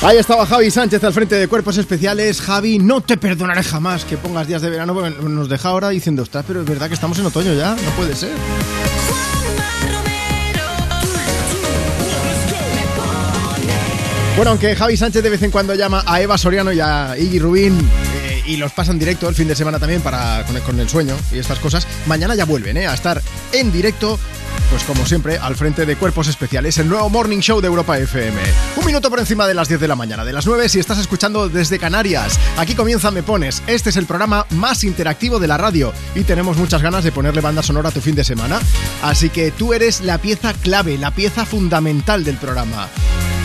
Ahí 0.00 0.16
estaba 0.16 0.46
Javi 0.46 0.70
Sánchez 0.70 1.02
al 1.02 1.12
frente 1.12 1.34
de 1.34 1.48
Cuerpos 1.48 1.76
Especiales. 1.76 2.40
Javi, 2.40 2.78
no 2.78 3.00
te 3.00 3.16
perdonaré 3.16 3.64
jamás 3.64 4.04
que 4.04 4.16
pongas 4.16 4.46
días 4.46 4.62
de 4.62 4.70
verano 4.70 4.94
porque 4.94 5.10
nos 5.22 5.48
deja 5.48 5.70
ahora 5.70 5.88
diciendo, 5.88 6.22
ostras, 6.22 6.44
pero 6.46 6.60
es 6.60 6.66
verdad 6.66 6.86
que 6.86 6.94
estamos 6.94 7.18
en 7.18 7.26
otoño 7.26 7.52
ya, 7.52 7.74
no 7.74 7.90
puede 7.96 8.14
ser. 8.14 8.30
Bueno, 14.36 14.52
aunque 14.52 14.76
Javi 14.76 14.96
Sánchez 14.96 15.20
de 15.20 15.30
vez 15.30 15.42
en 15.42 15.50
cuando 15.50 15.74
llama 15.74 16.04
a 16.06 16.20
Eva 16.20 16.38
Soriano 16.38 16.72
y 16.72 16.78
a 16.78 17.16
Iggy 17.18 17.40
Rubín 17.40 17.76
eh, 18.22 18.40
y 18.46 18.56
los 18.56 18.70
pasan 18.70 19.00
directo 19.00 19.28
el 19.28 19.34
fin 19.34 19.48
de 19.48 19.56
semana 19.56 19.80
también 19.80 20.00
para 20.00 20.44
con 20.64 20.78
el, 20.78 20.88
sueño 20.88 21.16
y 21.32 21.38
estas 21.40 21.58
cosas, 21.58 21.88
mañana 22.06 22.36
ya 22.36 22.44
vuelven 22.44 22.76
eh, 22.76 22.86
a 22.86 22.94
estar 22.94 23.20
en 23.50 23.72
directo 23.72 24.16
pues 24.70 24.84
como 24.84 25.06
siempre, 25.06 25.38
al 25.38 25.56
frente 25.56 25.86
de 25.86 25.96
Cuerpos 25.96 26.28
Especiales, 26.28 26.78
el 26.78 26.88
nuevo 26.88 27.08
Morning 27.08 27.38
Show 27.38 27.60
de 27.60 27.68
Europa 27.68 27.98
FM. 27.98 28.40
Un 28.76 28.86
minuto 28.86 29.08
por 29.10 29.18
encima 29.18 29.46
de 29.46 29.54
las 29.54 29.68
10 29.68 29.80
de 29.80 29.88
la 29.88 29.96
mañana, 29.96 30.24
de 30.24 30.32
las 30.32 30.46
9 30.46 30.68
si 30.68 30.78
estás 30.78 30.98
escuchando 30.98 31.48
desde 31.48 31.78
Canarias. 31.78 32.38
Aquí 32.56 32.74
comienza 32.74 33.10
Me 33.10 33.22
Pones. 33.22 33.62
Este 33.66 33.90
es 33.90 33.96
el 33.96 34.06
programa 34.06 34.46
más 34.50 34.84
interactivo 34.84 35.38
de 35.38 35.48
la 35.48 35.56
radio 35.56 35.92
y 36.14 36.24
tenemos 36.24 36.56
muchas 36.56 36.82
ganas 36.82 37.04
de 37.04 37.12
ponerle 37.12 37.40
banda 37.40 37.62
sonora 37.62 37.88
a 37.88 37.92
tu 37.92 38.00
fin 38.00 38.14
de 38.14 38.24
semana. 38.24 38.58
Así 39.02 39.30
que 39.30 39.50
tú 39.50 39.72
eres 39.72 40.00
la 40.00 40.18
pieza 40.18 40.52
clave, 40.52 40.98
la 40.98 41.12
pieza 41.12 41.46
fundamental 41.46 42.24
del 42.24 42.36
programa. 42.36 42.88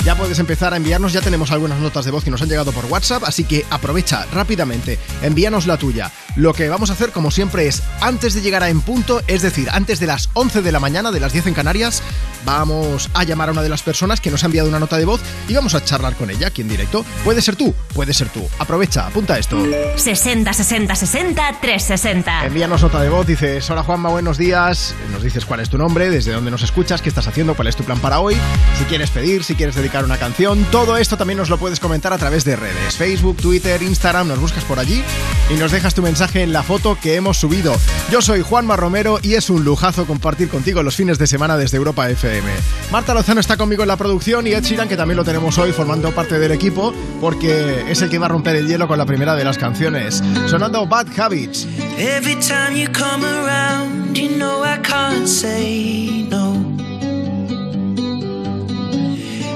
Ya 0.03 0.17
puedes 0.17 0.37
empezar 0.39 0.73
a 0.73 0.77
enviarnos, 0.77 1.13
ya 1.13 1.21
tenemos 1.21 1.51
algunas 1.51 1.79
notas 1.79 2.03
de 2.03 2.11
voz 2.11 2.25
que 2.25 2.31
nos 2.31 2.41
han 2.41 2.49
llegado 2.49 2.73
por 2.73 2.85
WhatsApp, 2.87 3.23
así 3.25 3.45
que 3.45 3.65
aprovecha 3.69 4.25
rápidamente, 4.33 4.99
envíanos 5.21 5.65
la 5.65 5.77
tuya. 5.77 6.11
Lo 6.35 6.53
que 6.53 6.67
vamos 6.67 6.89
a 6.89 6.93
hacer, 6.93 7.11
como 7.11 7.29
siempre, 7.29 7.67
es 7.67 7.83
antes 8.01 8.33
de 8.33 8.41
llegar 8.41 8.63
a 8.63 8.69
en 8.69 8.81
punto, 8.81 9.21
es 9.27 9.43
decir, 9.43 9.69
antes 9.71 9.99
de 9.99 10.07
las 10.07 10.29
11 10.33 10.63
de 10.63 10.71
la 10.71 10.79
mañana, 10.79 11.11
de 11.11 11.19
las 11.19 11.31
10 11.31 11.45
en 11.47 11.53
Canarias, 11.53 12.01
vamos 12.43 13.11
a 13.13 13.23
llamar 13.23 13.49
a 13.49 13.51
una 13.51 13.61
de 13.61 13.69
las 13.69 13.83
personas 13.83 14.19
que 14.19 14.31
nos 14.31 14.41
ha 14.41 14.47
enviado 14.47 14.67
una 14.67 14.79
nota 14.79 14.97
de 14.97 15.05
voz 15.05 15.21
y 15.47 15.53
vamos 15.53 15.75
a 15.75 15.85
charlar 15.85 16.15
con 16.15 16.31
ella 16.31 16.47
aquí 16.47 16.63
en 16.63 16.69
directo. 16.69 17.05
Puede 17.23 17.43
ser 17.43 17.55
tú, 17.55 17.75
puede 17.93 18.15
ser 18.15 18.29
tú. 18.29 18.47
Aprovecha, 18.57 19.05
apunta 19.05 19.37
esto. 19.37 19.63
60 19.95 20.53
60 20.53 20.95
60 20.95 21.59
360. 21.61 22.45
Envíanos 22.47 22.81
nota 22.81 22.99
de 22.99 23.09
voz, 23.09 23.27
dices, 23.27 23.69
hola 23.69 23.83
Juanma, 23.83 24.09
buenos 24.09 24.39
días. 24.39 24.95
Nos 25.11 25.21
dices 25.21 25.45
cuál 25.45 25.59
es 25.59 25.69
tu 25.69 25.77
nombre, 25.77 26.09
desde 26.09 26.31
dónde 26.31 26.49
nos 26.49 26.63
escuchas, 26.63 27.03
qué 27.03 27.09
estás 27.09 27.27
haciendo, 27.27 27.53
cuál 27.53 27.67
es 27.67 27.75
tu 27.75 27.83
plan 27.83 27.99
para 27.99 28.19
hoy. 28.19 28.35
Si 28.79 28.85
quieres 28.85 29.11
pedir, 29.11 29.43
si 29.43 29.53
quieres 29.53 29.75
dedicar 29.75 30.03
una 30.03 30.17
canción, 30.17 30.65
todo 30.71 30.97
esto 30.97 31.15
también 31.15 31.37
nos 31.37 31.51
lo 31.51 31.59
puedes 31.59 31.79
comentar 31.79 32.11
a 32.11 32.17
través 32.17 32.43
de 32.43 32.55
redes. 32.55 32.95
Facebook, 32.95 33.37
Twitter, 33.37 33.83
Instagram, 33.83 34.27
nos 34.27 34.39
buscas 34.39 34.63
por 34.63 34.79
allí 34.79 35.03
y 35.51 35.53
nos 35.55 35.71
dejas 35.71 35.93
tu 35.93 36.01
mensaje 36.01 36.22
en 36.31 36.53
la 36.53 36.63
foto 36.63 36.97
que 36.99 37.15
hemos 37.15 37.37
subido. 37.37 37.75
Yo 38.09 38.21
soy 38.21 38.41
Juanma 38.41 38.77
Romero 38.77 39.19
y 39.21 39.33
es 39.33 39.49
un 39.49 39.65
lujazo 39.65 40.05
compartir 40.05 40.47
contigo 40.47 40.81
los 40.81 40.95
fines 40.95 41.17
de 41.17 41.27
semana 41.27 41.57
desde 41.57 41.77
Europa 41.77 42.09
FM. 42.09 42.49
Marta 42.91 43.13
Lozano 43.13 43.41
está 43.41 43.57
conmigo 43.57 43.83
en 43.83 43.89
la 43.89 43.97
producción 43.97 44.47
y 44.47 44.51
Ed 44.51 44.63
Sheeran, 44.63 44.87
que 44.87 44.95
también 44.95 45.17
lo 45.17 45.25
tenemos 45.25 45.57
hoy 45.57 45.73
formando 45.73 46.11
parte 46.11 46.39
del 46.39 46.53
equipo, 46.53 46.93
porque 47.19 47.83
es 47.89 48.01
el 48.01 48.09
que 48.09 48.19
va 48.19 48.27
a 48.27 48.29
romper 48.29 48.55
el 48.55 48.67
hielo 48.67 48.87
con 48.87 48.97
la 48.97 49.05
primera 49.05 49.35
de 49.35 49.43
las 49.43 49.57
canciones, 49.57 50.23
sonando 50.47 50.87
Bad 50.87 51.07
Habits. 51.19 51.67
Every 51.97 52.35
time 52.35 52.75
you 52.75 52.87
come 52.91 53.25
around, 53.25 54.15
you 54.15 54.29
know 54.37 54.63
I 54.63 54.79
can't 54.81 55.27
say 55.27 56.25
no. 56.29 56.53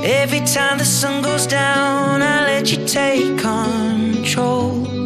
Every 0.04 0.42
time 0.42 0.78
the 0.78 0.86
sun 0.86 1.22
goes 1.22 1.48
down, 1.48 2.22
I 2.22 2.45
let 2.45 2.72
you 2.72 2.86
take 2.86 3.38
control. 3.38 4.97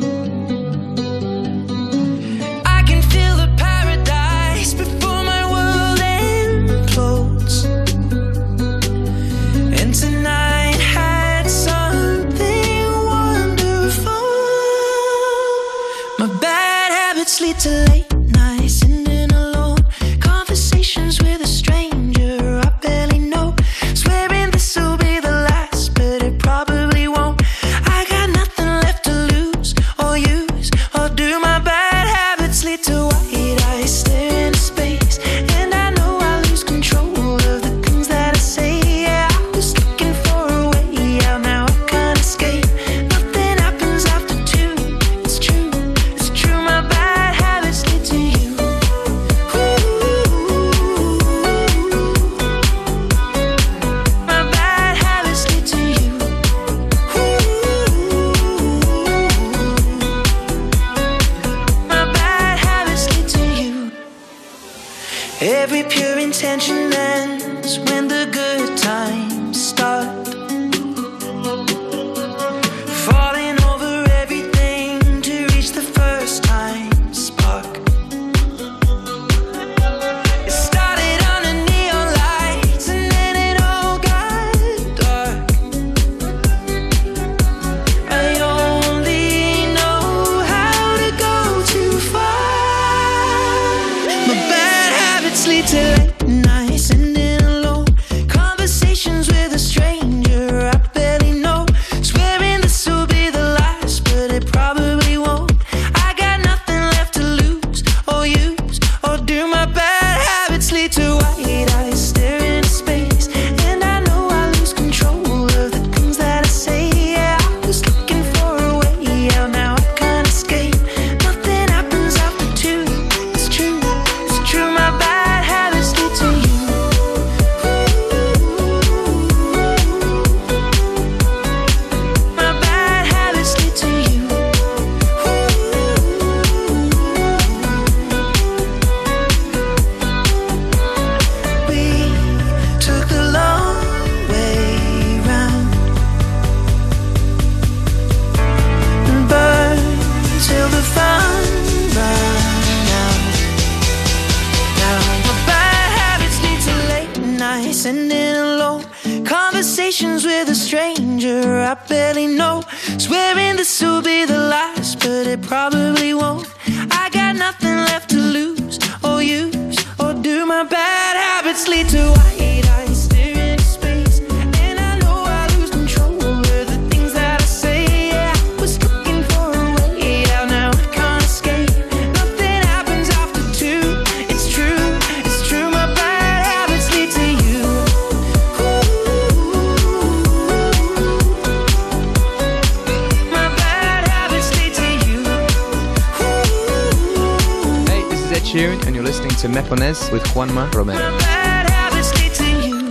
Juanma 200.42 200.68
Romero. 200.72 201.00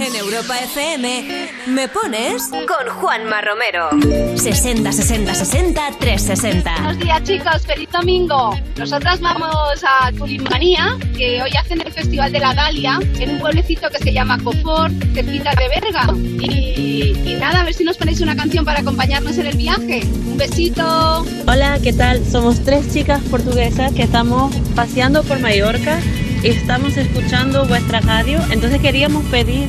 En 0.01 0.15
Europa 0.15 0.57
FM, 0.61 1.49
¿me 1.67 1.89
pones? 1.89 2.49
Con 2.49 2.95
Juanma 2.95 3.41
Romero. 3.41 3.89
60 4.37 4.93
60 4.93 5.35
60 5.35 5.91
360. 5.99 6.75
Buenos 6.75 6.99
días 7.01 7.25
chicos, 7.25 7.67
feliz 7.67 7.91
domingo. 7.91 8.57
Nosotras 8.77 9.21
vamos 9.21 9.83
a 9.85 10.13
Tulimanía, 10.13 10.97
que 11.17 11.43
hoy 11.43 11.51
hacen 11.61 11.81
el 11.81 11.93
Festival 11.93 12.31
de 12.31 12.39
la 12.39 12.55
Galia, 12.55 13.01
en 13.19 13.31
un 13.31 13.41
pueblecito 13.41 13.91
que 13.91 13.99
se 13.99 14.13
llama 14.13 14.39
Copor, 14.39 14.89
cerquita 15.13 15.51
de 15.57 15.69
Berga. 15.71 16.15
Y, 16.17 17.17
y 17.27 17.35
nada, 17.35 17.63
a 17.63 17.65
ver 17.65 17.75
si 17.75 17.83
nos 17.83 17.97
ponéis 17.97 18.21
una 18.21 18.37
canción 18.37 18.65
para 18.65 18.79
acompañarnos 18.79 19.37
en 19.39 19.47
el 19.47 19.57
viaje. 19.57 20.03
Un 20.05 20.39
besito. 20.39 21.27
Hola, 21.49 21.81
¿qué 21.83 21.93
tal? 21.93 22.25
Somos 22.25 22.63
tres 22.63 22.93
chicas 22.95 23.21
portuguesas 23.25 23.93
que 23.93 24.05
estamos 24.05 24.55
paseando 24.77 25.25
por 25.25 25.41
Mallorca 25.41 25.99
estamos 26.43 26.97
escuchando 26.97 27.67
vuestra 27.67 28.01
radio. 28.01 28.41
Entonces 28.51 28.81
queríamos 28.81 29.25
pedir 29.27 29.69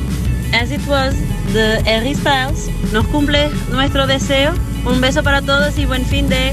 As 0.52 0.70
It 0.70 0.86
Was 0.86 1.14
de 1.52 1.78
Harry 1.90 2.14
Styles. 2.14 2.70
Nos 2.92 3.06
cumple 3.08 3.50
nuestro 3.70 4.06
deseo. 4.06 4.52
Un 4.84 5.00
beso 5.00 5.22
para 5.22 5.42
todos 5.42 5.78
y 5.78 5.84
buen 5.84 6.04
fin 6.04 6.28
de... 6.28 6.52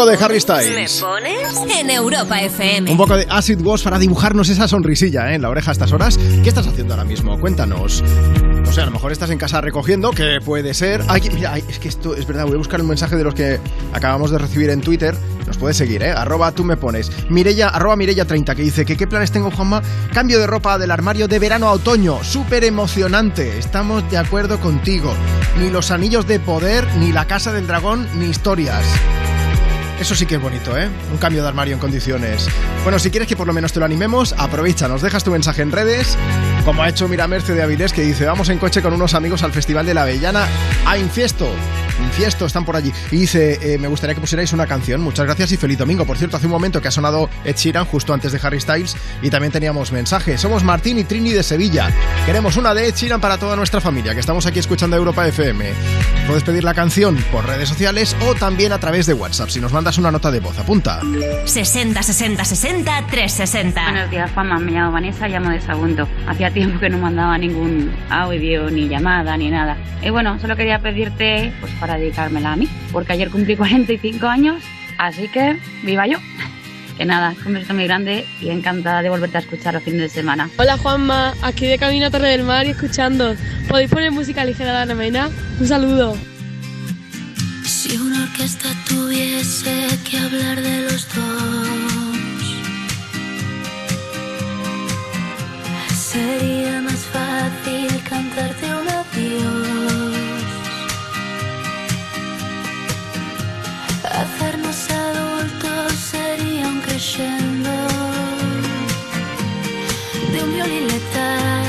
poco 0.00 0.10
de 0.10 0.24
Harry 0.24 0.34
¿Me 0.34 0.40
Styles. 0.40 1.00
pones? 1.00 1.78
En 1.78 1.90
Europa 1.90 2.40
FM. 2.40 2.90
Un 2.90 2.96
poco 2.96 3.16
de 3.18 3.26
Acid 3.28 3.60
Was 3.60 3.82
para 3.82 3.98
dibujarnos 3.98 4.48
esa 4.48 4.66
sonrisilla 4.66 5.30
¿eh? 5.30 5.34
en 5.34 5.42
la 5.42 5.50
oreja 5.50 5.70
a 5.70 5.72
estas 5.72 5.92
horas. 5.92 6.18
¿Qué 6.42 6.48
estás 6.48 6.66
haciendo 6.66 6.94
ahora 6.94 7.04
mismo? 7.04 7.38
Cuéntanos. 7.38 8.02
O 8.66 8.72
sea, 8.72 8.84
a 8.84 8.86
lo 8.86 8.92
mejor 8.92 9.12
estás 9.12 9.28
en 9.30 9.36
casa 9.36 9.60
recogiendo, 9.60 10.10
que 10.12 10.38
puede 10.42 10.72
ser. 10.72 11.02
Ay, 11.08 11.28
mira, 11.34 11.52
ay, 11.52 11.64
es 11.68 11.78
que 11.78 11.88
esto 11.88 12.14
es 12.14 12.26
verdad. 12.26 12.44
Voy 12.46 12.54
a 12.54 12.58
buscar 12.58 12.80
un 12.80 12.86
mensaje 12.88 13.14
de 13.16 13.24
los 13.24 13.34
que 13.34 13.60
acabamos 13.92 14.30
de 14.30 14.38
recibir 14.38 14.70
en 14.70 14.80
Twitter. 14.80 15.14
Nos 15.46 15.58
puedes 15.58 15.76
seguir, 15.76 16.02
¿eh? 16.02 16.12
Arroba 16.12 16.52
tú 16.52 16.64
me 16.64 16.78
pones. 16.78 17.10
Mirella, 17.28 17.68
arroba 17.68 17.96
Mirella30, 17.96 18.54
que 18.54 18.62
dice 18.62 18.86
que 18.86 18.96
qué 18.96 19.06
planes 19.06 19.32
tengo, 19.32 19.50
Juanma. 19.50 19.82
Cambio 20.14 20.38
de 20.38 20.46
ropa 20.46 20.78
del 20.78 20.92
armario 20.92 21.28
de 21.28 21.38
verano 21.38 21.66
a 21.68 21.72
otoño. 21.72 22.24
Súper 22.24 22.64
emocionante. 22.64 23.58
Estamos 23.58 24.08
de 24.10 24.16
acuerdo 24.16 24.60
contigo. 24.60 25.12
Ni 25.58 25.68
los 25.68 25.90
anillos 25.90 26.26
de 26.26 26.40
poder, 26.40 26.86
ni 26.96 27.12
la 27.12 27.26
casa 27.26 27.52
del 27.52 27.66
dragón, 27.66 28.08
ni 28.18 28.26
historias. 28.26 28.82
Eso 30.00 30.14
sí 30.14 30.24
que 30.24 30.36
es 30.36 30.40
bonito, 30.40 30.78
¿eh? 30.78 30.88
Un 31.12 31.18
cambio 31.18 31.42
de 31.42 31.48
armario 31.48 31.74
en 31.74 31.78
condiciones. 31.78 32.48
Bueno, 32.84 32.98
si 32.98 33.10
quieres 33.10 33.28
que 33.28 33.36
por 33.36 33.46
lo 33.46 33.52
menos 33.52 33.74
te 33.74 33.80
lo 33.80 33.84
animemos, 33.84 34.34
aprovecha, 34.38 34.88
nos 34.88 35.02
dejas 35.02 35.22
tu 35.24 35.30
mensaje 35.30 35.60
en 35.60 35.70
redes, 35.70 36.16
como 36.64 36.82
ha 36.82 36.88
hecho 36.88 37.06
Mira 37.06 37.28
Merce 37.28 37.54
de 37.54 37.62
Avilés, 37.62 37.92
que 37.92 38.00
dice, 38.00 38.24
vamos 38.24 38.48
en 38.48 38.56
coche 38.56 38.80
con 38.80 38.94
unos 38.94 39.12
amigos 39.12 39.42
al 39.42 39.52
Festival 39.52 39.84
de 39.84 39.92
la 39.92 40.02
Avellana 40.04 40.48
a 40.86 40.96
Infiesto. 40.96 41.50
Infiesto, 42.02 42.46
están 42.46 42.64
por 42.64 42.76
allí. 42.76 42.92
Y 43.10 43.16
dice, 43.16 43.58
eh, 43.62 43.78
me 43.78 43.88
gustaría 43.88 44.14
que 44.14 44.20
pusierais 44.20 44.52
una 44.52 44.66
canción. 44.66 45.00
Muchas 45.00 45.26
gracias 45.26 45.52
y 45.52 45.56
feliz 45.56 45.78
domingo. 45.78 46.04
Por 46.04 46.18
cierto, 46.18 46.36
hace 46.36 46.46
un 46.46 46.52
momento 46.52 46.80
que 46.80 46.88
ha 46.88 46.90
sonado 46.90 47.28
Ed 47.44 47.56
Sheeran 47.56 47.84
justo 47.84 48.12
antes 48.12 48.32
de 48.32 48.40
Harry 48.42 48.60
Styles 48.60 48.96
y 49.22 49.30
también 49.30 49.52
teníamos 49.52 49.92
mensaje. 49.92 50.38
Somos 50.38 50.64
Martín 50.64 50.98
y 50.98 51.04
Trini 51.04 51.30
de 51.32 51.42
Sevilla. 51.42 51.90
Queremos 52.26 52.56
una 52.56 52.74
de 52.74 52.88
Ed 52.88 52.94
Sheeran 52.94 53.20
para 53.20 53.38
toda 53.38 53.56
nuestra 53.56 53.80
familia, 53.80 54.14
que 54.14 54.20
estamos 54.20 54.46
aquí 54.46 54.58
escuchando 54.58 54.96
Europa 54.96 55.26
FM. 55.26 55.72
Puedes 56.26 56.44
pedir 56.44 56.64
la 56.64 56.74
canción 56.74 57.16
por 57.32 57.46
redes 57.46 57.68
sociales 57.68 58.16
o 58.26 58.34
también 58.34 58.72
a 58.72 58.78
través 58.78 59.06
de 59.06 59.14
WhatsApp. 59.14 59.48
Si 59.48 59.60
nos 59.60 59.72
mandas 59.72 59.98
una 59.98 60.10
nota 60.10 60.30
de 60.30 60.40
voz, 60.40 60.58
apunta. 60.58 61.00
60 61.44 62.02
60 62.02 62.44
60 62.44 63.06
360. 63.10 63.82
Buenos 63.82 64.10
días, 64.10 64.30
Juanma. 64.32 64.58
Me 64.58 64.72
llamo 64.72 64.92
Vanessa, 64.92 65.28
llamo 65.28 65.50
de 65.50 65.60
Sagunto. 65.60 66.08
Hacía 66.26 66.50
tiempo 66.50 66.78
que 66.78 66.88
no 66.88 66.98
mandaba 66.98 67.36
ningún 67.38 67.92
audio, 68.10 68.70
ni 68.70 68.88
llamada, 68.88 69.36
ni 69.36 69.50
nada. 69.50 69.76
Y 70.02 70.10
bueno, 70.10 70.38
solo 70.38 70.56
quería 70.56 70.78
pedirte, 70.78 71.52
pues 71.60 71.72
para 71.74 71.89
dedicármela 71.98 72.52
a 72.52 72.56
mí, 72.56 72.68
porque 72.92 73.12
ayer 73.12 73.30
cumplí 73.30 73.56
45 73.58 74.26
años, 74.26 74.62
así 74.98 75.28
que 75.28 75.58
viva 75.82 76.06
yo. 76.06 76.18
Que 76.96 77.06
nada, 77.06 77.34
un 77.46 77.54
beso 77.54 77.72
muy 77.72 77.84
grande 77.84 78.26
y 78.42 78.50
encantada 78.50 79.00
de 79.00 79.08
volverte 79.08 79.38
a 79.38 79.40
escuchar 79.40 79.72
los 79.72 79.82
fines 79.82 80.02
de 80.02 80.08
semana. 80.10 80.50
Hola 80.58 80.76
Juanma, 80.76 81.32
aquí 81.40 81.66
de 81.66 81.78
camino 81.78 82.06
a 82.06 82.10
Torre 82.10 82.28
del 82.28 82.42
Mar 82.42 82.66
y 82.66 82.70
escuchando. 82.70 83.34
¿Podéis 83.68 83.90
poner 83.90 84.12
música 84.12 84.44
ligera 84.44 84.72
de 84.72 84.78
Ana 84.80 84.94
Mena? 84.94 85.30
Un 85.58 85.66
saludo. 85.66 86.14
Si 87.64 87.96
una 87.96 88.24
orquesta 88.24 88.68
tuviese 88.86 89.86
que 90.10 90.18
hablar 90.18 90.60
de 90.60 90.82
los 90.82 91.08
dos, 91.14 91.66
sería 95.94 96.82
más 96.82 97.00
fácil 97.06 98.02
cantarte 98.08 98.66
un 98.66 98.88
adiós. 98.88 99.79
Hacernos 104.20 104.90
adultos 104.90 105.92
sería 105.94 106.68
un 106.68 106.80
crescendo 106.82 107.70
de 110.30 110.44
un 110.44 110.52
violín 110.52 110.88
letal. 110.88 111.59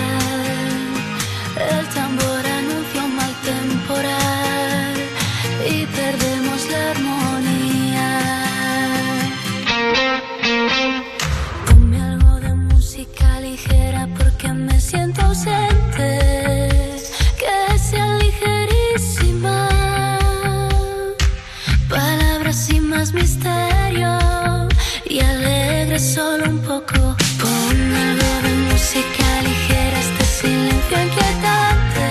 misterio 23.09 24.19
y 25.09 25.19
alegre 25.21 25.97
solo 25.97 26.45
un 26.47 26.59
poco. 26.59 26.93
Pon 27.41 27.93
algo 28.07 28.31
de 28.43 28.53
música 28.69 29.41
ligera, 29.41 29.99
este 29.99 30.23
silencio 30.23 31.01
inquietante. 31.07 32.09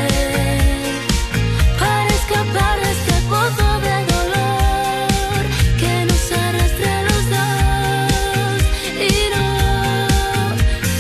Para 1.79 2.11
escapar 2.21 2.77
de 2.81 2.91
este 2.91 3.15
pozo 3.31 3.69
de 3.87 3.97
dolor 4.15 5.43
que 5.79 5.93
nos 6.09 6.25
arrastra 6.33 6.93
los 7.09 7.23
dos 7.37 8.59
y 9.09 9.13
no 9.35 9.49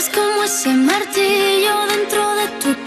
Es 0.00 0.08
como 0.08 0.44
ese 0.44 0.70
martillo 0.70 1.86
dentro 1.86 2.34
de 2.36 2.48
tu 2.62 2.79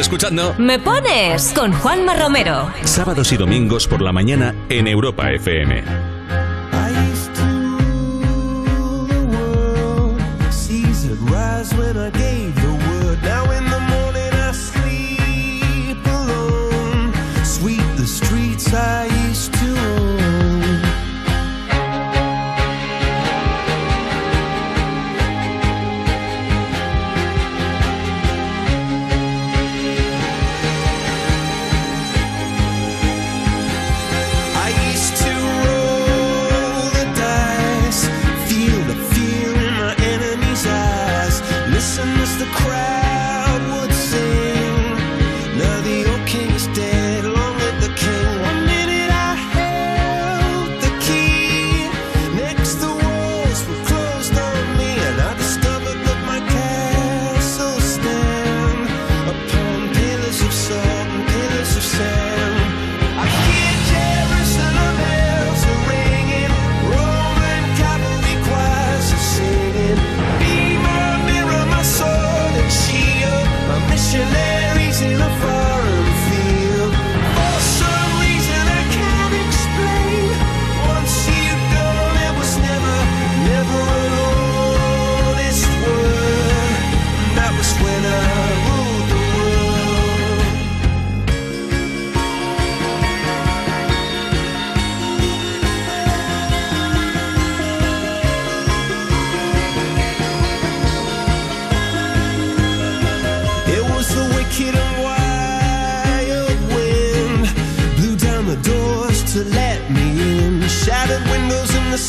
escuchando 0.00 0.54
Me 0.58 0.78
Pones 0.78 1.52
con 1.54 1.72
Juanma 1.72 2.14
Romero. 2.14 2.70
Sábados 2.84 3.32
y 3.32 3.36
domingos 3.36 3.86
por 3.86 4.00
la 4.00 4.12
mañana 4.12 4.54
en 4.68 4.86
Europa 4.88 5.30
FM. 5.30 6.15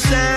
sound 0.10 0.37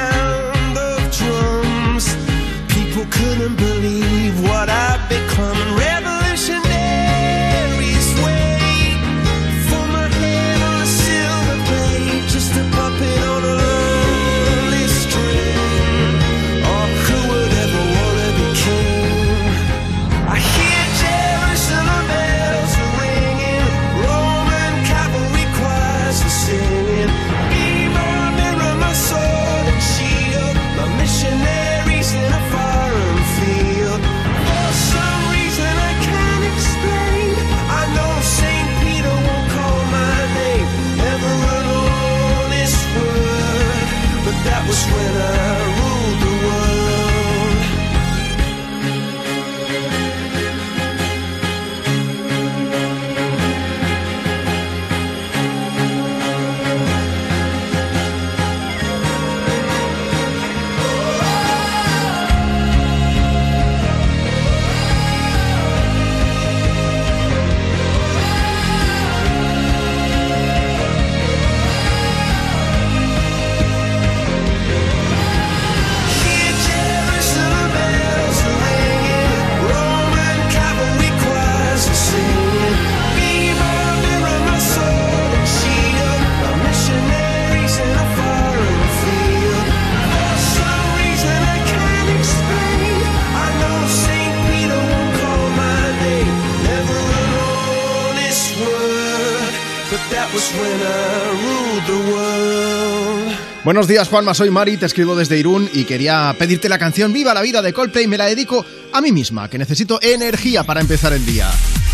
Buenos 103.70 103.86
días, 103.86 104.08
Juanma. 104.08 104.34
Soy 104.34 104.50
Mari, 104.50 104.78
te 104.78 104.86
escribo 104.86 105.14
desde 105.14 105.38
Irún 105.38 105.70
y 105.72 105.84
quería 105.84 106.34
pedirte 106.36 106.68
la 106.68 106.76
canción 106.76 107.12
Viva 107.12 107.32
la 107.32 107.40
vida 107.40 107.62
de 107.62 107.72
Coldplay. 107.72 108.08
Me 108.08 108.18
la 108.18 108.26
dedico 108.26 108.66
a 108.92 109.00
mí 109.00 109.12
misma, 109.12 109.48
que 109.48 109.58
necesito 109.58 110.00
energía 110.02 110.64
para 110.64 110.80
empezar 110.80 111.12
el 111.12 111.24
día. 111.24 111.48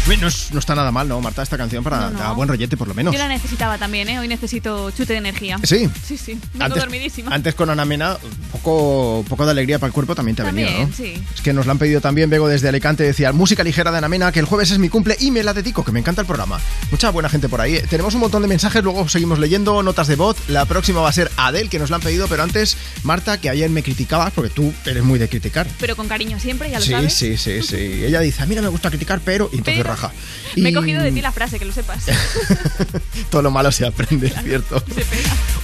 No, 0.06 0.28
es- 0.28 0.50
no 0.52 0.60
está 0.60 0.74
nada 0.74 0.90
mal, 0.92 1.08
¿no, 1.08 1.20
Marta? 1.20 1.42
Esta 1.42 1.56
canción 1.58 1.82
para 1.84 1.98
No, 2.00 2.10
no. 2.10 2.18
da 2.18 2.32
buen 2.32 2.48
rollete, 2.48 2.76
por 2.76 2.86
lo 2.88 2.94
menos. 2.94 3.12
Yo 3.12 3.18
la 3.18 3.28
necesitaba 3.28 3.76
también, 3.76 4.08
¿eh? 4.08 4.18
Hoy 4.18 4.28
necesito 4.28 4.90
chute 4.92 5.12
de 5.12 5.18
energía. 5.18 5.58
Sí. 5.64 5.90
Sí, 6.06 6.16
sí. 6.16 6.38
Vengo 6.54 6.74
dormidísima. 6.76 7.34
antes 7.34 7.54
con 7.54 7.68
Ana 7.70 7.84
Mena, 7.84 8.16
poco, 8.52 9.24
poco 9.28 9.44
de 9.44 9.50
alegría 9.50 9.78
para 9.78 9.88
el 9.88 9.92
cuerpo 9.92 10.14
también 10.14 10.36
te 10.36 10.42
ha 10.42 10.46
venido, 10.46 10.70
¿no? 10.70 10.90
sí. 10.96 11.14
Es 11.34 11.40
que 11.42 11.52
nos 11.52 11.66
la 11.66 11.72
han 11.72 11.78
pedido 11.78 12.00
también, 12.00 12.30
Vego 12.30 12.48
desde 12.48 12.68
Alicante, 12.68 13.02
decía, 13.02 13.32
música 13.32 13.62
ligera 13.64 13.90
de 13.90 13.98
Ana 13.98 14.08
Mena, 14.08 14.32
que 14.32 14.40
el 14.40 14.46
jueves 14.46 14.70
es 14.70 14.78
mi 14.78 14.88
cumple 14.88 15.16
y 15.20 15.30
me 15.30 15.42
la 15.42 15.52
dedico, 15.52 15.84
que 15.84 15.92
me 15.92 16.00
encanta 16.00 16.20
el 16.22 16.26
programa. 16.26 16.60
Mucha 16.90 17.10
buena 17.10 17.28
gente 17.28 17.48
por 17.48 17.60
ahí. 17.60 17.80
Tenemos 17.90 18.14
un 18.14 18.20
montón 18.20 18.42
de 18.42 18.48
mensajes, 18.48 18.82
luego 18.82 19.08
seguimos 19.08 19.38
leyendo, 19.38 19.82
notas 19.82 20.06
de 20.06 20.16
voz. 20.16 20.36
La 20.48 20.64
próxima 20.66 21.00
va 21.00 21.08
a 21.08 21.12
ser 21.12 21.30
Adel, 21.36 21.68
que 21.68 21.78
nos 21.78 21.90
la 21.90 21.96
han 21.96 22.02
pedido, 22.02 22.26
pero 22.28 22.42
antes, 22.42 22.76
Marta, 23.02 23.38
que 23.40 23.50
ayer 23.50 23.68
me 23.70 23.82
criticabas, 23.82 24.32
porque 24.32 24.50
tú 24.50 24.72
eres 24.86 25.02
muy 25.02 25.18
de 25.18 25.28
criticar. 25.28 25.66
Pero 25.80 25.96
con 25.96 26.08
cariño 26.08 26.38
siempre, 26.38 26.70
ya 26.70 26.78
lo 26.78 26.84
Sí, 26.84 26.92
sabes. 26.92 27.12
sí, 27.14 27.36
sí, 27.36 27.60
sí. 27.62 27.76
Ella 28.04 28.20
dice, 28.20 28.42
a 28.42 28.46
mí 28.46 28.54
no 28.54 28.62
me 28.62 28.68
gusta 28.68 28.88
criticar, 28.88 29.20
pero... 29.24 29.50
Y 29.52 29.58
entonces 29.58 29.82
Pero- 29.82 29.95
Me 30.56 30.70
he 30.70 30.74
cogido 30.74 31.02
de 31.02 31.12
ti 31.12 31.20
la 31.20 31.32
frase, 31.32 31.58
que 31.58 31.64
lo 31.64 31.72
sepas. 31.72 32.06
Todo 33.30 33.42
lo 33.42 33.50
malo 33.50 33.70
se 33.72 33.86
aprende, 33.86 34.30
¿cierto? 34.44 34.82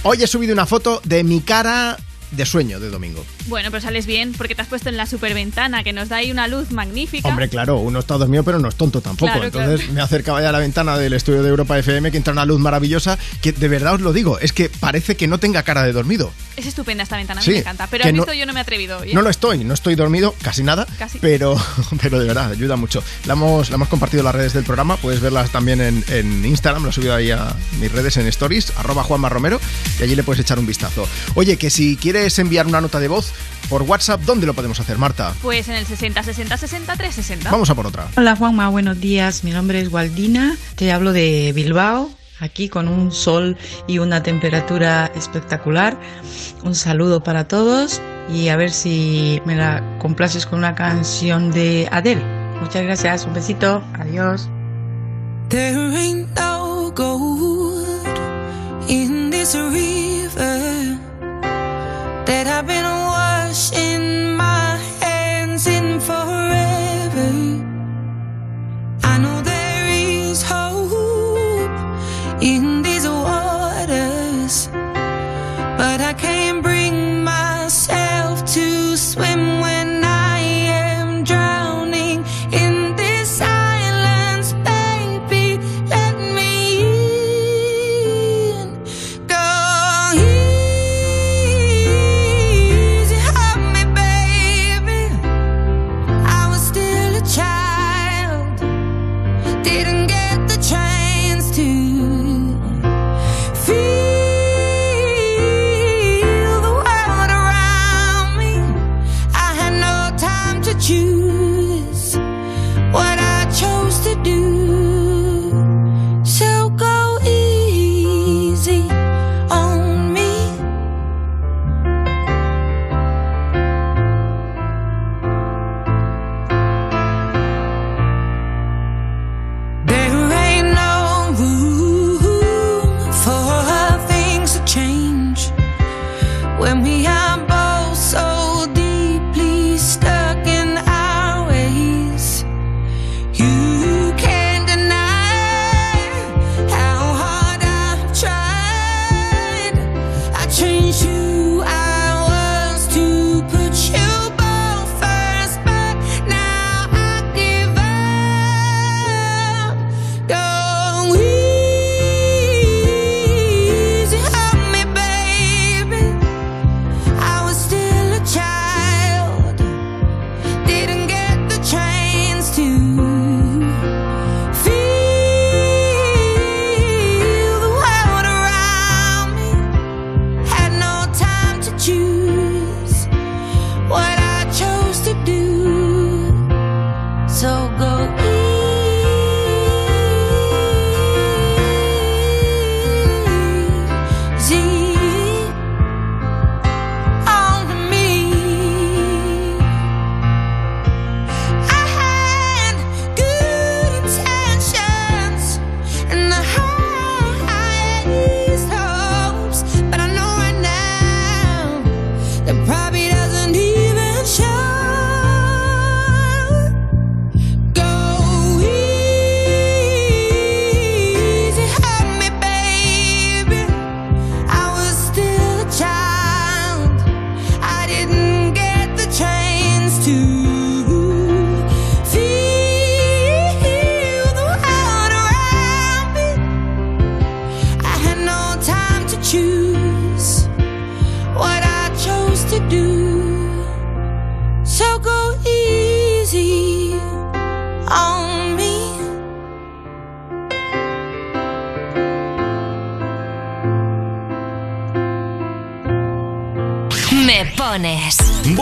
Hoy 0.03 0.21
he 0.21 0.27
subido 0.27 0.53
una 0.53 0.65
foto 0.65 1.01
de 1.03 1.23
mi 1.23 1.41
cara 1.41 1.97
de 2.35 2.45
sueño 2.45 2.79
de 2.79 2.89
domingo. 2.89 3.23
bueno, 3.47 3.69
pero 3.71 3.81
sales 3.81 4.05
bien 4.05 4.33
porque 4.37 4.55
te 4.55 4.61
has 4.61 4.67
puesto 4.67 4.89
en 4.89 4.97
la 4.97 5.05
superventana 5.05 5.83
que 5.83 5.93
nos 5.93 6.09
da 6.09 6.17
ahí 6.17 6.31
una 6.31 6.47
luz 6.47 6.71
magnífica. 6.71 7.27
Hombre, 7.27 7.49
claro, 7.49 7.77
uno 7.79 7.99
está 7.99 8.17
dormido, 8.17 8.43
pero 8.43 8.59
no 8.59 8.67
es 8.69 8.75
tonto 8.75 9.01
tampoco. 9.01 9.31
Claro, 9.31 9.45
Entonces 9.45 9.79
claro. 9.81 9.93
me 9.93 10.01
acercaba 10.01 10.41
ya 10.41 10.49
a 10.49 10.51
la 10.51 10.59
ventana 10.59 10.97
del 10.97 11.13
estudio 11.13 11.43
de 11.43 11.49
Europa 11.49 11.77
FM, 11.77 12.11
que 12.11 12.17
entra 12.17 12.33
una 12.33 12.45
luz 12.45 12.59
maravillosa, 12.59 13.17
que 13.41 13.51
de 13.51 13.67
verdad 13.67 13.93
os 13.95 14.01
lo 14.01 14.13
digo, 14.13 14.39
es 14.39 14.53
que 14.53 14.69
parece 14.69 15.15
que 15.15 15.27
no 15.27 15.37
tenga 15.39 15.63
cara 15.63 15.83
de 15.83 15.91
dormido. 15.93 16.31
Es 16.55 16.65
estupenda 16.67 17.03
esta 17.03 17.17
ventana, 17.17 17.41
a 17.41 17.43
mí 17.43 17.45
Sí, 17.45 17.51
me 17.53 17.59
encanta. 17.59 17.87
Pero 17.87 18.11
no- 18.11 18.31
yo 18.33 18.45
no 18.45 18.53
me 18.53 18.59
he 18.59 18.61
atrevido. 18.61 19.03
¿eh? 19.03 19.11
No 19.13 19.21
lo 19.21 19.29
estoy, 19.29 19.63
no 19.63 19.73
estoy 19.73 19.95
dormido, 19.95 20.35
casi 20.41 20.63
nada, 20.63 20.85
Casi. 20.99 21.19
Pero, 21.19 21.55
pero 22.01 22.19
de 22.19 22.25
verdad, 22.27 22.51
ayuda 22.51 22.75
mucho. 22.75 23.03
La 23.25 23.33
hemos, 23.33 23.69
la 23.69 23.75
hemos 23.75 23.87
compartido 23.87 24.21
en 24.21 24.25
las 24.25 24.35
redes 24.35 24.53
del 24.53 24.63
programa, 24.63 24.97
puedes 24.97 25.19
verlas 25.21 25.51
también 25.51 25.81
en, 25.81 26.03
en 26.09 26.45
Instagram, 26.45 26.83
lo 26.83 26.89
he 26.89 26.93
subido 26.93 27.15
ahí 27.15 27.31
a 27.31 27.55
mis 27.79 27.91
redes 27.91 28.17
en 28.17 28.27
stories, 28.27 28.71
arroba 28.77 29.03
Juanma 29.03 29.29
Romero, 29.29 29.59
y 29.99 30.03
allí 30.03 30.15
le 30.15 30.23
puedes 30.23 30.39
echar 30.41 30.59
un 30.59 30.65
vistazo. 30.65 31.07
Oye, 31.35 31.57
que 31.57 31.69
si 31.69 31.97
quieres 31.97 32.22
enviar 32.23 32.65
una 32.65 32.79
nota 32.79 32.99
de 32.99 33.07
voz 33.07 33.33
por 33.69 33.81
WhatsApp, 33.81 34.21
¿dónde 34.21 34.45
lo 34.45 34.53
podemos 34.53 34.79
hacer, 34.79 34.97
Marta? 34.97 35.33
Pues 35.41 35.67
en 35.67 35.75
el 35.75 35.85
60 35.85 36.23
60 36.23 36.57
60 36.57 36.95
360. 36.95 37.51
Vamos 37.51 37.69
a 37.69 37.75
por 37.75 37.87
otra. 37.87 38.07
Hola 38.15 38.35
Juanma, 38.35 38.69
buenos 38.69 38.99
días. 38.99 39.43
Mi 39.43 39.51
nombre 39.51 39.81
es 39.81 39.91
Waldina. 39.91 40.55
Te 40.75 40.91
hablo 40.91 41.11
de 41.11 41.51
Bilbao, 41.53 42.09
aquí 42.39 42.69
con 42.69 42.87
un 42.87 43.11
sol 43.11 43.57
y 43.87 43.99
una 43.99 44.23
temperatura 44.23 45.11
espectacular. 45.15 45.99
Un 46.63 46.75
saludo 46.75 47.23
para 47.23 47.47
todos 47.47 48.01
y 48.33 48.47
a 48.49 48.55
ver 48.55 48.71
si 48.71 49.41
me 49.45 49.55
la 49.55 49.83
complaces 49.99 50.45
con 50.45 50.59
una 50.59 50.75
canción 50.75 51.51
de 51.51 51.89
Adele. 51.91 52.23
Muchas 52.61 52.83
gracias, 52.83 53.25
un 53.25 53.33
besito, 53.33 53.83
adiós. 53.99 54.47
There 55.49 55.97
ain't 55.97 56.29
no 56.35 56.91
gold 56.95 58.07
in 58.87 59.29
this 59.29 59.55
river 59.55 61.02
that 62.33 62.47
I've 62.47 62.65
been 62.65 62.83
washing 62.83 63.92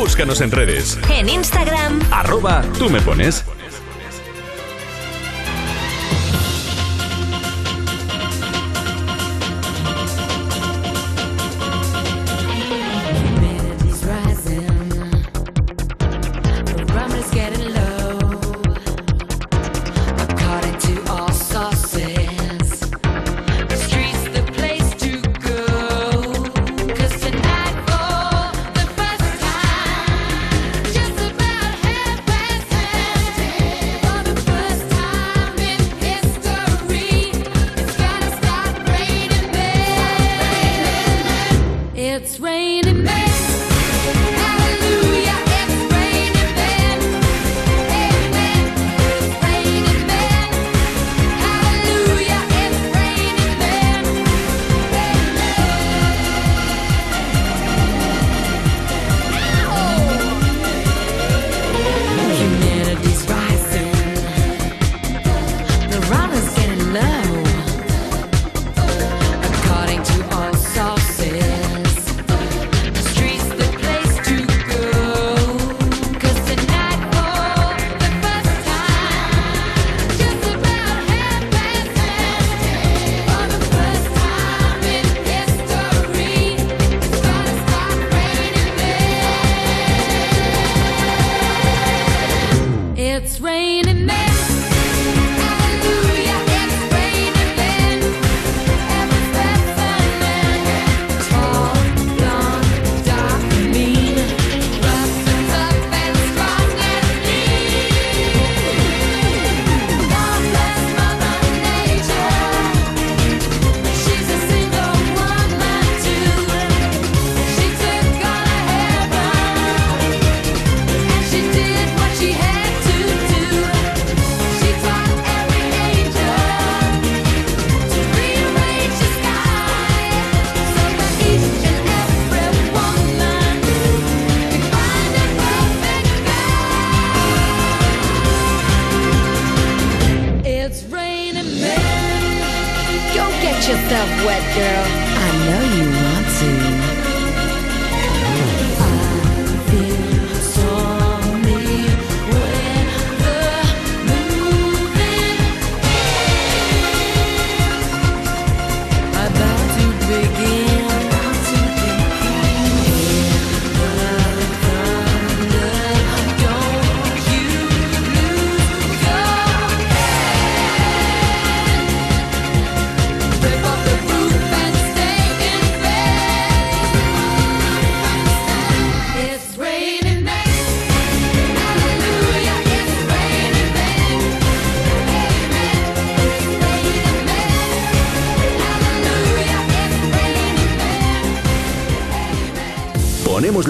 Búscanos 0.01 0.41
en 0.41 0.49
redes. 0.49 0.97
En 1.11 1.29
Instagram, 1.29 1.99
Arroba 2.09 2.63
tú 2.79 2.89
me 2.89 2.99
pones. 3.01 3.45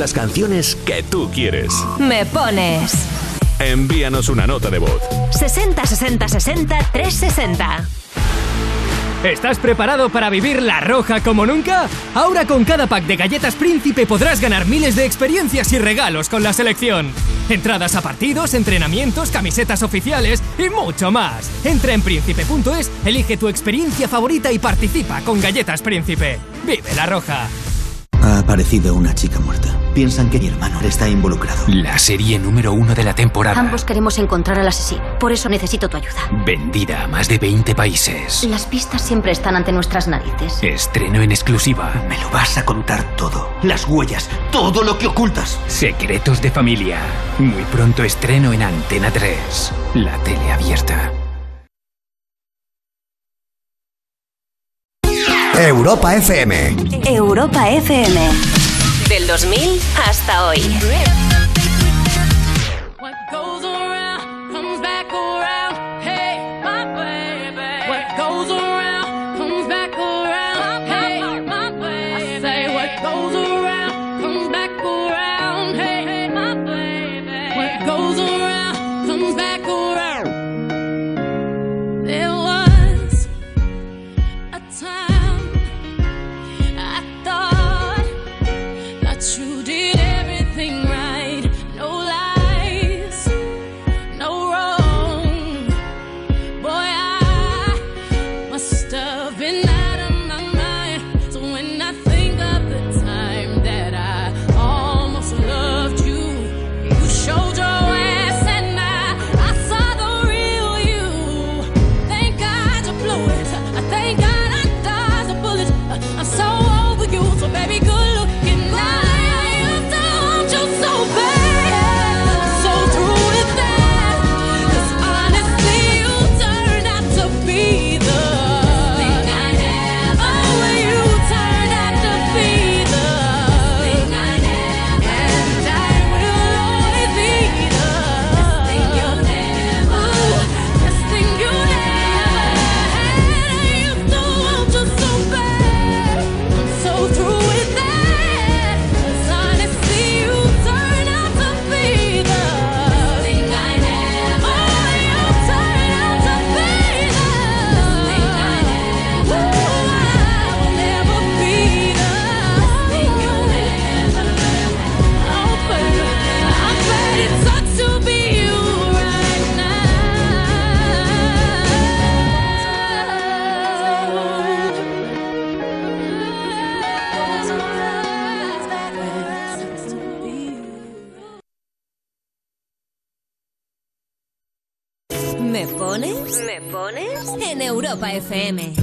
Las 0.01 0.13
canciones 0.13 0.75
que 0.83 1.03
tú 1.03 1.29
quieres. 1.31 1.71
me 1.99 2.25
pones. 2.25 2.91
Envíanos 3.59 4.29
una 4.29 4.47
nota 4.47 4.71
de 4.71 4.79
voz. 4.79 4.99
60 5.29 5.85
60 5.85 6.27
60 6.27 6.79
360. 6.91 7.85
¿Estás 9.23 9.59
preparado 9.59 10.09
para 10.09 10.31
vivir 10.31 10.63
la 10.63 10.79
roja 10.79 11.21
como 11.21 11.45
nunca? 11.45 11.87
Ahora 12.15 12.47
con 12.47 12.65
cada 12.65 12.87
pack 12.87 13.05
de 13.05 13.15
galletas 13.15 13.53
Príncipe 13.53 14.07
podrás 14.07 14.41
ganar 14.41 14.65
miles 14.65 14.95
de 14.95 15.05
experiencias 15.05 15.71
y 15.71 15.77
regalos 15.77 16.29
con 16.29 16.41
la 16.41 16.53
selección. 16.53 17.11
Entradas 17.47 17.95
a 17.95 18.01
partidos, 18.01 18.55
entrenamientos, 18.55 19.29
camisetas 19.29 19.83
oficiales 19.83 20.41
y 20.57 20.71
mucho 20.71 21.11
más. 21.11 21.47
Entra 21.63 21.93
en 21.93 22.01
príncipe.es, 22.01 22.89
elige 23.05 23.37
tu 23.37 23.47
experiencia 23.47 24.07
favorita 24.07 24.51
y 24.51 24.57
participa 24.57 25.21
con 25.21 25.39
Galletas 25.39 25.83
Príncipe. 25.83 26.39
Vive 26.65 26.95
la 26.95 27.05
roja. 27.05 27.47
Ha 28.23 28.39
aparecido 28.39 28.95
una 28.95 29.13
chica 29.13 29.39
muerta. 29.39 29.60
Piensan 29.93 30.29
que 30.29 30.39
mi 30.39 30.47
hermano 30.47 30.79
está 30.81 31.09
involucrado. 31.09 31.65
La 31.67 31.97
serie 31.97 32.39
número 32.39 32.71
uno 32.71 32.95
de 32.95 33.03
la 33.03 33.13
temporada. 33.13 33.59
Ambos 33.59 33.83
queremos 33.83 34.17
encontrar 34.17 34.57
al 34.59 34.67
asesino. 34.67 35.01
Por 35.19 35.33
eso 35.33 35.49
necesito 35.49 35.89
tu 35.89 35.97
ayuda. 35.97 36.29
Vendida 36.45 37.03
a 37.03 37.07
más 37.07 37.27
de 37.27 37.37
20 37.37 37.75
países. 37.75 38.45
Las 38.45 38.65
pistas 38.65 39.01
siempre 39.01 39.33
están 39.33 39.55
ante 39.55 39.71
nuestras 39.73 40.07
narices. 40.07 40.59
Estreno 40.61 41.21
en 41.21 41.31
exclusiva. 41.31 41.91
Me 42.07 42.17
lo 42.19 42.29
vas 42.29 42.57
a 42.57 42.63
contar 42.63 43.03
todo. 43.17 43.49
Las 43.63 43.85
huellas, 43.85 44.29
todo 44.51 44.81
lo 44.83 44.97
que 44.97 45.07
ocultas. 45.07 45.59
Secretos 45.67 46.41
de 46.41 46.51
familia. 46.51 46.99
Muy 47.37 47.63
pronto 47.63 48.03
estreno 48.03 48.53
en 48.53 48.63
Antena 48.63 49.11
3. 49.11 49.73
La 49.95 50.17
tele 50.19 50.51
abierta. 50.51 51.11
Europa 55.53 56.15
FM. 56.15 56.75
Europa 57.05 57.69
FM. 57.69 58.60
Del 59.11 59.27
2000 59.27 59.77
hasta 60.07 60.45
hoy. 60.47 60.61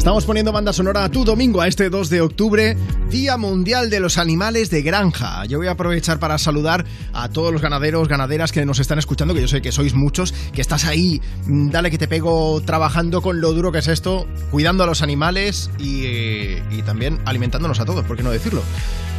Estamos 0.09 0.25
poniendo 0.25 0.53
banda 0.53 0.73
sonora 0.73 1.05
a 1.05 1.11
tu 1.11 1.23
domingo, 1.23 1.61
a 1.61 1.69
este 1.69 1.91
2 1.91 2.09
de 2.09 2.23
octubre, 2.23 2.79
Día 3.11 3.37
Mundial 3.37 3.91
de 3.91 4.01
los 4.01 4.17
Animales 4.17 4.71
de 4.71 4.81
Granja. 4.81 5.45
Yo 5.45 5.59
voy 5.59 5.67
a 5.67 5.73
aprovechar 5.73 6.19
para 6.19 6.39
saludar 6.39 6.87
a 7.13 7.29
todos 7.29 7.53
los 7.53 7.61
ganaderos, 7.61 8.09
ganaderas 8.09 8.51
que 8.51 8.65
nos 8.65 8.79
están 8.79 8.99
escuchando, 8.99 9.35
que 9.35 9.43
yo 9.43 9.49
sé 9.49 9.61
que 9.61 9.71
sois 9.71 9.93
muchos, 9.93 10.33
que 10.55 10.63
estás 10.63 10.87
ahí, 10.87 11.21
mm, 11.45 11.69
dale 11.69 11.91
que 11.91 11.99
te 11.99 12.09
pego, 12.09 12.63
trabajando 12.63 13.21
con 13.21 13.43
lo 13.43 13.53
duro 13.53 13.71
que 13.71 13.81
es 13.81 13.89
esto, 13.89 14.27
cuidando 14.51 14.83
a 14.83 14.87
los 14.87 15.03
animales 15.03 15.69
y, 15.79 16.05
eh, 16.07 16.63
y 16.71 16.81
también 16.81 17.21
alimentándonos 17.27 17.79
a 17.79 17.85
todos, 17.85 18.03
¿por 18.07 18.17
qué 18.17 18.23
no 18.23 18.31
decirlo? 18.31 18.63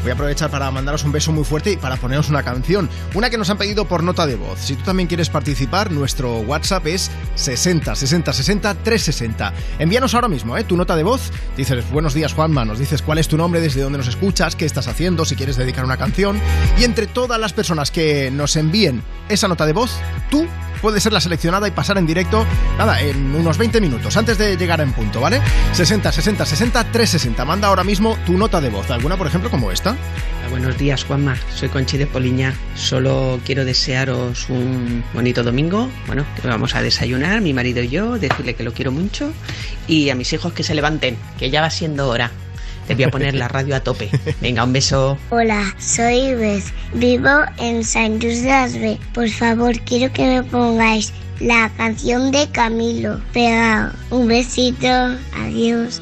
Voy 0.01 0.11
a 0.11 0.13
aprovechar 0.13 0.49
para 0.49 0.71
mandaros 0.71 1.03
un 1.03 1.11
beso 1.11 1.33
muy 1.33 1.43
fuerte 1.43 1.73
y 1.73 1.77
para 1.77 1.97
poneros 1.97 2.29
una 2.29 2.41
canción, 2.41 2.89
una 3.13 3.29
que 3.29 3.37
nos 3.37 3.49
han 3.49 3.57
pedido 3.57 3.85
por 3.85 4.01
nota 4.01 4.25
de 4.25 4.35
voz. 4.35 4.57
Si 4.59 4.75
tú 4.75 4.83
también 4.83 5.07
quieres 5.07 5.29
participar, 5.29 5.91
nuestro 5.91 6.39
WhatsApp 6.39 6.87
es 6.87 7.11
60 7.39 7.95
60 7.95 8.33
60 8.33 8.73
360. 8.75 9.53
Envíanos 9.79 10.13
ahora 10.13 10.27
mismo 10.27 10.57
¿eh? 10.57 10.63
tu 10.63 10.75
nota 10.75 10.95
de 10.95 11.03
voz. 11.03 11.31
Dices, 11.55 11.89
buenos 11.91 12.13
días 12.13 12.33
Juanma, 12.33 12.65
nos 12.65 12.79
dices 12.79 13.01
cuál 13.01 13.17
es 13.17 13.27
tu 13.27 13.37
nombre, 13.37 13.61
desde 13.61 13.81
dónde 13.81 13.97
nos 13.97 14.07
escuchas, 14.07 14.55
qué 14.55 14.65
estás 14.65 14.87
haciendo, 14.87 15.25
si 15.25 15.35
quieres 15.35 15.55
dedicar 15.55 15.85
una 15.85 15.97
canción. 15.97 16.39
Y 16.77 16.83
entre 16.83 17.07
todas 17.07 17.39
las 17.39 17.53
personas 17.53 17.91
que 17.91 18.29
nos 18.31 18.55
envíen 18.55 19.03
esa 19.29 19.47
nota 19.47 19.65
de 19.65 19.73
voz, 19.73 19.91
tú 20.29 20.47
puedes 20.81 21.03
ser 21.03 21.13
la 21.13 21.21
seleccionada 21.21 21.67
y 21.67 21.71
pasar 21.71 21.97
en 21.97 22.05
directo, 22.05 22.45
nada, 22.77 23.01
en 23.01 23.35
unos 23.35 23.57
20 23.57 23.81
minutos, 23.81 24.15
antes 24.17 24.37
de 24.37 24.57
llegar 24.57 24.81
en 24.81 24.93
punto, 24.93 25.21
¿vale? 25.21 25.41
60 25.73 26.11
60 26.11 26.45
60 26.45 26.83
360. 26.91 27.45
Manda 27.45 27.67
ahora 27.67 27.83
mismo 27.83 28.17
tu 28.25 28.37
nota 28.37 28.61
de 28.61 28.69
voz. 28.69 28.89
¿Alguna, 28.91 29.17
por 29.17 29.27
ejemplo, 29.27 29.49
como 29.49 29.71
esta? 29.71 29.95
Buenos 30.49 30.77
días, 30.77 31.03
Juanma. 31.03 31.37
Soy 31.53 31.69
Conchi 31.69 31.97
de 31.97 32.07
Poliña. 32.07 32.53
Solo 32.75 33.39
quiero 33.45 33.65
desearos 33.65 34.49
un 34.49 35.03
bonito 35.13 35.43
domingo. 35.43 35.89
Bueno, 36.07 36.25
que 36.41 36.47
vamos 36.47 36.75
a 36.75 36.81
desayunar, 36.81 37.41
mi 37.41 37.53
marido 37.53 37.83
y 37.83 37.89
yo, 37.89 38.17
decirle 38.17 38.55
que 38.55 38.63
lo 38.63 38.73
quiero 38.73 38.91
mucho. 38.91 39.31
Y 39.87 40.09
a 40.09 40.15
mis 40.15 40.33
hijos 40.33 40.53
que 40.53 40.63
se 40.63 40.73
levanten, 40.73 41.17
que 41.37 41.49
ya 41.49 41.61
va 41.61 41.69
siendo 41.69 42.09
hora. 42.09 42.31
Te 42.87 42.95
voy 42.95 43.03
a 43.03 43.11
poner 43.11 43.35
la 43.35 43.47
radio 43.47 43.75
a 43.75 43.81
tope. 43.81 44.09
Venga, 44.41 44.63
un 44.63 44.73
beso. 44.73 45.17
Hola, 45.29 45.75
soy 45.77 46.33
Beth. 46.33 46.65
Vivo 46.95 47.29
en 47.59 47.83
San 47.83 48.13
Just 48.19 48.41
de 48.41 48.51
Asbe. 48.51 48.97
Por 49.13 49.29
favor, 49.29 49.79
quiero 49.81 50.11
que 50.11 50.25
me 50.25 50.43
pongáis 50.43 51.13
la 51.39 51.71
canción 51.77 52.31
de 52.31 52.49
Camilo. 52.49 53.21
Pegado. 53.33 53.93
Un 54.09 54.27
besito. 54.27 54.87
Adiós. 55.35 56.01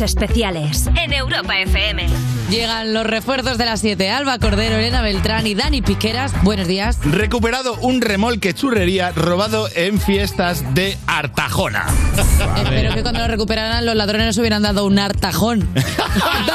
Cuerpos 0.00 0.16
Especiales. 0.16 0.86
En 0.96 1.12
Europa 1.12 1.58
FM. 1.60 2.06
Llegan 2.48 2.94
los 2.94 3.06
refuerzos 3.06 3.58
de 3.58 3.66
las 3.66 3.80
7. 3.80 4.10
Alba 4.10 4.38
Cordero, 4.38 4.76
Elena 4.76 5.02
Beltrán 5.02 5.46
y 5.46 5.54
Dani 5.54 5.82
Piqueras. 5.82 6.32
Buenos 6.42 6.66
días. 6.66 6.98
Recuperado 7.04 7.74
un 7.80 8.00
remolque 8.00 8.54
churrería 8.54 9.12
robado 9.12 9.68
en 9.74 10.00
fiestas 10.00 10.74
de 10.74 10.96
Artajona. 11.06 11.86
Espero 12.56 12.94
que 12.94 13.02
cuando 13.02 13.20
lo 13.20 13.28
recuperaran 13.28 13.84
los 13.84 13.94
ladrones 13.94 14.28
nos 14.28 14.38
hubieran 14.38 14.62
dado 14.62 14.86
un 14.86 14.98
hartajón. 14.98 15.68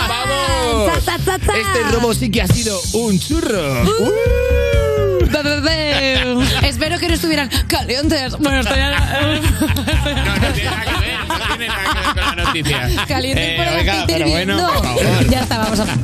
¡Vamos! 0.08 0.92
Este 1.08 1.84
robo 1.92 2.14
sí 2.14 2.32
que 2.32 2.42
ha 2.42 2.48
sido 2.48 2.80
un 2.94 3.20
churro. 3.20 3.84
Uh. 3.84 4.56
Espero 6.64 6.98
que 6.98 7.08
no 7.08 7.14
estuvieran 7.14 7.50
calientes. 7.68 8.38
Bueno, 8.38 8.62
estoy 8.62 8.80
Calientes 13.08 13.46
Eh, 13.46 13.56
por 13.58 13.68
el 13.68 13.80
oiga, 13.80 13.94
aceite 13.94 14.14
pero 14.14 14.30
bueno, 14.30 14.54
hirviendo. 14.54 14.74
por 14.74 14.84
favor. 14.84 15.30
Ya 15.30 15.40
está, 15.42 15.58
vamos 15.60 15.80
a 15.80 15.86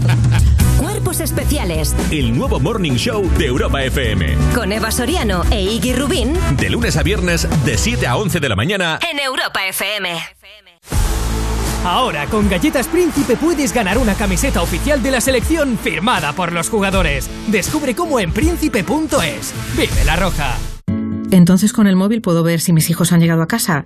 Cuerpos 0.80 1.20
Especiales. 1.20 1.96
El 2.10 2.36
nuevo 2.38 2.60
Morning 2.60 2.94
Show 2.94 3.30
de 3.38 3.46
Europa 3.46 3.84
FM. 3.84 4.36
Con 4.56 4.72
Eva 4.72 4.92
Soriano 4.92 5.44
e 5.52 5.62
Iggy 5.62 5.94
Rubín. 5.94 6.34
De 6.58 6.70
lunes 6.70 6.98
a 6.98 7.04
viernes, 7.04 7.48
de 7.66 7.78
7 7.78 8.08
a 8.08 8.18
11 8.18 8.40
de 8.40 8.50
la 8.50 8.56
mañana. 8.56 9.00
En 9.12 9.20
Europa 9.20 9.66
FM. 9.68 10.10
Ahora 11.86 12.28
con 12.28 12.48
Galletas 12.50 12.88
Príncipe 12.88 13.36
puedes 13.38 13.74
ganar 13.74 13.98
una 13.98 14.14
camiseta 14.14 14.62
oficial 14.62 15.02
de 15.02 15.12
la 15.12 15.22
selección 15.22 15.78
firmada 15.80 16.34
por 16.34 16.52
los 16.52 16.70
jugadores. 16.70 17.28
Descubre 17.48 17.96
cómo 17.96 18.20
en 18.20 18.32
príncipe.es. 18.32 19.54
Vive 19.76 20.06
la 20.06 20.16
roja. 20.16 20.58
Entonces 21.32 21.74
con 21.74 21.88
el 21.88 21.96
móvil 21.96 22.22
puedo 22.22 22.44
ver 22.44 22.60
si 22.60 22.72
mis 22.74 22.90
hijos 22.90 23.12
han 23.14 23.20
llegado 23.20 23.42
a 23.42 23.48
casa 23.48 23.86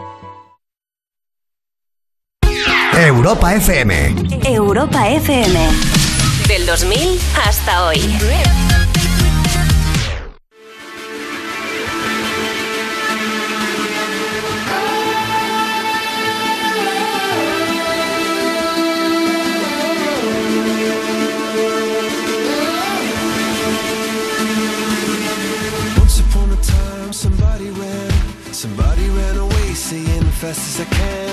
Europa 3.03 3.55
FM. 3.55 4.13
Europa 4.45 5.09
FM. 5.09 5.59
Del 6.47 6.67
2000 6.67 7.19
hasta 7.33 7.87
hoy. 7.87 7.97
Once 25.97 26.19
upon 26.19 26.51
a 26.51 26.55
time, 26.61 27.11
somebody 27.11 27.71
ran, 27.71 28.53
somebody 28.53 29.09
ran 29.09 29.37
away, 29.37 29.73
saying 29.73 30.21
fast 30.39 30.79
as 30.79 30.81
I 30.81 30.85
can. 30.85 31.30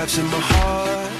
The 0.00 0.06
two 0.06 0.12
halves 0.12 0.18
of 0.18 0.24
my 0.24 0.40
heart. 0.40 1.19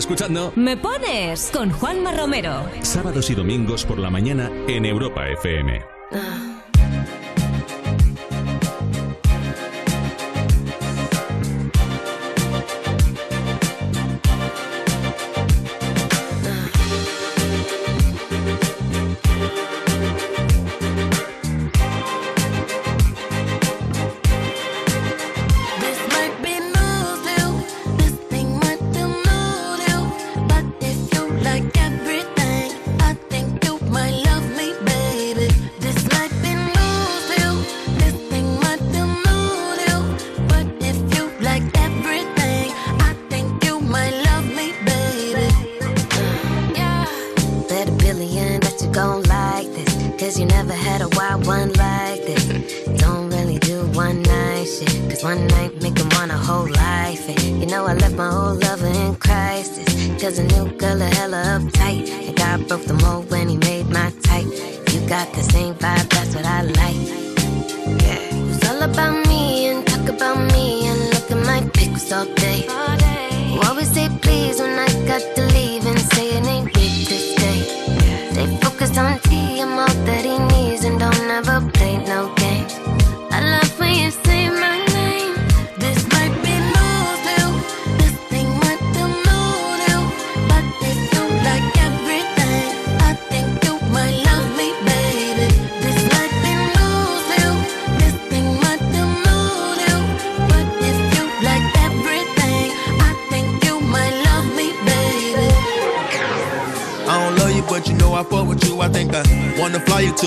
Escuchando 0.00 0.52
Me 0.56 0.76
pones 0.76 1.50
con 1.52 1.70
Juanma 1.70 2.12
Romero. 2.12 2.68
sábados 2.82 3.30
y 3.30 3.34
domingos 3.34 3.84
por 3.84 3.98
la 3.98 4.10
mañana 4.10 4.50
en 4.66 4.84
Europa 4.84 5.28
FM. 5.28 5.80
El 6.10 6.49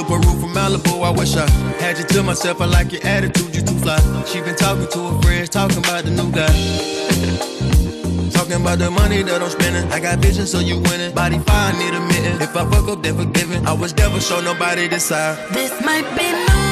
A 0.09 0.15
roof 0.15 0.41
from 0.41 0.53
Malibu. 0.53 1.03
I 1.03 1.09
wish 1.11 1.35
I 1.35 1.49
had 1.79 1.97
you 1.97 2.03
to 2.03 2.23
myself. 2.23 2.61
I 2.61 2.65
like 2.65 2.91
your 2.91 3.03
attitude, 3.05 3.55
you 3.55 3.61
too 3.61 3.77
fly. 3.79 3.97
She 4.25 4.41
been 4.41 4.55
talking 4.55 4.87
to 4.87 4.99
her 5.09 5.21
friends, 5.21 5.49
talking 5.49 5.77
about 5.77 6.03
the 6.03 6.11
new 6.11 6.29
guy. 6.31 6.53
talking 8.31 8.61
about 8.61 8.79
the 8.79 8.91
money 8.91 9.23
that 9.23 9.41
I'm 9.41 9.49
spending. 9.49 9.89
I 9.91 9.99
got 9.99 10.19
vision, 10.19 10.45
so 10.45 10.59
you 10.59 10.79
winning. 10.79 11.13
Body 11.15 11.39
fine, 11.39 11.79
need 11.79 11.93
a 11.93 12.01
minute. 12.01 12.41
If 12.41 12.55
I 12.55 12.69
fuck 12.69 12.87
up, 12.89 13.01
then 13.01 13.15
forgiving. 13.15 13.65
I 13.65 13.73
was 13.73 13.95
never 13.95 14.19
show 14.19 14.41
nobody 14.41 14.87
decide. 14.87 15.37
side. 15.37 15.53
This 15.53 15.71
might 15.85 16.07
be 16.17 16.31
my 16.47 16.62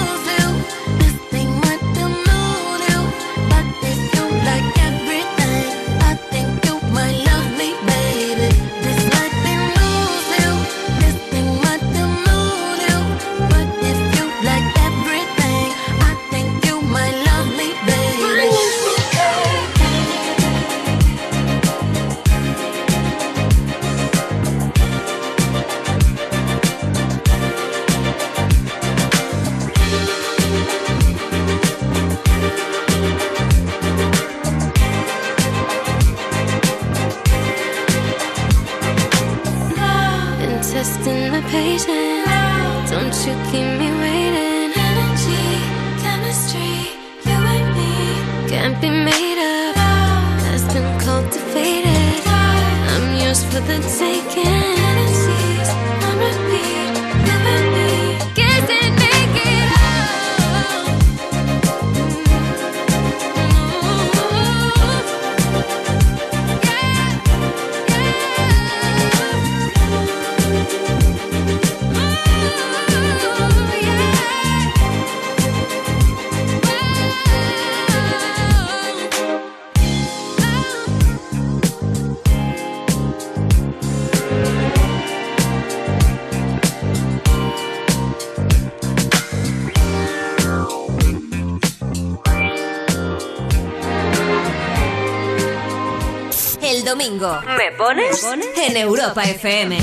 en 97.99 98.77
Europa 98.77 99.23
FM. 99.23 99.77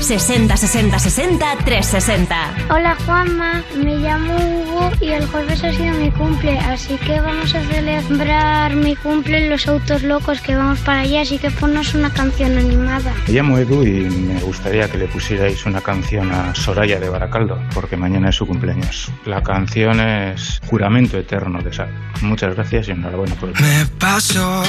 60 0.00 0.56
60 0.56 0.98
60 0.98 1.56
360. 1.64 2.54
Hola 2.70 2.96
Juanma, 3.04 3.64
me 3.76 3.96
llamo 3.96 4.36
Hugo 4.36 4.90
y 5.00 5.08
el 5.08 5.26
jueves 5.26 5.64
ha 5.64 5.72
sido 5.72 5.94
mi 5.96 6.12
cumple, 6.12 6.56
así 6.58 6.96
que 6.98 7.20
vamos 7.20 7.52
a 7.54 7.64
celebrar 7.64 8.76
mi 8.76 8.94
cumple 8.94 9.38
en 9.38 9.50
los 9.50 9.66
autos 9.66 10.04
locos 10.04 10.40
que 10.40 10.54
vamos 10.54 10.78
para 10.80 11.00
allá, 11.00 11.22
así 11.22 11.38
que 11.38 11.50
ponnos 11.50 11.94
una 11.94 12.12
canción 12.12 12.56
animada. 12.56 13.12
Me 13.26 13.34
llamo 13.34 13.58
Edu 13.58 13.82
y 13.82 14.08
me 14.08 14.40
gustaría 14.42 14.88
que 14.88 14.98
le 14.98 15.08
pusierais 15.08 15.66
una 15.66 15.80
canción 15.80 16.30
a 16.30 16.54
Soraya 16.54 17.00
de 17.00 17.08
Baracaldo, 17.08 17.60
porque 17.74 17.96
mañana 17.96 18.28
es 18.28 18.36
su 18.36 18.46
cumpleaños. 18.46 19.10
La 19.24 19.42
canción 19.42 19.98
es 19.98 20.60
Juramento 20.66 21.18
Eterno 21.18 21.60
de 21.62 21.72
Sal. 21.72 21.90
Muchas 22.22 22.54
gracias 22.54 22.88
y 22.88 22.90
enhorabuena 22.92 23.34
por 23.34 23.48
el 23.48 23.54
Me 23.60 23.86
paso 23.98 24.62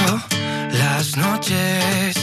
las 0.72 1.16
noches 1.16 2.21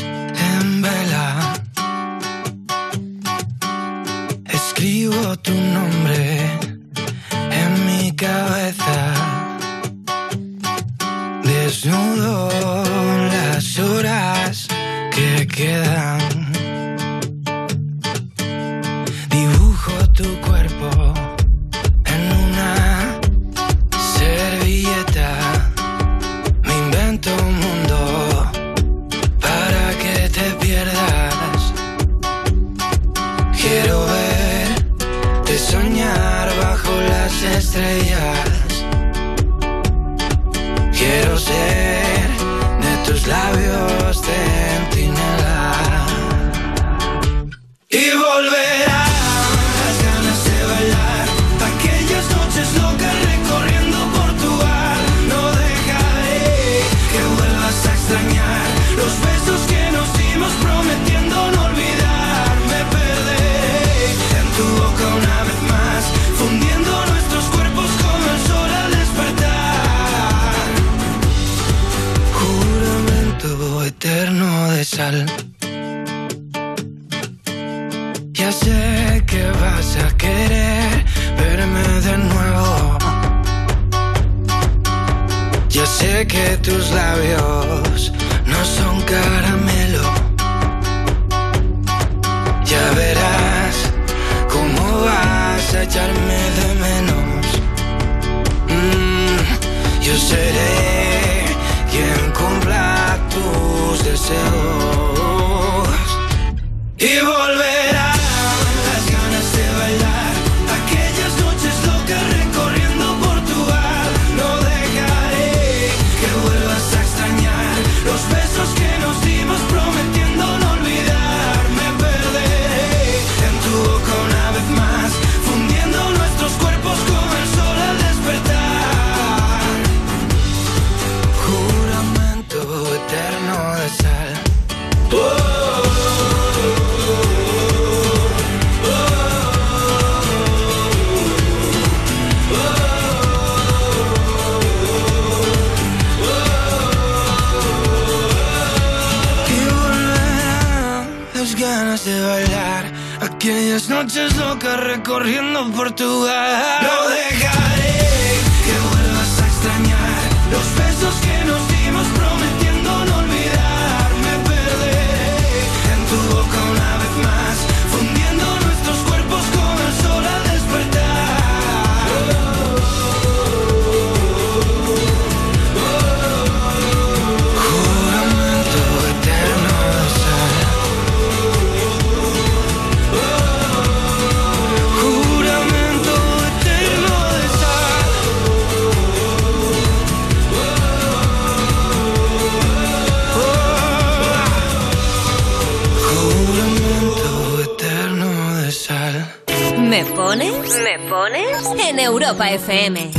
FM. 202.80 203.12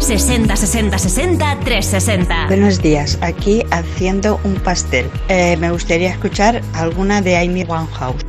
60 0.00 0.56
60 0.56 0.98
60 0.98 1.60
360. 1.60 2.46
Buenos 2.48 2.82
días, 2.82 3.18
aquí 3.20 3.62
haciendo 3.70 4.40
un 4.42 4.54
pastel. 4.56 5.08
Eh, 5.28 5.56
me 5.58 5.70
gustaría 5.70 6.10
escuchar 6.10 6.60
alguna 6.74 7.22
de 7.22 7.36
Amy 7.36 7.64
Winehouse. 7.64 8.24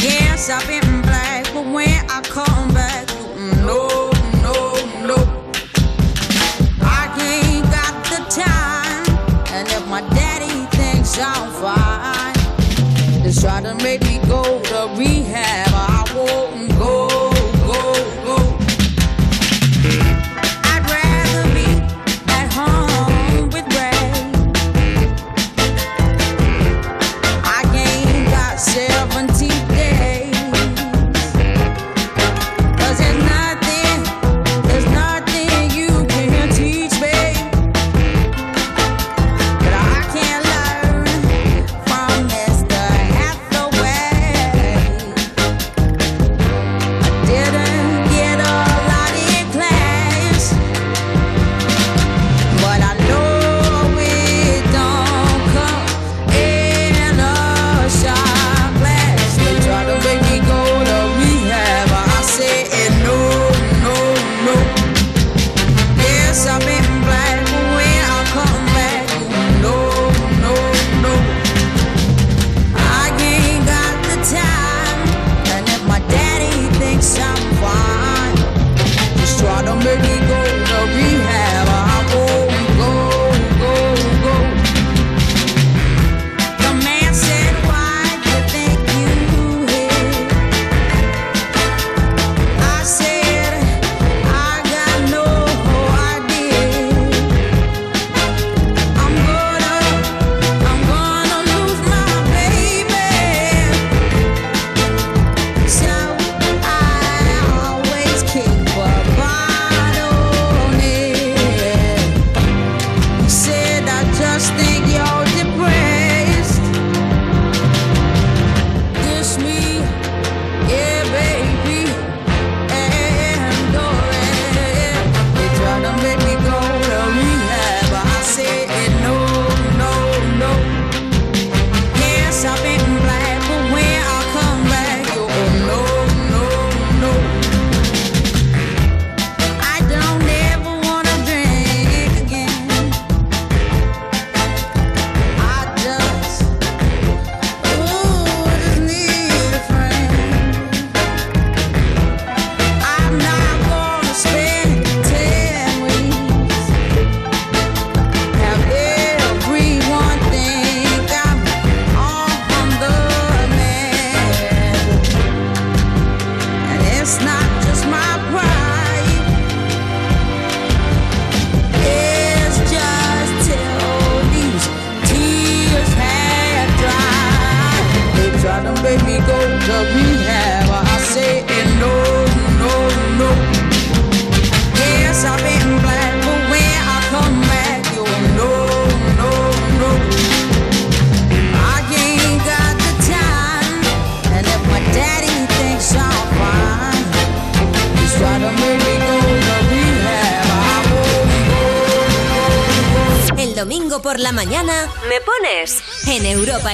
Yes, 0.00 0.50
I've 0.50 0.68
been 0.68 0.83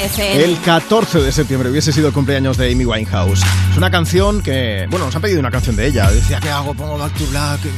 El 0.00 0.58
14 0.60 1.20
de 1.20 1.30
septiembre 1.30 1.70
hubiese 1.70 1.92
sido 1.92 2.08
el 2.08 2.14
cumpleaños 2.14 2.56
de 2.56 2.72
Amy 2.72 2.86
Winehouse. 2.86 3.42
Es 3.70 3.76
una 3.76 3.90
canción 3.90 4.42
que, 4.42 4.86
bueno, 4.88 5.04
nos 5.04 5.14
han 5.14 5.20
pedido 5.20 5.40
una 5.40 5.50
canción 5.50 5.76
de 5.76 5.86
ella. 5.86 6.10
Decía, 6.10 6.40
¿qué 6.40 6.48
hago? 6.48 6.72
Pongo 6.72 6.96
Back 6.96 7.12
to 7.18 7.26
Black, 7.26 7.66
eh, 7.66 7.68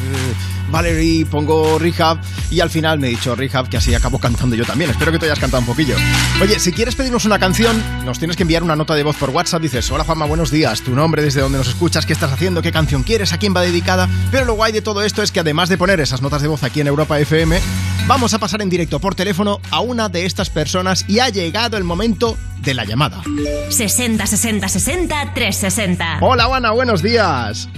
Valerie, 0.70 1.26
pongo 1.26 1.80
Rehab. 1.80 2.20
Y 2.48 2.60
al 2.60 2.70
final 2.70 3.00
me 3.00 3.08
he 3.08 3.10
dicho 3.10 3.34
Rehab, 3.34 3.68
que 3.68 3.76
así 3.76 3.92
acabo 3.92 4.20
cantando 4.20 4.54
yo 4.54 4.64
también. 4.64 4.90
Espero 4.90 5.10
que 5.10 5.18
tú 5.18 5.24
hayas 5.24 5.40
cantado 5.40 5.62
un 5.62 5.66
poquillo. 5.66 5.96
Oye, 6.40 6.60
si 6.60 6.70
quieres 6.70 6.94
pedirnos 6.94 7.24
una 7.24 7.40
canción, 7.40 7.82
nos 8.04 8.20
tienes 8.20 8.36
que 8.36 8.44
enviar 8.44 8.62
una 8.62 8.76
nota 8.76 8.94
de 8.94 9.02
voz 9.02 9.16
por 9.16 9.30
WhatsApp. 9.30 9.60
Dices, 9.60 9.90
hola 9.90 10.04
Juanma, 10.04 10.26
buenos 10.26 10.52
días. 10.52 10.82
Tu 10.82 10.94
nombre, 10.94 11.22
desde 11.22 11.40
dónde 11.40 11.58
nos 11.58 11.68
escuchas, 11.68 12.06
qué 12.06 12.12
estás 12.12 12.30
haciendo, 12.30 12.62
qué 12.62 12.70
canción 12.70 13.02
quieres, 13.02 13.32
a 13.32 13.38
quién 13.38 13.52
va 13.54 13.62
dedicada. 13.62 14.08
Pero 14.30 14.44
lo 14.44 14.54
guay 14.54 14.70
de 14.70 14.80
todo 14.80 15.02
esto 15.02 15.24
es 15.24 15.32
que 15.32 15.40
además 15.40 15.68
de 15.68 15.76
poner 15.76 15.98
esas 15.98 16.22
notas 16.22 16.40
de 16.40 16.48
voz 16.48 16.62
aquí 16.62 16.80
en 16.80 16.86
Europa 16.86 17.18
FM, 17.18 17.60
vamos 18.06 18.34
a 18.34 18.38
pasar 18.38 18.62
en 18.62 18.68
directo 18.70 18.98
por 19.00 19.14
teléfono 19.14 19.60
a 19.70 19.80
una 19.80 20.08
de 20.08 20.26
estas 20.26 20.50
personas 20.50 21.04
y 21.08 21.18
ha 21.20 21.28
llegado 21.28 21.76
el 21.76 21.84
momento 21.84 22.36
de 22.62 22.74
la 22.74 22.84
llamada. 22.84 23.22
60 23.68 24.26
60 24.26 24.68
60 24.68 25.34
360. 25.34 26.18
Hola, 26.20 26.48
Ana, 26.54 26.70
buenos 26.72 27.02
días. 27.02 27.68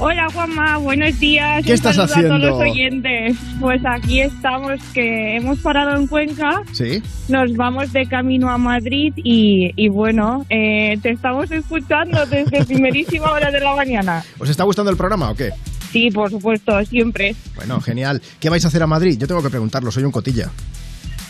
Hola 0.00 0.28
Juanma, 0.32 0.76
buenos 0.76 1.18
días. 1.18 1.64
¿Qué 1.64 1.72
Un 1.72 1.74
estás 1.74 1.98
haciendo? 1.98 2.34
A 2.34 2.38
todos 2.38 2.50
los 2.52 2.60
oyentes. 2.60 3.36
Pues 3.58 3.82
aquí 3.84 4.20
estamos, 4.20 4.80
que 4.94 5.36
hemos 5.36 5.58
parado 5.58 5.96
en 5.96 6.06
Cuenca. 6.06 6.62
Sí. 6.72 7.02
Nos 7.28 7.52
vamos 7.54 7.92
de 7.92 8.06
camino 8.06 8.48
a 8.48 8.58
Madrid 8.58 9.12
y, 9.16 9.72
y 9.74 9.88
bueno, 9.88 10.46
eh, 10.50 10.96
te 11.02 11.10
estamos 11.10 11.50
escuchando 11.50 12.24
desde 12.26 12.64
primerísima 12.66 13.32
hora 13.32 13.50
de 13.50 13.58
la 13.58 13.74
mañana. 13.74 14.24
¿Os 14.38 14.48
está 14.48 14.62
gustando 14.62 14.92
el 14.92 14.96
programa 14.96 15.30
o 15.30 15.34
qué? 15.34 15.50
Sí, 15.92 16.10
por 16.10 16.30
supuesto, 16.30 16.72
siempre. 16.84 17.34
Bueno, 17.56 17.80
genial. 17.80 18.20
¿Qué 18.40 18.50
vais 18.50 18.64
a 18.64 18.68
hacer 18.68 18.82
a 18.82 18.86
Madrid? 18.86 19.16
Yo 19.18 19.26
tengo 19.26 19.42
que 19.42 19.50
preguntarlo, 19.50 19.90
soy 19.90 20.04
un 20.04 20.12
cotilla. 20.12 20.50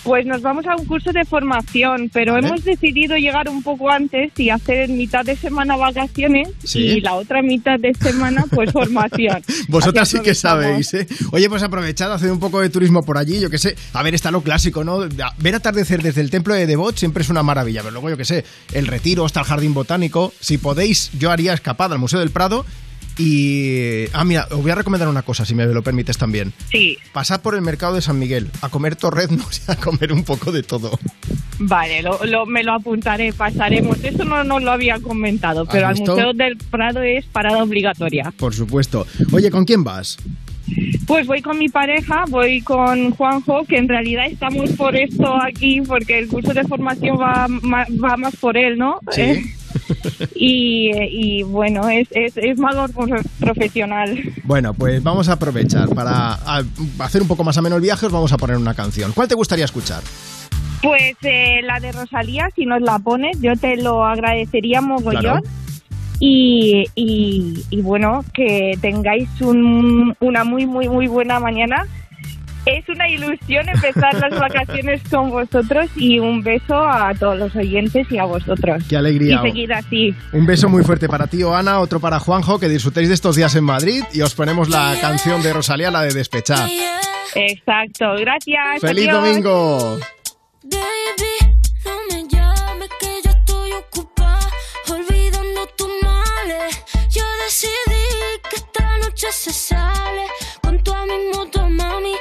Pues 0.04 0.24
nos 0.24 0.40
vamos 0.40 0.64
a 0.66 0.74
un 0.76 0.86
curso 0.86 1.10
de 1.12 1.22
formación, 1.24 2.08
pero 2.12 2.32
Vale. 2.32 2.46
hemos 2.46 2.64
decidido 2.64 3.16
llegar 3.16 3.48
un 3.48 3.62
poco 3.62 3.90
antes 3.90 4.32
y 4.38 4.48
hacer 4.48 4.88
en 4.88 4.96
mitad 4.96 5.22
de 5.24 5.36
semana 5.36 5.76
vacaciones 5.76 6.48
Sí. 6.64 6.78
y 6.78 7.00
la 7.00 7.14
otra 7.14 7.42
mitad 7.42 7.78
de 7.78 7.92
semana 7.92 8.44
pues 8.54 8.72
formación. 8.72 9.42
Vosotras 9.68 10.08
sí 10.08 10.20
que 10.20 10.34
sabéis, 10.34 10.94
¿eh? 10.94 11.06
Oye, 11.32 11.48
pues 11.50 11.62
aprovechad, 11.62 12.10
haced 12.12 12.30
un 12.30 12.38
poco 12.38 12.60
de 12.60 12.70
turismo 12.70 13.00
por 13.02 13.18
allí, 13.18 13.38
yo 13.40 13.50
qué 13.50 13.58
sé. 13.58 13.74
A 13.92 14.02
ver, 14.02 14.14
está 14.14 14.30
lo 14.30 14.40
clásico, 14.40 14.82
¿no? 14.82 15.00
Ver 15.38 15.54
atardecer 15.54 16.02
desde 16.02 16.22
el 16.22 16.30
templo 16.30 16.54
de 16.54 16.66
Devot 16.66 16.96
siempre 16.96 17.22
es 17.22 17.28
una 17.28 17.42
maravilla, 17.42 17.80
pero 17.82 17.90
luego 17.92 18.08
yo 18.08 18.16
qué 18.16 18.24
sé, 18.24 18.44
el 18.72 18.86
retiro 18.86 19.26
hasta 19.26 19.40
el 19.40 19.46
jardín 19.46 19.74
botánico. 19.74 20.32
Si 20.40 20.56
podéis, 20.58 21.10
yo 21.18 21.30
haría 21.30 21.52
escapada 21.52 21.94
al 21.94 22.00
Museo 22.00 22.20
del 22.20 22.30
Prado 22.30 22.64
y... 23.18 24.06
Ah, 24.12 24.24
mira, 24.24 24.46
os 24.50 24.62
voy 24.62 24.70
a 24.70 24.74
recomendar 24.74 25.08
una 25.08 25.22
cosa, 25.22 25.44
si 25.44 25.54
me 25.54 25.66
lo 25.66 25.82
permites 25.82 26.16
también. 26.18 26.52
Sí. 26.70 26.96
Pasad 27.12 27.40
por 27.40 27.54
el 27.54 27.62
mercado 27.62 27.94
de 27.94 28.02
San 28.02 28.18
Miguel 28.18 28.48
a 28.62 28.68
comer 28.68 28.96
torreznos 28.96 29.60
y 29.68 29.70
a 29.72 29.76
comer 29.76 30.12
un 30.12 30.24
poco 30.24 30.52
de 30.52 30.62
todo. 30.62 30.98
Vale, 31.58 32.02
lo, 32.02 32.24
lo- 32.24 32.46
me 32.46 32.62
lo 32.62 32.72
apuntaré, 32.74 33.32
pasaremos. 33.32 34.02
Eso 34.04 34.24
no 34.24 34.44
nos 34.44 34.62
lo 34.62 34.70
había 34.70 35.00
comentado, 35.00 35.66
pero 35.66 35.88
al? 35.88 35.96
Museo 35.96 36.32
del 36.32 36.56
Prado 36.56 37.02
es 37.02 37.24
parada 37.26 37.62
obligatoria. 37.62 38.32
Por 38.36 38.54
supuesto. 38.54 39.06
Oye, 39.32 39.50
¿con 39.50 39.64
quién 39.64 39.82
vas? 39.82 40.16
Pues 41.06 41.26
voy 41.26 41.40
con 41.40 41.58
mi 41.58 41.68
pareja, 41.68 42.24
voy 42.28 42.60
con 42.60 43.10
Juanjo, 43.12 43.64
que 43.64 43.78
en 43.78 43.88
realidad 43.88 44.26
estamos 44.26 44.70
por 44.72 44.94
esto 44.94 45.34
aquí, 45.42 45.80
porque 45.80 46.18
el 46.18 46.28
curso 46.28 46.52
de 46.52 46.64
formación 46.64 47.18
va, 47.18 47.48
más 47.48 48.36
por 48.36 48.56
él, 48.56 48.78
¿no? 48.78 49.00
Sí. 49.10 49.22
Eh, 49.22 49.54
y, 50.34 50.90
y 50.94 51.42
bueno, 51.42 51.88
es, 51.88 52.08
es, 52.10 52.36
es 52.36 52.58
más 52.58 52.74
profesional. 53.40 54.20
Bueno, 54.44 54.74
pues 54.74 55.02
vamos 55.02 55.28
a 55.28 55.34
aprovechar 55.34 55.88
para 55.94 56.38
hacer 56.98 57.22
un 57.22 57.28
poco 57.28 57.44
más 57.44 57.56
ameno 57.58 57.76
el 57.76 57.82
viaje, 57.82 58.06
os 58.06 58.12
vamos 58.12 58.32
a 58.32 58.36
poner 58.36 58.56
una 58.56 58.74
canción. 58.74 59.12
¿Cuál 59.12 59.28
te 59.28 59.34
gustaría 59.34 59.64
escuchar? 59.64 60.02
Pues 60.82 61.16
eh, 61.22 61.60
la 61.64 61.80
de 61.80 61.92
Rosalía, 61.92 62.48
si 62.54 62.64
nos 62.64 62.80
la 62.82 62.98
pones, 62.98 63.40
yo 63.40 63.56
te 63.56 63.76
lo 63.76 64.04
agradecería 64.04 64.80
mogollón. 64.80 65.20
Claro. 65.20 65.42
Y, 66.20 66.84
y, 66.96 67.64
y 67.70 67.80
bueno, 67.80 68.24
que 68.34 68.76
tengáis 68.80 69.28
un- 69.40 70.16
una 70.20 70.44
muy, 70.44 70.66
muy, 70.66 70.88
muy 70.88 71.06
buena 71.06 71.38
mañana. 71.38 71.86
Es 72.66 72.86
una 72.88 73.08
ilusión 73.08 73.66
empezar 73.68 74.12
las 74.14 74.38
vacaciones 74.40 75.00
con 75.08 75.30
vosotros 75.30 75.88
y 75.96 76.18
un 76.18 76.42
beso 76.42 76.74
a 76.76 77.14
todos 77.18 77.38
los 77.38 77.56
oyentes 77.56 78.06
y 78.10 78.18
a 78.18 78.24
vosotros. 78.24 78.82
Qué 78.88 78.96
alegría. 78.96 79.40
Y 79.42 79.48
seguir 79.48 79.72
así. 79.72 80.14
Un 80.32 80.44
beso 80.44 80.68
muy 80.68 80.82
fuerte 80.84 81.08
para 81.08 81.28
ti, 81.28 81.42
Ana, 81.42 81.78
otro 81.80 81.98
para 82.00 82.18
Juanjo, 82.18 82.58
que 82.58 82.68
disfrutéis 82.68 83.08
de 83.08 83.14
estos 83.14 83.36
días 83.36 83.54
en 83.54 83.64
Madrid 83.64 84.02
y 84.12 84.20
os 84.20 84.34
ponemos 84.34 84.68
la 84.68 84.94
canción 85.00 85.40
de 85.42 85.52
Rosalía, 85.52 85.90
la 85.90 86.02
de 86.02 86.12
Despechar. 86.12 86.68
Exacto, 87.34 88.06
gracias. 88.18 88.80
¡Feliz 88.80 89.08
adiós. 89.08 89.22
domingo! 89.22 89.98
Decidí 97.48 98.04
que 98.50 98.56
esta 98.56 98.98
noche 98.98 99.32
se 99.32 99.52
sale. 99.52 100.26
Con 100.62 100.82
toda 100.84 101.06
mi 101.06 101.18
moto, 101.32 101.66
mami, 101.66 102.14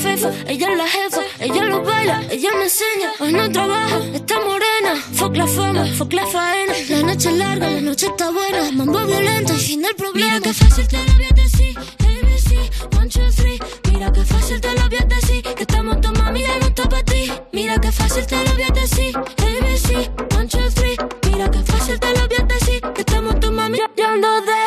fefa. 0.00 0.30
Ella 0.48 0.66
es 0.72 0.78
la 0.78 0.88
jefa, 0.88 1.22
ella 1.38 1.64
lo 1.64 1.82
baila, 1.82 2.22
ella 2.30 2.50
me 2.58 2.64
enseña. 2.64 3.10
Hoy 3.20 3.32
no 3.32 3.50
trabaja, 3.52 3.98
está 4.14 4.36
morena. 4.40 4.92
Fuck 5.14 5.36
la 5.36 5.46
fama, 5.46 5.84
fuck 5.98 6.12
la 6.12 6.26
faena. 6.26 6.74
La 6.88 7.02
noche 7.02 7.28
es 7.28 7.36
larga, 7.36 7.70
la 7.70 7.80
noche 7.80 8.06
está 8.06 8.30
buena. 8.30 8.72
Mambo 8.72 8.98
violento 9.06 9.52
y 9.54 9.58
fin 9.58 9.82
del 9.82 9.94
problema. 9.94 10.34
Mira 10.34 10.40
que 10.40 10.54
fácil 10.54 10.88
te 10.88 10.96
lo 10.96 11.12
voy 11.12 11.24
a 11.24 11.34
decir. 11.42 11.78
ABC, 12.08 12.50
one, 12.98 13.08
two, 13.08 13.30
three. 13.36 13.58
Mira 13.92 14.12
que 14.12 14.24
fácil 14.24 14.60
te 14.60 14.72
lo 14.74 14.88
voy 14.88 14.98
a 14.98 15.04
decir. 15.04 15.42
Que 15.42 15.62
estamos 15.62 16.00
tu 16.00 16.12
mami, 16.12 16.40
ya 16.42 16.58
no 16.58 16.66
está 16.66 16.88
para 16.88 17.04
ti. 17.04 17.32
Mira 17.52 17.78
que 17.80 17.92
fácil 17.92 18.26
te 18.26 18.44
lo 18.44 18.52
voy 18.54 18.62
a 18.62 18.72
decir. 18.80 19.16
ABC, 19.16 19.88
one, 20.36 20.48
two, 20.48 20.70
three. 20.74 20.96
Mira 21.30 21.50
que 21.50 21.58
fácil 21.58 22.00
te 22.00 22.10
lo 22.16 22.26
voy 22.26 22.36
a 22.40 22.44
decir. 22.44 22.80
Que 22.94 23.00
estamos 23.02 23.40
tu 23.40 23.52
mami, 23.52 23.78
ando 23.80 24.28
despechada. 24.40 24.59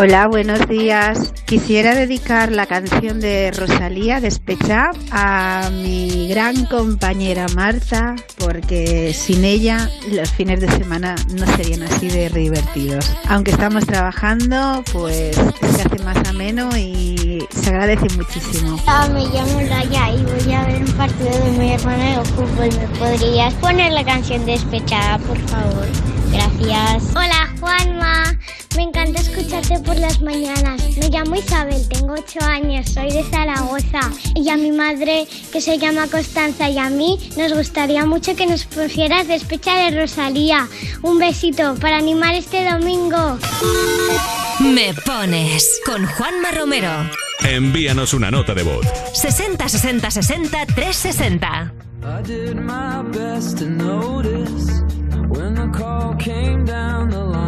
Hola, 0.00 0.28
buenos 0.28 0.68
días. 0.68 1.34
Quisiera 1.44 1.92
dedicar 1.92 2.52
la 2.52 2.66
canción 2.66 3.18
de 3.18 3.50
Rosalía, 3.50 4.20
Despecha, 4.20 4.92
a 5.10 5.70
mi 5.72 6.28
gran 6.28 6.66
compañera 6.66 7.46
Marta, 7.56 8.14
porque 8.38 9.12
sin 9.12 9.44
ella 9.44 9.90
los 10.12 10.30
fines 10.30 10.60
de 10.60 10.68
semana 10.70 11.16
no 11.36 11.44
serían 11.56 11.82
así 11.82 12.08
de 12.08 12.28
divertidos. 12.28 13.12
Aunque 13.28 13.50
estamos 13.50 13.86
trabajando, 13.86 14.84
pues 14.92 15.34
se 15.34 15.82
hace 15.82 16.04
más 16.04 16.16
ameno 16.28 16.68
y 16.76 17.44
se 17.50 17.70
agradece 17.70 18.06
muchísimo. 18.16 18.80
Hola, 18.84 19.08
me 19.08 19.24
llamo 19.24 19.60
Laia 19.62 20.14
y 20.14 20.22
voy 20.22 20.54
a 20.54 20.64
ver 20.64 20.80
un 20.80 20.92
partido 20.92 21.30
de 21.30 21.50
mi 21.58 21.72
hermano 21.72 22.20
de 22.20 22.24
fútbol. 22.24 22.68
¿Me 22.68 22.98
podrías 23.00 23.52
poner 23.54 23.90
la 23.90 24.04
canción 24.04 24.46
despechada, 24.46 25.18
por 25.18 25.38
favor? 25.48 25.88
Gracias. 26.30 27.02
Hola, 27.16 27.52
Juanma. 27.58 28.38
Me 28.78 28.84
encanta 28.84 29.20
escucharte 29.20 29.80
por 29.80 29.96
las 29.96 30.22
mañanas. 30.22 30.80
Me 30.98 31.08
llamo 31.08 31.34
Isabel, 31.34 31.88
tengo 31.88 32.12
8 32.12 32.38
años, 32.44 32.88
soy 32.88 33.10
de 33.10 33.24
Zaragoza. 33.24 33.98
Y 34.36 34.48
a 34.50 34.56
mi 34.56 34.70
madre 34.70 35.26
que 35.50 35.60
se 35.60 35.78
llama 35.78 36.06
Constanza 36.06 36.70
y 36.70 36.78
a 36.78 36.88
mí 36.88 37.18
nos 37.36 37.54
gustaría 37.54 38.06
mucho 38.06 38.36
que 38.36 38.46
nos 38.46 38.66
pusieras 38.66 39.26
despecha 39.26 39.74
de 39.74 40.00
Rosalía. 40.00 40.68
Un 41.02 41.18
besito 41.18 41.74
para 41.80 41.96
animar 41.96 42.36
este 42.36 42.70
domingo. 42.70 43.40
Me 44.60 44.94
pones 45.04 45.80
con 45.84 46.06
Juanma 46.06 46.52
Romero. 46.52 46.92
Envíanos 47.40 48.14
una 48.14 48.30
nota 48.30 48.54
de 48.54 48.62
voz. 48.62 48.86
60 49.12 49.68
60 49.68 50.08
60 50.08 50.66
360. 50.66 51.72
I 52.04 52.22
did 52.22 52.54
my 52.54 53.02
best 53.10 53.58
to 53.58 53.68
notice 53.68 54.70
when 55.30 55.56
the 55.56 55.68
call 55.76 56.14
came 56.16 56.64
down 56.64 57.10
the 57.10 57.18
line. 57.18 57.47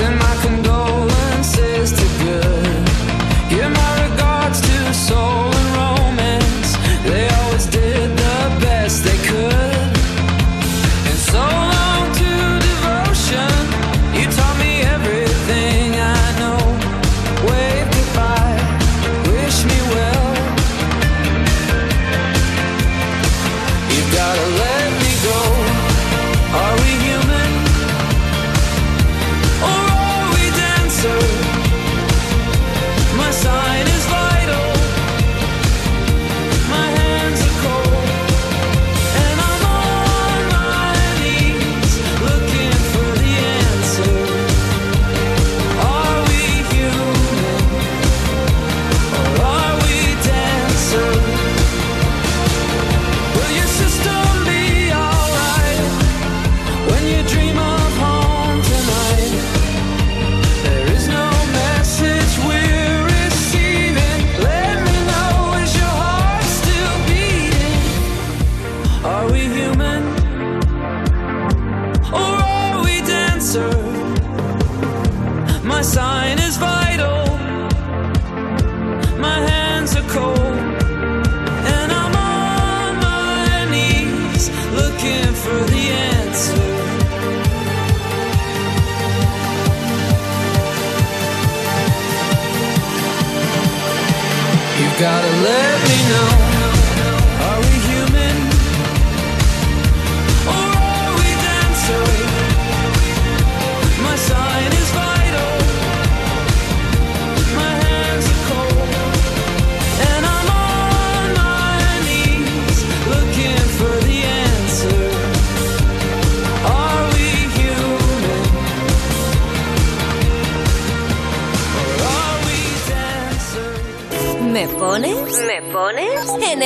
Send 0.00 0.18
my 0.18 0.39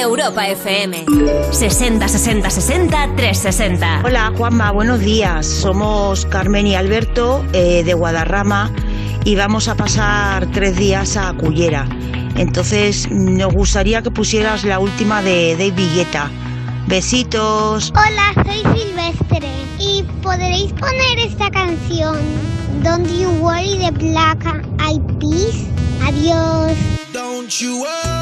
Europa 0.05 0.47
FM. 0.47 1.07
60 1.51 2.09
60 2.09 2.51
60 2.51 3.17
360. 3.17 4.03
Hola 4.05 4.33
Juanma, 4.37 4.71
buenos 4.71 5.01
días. 5.01 5.47
Somos 5.47 6.27
Carmen 6.27 6.67
y 6.67 6.75
Alberto 6.75 7.43
eh, 7.55 7.83
de 7.85 7.95
Guadarrama 7.95 8.71
y 9.25 9.35
vamos 9.35 9.67
a 9.69 9.77
pasar 9.77 10.47
tres 10.53 10.77
días 10.77 11.17
a 11.17 11.33
Cullera. 11.33 11.89
Entonces 12.37 13.11
nos 13.11 13.55
gustaría 13.55 14.03
que 14.03 14.11
pusieras 14.11 14.65
la 14.65 14.79
última 14.79 15.23
de 15.23 15.57
David 15.57 15.95
Guetta. 15.95 16.31
Besitos. 16.87 17.91
Hola, 17.93 18.45
soy 18.45 18.79
Silvestre 18.79 19.49
y 19.79 20.05
podréis 20.23 20.71
poner 20.75 21.19
esta 21.19 21.51
canción 21.51 22.19
Don't 22.83 23.09
You 23.09 23.31
Worry 23.41 23.79
de 23.79 23.91
Black 23.91 24.45
Eyed 24.87 25.01
Peas. 25.19 25.65
Adiós. 26.07 26.77
Don't 27.15 27.49
you 27.59 27.81
worry. 27.81 28.14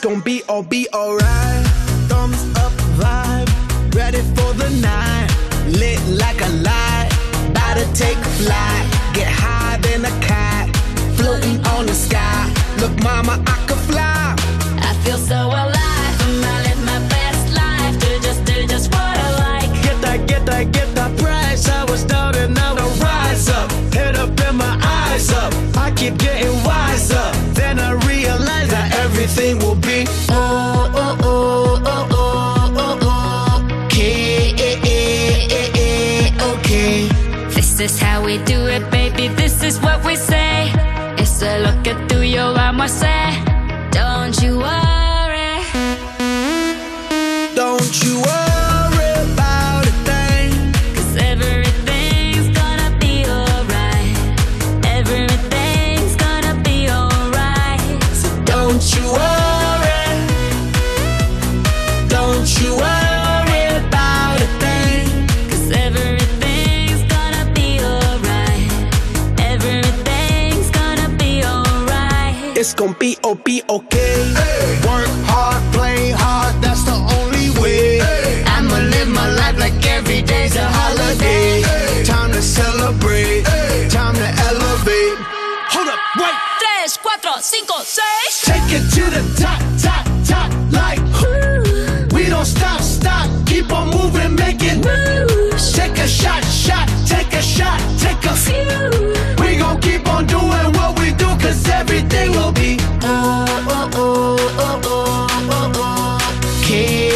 Gonna 0.00 0.20
be 0.20 0.42
all 0.48 0.62
be 0.62 0.88
alright. 0.94 1.66
Thumbs 2.08 2.42
up 2.56 2.72
vibe. 2.96 3.48
Ready 3.94 4.22
for 4.34 4.52
the 4.54 4.70
night. 4.80 5.28
Lit 5.66 6.00
like 6.08 6.40
a 6.40 6.48
light. 6.64 7.10
About 7.50 7.76
to 7.76 7.86
take 7.92 8.16
a 8.16 8.32
flight. 8.40 8.84
Get 9.12 9.28
higher 9.28 9.78
than 9.78 10.04
a 10.04 10.20
cat. 10.20 10.74
Floating 11.16 11.64
on 11.66 11.86
the 11.86 11.94
sky. 11.94 12.50
Look, 12.78 12.92
mama, 13.02 13.42
I 13.46 13.56
could 13.66 13.82
fly. 13.90 14.36
I 14.88 14.94
feel 15.04 15.18
so 15.18 15.36
alive. 15.36 16.16
I 16.44 16.62
live 16.66 16.82
my 16.84 17.00
best 17.08 17.52
life. 17.54 17.94
Do 18.00 18.08
just, 18.20 18.44
do 18.44 18.66
just 18.66 18.90
what 18.92 19.16
I 19.26 19.30
like. 19.44 19.82
Get 19.82 20.00
that, 20.00 20.26
get 20.26 20.46
that, 20.46 20.72
get 20.72 20.94
that 20.94 21.16
price. 21.18 21.68
I 21.68 21.84
was 21.84 22.06
now 22.08 22.30
I 22.76 22.86
rise 23.02 23.48
up. 23.48 23.70
Head 23.92 24.16
up 24.16 24.38
and 24.40 24.56
my 24.56 24.78
eyes 24.82 25.30
up. 25.30 25.52
I 25.76 25.90
keep 25.90 26.16
getting 26.16 26.59
everything 29.30 29.58
will 29.58 29.74
be 29.76 30.04
oh 30.30 30.90
oh 30.94 31.18
oh 31.22 31.82
oh 31.84 32.08
oh 32.12 32.74
oh 32.76 32.98
oh. 33.02 33.84
Okay, 33.86 34.54
okay. 36.42 37.08
This 37.54 37.80
is 37.80 38.00
how 38.00 38.24
we 38.24 38.38
do 38.44 38.66
it, 38.66 38.90
baby. 38.90 39.28
This 39.28 39.62
is 39.62 39.78
what 39.80 40.04
we 40.04 40.16
say. 40.16 40.72
It's 41.18 41.42
a 41.42 41.58
look 41.60 41.86
at 41.86 42.08
tuyo, 42.08 42.54
vamos 42.54 43.02
a 43.02 43.06
hacer. 43.06 43.39
Take 94.82 95.98
a 95.98 96.08
shot, 96.08 96.42
shot, 96.44 96.88
take 97.06 97.32
a 97.34 97.42
shot, 97.42 97.80
take 97.98 98.24
a 98.24 98.34
few. 98.34 99.12
We 99.42 99.56
gon' 99.58 99.80
keep 99.80 100.06
on 100.08 100.26
doing 100.26 100.72
what 100.78 100.98
we 100.98 101.12
do, 101.12 101.26
cause 101.38 101.68
everything 101.68 102.30
will 102.32 102.52
be 102.52 102.78
oh 103.02 103.44
oh 103.68 103.90
oh 103.94 104.38
oh 104.58 104.80
oh 104.84 105.28
oh 105.50 105.72
oh. 105.76 106.64
Okay, 106.64 107.10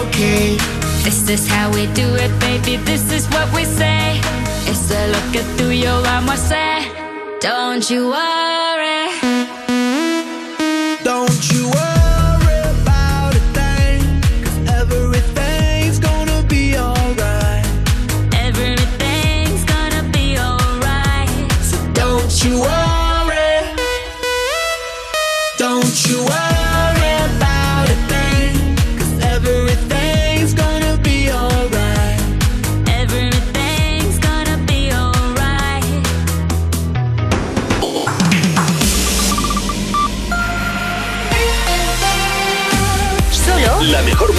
okay. 0.00 0.56
This 1.04 1.28
is 1.28 1.48
how 1.48 1.70
we 1.72 1.86
do 1.94 2.14
it, 2.16 2.32
baby. 2.40 2.76
This 2.84 3.10
is 3.12 3.26
what 3.28 3.50
we 3.54 3.64
say. 3.64 4.20
It's 4.66 4.90
a 4.90 5.06
look 5.08 5.36
at 5.40 5.46
tuyo, 5.58 6.02
vamos 6.02 6.50
a 6.50 6.54
hacer. 6.54 7.40
Don't 7.40 7.88
you 7.90 8.08
worry. 8.10 8.85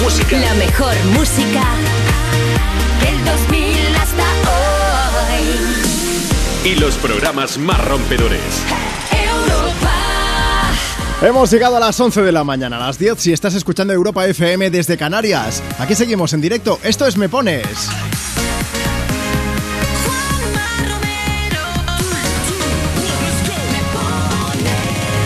Música. 0.02 0.38
la 0.38 0.54
mejor 0.54 0.94
música 1.12 1.64
del 3.00 3.24
2000 3.24 3.96
hasta 3.96 4.24
hoy. 5.34 6.70
Y 6.70 6.74
los 6.76 6.96
programas 6.96 7.58
más 7.58 7.84
rompedores. 7.84 8.40
Europa. 9.10 9.92
Hemos 11.22 11.50
llegado 11.50 11.76
a 11.76 11.80
las 11.80 11.98
11 11.98 12.22
de 12.22 12.32
la 12.32 12.44
mañana, 12.44 12.76
a 12.76 12.86
las 12.86 12.98
10 12.98 13.18
si 13.18 13.32
estás 13.32 13.54
escuchando 13.54 13.92
Europa 13.92 14.26
FM 14.26 14.70
desde 14.70 14.96
Canarias. 14.96 15.62
Aquí 15.78 15.94
seguimos 15.94 16.32
en 16.32 16.40
directo. 16.40 16.78
Esto 16.82 17.06
es 17.06 17.16
Me 17.16 17.28
Pones. 17.28 17.88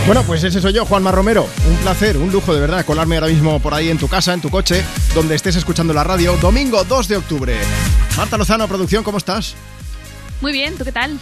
Bueno, 0.06 0.24
pues 0.24 0.42
ese 0.42 0.60
soy 0.60 0.72
yo, 0.72 0.84
Juanma 0.84 1.12
Romero. 1.12 1.48
Un 1.68 1.76
placer, 1.76 2.16
un 2.16 2.32
lujo 2.32 2.52
de 2.52 2.60
verdad 2.60 2.84
colarme 2.84 3.16
ahora 3.16 3.28
mismo 3.28 3.60
por 3.60 3.72
ahí 3.72 3.88
en 3.88 3.98
tu 3.98 4.08
casa, 4.08 4.34
en 4.34 4.40
tu 4.40 4.50
coche, 4.50 4.84
donde 5.14 5.36
estés 5.36 5.54
escuchando 5.54 5.94
la 5.94 6.02
radio. 6.02 6.36
Domingo 6.38 6.82
2 6.82 7.08
de 7.08 7.16
octubre. 7.18 7.56
Marta 8.16 8.36
Lozano, 8.36 8.66
producción, 8.66 9.04
¿cómo 9.04 9.18
estás? 9.18 9.54
Muy 10.40 10.50
bien, 10.50 10.76
¿tú 10.76 10.84
qué 10.84 10.90
tal? 10.90 11.16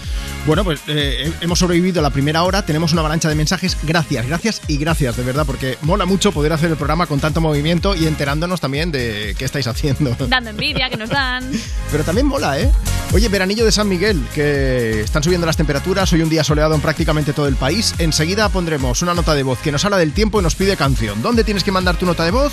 Bueno, 0.47 0.64
pues 0.64 0.81
eh, 0.89 1.31
hemos 1.43 1.59
sobrevivido 1.59 2.01
la 2.01 2.09
primera 2.09 2.43
hora, 2.43 2.64
tenemos 2.64 2.93
una 2.93 3.03
avalancha 3.03 3.28
de 3.28 3.35
mensajes. 3.35 3.76
Gracias, 3.83 4.26
gracias 4.26 4.62
y 4.66 4.78
gracias, 4.78 5.14
de 5.18 5.24
verdad, 5.24 5.45
porque 5.45 5.76
mola 5.83 6.07
mucho 6.07 6.33
poder 6.33 6.55
hacer 6.55 6.70
el 6.70 6.76
programa 6.78 7.07
con 7.07 7.20
tanto 7.20 7.43
movimiento 7.43 7.95
y 7.95 8.07
enterándonos 8.07 8.62
también 8.62 8.91
de 8.91 9.35
qué 9.39 9.45
estáis 9.45 9.66
haciendo. 9.66 10.16
Dando 10.26 10.49
envidia, 10.49 10.89
que 10.89 10.97
nos 10.97 11.11
dan. 11.11 11.45
Pero 11.93 12.03
también 12.03 12.26
mola, 12.26 12.59
¿eh? 12.59 12.72
Oye, 13.12 13.28
veranillo 13.28 13.64
de 13.64 13.72
San 13.72 13.88
Miguel, 13.88 14.24
que 14.32 15.00
están 15.00 15.24
subiendo 15.24 15.44
las 15.44 15.56
temperaturas, 15.56 16.12
hoy 16.12 16.22
un 16.22 16.28
día 16.28 16.44
soleado 16.44 16.76
en 16.76 16.80
prácticamente 16.80 17.32
todo 17.32 17.48
el 17.48 17.56
país. 17.56 17.92
Enseguida 17.98 18.48
pondremos 18.50 19.02
una 19.02 19.14
nota 19.14 19.34
de 19.34 19.42
voz 19.42 19.58
que 19.58 19.72
nos 19.72 19.84
habla 19.84 19.96
del 19.98 20.12
tiempo 20.12 20.38
y 20.38 20.44
nos 20.44 20.54
pide 20.54 20.76
canción. 20.76 21.20
¿Dónde 21.20 21.42
tienes 21.42 21.64
que 21.64 21.72
mandar 21.72 21.96
tu 21.96 22.06
nota 22.06 22.24
de 22.24 22.30
voz? 22.30 22.52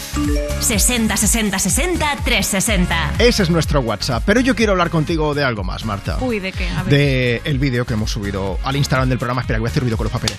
60 0.60 1.16
60 1.16 1.60
60 1.60 2.16
360. 2.26 3.14
Ese 3.20 3.44
es 3.44 3.52
nuestro 3.52 3.82
WhatsApp. 3.82 4.24
Pero 4.26 4.40
yo 4.40 4.56
quiero 4.56 4.72
hablar 4.72 4.90
contigo 4.90 5.36
de 5.36 5.44
algo 5.44 5.64
más, 5.64 5.86
Marta. 5.86 6.18
Uy, 6.22 6.40
¿de 6.40 6.52
qué? 6.52 6.68
A 6.70 6.82
ver. 6.82 6.92
De 6.92 7.42
el 7.44 7.60
vídeo 7.60 7.86
que 7.86 7.94
hemos 7.94 8.10
subido 8.10 8.58
al 8.64 8.76
Instagram 8.76 9.10
del 9.10 9.20
programa. 9.20 9.42
Espera, 9.42 9.58
que 9.58 9.62
voy 9.62 9.68
a 9.68 9.72
hacer 9.72 9.84
ruido 9.84 9.96
con 9.96 10.06
los 10.06 10.14
papeles. 10.14 10.38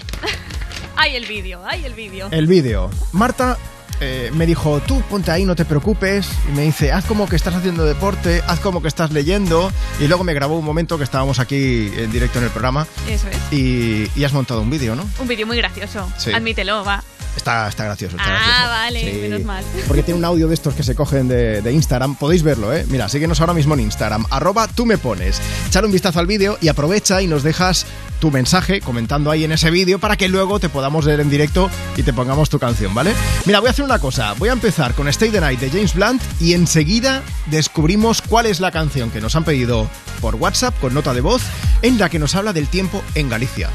Ay, 0.96 1.14
el 1.14 1.26
vídeo, 1.26 1.62
ay, 1.64 1.84
el 1.84 1.94
vídeo. 1.94 2.26
El 2.32 2.48
vídeo. 2.48 2.90
Marta 3.12 3.56
eh, 4.01 4.30
me 4.34 4.46
dijo, 4.46 4.80
tú 4.86 5.01
ponte 5.03 5.30
ahí, 5.30 5.44
no 5.44 5.55
te 5.57 5.64
preocupes. 5.64 6.28
Y 6.49 6.53
me 6.53 6.62
dice, 6.62 6.92
haz 6.92 7.05
como 7.05 7.28
que 7.28 7.36
estás 7.36 7.55
haciendo 7.55 7.84
deporte, 7.84 8.42
haz 8.46 8.61
como 8.61 8.80
que 8.82 8.88
estás 8.88 9.11
leyendo. 9.12 9.72
Y 10.01 10.07
luego 10.09 10.24
me 10.24 10.34
grabó 10.34 10.59
un 10.59 10.64
momento 10.64 10.99
que 10.99 11.05
estábamos 11.05 11.38
aquí 11.38 11.90
en 11.96 12.11
directo 12.11 12.38
en 12.38 12.44
el 12.44 12.51
programa. 12.51 12.86
Eso 13.09 13.26
es. 13.28 13.36
Y, 13.53 14.11
y 14.14 14.24
has 14.24 14.32
montado 14.32 14.61
un 14.62 14.70
vídeo, 14.70 14.94
¿no? 14.96 15.05
Un 15.18 15.28
vídeo 15.28 15.46
muy 15.46 15.57
gracioso. 15.57 16.11
Sí. 16.18 16.32
Admítelo, 16.32 16.84
va. 16.84 17.03
Está, 17.36 17.68
está 17.68 17.84
gracioso. 17.84 18.16
Está 18.16 18.28
Ah, 18.28 18.38
gracioso. 18.38 18.68
vale, 18.68 19.01
Sí. 19.12 19.18
menos 19.22 19.44
mal. 19.44 19.64
Porque 19.86 20.03
tiene 20.03 20.18
un 20.18 20.24
audio 20.24 20.49
de 20.49 20.55
estos 20.55 20.74
que 20.74 20.82
se 20.82 20.94
cogen 20.96 21.28
de, 21.28 21.62
de 21.62 21.72
Instagram. 21.72 22.16
Podéis 22.16 22.42
verlo, 22.42 22.74
¿eh? 22.74 22.84
Mira, 22.88 23.09
síguenos 23.09 23.40
ahora 23.40 23.55
mismo 23.55 23.74
en 23.74 23.80
Instagram. 23.80 24.24
Arroba 24.30 24.66
tú 24.66 24.86
me 24.86 24.99
pones. 24.99 25.40
Echar 25.68 25.84
un 25.84 25.92
vistazo 25.92 26.18
al 26.18 26.26
vídeo 26.26 26.59
y 26.61 26.68
aprovecha 26.68 27.22
y 27.22 27.26
nos 27.28 27.42
dejas 27.44 27.86
tu 28.18 28.30
mensaje 28.30 28.80
comentando 28.80 29.30
ahí 29.30 29.44
en 29.44 29.52
ese 29.52 29.70
vídeo 29.70 29.98
para 29.98 30.16
que 30.16 30.28
luego 30.28 30.58
te 30.60 30.68
podamos 30.68 31.04
leer 31.04 31.20
en 31.20 31.30
directo 31.30 31.70
y 31.96 32.02
te 32.02 32.12
pongamos 32.12 32.50
tu 32.50 32.58
canción, 32.58 32.94
¿vale? 32.94 33.14
Mira, 33.44 33.60
voy 33.60 33.68
a 33.68 33.70
hacer 33.70 33.84
una 33.84 33.98
cosa. 33.98 34.34
Voy 34.34 34.48
a 34.48 34.52
empezar 34.52 34.94
con 34.94 35.08
Stay 35.08 35.30
the 35.30 35.40
Night 35.40 35.60
de 35.60 35.70
James 35.70 35.94
Blunt 35.94 36.22
y 36.40 36.54
enseguida 36.54 37.22
descubrimos 37.46 38.22
cuál 38.22 38.46
es 38.46 38.60
la 38.60 38.70
canción 38.70 39.10
que 39.10 39.20
nos 39.20 39.36
han 39.36 39.44
pedido 39.44 39.88
por 40.20 40.34
WhatsApp 40.36 40.78
con 40.80 40.94
nota 40.94 41.14
de 41.14 41.20
voz 41.20 41.42
en 41.82 41.98
la 41.98 42.08
que 42.08 42.18
nos 42.18 42.34
habla 42.34 42.52
del 42.52 42.68
tiempo 42.68 43.02
en 43.14 43.28
Galicia. 43.28 43.70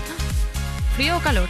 ¿Frío 0.96 1.18
o 1.18 1.20
calor? 1.22 1.50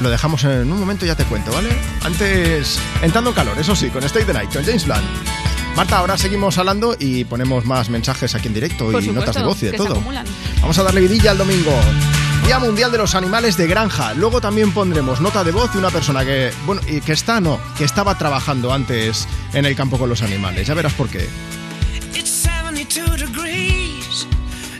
Lo 0.00 0.10
dejamos 0.10 0.42
en 0.44 0.72
un 0.72 0.80
momento, 0.80 1.06
ya 1.06 1.14
te 1.14 1.24
cuento, 1.24 1.52
¿vale? 1.52 1.70
Antes, 2.02 2.80
entrando 3.02 3.30
en 3.30 3.36
calor, 3.36 3.58
eso 3.58 3.76
sí, 3.76 3.90
con 3.90 4.02
Stay 4.04 4.24
the 4.24 4.32
Night, 4.32 4.52
con 4.52 4.64
James 4.64 4.84
Blunt. 4.84 5.53
Marta, 5.76 5.98
ahora 5.98 6.16
seguimos 6.16 6.56
hablando 6.58 6.96
y 6.98 7.24
ponemos 7.24 7.64
más 7.64 7.90
mensajes 7.90 8.34
aquí 8.34 8.46
en 8.46 8.54
directo 8.54 8.90
Por 8.90 9.02
y 9.02 9.06
supuesto, 9.06 9.20
notas 9.20 9.34
de 9.34 9.42
voz 9.42 9.62
y 9.62 9.66
de 9.66 9.72
todo. 9.72 10.00
Vamos 10.60 10.78
a 10.78 10.82
darle 10.84 11.00
vidilla 11.00 11.32
al 11.32 11.38
domingo. 11.38 11.72
Día 12.46 12.58
Mundial 12.58 12.92
de 12.92 12.98
los 12.98 13.14
Animales 13.14 13.56
de 13.56 13.66
Granja. 13.66 14.14
Luego 14.14 14.40
también 14.40 14.70
pondremos 14.72 15.20
nota 15.20 15.42
de 15.42 15.50
voz 15.50 15.72
de 15.72 15.78
una 15.78 15.90
persona 15.90 16.24
que, 16.24 16.52
bueno, 16.66 16.80
y 16.86 17.00
que 17.00 17.12
está, 17.12 17.40
no, 17.40 17.58
que 17.76 17.84
estaba 17.84 18.16
trabajando 18.16 18.72
antes 18.72 19.26
en 19.52 19.64
el 19.64 19.74
campo 19.74 19.98
con 19.98 20.08
los 20.08 20.22
animales. 20.22 20.66
Ya 20.68 20.74
verás 20.74 20.92
por 20.92 21.08
qué. 21.08 21.28
It's 22.14 22.30
72 22.30 23.18
degrees, 23.18 24.26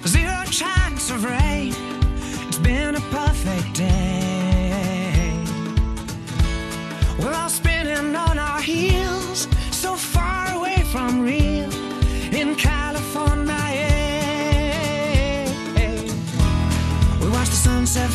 zero 0.06 0.44
chance 0.50 1.12
of 1.12 1.24
rain. 1.24 1.74
It's 2.48 2.58
been 2.58 2.94
a 2.94 3.00
perfect 3.10 3.78
day. 3.78 5.34
We're 7.18 7.34
all 7.34 7.48
spinning 7.48 8.14
on 8.14 8.38
our 8.38 8.60
heels, 8.60 9.48
far 9.96 10.54
away 10.56 10.82
from 10.92 11.20
real 11.20 11.70
in 12.32 12.54
California. 12.56 13.54
We 17.20 17.28
watched 17.30 17.50
the 17.50 17.56
sunset 17.56 18.10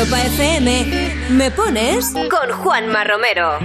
Europa 0.00 0.22
FM. 0.22 0.86
¿Me 1.28 1.50
pones? 1.50 2.14
Con 2.30 2.56
Juanma 2.56 3.04
Romero. 3.04 3.58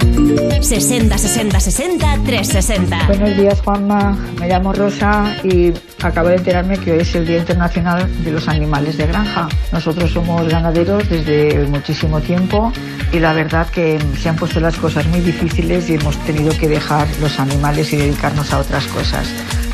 60 0.60 1.16
60 1.16 1.60
60 1.60 2.18
360. 2.26 3.06
Buenos 3.06 3.36
días, 3.38 3.58
Juanma. 3.62 4.18
Me 4.38 4.46
llamo 4.46 4.74
Rosa 4.74 5.34
y 5.42 5.72
acabo 6.02 6.28
de 6.28 6.36
enterarme 6.36 6.76
que 6.76 6.92
hoy 6.92 6.98
es 7.00 7.14
el 7.14 7.26
Día 7.26 7.38
Internacional 7.38 8.06
de 8.22 8.32
los 8.32 8.48
Animales 8.48 8.98
de 8.98 9.06
Granja. 9.06 9.48
Nosotros 9.72 10.10
somos 10.10 10.46
ganaderos 10.46 11.08
desde 11.08 11.66
muchísimo 11.68 12.20
tiempo 12.20 12.70
y 13.12 13.18
la 13.18 13.32
verdad 13.32 13.68
que 13.70 13.98
se 14.20 14.28
han 14.28 14.36
puesto 14.36 14.60
las 14.60 14.76
cosas 14.76 15.06
muy 15.06 15.20
difíciles 15.20 15.88
y 15.88 15.94
hemos 15.94 16.18
tenido 16.26 16.54
que 16.58 16.68
dejar 16.68 17.08
los 17.18 17.40
animales 17.40 17.90
y 17.94 17.96
dedicarnos 17.96 18.52
a 18.52 18.58
otras 18.58 18.86
cosas 18.88 19.26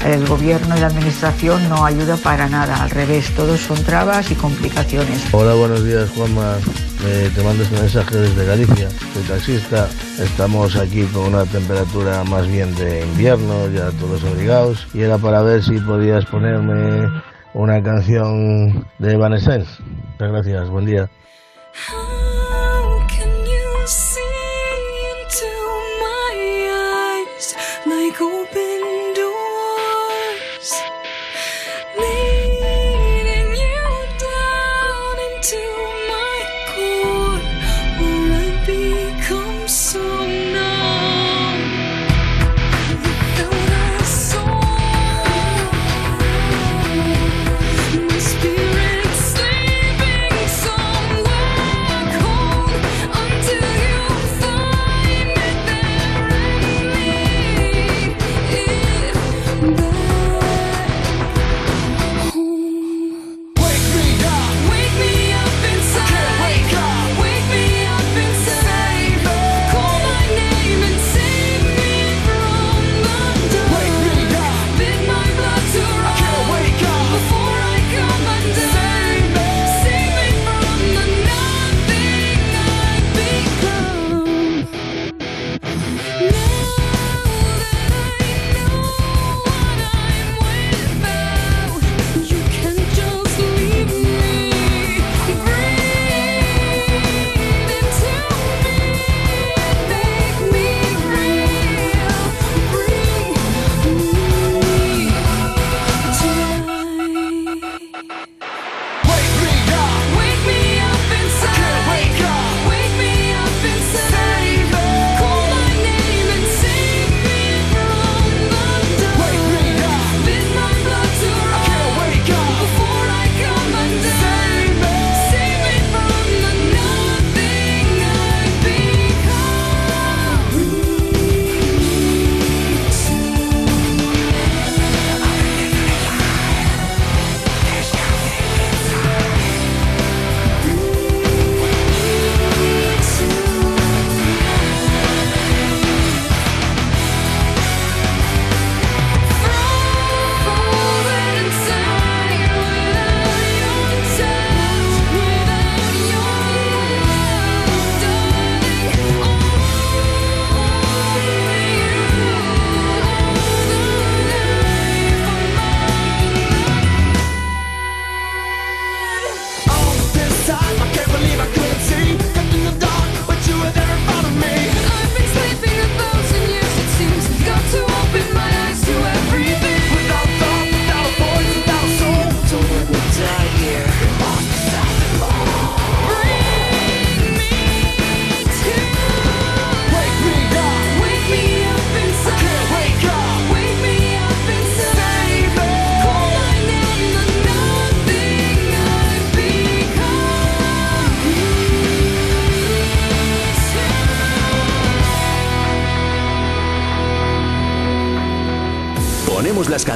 el 0.05 0.27
gobierno 0.27 0.77
y 0.77 0.81
la 0.81 0.87
administración 0.89 1.69
no 1.69 1.85
ayuda 1.85 2.17
para 2.17 2.49
nada, 2.49 2.83
al 2.83 2.91
revés, 2.91 3.31
todos 3.35 3.61
son 3.61 3.83
trabas 3.85 4.31
y 4.31 4.35
complicaciones. 4.35 5.23
Hola, 5.33 5.55
buenos 5.55 5.85
días, 5.85 6.11
Juanma. 6.11 6.57
Eh, 7.05 7.31
te 7.35 7.43
mando 7.43 7.63
este 7.63 7.81
mensaje 7.81 8.17
desde 8.17 8.45
Galicia. 8.45 8.89
Soy 9.13 9.23
taxista, 9.25 9.89
estamos 10.21 10.77
aquí 10.77 11.05
con 11.07 11.35
una 11.35 11.45
temperatura 11.45 12.23
más 12.25 12.47
bien 12.47 12.75
de 12.77 13.05
invierno, 13.05 13.69
ya 13.69 13.91
todos 13.93 14.25
abrigados, 14.25 14.87
y 14.95 15.03
era 15.03 15.19
para 15.19 15.43
ver 15.43 15.63
si 15.63 15.79
podías 15.79 16.25
ponerme 16.27 17.09
una 17.55 17.83
canción 17.83 18.87
de 18.99 19.13
Evanescence. 19.13 19.71
Muchas 19.83 20.33
gracias, 20.33 20.69
buen 20.69 20.87
día. 20.87 21.11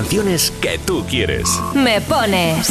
Canciones 0.06 0.52
que 0.60 0.78
tú 0.86 1.04
quieres. 1.10 1.48
Me 1.74 2.00
pones. 2.00 2.68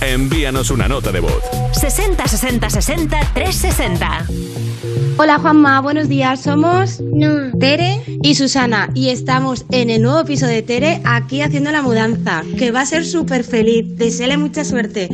Envíanos 0.00 0.70
una 0.70 0.88
nota 0.88 1.12
de 1.12 1.20
voz. 1.20 1.42
60 1.72 2.26
60 2.26 2.70
60 2.70 3.20
360. 3.34 4.26
Hola 5.18 5.38
Juanma, 5.38 5.82
buenos 5.82 6.08
días. 6.08 6.40
Somos 6.40 7.02
Tere 7.60 8.00
y 8.22 8.34
Susana 8.36 8.88
y 8.94 9.10
estamos 9.10 9.66
en 9.70 9.90
el 9.90 10.00
nuevo 10.00 10.24
piso 10.24 10.46
de 10.46 10.62
Tere 10.62 11.02
aquí 11.04 11.42
haciendo 11.42 11.70
la 11.72 11.82
mudanza, 11.82 12.42
que 12.56 12.70
va 12.70 12.80
a 12.80 12.86
ser 12.86 13.04
súper 13.04 13.44
feliz. 13.44 13.84
Deseale 13.98 14.38
mucha 14.38 14.64
suerte. 14.64 15.10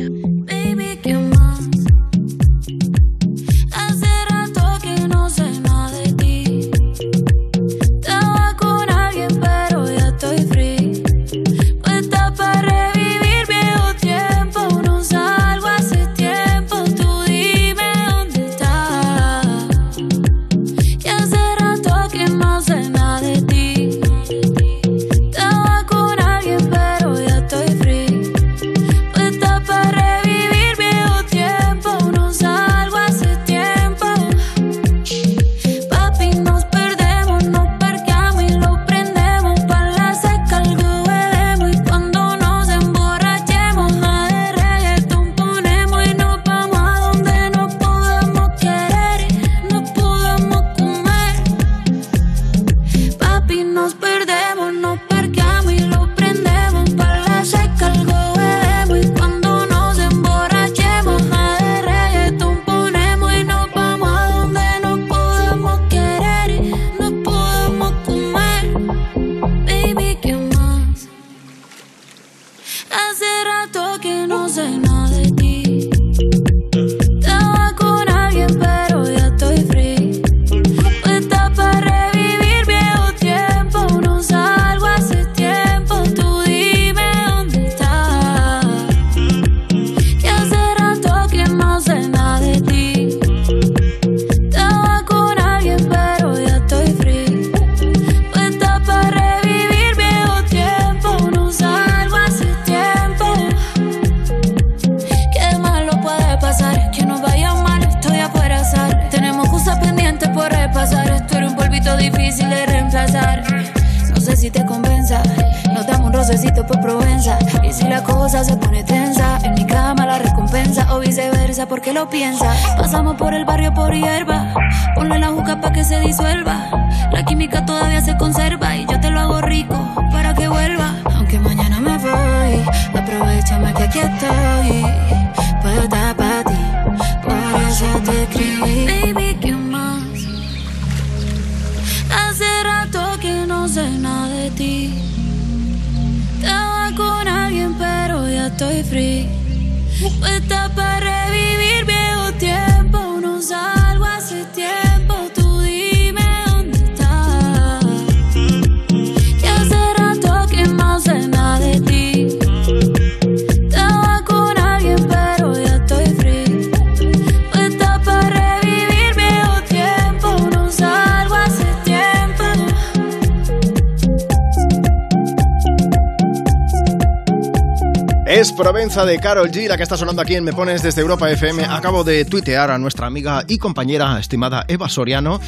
De 179.05 179.17
Carol 179.17 179.49
G, 179.49 179.69
la 179.69 179.77
que 179.77 179.83
está 179.83 179.95
sonando 179.95 180.21
aquí 180.21 180.35
en 180.35 180.43
Me 180.43 180.51
Pones 180.51 180.83
desde 180.83 180.99
Europa 180.99 181.31
FM. 181.31 181.63
Acabo 181.63 182.03
de 182.03 182.25
tuitear 182.25 182.69
a 182.69 182.77
nuestra 182.77 183.07
amiga 183.07 183.45
y 183.47 183.57
compañera 183.57 184.19
estimada 184.19 184.65
Eva 184.67 184.89
Soriano, 184.89 185.39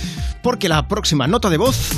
porque 0.41 0.69
la 0.69 0.88
próxima 0.88 1.28
nota 1.28 1.49
de 1.49 1.57
voz 1.57 1.91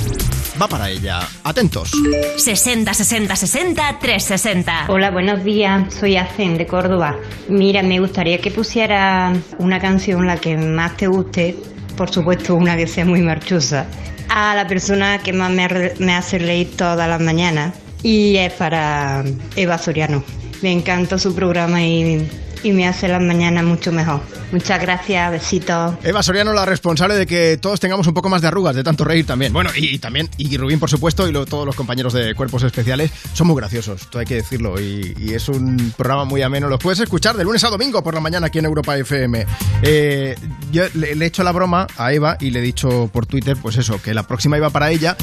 va 0.60 0.66
para 0.66 0.90
ella. 0.90 1.20
Atentos. 1.44 1.92
60 2.38 2.92
60 2.92 3.36
60 3.36 3.98
360. 4.00 4.86
Hola, 4.88 5.12
buenos 5.12 5.44
días. 5.44 5.94
Soy 5.94 6.16
Azen 6.16 6.58
de 6.58 6.66
Córdoba. 6.66 7.16
Mira, 7.48 7.84
me 7.84 8.00
gustaría 8.00 8.38
que 8.38 8.50
pusiera 8.50 9.32
una 9.58 9.78
canción 9.78 10.26
la 10.26 10.38
que 10.38 10.56
más 10.56 10.96
te 10.96 11.06
guste, 11.06 11.56
por 11.96 12.10
supuesto 12.10 12.56
una 12.56 12.76
que 12.76 12.88
sea 12.88 13.04
muy 13.04 13.22
marchosa, 13.22 13.86
a 14.28 14.56
la 14.56 14.66
persona 14.66 15.18
que 15.18 15.32
más 15.32 15.52
me, 15.52 15.68
me 16.00 16.16
hace 16.16 16.38
reír 16.38 16.76
todas 16.76 17.08
las 17.08 17.20
mañanas 17.20 17.74
y 18.02 18.36
es 18.38 18.52
para 18.54 19.24
Eva 19.54 19.78
Soriano. 19.78 20.24
Me 20.64 20.72
encanta 20.72 21.18
su 21.18 21.34
programa 21.34 21.82
y, 21.82 22.26
y 22.62 22.72
me 22.72 22.88
hace 22.88 23.06
las 23.06 23.20
mañanas 23.20 23.64
mucho 23.64 23.92
mejor. 23.92 24.22
Muchas 24.50 24.80
gracias, 24.80 25.30
besitos. 25.30 25.92
Eva 26.02 26.22
Soriano, 26.22 26.54
la 26.54 26.64
responsable 26.64 27.16
de 27.16 27.26
que 27.26 27.58
todos 27.60 27.78
tengamos 27.80 28.06
un 28.06 28.14
poco 28.14 28.30
más 28.30 28.40
de 28.40 28.48
arrugas, 28.48 28.74
de 28.74 28.82
tanto 28.82 29.04
reír 29.04 29.26
también. 29.26 29.52
Bueno, 29.52 29.68
y, 29.76 29.98
también, 29.98 30.30
y 30.38 30.56
Rubín, 30.56 30.78
por 30.80 30.88
supuesto, 30.88 31.28
y 31.28 31.32
lo- 31.32 31.44
todos 31.44 31.66
los 31.66 31.76
compañeros 31.76 32.14
de 32.14 32.34
Cuerpos 32.34 32.62
Especiales 32.62 33.10
son 33.34 33.46
muy 33.48 33.56
graciosos, 33.56 34.08
todo 34.08 34.20
hay 34.20 34.26
que 34.26 34.36
decirlo. 34.36 34.80
Y, 34.80 35.14
y 35.18 35.34
es 35.34 35.50
un 35.50 35.92
programa 35.98 36.24
muy 36.24 36.40
ameno. 36.40 36.66
Los 36.68 36.78
puedes 36.80 36.98
escuchar 37.00 37.36
de 37.36 37.44
lunes 37.44 37.62
a 37.64 37.68
domingo 37.68 38.02
por 38.02 38.14
la 38.14 38.20
mañana 38.20 38.46
aquí 38.46 38.58
en 38.60 38.64
Europa 38.64 38.96
FM. 38.96 39.44
Eh, 39.82 40.34
yo 40.72 40.84
le, 40.94 41.14
le 41.14 41.24
he 41.26 41.28
hecho 41.28 41.42
la 41.42 41.52
broma 41.52 41.86
a 41.98 42.10
Eva 42.14 42.38
y 42.40 42.48
le 42.48 42.60
he 42.60 42.62
dicho 42.62 43.10
por 43.12 43.26
Twitter, 43.26 43.54
pues 43.60 43.76
eso, 43.76 44.00
que 44.00 44.14
la 44.14 44.22
próxima 44.22 44.56
iba 44.56 44.70
para 44.70 44.90
ella 44.90 45.14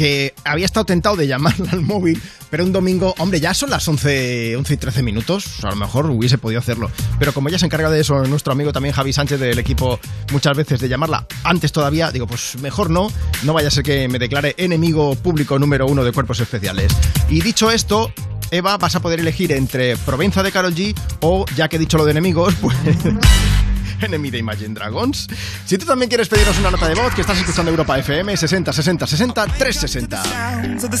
que 0.00 0.32
había 0.44 0.64
estado 0.64 0.86
tentado 0.86 1.14
de 1.14 1.26
llamarla 1.26 1.72
al 1.72 1.82
móvil, 1.82 2.18
pero 2.48 2.64
un 2.64 2.72
domingo, 2.72 3.14
hombre, 3.18 3.38
ya 3.38 3.52
son 3.52 3.68
las 3.68 3.86
11, 3.86 4.56
11 4.56 4.72
y 4.72 4.76
13 4.78 5.02
minutos, 5.02 5.62
a 5.62 5.68
lo 5.68 5.76
mejor 5.76 6.06
hubiese 6.06 6.38
podido 6.38 6.58
hacerlo. 6.58 6.90
Pero 7.18 7.34
como 7.34 7.50
ella 7.50 7.58
se 7.58 7.66
encarga 7.66 7.90
de 7.90 8.00
eso, 8.00 8.24
nuestro 8.24 8.54
amigo 8.54 8.72
también 8.72 8.94
Javi 8.94 9.12
Sánchez 9.12 9.38
del 9.38 9.58
equipo, 9.58 10.00
muchas 10.32 10.56
veces 10.56 10.80
de 10.80 10.88
llamarla 10.88 11.26
antes 11.44 11.70
todavía, 11.70 12.10
digo, 12.12 12.26
pues 12.26 12.56
mejor 12.62 12.88
no, 12.88 13.12
no 13.42 13.52
vaya 13.52 13.68
a 13.68 13.70
ser 13.70 13.84
que 13.84 14.08
me 14.08 14.18
declare 14.18 14.54
enemigo 14.56 15.16
público 15.16 15.58
número 15.58 15.86
uno 15.86 16.02
de 16.02 16.12
cuerpos 16.12 16.40
especiales. 16.40 16.90
Y 17.28 17.42
dicho 17.42 17.70
esto, 17.70 18.10
Eva, 18.50 18.78
vas 18.78 18.94
a 18.94 19.00
poder 19.00 19.20
elegir 19.20 19.52
entre 19.52 19.98
Provenza 19.98 20.42
de 20.42 20.50
Carol 20.50 20.74
G 20.74 20.94
o, 21.20 21.44
ya 21.56 21.68
que 21.68 21.76
he 21.76 21.78
dicho 21.78 21.98
lo 21.98 22.06
de 22.06 22.12
enemigos, 22.12 22.54
pues... 22.54 22.74
Enemy 24.00 24.30
de 24.30 24.38
Imagine 24.38 24.74
Dragons. 24.74 25.28
Si 25.64 25.78
tú 25.78 25.86
también 25.86 26.08
quieres 26.08 26.28
pedirnos 26.28 26.58
una 26.58 26.70
nota 26.70 26.88
de 26.88 26.94
voz, 26.94 27.14
que 27.14 27.20
estás 27.20 27.38
escuchando 27.38 27.70
Europa 27.70 27.98
FM 27.98 28.36
60 28.36 28.72
60 28.72 29.06
60 29.06 29.46
360. 29.46 30.22
sounds 30.22 30.84
of 30.84 30.90
the 30.90 31.00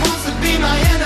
in 0.61 0.67
my. 0.69 1.00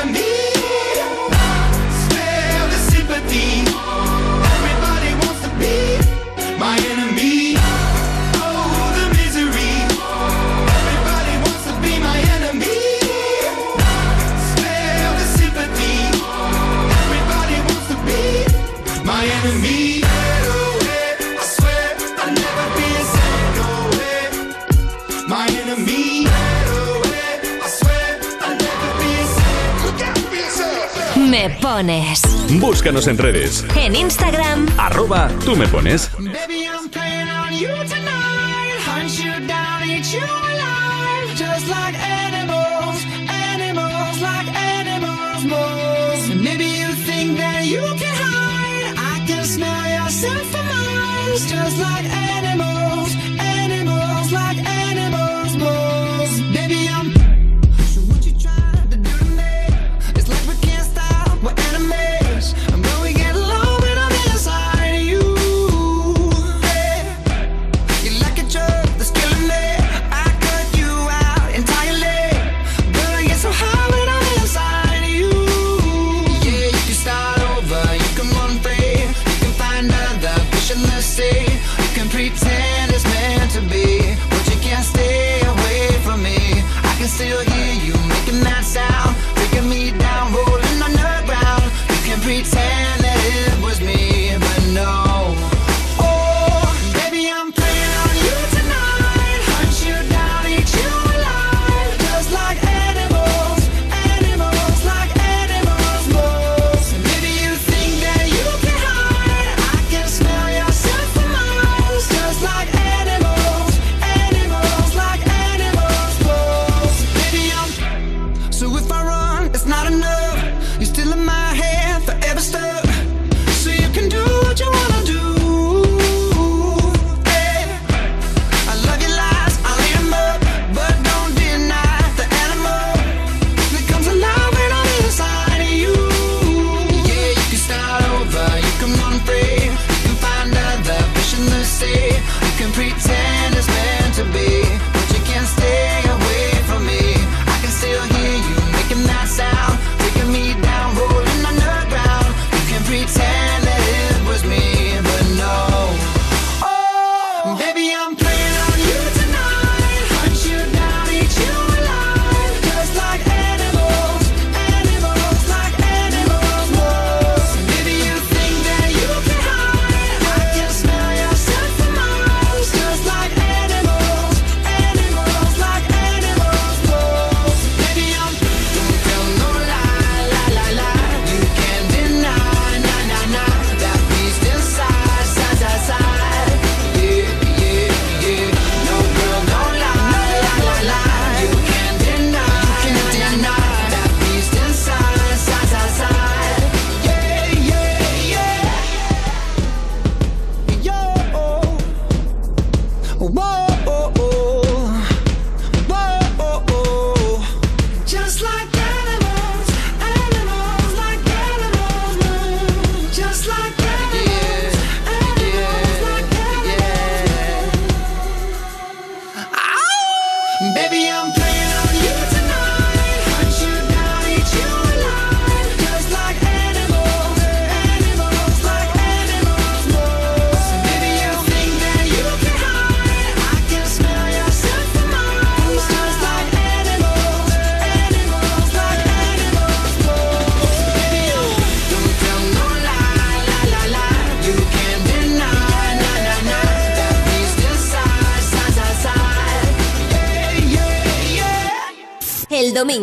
pones. 31.50 32.22
Búscanos 32.60 33.08
en 33.08 33.18
redes. 33.18 33.66
En 33.76 33.96
Instagram. 33.96 34.68
Arroba 34.78 35.30
tú 35.44 35.56
me 35.56 35.68
pones. 35.68 36.10
Baby, 36.18 36.68
I'm 36.68 36.90
playing 36.90 37.30
on 37.30 37.54
you 37.54 37.74
tonight. 37.88 38.80
Hunt 38.86 39.12
you 39.18 39.48
down, 39.48 39.84
eat 39.90 40.06
you 40.14 40.24
alive. 40.24 41.30
Just 41.36 41.68
like 41.68 41.96
animals, 41.98 43.04
animals, 43.28 44.22
like 44.22 44.48
animals, 44.56 45.44
moles. 45.46 46.30
Maybe 46.36 46.66
you 46.66 46.92
think 47.06 47.38
that 47.38 47.66
you 47.66 47.82
can 48.00 48.16
hide. 48.16 48.96
I 48.98 49.26
can 49.28 49.44
smell 49.46 49.86
yourself 49.90 50.46
for 50.52 50.64
miles. 50.64 51.46
Just 51.50 51.78
like 51.80 52.06
animals. 52.06 53.05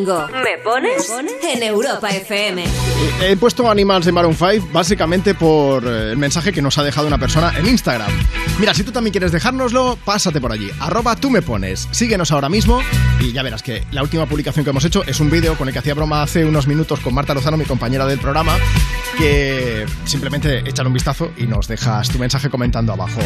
Domingo. 0.05 0.29
¿Me 0.45 0.59
pones? 0.59 1.11
En 1.43 1.63
Europa 1.63 2.11
FM. 2.11 2.65
He 3.21 3.37
puesto 3.37 3.71
Animals 3.71 4.07
de 4.07 4.13
Maroon 4.13 4.35
5 4.35 4.69
básicamente 4.73 5.35
por 5.35 5.85
eh, 5.85 6.13
el 6.13 6.17
mensaje 6.17 6.53
que 6.53 6.63
nos 6.63 6.79
ha 6.79 6.83
dejado 6.83 7.07
una 7.07 7.19
persona 7.19 7.53
en 7.57 7.67
Instagram. 7.67 8.11
Mira, 8.59 8.75
si 8.75 8.85
tú 8.85 8.93
también 8.93 9.13
quieres 9.13 9.33
dejárnoslo, 9.33 9.99
pásate 10.05 10.41
por 10.41 10.53
allí. 10.53 10.71
Arroba 10.81 11.17
tú 11.17 11.31
me 11.31 11.43
pones. 11.43 11.89
Síguenos 11.91 12.33
ahora 12.33 12.49
mismo 12.49 12.81
y 13.21 13.33
ya 13.33 13.43
verás 13.43 13.63
que 13.63 13.85
la 13.91 14.03
última 14.03 14.27
publicación 14.27 14.65
que 14.65 14.71
hemos 14.71 14.85
hecho 14.85 15.05
es 15.05 15.21
un 15.21 15.31
vídeo 15.31 15.57
con 15.57 15.69
el 15.69 15.73
que 15.73 15.79
hacía 15.81 15.95
broma 15.95 16.23
hace 16.23 16.45
unos 16.45 16.67
minutos 16.67 17.01
con 17.01 17.15
Marta 17.15 17.35
Lozano, 17.35 17.57
mi 17.57 17.65
compañera 17.65 18.07
del 18.07 18.19
programa, 18.19 18.57
que 19.17 19.87
simplemente 20.05 20.59
échale 20.69 20.89
un 20.89 20.95
vistazo 20.95 21.33
y 21.37 21.47
nos 21.47 21.69
dejas 21.69 22.09
tu 22.09 22.19
mensaje 22.19 22.51
comentando 22.51 22.93
abajo. 22.93 23.21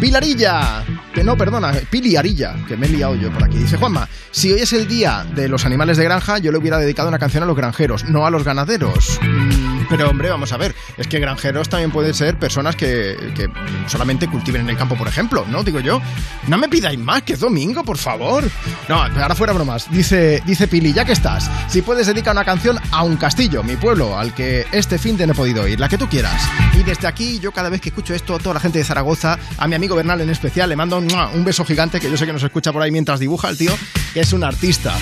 Pilarilla, 0.00 0.84
que 1.12 1.22
no, 1.22 1.36
perdona, 1.36 1.72
Piliarilla, 1.90 2.54
que 2.66 2.76
me 2.76 2.86
he 2.86 2.90
liado 2.90 3.14
yo 3.14 3.30
por 3.30 3.44
aquí. 3.44 3.58
Dice 3.58 3.76
Juanma, 3.76 4.08
si 4.30 4.52
hoy 4.52 4.60
es 4.60 4.72
el 4.72 4.88
día 4.88 5.26
de 5.34 5.48
los 5.48 5.64
animales 5.64 5.96
de 5.96 6.04
granja, 6.04 6.38
yo 6.38 6.52
le 6.52 6.58
hubiera 6.58 6.78
dedicado 6.78 7.08
una 7.08 7.18
canción 7.18 7.42
a 7.42 7.46
los 7.46 7.56
granjeros, 7.56 8.04
no 8.04 8.26
a 8.26 8.30
los 8.30 8.44
ganaderos. 8.44 9.18
Mm, 9.22 9.86
pero 9.90 10.08
hombre, 10.08 10.30
vamos 10.30 10.52
a 10.52 10.56
ver, 10.56 10.74
es 10.96 11.06
que 11.06 11.20
granjeros 11.20 11.68
también 11.68 11.90
pueden 11.90 12.14
ser 12.14 12.38
personas 12.38 12.76
que, 12.76 13.16
que 13.34 13.48
solamente 13.86 14.28
cultiven 14.28 14.62
en 14.62 14.70
el 14.70 14.76
campo, 14.76 14.96
por 14.96 15.08
ejemplo, 15.08 15.44
¿no? 15.48 15.62
Digo 15.62 15.80
yo, 15.80 16.00
no 16.48 16.56
me 16.56 16.68
pidáis 16.68 16.98
más, 16.98 17.22
que 17.22 17.34
es 17.34 17.40
domingo, 17.40 17.84
por 17.84 17.98
favor. 17.98 18.44
No, 18.88 19.02
ahora 19.02 19.34
fuera 19.34 19.52
bromas. 19.52 19.90
Dice, 19.90 20.42
dice 20.46 20.66
Pili, 20.66 20.92
ya 20.92 21.04
que 21.04 21.12
estás, 21.12 21.50
si 21.68 21.82
puedes 21.82 22.06
dedicar 22.06 22.34
una 22.34 22.44
canción 22.44 22.78
a 22.90 23.02
un 23.02 23.16
castillo, 23.16 23.62
mi 23.62 23.76
pueblo, 23.76 24.18
al 24.18 24.34
que 24.34 24.66
este 24.72 24.98
fin 24.98 25.16
de 25.16 25.26
no 25.26 25.34
he 25.34 25.36
podido 25.36 25.68
ir, 25.68 25.78
la 25.78 25.88
que 25.88 25.98
tú 25.98 26.08
quieras. 26.08 26.42
Y 26.74 26.82
desde 26.82 27.06
aquí, 27.06 27.38
yo 27.38 27.52
cada 27.52 27.68
vez 27.68 27.80
que 27.80 27.90
escucho 27.90 28.14
esto, 28.14 28.38
toda 28.38 28.54
la 28.54 28.60
gente 28.60 28.78
de 28.78 28.84
Zaragoza, 28.84 29.38
a 29.58 29.68
mi 29.68 29.74
amigo 29.74 29.94
Bernal 29.94 30.20
en 30.20 30.30
especial, 30.30 30.70
le 30.70 30.76
mando 30.76 31.01
un, 31.02 31.44
beso 31.44 31.64
gigante, 31.64 32.00
que 32.00 32.10
yo 32.10 32.16
sé 32.16 32.26
que 32.26 32.32
nos 32.32 32.42
escucha 32.42 32.72
por 32.72 32.82
ahí 32.82 32.90
mientras 32.90 33.20
dibuja 33.20 33.48
el 33.48 33.56
tío, 33.56 33.72
que 34.14 34.20
es 34.20 34.32
un 34.32 34.44
artista. 34.44 34.94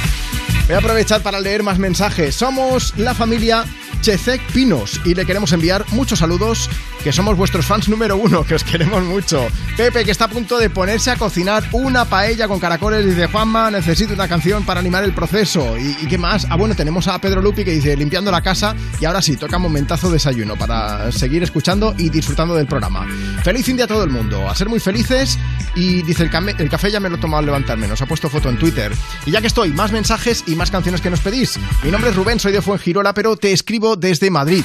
Voy 0.66 0.74
a 0.74 0.78
aprovechar 0.78 1.22
para 1.22 1.40
leer 1.40 1.62
más 1.62 1.78
mensajes. 1.78 2.34
Somos 2.34 2.94
la 2.96 3.14
familia 3.14 3.64
Checek 4.00 4.40
Pinos 4.52 5.00
y 5.04 5.14
le 5.14 5.26
queremos 5.26 5.52
enviar 5.52 5.84
muchos 5.92 6.18
saludos, 6.20 6.68
que 7.02 7.12
somos 7.12 7.36
vuestros 7.36 7.66
fans 7.66 7.88
número 7.88 8.16
uno, 8.16 8.44
que 8.44 8.54
os 8.54 8.64
queremos 8.64 9.02
mucho. 9.04 9.46
Pepe, 9.76 10.04
que 10.04 10.10
está 10.10 10.26
a 10.26 10.28
punto 10.28 10.58
de 10.58 10.70
ponerse 10.70 11.10
a 11.10 11.16
cocinar 11.16 11.68
una 11.72 12.04
paella 12.04 12.48
con 12.48 12.58
caracoles, 12.58 13.06
dice 13.06 13.26
Juanma, 13.26 13.70
necesito 13.70 14.14
una 14.14 14.28
canción 14.28 14.64
para 14.64 14.80
animar 14.80 15.04
el 15.04 15.14
proceso. 15.14 15.78
¿Y, 15.78 16.06
qué 16.06 16.18
más? 16.18 16.46
Ah, 16.50 16.56
bueno, 16.56 16.74
tenemos 16.74 17.08
a 17.08 17.18
Pedro 17.18 17.40
Lupi 17.42 17.64
que 17.64 17.72
dice 17.72 17.96
limpiando 17.96 18.30
la 18.30 18.42
casa 18.42 18.74
y 19.00 19.04
ahora 19.04 19.22
sí, 19.22 19.36
toca 19.36 19.58
momentazo 19.58 20.10
desayuno 20.10 20.56
para 20.56 21.12
seguir 21.12 21.42
escuchando 21.42 21.94
y 21.96 22.10
disfrutando 22.10 22.54
del 22.54 22.66
programa. 22.66 23.06
Feliz 23.42 23.66
de 23.66 23.82
a 23.82 23.86
todo 23.86 24.02
el 24.02 24.10
mundo, 24.10 24.48
a 24.48 24.54
ser 24.54 24.68
muy 24.68 24.80
felices 24.80 25.38
y 25.76 26.02
dice 26.02 26.24
el, 26.24 26.30
el 26.58 26.68
café 26.68 26.90
ya 26.90 26.98
me 26.98 27.08
lo 27.08 27.16
he 27.16 27.18
tomado 27.18 27.38
al 27.38 27.46
levantarme, 27.46 27.86
nos 27.86 28.02
ha 28.02 28.06
puesto 28.06 28.28
foto 28.28 28.48
en 28.48 28.58
Twitter. 28.58 28.92
Y 29.26 29.30
ya 29.30 29.40
que 29.40 29.46
estoy, 29.46 29.70
más 29.70 29.92
mensajes 29.92 30.44
y 30.46 30.56
más 30.56 30.70
canciones 30.70 31.00
que 31.00 31.10
nos 31.10 31.20
pedís. 31.20 31.58
Mi 31.82 31.90
nombre 31.90 32.10
es 32.10 32.16
Rubén, 32.16 32.40
soy 32.40 32.52
de 32.52 32.62
Fuengirola, 32.62 33.14
pero 33.14 33.36
te 33.36 33.52
escribo 33.52 33.89
desde 33.96 34.30
Madrid. 34.30 34.64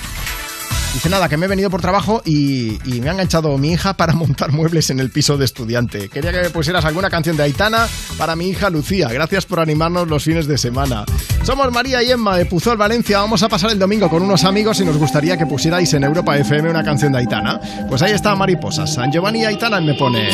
Dice 0.96 1.10
nada, 1.10 1.28
que 1.28 1.36
me 1.36 1.46
he 1.46 1.50
venido 1.50 1.70
por 1.70 1.82
trabajo 1.82 2.22
y, 2.24 2.80
me 2.86 3.10
ha 3.10 3.12
enganchado 3.12 3.58
mi 3.58 3.74
hija 3.74 3.98
para 3.98 4.14
montar 4.14 4.54
muebles 4.54 4.90
en 4.90 5.02
el 5.02 5.10
piso 5.10 5.38
de 5.38 5.44
estudiante. 5.44 6.08
Quería 6.08 6.32
que 6.32 6.44
me 6.44 6.50
pusieras 6.52 6.86
alguna 6.86 7.10
canción 7.10 7.36
de 7.36 7.44
Aitana 7.44 7.86
para 8.18 8.38
mi 8.38 8.48
hija 8.48 8.70
Lucía. 8.70 9.10
Gracias 9.10 9.46
por 9.46 9.60
animarnos 9.60 10.08
los 10.08 10.24
fines 10.24 10.48
de 10.48 10.58
semana. 10.58 11.04
Somos 11.44 11.70
María 11.70 12.02
y 12.02 12.12
Emma 12.12 12.38
de 12.38 12.46
Puzol, 12.46 12.78
Valencia. 12.78 13.20
Vamos 13.20 13.44
a 13.44 13.50
pasar 13.50 13.72
el 13.72 13.78
domingo 13.78 14.10
con 14.10 14.24
unos 14.24 14.46
amigos 14.46 14.80
y 14.80 14.86
nos 14.86 14.96
gustaría 14.96 15.38
que 15.38 15.46
pusierais 15.46 15.94
en 15.94 16.06
Europa 16.06 16.38
FM 16.38 16.70
una 16.70 16.84
canción 16.86 17.12
de 17.12 17.20
Aitana. 17.20 17.60
Pues 17.90 18.02
ahí 18.02 18.14
está 18.14 18.34
Mariposas. 18.34 18.94
San 18.94 19.12
Giovanni 19.12 19.42
y 19.42 19.46
Aitana 19.46 19.82
me 19.82 19.96
pones. 19.96 20.34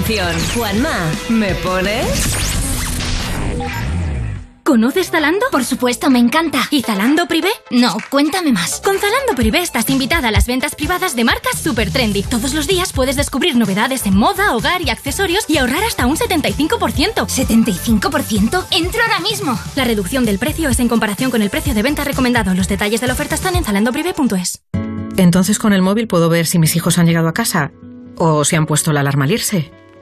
canción. 0.08 0.34
Juanma, 0.54 1.10
¿me 1.28 1.54
pones? 1.56 2.34
¿Conoces 4.64 5.10
Zalando? 5.10 5.46
Por 5.50 5.64
supuesto, 5.64 6.10
me 6.10 6.18
encanta. 6.18 6.60
¿Y 6.70 6.82
Zalando 6.82 7.26
Privé? 7.26 7.48
No, 7.70 7.96
cuéntame 8.10 8.52
más. 8.52 8.82
Con 8.82 8.98
Zalando 8.98 9.34
Privé 9.34 9.60
estás 9.60 9.88
invitada 9.88 10.28
a 10.28 10.30
las 10.30 10.46
ventas 10.46 10.74
privadas 10.74 11.16
de 11.16 11.24
marcas 11.24 11.58
super 11.58 11.90
trendy. 11.90 12.22
Todos 12.22 12.52
los 12.52 12.66
días 12.66 12.92
puedes 12.92 13.16
descubrir 13.16 13.56
novedades 13.56 14.04
en 14.04 14.16
moda, 14.16 14.54
hogar 14.54 14.82
y 14.82 14.90
accesorios 14.90 15.46
y 15.48 15.56
ahorrar 15.56 15.84
hasta 15.84 16.06
un 16.06 16.16
75%. 16.16 16.68
¿75%? 17.14 18.66
¡Entro 18.70 19.02
ahora 19.02 19.20
mismo! 19.20 19.58
La 19.74 19.84
reducción 19.84 20.26
del 20.26 20.38
precio 20.38 20.68
es 20.68 20.80
en 20.80 20.88
comparación 20.88 21.30
con 21.30 21.40
el 21.40 21.50
precio 21.50 21.72
de 21.72 21.82
venta 21.82 22.04
recomendado. 22.04 22.54
Los 22.54 22.68
detalles 22.68 23.00
de 23.00 23.06
la 23.06 23.14
oferta 23.14 23.34
están 23.34 23.56
en 23.56 23.64
zalandoprivé.es. 23.64 24.62
Entonces 25.16 25.58
con 25.58 25.72
el 25.72 25.82
móvil 25.82 26.08
puedo 26.08 26.28
ver 26.28 26.46
si 26.46 26.58
mis 26.58 26.76
hijos 26.76 26.98
han 26.98 27.06
llegado 27.06 27.28
a 27.28 27.34
casa 27.34 27.72
o 28.16 28.44
si 28.44 28.56
han 28.56 28.66
puesto 28.66 28.92
la 28.92 29.00
alarma 29.00 29.24
al 29.24 29.32
irse. 29.32 29.72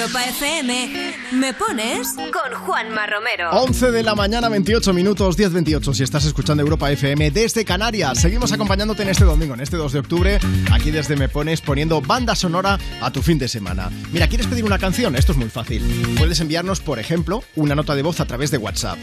Europa 0.00 0.24
FM, 0.24 1.14
¿me 1.32 1.52
pones? 1.52 2.14
Con 2.14 2.58
Juanma 2.64 3.06
Romero. 3.06 3.50
11 3.50 3.90
de 3.90 4.02
la 4.02 4.14
mañana, 4.14 4.48
28 4.48 4.94
minutos, 4.94 5.36
10.28 5.36 5.92
si 5.92 6.02
estás 6.02 6.24
escuchando 6.24 6.62
Europa 6.62 6.90
FM 6.90 7.30
desde 7.30 7.66
Canarias. 7.66 8.18
Seguimos 8.18 8.50
acompañándote 8.50 9.02
en 9.02 9.10
este 9.10 9.24
domingo, 9.24 9.52
en 9.52 9.60
este 9.60 9.76
2 9.76 9.92
de 9.92 9.98
octubre, 9.98 10.40
aquí 10.72 10.90
desde 10.90 11.16
Me 11.16 11.28
Pones, 11.28 11.60
poniendo 11.60 12.00
banda 12.00 12.34
sonora 12.34 12.78
a 13.02 13.10
tu 13.10 13.20
fin 13.20 13.38
de 13.38 13.46
semana. 13.46 13.90
Mira, 14.10 14.26
¿quieres 14.26 14.46
pedir 14.46 14.64
una 14.64 14.78
canción? 14.78 15.16
Esto 15.16 15.32
es 15.32 15.38
muy 15.38 15.50
fácil. 15.50 15.82
Puedes 16.16 16.40
enviarnos, 16.40 16.80
por 16.80 16.98
ejemplo, 16.98 17.44
una 17.56 17.74
nota 17.74 17.94
de 17.94 18.00
voz 18.00 18.20
a 18.20 18.24
través 18.24 18.50
de 18.50 18.56
WhatsApp. 18.56 18.98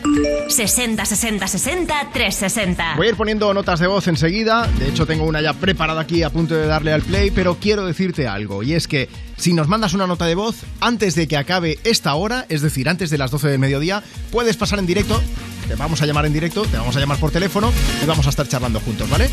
60 0.48 1.06
60 1.06 1.48
60 1.48 2.10
360. 2.12 2.96
Voy 2.96 3.06
a 3.06 3.10
ir 3.12 3.16
poniendo 3.16 3.54
notas 3.54 3.80
de 3.80 3.86
voz 3.86 4.08
enseguida. 4.08 4.66
De 4.80 4.90
hecho, 4.90 5.06
tengo 5.06 5.26
una 5.26 5.42
ya 5.42 5.54
preparada 5.54 6.02
aquí 6.02 6.24
a 6.24 6.32
punto 6.32 6.56
de 6.56 6.66
darle 6.66 6.92
al 6.92 7.04
play, 7.04 7.30
pero 7.30 7.58
quiero 7.62 7.86
decirte 7.86 8.28
algo. 8.28 8.64
Y 8.64 8.74
es 8.74 8.88
que 8.88 9.27
si 9.38 9.54
nos 9.54 9.68
mandas 9.68 9.94
una 9.94 10.08
nota 10.08 10.26
de 10.26 10.36
voz 10.36 10.58
antes 10.82 11.16
de 11.16 11.28
que 11.28 11.38
acabe 11.38 11.80
esta 11.84 12.14
hora, 12.16 12.46
es 12.50 12.62
decir, 12.62 12.90
antes 12.90 13.10
de 13.10 13.18
las 13.18 13.32
12 13.32 13.48
del 13.48 13.60
mediodía, 13.60 14.04
puedes 14.32 14.58
pasar 14.58 14.80
en 14.80 14.88
directo. 14.88 15.22
Te 15.68 15.76
vamos 15.76 16.02
a 16.02 16.06
llamar 16.06 16.26
en 16.26 16.34
directo, 16.34 16.64
te 16.64 16.78
vamos 16.78 16.96
a 16.96 17.00
llamar 17.00 17.18
por 17.18 17.32
teléfono 17.32 17.74
y 18.02 18.06
vamos 18.06 18.26
a 18.26 18.30
estar 18.30 18.48
charlando 18.48 18.80
juntos, 18.80 19.10
¿vale? 19.10 19.30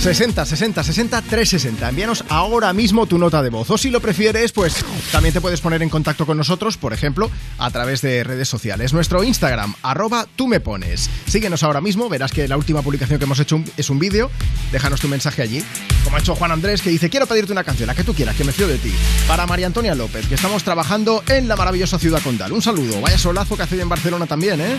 60 0.00 0.44
60 0.44 0.84
60 0.84 1.22
360. 1.22 1.88
Envíanos 1.88 2.24
ahora 2.28 2.72
mismo 2.72 3.06
tu 3.06 3.18
nota 3.18 3.42
de 3.42 3.50
voz. 3.50 3.70
O 3.70 3.78
si 3.78 3.90
lo 3.90 4.00
prefieres, 4.00 4.52
pues 4.52 4.84
también 5.10 5.32
te 5.32 5.40
puedes 5.40 5.60
poner 5.60 5.82
en 5.82 5.88
contacto 5.88 6.26
con 6.26 6.36
nosotros, 6.36 6.76
por 6.76 6.92
ejemplo, 6.92 7.30
a 7.58 7.70
través 7.70 8.00
de 8.00 8.22
redes 8.22 8.48
sociales. 8.48 8.92
Nuestro 8.92 9.24
Instagram, 9.24 9.74
arroba 9.82 10.26
tú 10.36 10.46
me 10.46 10.60
pones. 10.60 11.10
Síguenos 11.26 11.62
ahora 11.62 11.80
mismo, 11.80 12.08
verás 12.08 12.32
que 12.32 12.46
la 12.46 12.56
última 12.56 12.82
publicación 12.82 13.18
que 13.18 13.24
hemos 13.24 13.40
hecho 13.40 13.62
es 13.76 13.90
un 13.90 13.98
vídeo. 13.98 14.30
Déjanos 14.70 15.00
tu 15.00 15.08
mensaje 15.08 15.42
allí. 15.42 15.64
Como 16.04 16.16
ha 16.16 16.20
hecho 16.20 16.34
Juan 16.34 16.52
Andrés, 16.52 16.82
que 16.82 16.90
dice, 16.90 17.10
quiero 17.10 17.26
pedirte 17.26 17.52
una 17.52 17.64
canción, 17.64 17.86
la 17.86 17.94
que 17.94 18.04
tú 18.04 18.14
quieras, 18.14 18.36
que 18.36 18.44
me 18.44 18.52
fío 18.52 18.68
de 18.68 18.78
ti. 18.78 18.92
Para 19.26 19.46
María 19.46 19.66
Antonia 19.66 19.94
López, 19.94 20.26
que 20.26 20.34
estamos 20.34 20.62
trabajando 20.64 21.22
en 21.28 21.48
la 21.48 21.56
maravillosa 21.56 21.98
ciudad 21.98 22.22
condal. 22.22 22.52
Un 22.52 22.62
saludo. 22.62 23.00
Vaya 23.00 23.18
solazo 23.18 23.56
que 23.56 23.62
hace 23.62 23.80
en 23.80 23.88
Barcelona 23.88 24.26
también, 24.26 24.60
¿eh? 24.60 24.76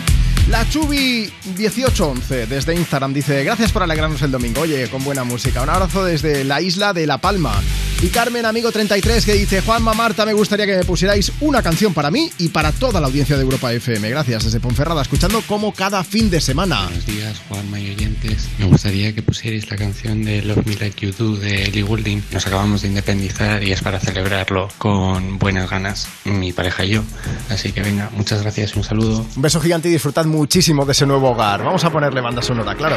La 0.48 0.68
Chubi 0.68 1.32
1811 1.56 2.46
desde 2.46 2.74
Instagram 2.74 3.14
dice, 3.14 3.42
gracias 3.44 3.72
por 3.72 3.82
alegrarnos 3.82 4.20
el 4.20 4.30
domingo. 4.30 4.60
Oye, 4.60 4.88
con 4.88 5.02
buena 5.02 5.24
música. 5.24 5.62
Un 5.62 5.70
abrazo 5.70 6.04
desde 6.04 6.44
la 6.44 6.60
isla 6.60 6.92
de 6.92 7.06
La 7.06 7.18
Palma. 7.18 7.62
Y 8.02 8.08
Carmen 8.08 8.44
Amigo 8.44 8.70
33 8.70 9.24
que 9.24 9.32
dice, 9.32 9.62
Juanma 9.62 9.94
Marta, 9.94 10.26
me 10.26 10.34
gustaría 10.34 10.66
que 10.66 10.76
me 10.76 10.84
pusierais 10.84 11.32
una 11.40 11.62
canción 11.62 11.94
para 11.94 12.10
mí 12.10 12.30
y 12.36 12.48
para 12.48 12.70
toda 12.72 13.00
la 13.00 13.06
audiencia 13.06 13.36
de 13.36 13.42
Europa 13.42 13.72
FM. 13.72 14.10
Gracias, 14.10 14.44
desde 14.44 14.60
Ponferrada, 14.60 15.00
escuchando 15.00 15.40
como 15.46 15.72
cada 15.72 16.04
fin 16.04 16.28
de 16.28 16.42
semana. 16.42 16.84
Buenos 16.84 17.06
días, 17.06 17.40
Juanma 17.48 17.80
y 17.80 17.92
oyentes. 17.92 18.48
Me 18.58 18.66
gustaría 18.66 19.14
que 19.14 19.22
pusierais 19.22 19.70
la 19.70 19.76
canción 19.76 20.22
de 20.22 20.42
Love 20.42 20.66
Me 20.66 20.76
Like 20.76 21.06
You 21.06 21.14
Do 21.16 21.36
de 21.36 21.64
Ellie 21.64 21.82
Goulding. 21.82 22.22
Nos 22.30 22.46
acabamos 22.46 22.82
de 22.82 22.88
independizar 22.88 23.62
y 23.62 23.72
es 23.72 23.80
para 23.80 23.98
celebrarlo 23.98 24.68
con 24.76 25.38
buenas 25.38 25.70
ganas, 25.70 26.06
mi 26.24 26.52
pareja 26.52 26.84
y 26.84 26.90
yo. 26.90 27.04
Así 27.48 27.72
que 27.72 27.80
venga, 27.80 28.10
muchas 28.14 28.42
gracias 28.42 28.74
y 28.74 28.78
un 28.78 28.84
saludo. 28.84 29.24
Un 29.34 29.42
beso 29.42 29.62
gigante 29.62 29.88
y 29.88 29.92
disfrutad 29.92 30.26
muchísimo 30.34 30.84
de 30.84 30.92
ese 30.92 31.06
nuevo 31.06 31.30
hogar. 31.30 31.62
Vamos 31.62 31.84
a 31.84 31.90
ponerle 31.90 32.20
banda 32.20 32.42
sonora, 32.42 32.74
claro. 32.74 32.96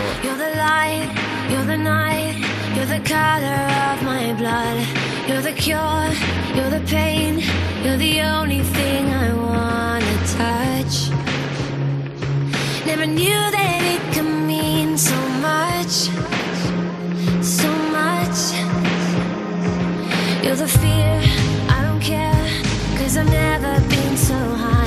You're 20.47 20.55
the 20.55 20.65
fear, 20.65 21.21
I 21.67 21.81
don't 21.81 21.99
care, 21.99 22.49
cause 22.97 23.17
I've 23.17 23.29
never 23.29 23.81
been 23.89 24.15
so 24.15 24.33
high. 24.33 24.86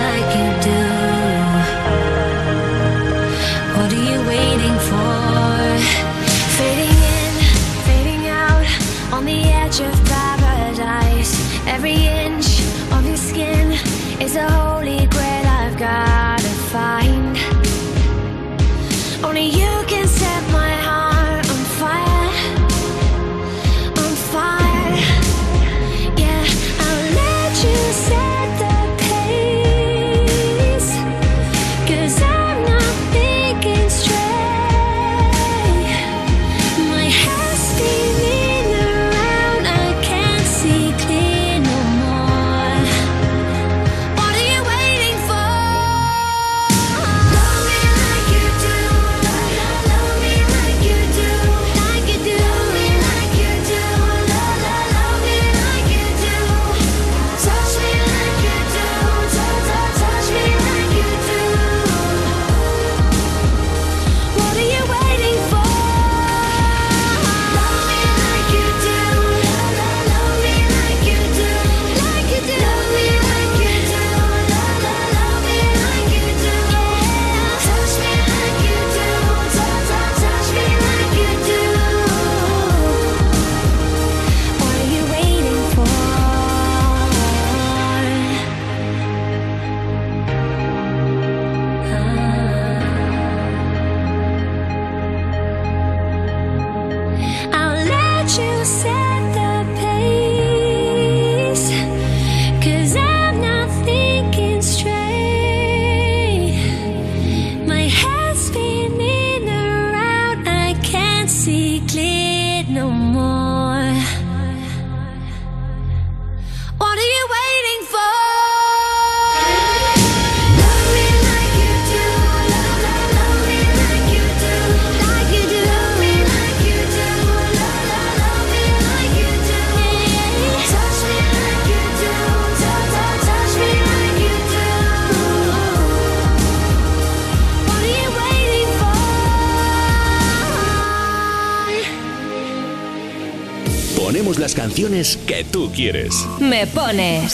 quieres. 145.81 146.27
Me 146.39 146.67
pones. 146.67 147.33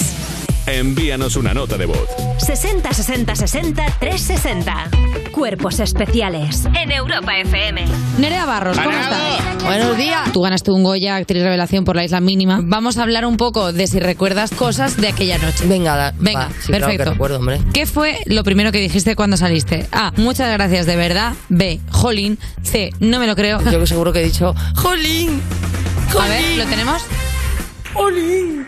Envíanos 0.67 1.35
una 1.35 1.53
nota 1.53 1.77
de 1.77 1.85
voz. 1.85 2.07
60 2.37 2.93
60 2.93 3.35
60 3.35 3.85
360. 3.99 4.89
Cuerpos 5.33 5.81
especiales. 5.81 6.63
En 6.73 6.91
Europa 6.91 7.37
FM. 7.39 7.85
Nerea 8.17 8.45
Barros, 8.45 8.77
¿cómo 8.77 8.89
estás? 8.97 9.63
Buenos 9.65 9.97
días. 9.97 10.31
Tú 10.31 10.41
ganaste 10.43 10.71
un 10.71 10.83
Goya, 10.83 11.17
actriz 11.17 11.43
revelación 11.43 11.83
por 11.83 11.97
la 11.97 12.05
isla 12.05 12.21
mínima. 12.21 12.61
Vamos 12.63 12.97
a 12.97 13.03
hablar 13.03 13.25
un 13.25 13.35
poco 13.35 13.73
de 13.73 13.85
si 13.85 13.99
recuerdas 13.99 14.51
cosas 14.51 14.95
de 14.95 15.09
aquella 15.09 15.37
noche. 15.39 15.65
Venga, 15.67 15.97
da- 15.97 16.13
Venga, 16.17 16.45
va, 16.45 16.49
sí, 16.61 16.67
claro 16.67 16.85
perfecto. 16.85 17.03
que 17.03 17.09
recuerdo, 17.11 17.37
hombre. 17.39 17.59
¿Qué 17.73 17.85
fue 17.85 18.17
lo 18.27 18.45
primero 18.45 18.71
que 18.71 18.79
dijiste 18.79 19.17
cuando 19.17 19.35
saliste? 19.35 19.87
A. 19.91 20.13
Muchas 20.15 20.49
gracias 20.53 20.85
de 20.85 20.95
verdad. 20.95 21.33
B. 21.49 21.81
Jolín. 21.91 22.39
C. 22.63 22.91
No 23.01 23.19
me 23.19 23.27
lo 23.27 23.35
creo. 23.35 23.59
Yo 23.69 23.77
que 23.79 23.87
seguro 23.87 24.13
que 24.13 24.21
he 24.21 24.23
dicho 24.23 24.55
Jolín. 24.75 25.41
A 26.17 26.27
ver, 26.29 26.57
¿lo 26.57 26.63
tenemos? 26.65 27.01
Jolín. 27.97 28.65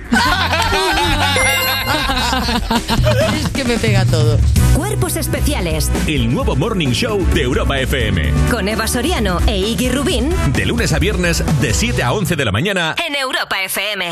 es 3.36 3.50
que 3.50 3.64
me 3.64 3.78
pega 3.78 4.04
todo. 4.06 4.40
Cuerpos 4.76 5.18
especiales. 5.18 5.92
El 6.08 6.34
nuevo 6.34 6.56
Morning 6.56 6.90
Show 6.90 7.24
de 7.36 7.44
Europa 7.44 7.78
FM. 7.80 8.32
Con 8.50 8.68
Eva 8.68 8.88
Soriano 8.88 9.38
e 9.46 9.58
Iggy 9.60 9.92
Rubín. 9.92 10.34
De 10.54 10.66
lunes 10.66 10.94
a 10.94 11.00
viernes, 11.00 11.44
de 11.62 11.74
7 11.76 12.02
a 12.02 12.12
11 12.12 12.36
de 12.36 12.46
la 12.46 12.52
mañana. 12.52 12.96
En 13.08 13.16
Europa 13.16 13.62
FM. 13.64 14.08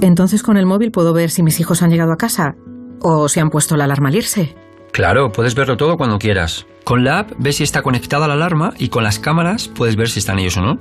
Entonces 0.00 0.42
con 0.42 0.56
el 0.56 0.64
móvil 0.64 0.92
puedo 0.92 1.12
ver 1.12 1.30
si 1.30 1.42
mis 1.42 1.60
hijos 1.60 1.82
han 1.82 1.90
llegado 1.90 2.12
a 2.12 2.16
casa 2.16 2.54
o 3.02 3.28
si 3.28 3.40
han 3.40 3.50
puesto 3.50 3.76
la 3.76 3.84
alarma 3.84 4.08
al 4.08 4.16
irse. 4.16 4.54
Claro, 4.92 5.30
puedes 5.30 5.54
verlo 5.54 5.76
todo 5.76 5.98
cuando 5.98 6.18
quieras. 6.18 6.66
Con 6.84 7.04
la 7.04 7.18
app 7.18 7.32
ves 7.38 7.56
si 7.56 7.64
está 7.64 7.82
conectada 7.82 8.26
la 8.28 8.34
alarma 8.34 8.72
y 8.78 8.88
con 8.88 9.04
las 9.04 9.18
cámaras 9.18 9.68
puedes 9.68 9.96
ver 9.96 10.08
si 10.08 10.20
están 10.20 10.38
ellos 10.38 10.56
o 10.56 10.62
no. 10.62 10.80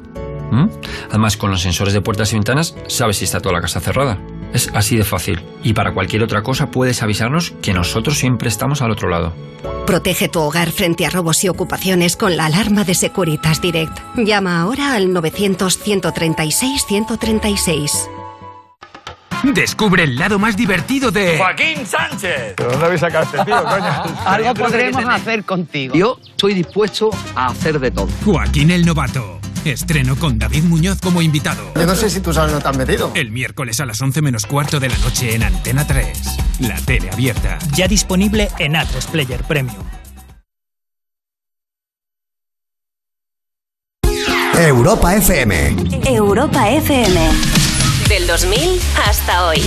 ¿Mm? 0.51 0.69
Además, 1.09 1.37
con 1.37 1.51
los 1.51 1.61
sensores 1.61 1.93
de 1.93 2.01
puertas 2.01 2.31
y 2.31 2.35
ventanas 2.35 2.75
sabes 2.87 3.17
si 3.17 3.25
está 3.25 3.39
toda 3.39 3.55
la 3.55 3.61
casa 3.61 3.79
cerrada. 3.79 4.17
Es 4.53 4.69
así 4.73 4.95
de 4.95 5.03
fácil. 5.03 5.43
Y 5.63 5.73
para 5.73 5.93
cualquier 5.93 6.23
otra 6.23 6.41
cosa 6.41 6.71
puedes 6.71 7.03
avisarnos 7.03 7.51
que 7.61 7.73
nosotros 7.73 8.17
siempre 8.17 8.47
estamos 8.47 8.81
al 8.81 8.91
otro 8.91 9.09
lado. 9.09 9.33
Protege 9.85 10.29
tu 10.29 10.39
hogar 10.39 10.71
frente 10.71 11.05
a 11.05 11.09
robos 11.09 11.43
y 11.43 11.49
ocupaciones 11.49 12.15
con 12.15 12.37
la 12.37 12.45
alarma 12.45 12.83
de 12.83 12.95
Securitas 12.95 13.61
Direct. 13.61 13.97
Llama 14.15 14.61
ahora 14.61 14.95
al 14.95 15.09
900-136-136. 15.09 17.91
Descubre 19.53 20.03
el 20.03 20.15
lado 20.15 20.39
más 20.39 20.57
divertido 20.57 21.11
de. 21.11 21.37
Joaquín 21.37 21.85
Sánchez. 21.85 22.55
¿De 22.55 22.63
dónde 22.63 22.85
habéis 22.85 23.01
sacado 23.01 23.25
este 23.25 23.45
tío, 23.45 23.63
coño? 23.63 24.03
Algo 24.25 24.53
podremos 24.55 25.05
hacer 25.05 25.43
contigo. 25.43 25.93
Yo 25.93 26.17
estoy 26.25 26.55
dispuesto 26.55 27.11
a 27.35 27.47
hacer 27.47 27.79
de 27.79 27.91
todo. 27.91 28.07
Joaquín 28.25 28.71
el 28.71 28.85
Novato. 28.85 29.39
Estreno 29.71 30.15
con 30.15 30.39
David 30.39 30.63
Muñoz 30.63 30.99
como 31.01 31.21
invitado. 31.21 31.73
Yo 31.75 31.85
no 31.85 31.95
sé 31.95 32.09
si 32.09 32.19
tú 32.19 32.33
sabes 32.33 32.51
dónde 32.51 32.63
te 32.63 32.69
has 32.69 32.77
metido. 32.77 33.11
El 33.15 33.31
miércoles 33.31 33.79
a 33.79 33.85
las 33.85 34.01
11 34.01 34.21
menos 34.21 34.45
cuarto 34.45 34.79
de 34.79 34.89
la 34.89 34.97
noche 34.99 35.35
en 35.35 35.43
Antena 35.43 35.85
3. 35.85 36.17
La 36.59 36.75
tele 36.77 37.09
abierta. 37.11 37.59
Ya 37.75 37.87
disponible 37.87 38.49
en 38.59 38.75
Atresplayer 38.75 39.43
Player 39.43 39.67
Premium. 39.67 39.85
Europa 44.57 45.15
FM. 45.15 45.75
Europa 46.05 46.69
FM. 46.69 47.29
Del 48.07 48.27
2000 48.27 48.79
hasta 49.05 49.47
hoy. 49.47 49.61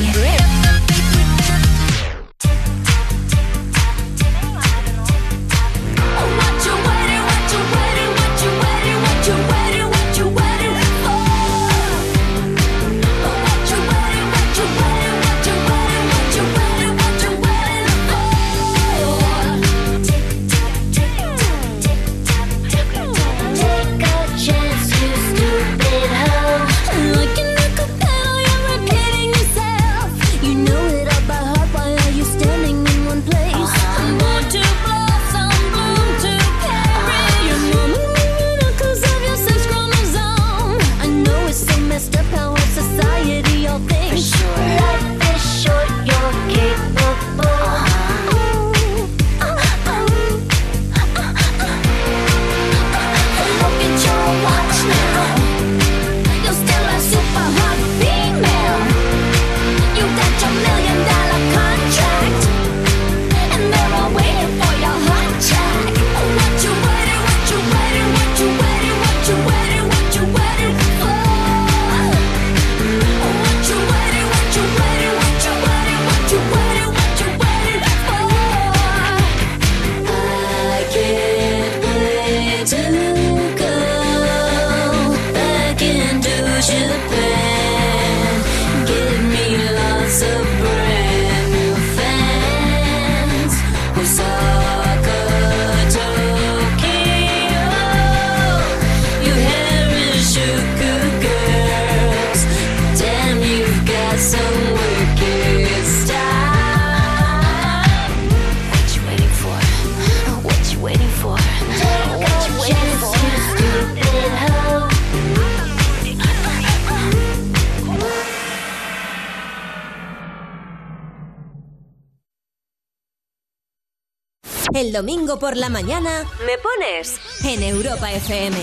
El 124.78 124.92
domingo 124.92 125.40
por 125.40 125.56
la 125.56 125.68
mañana 125.68 126.22
me 126.46 126.52
pones 126.56 127.20
en 127.44 127.64
Europa 127.64 128.12
FM. 128.12 128.56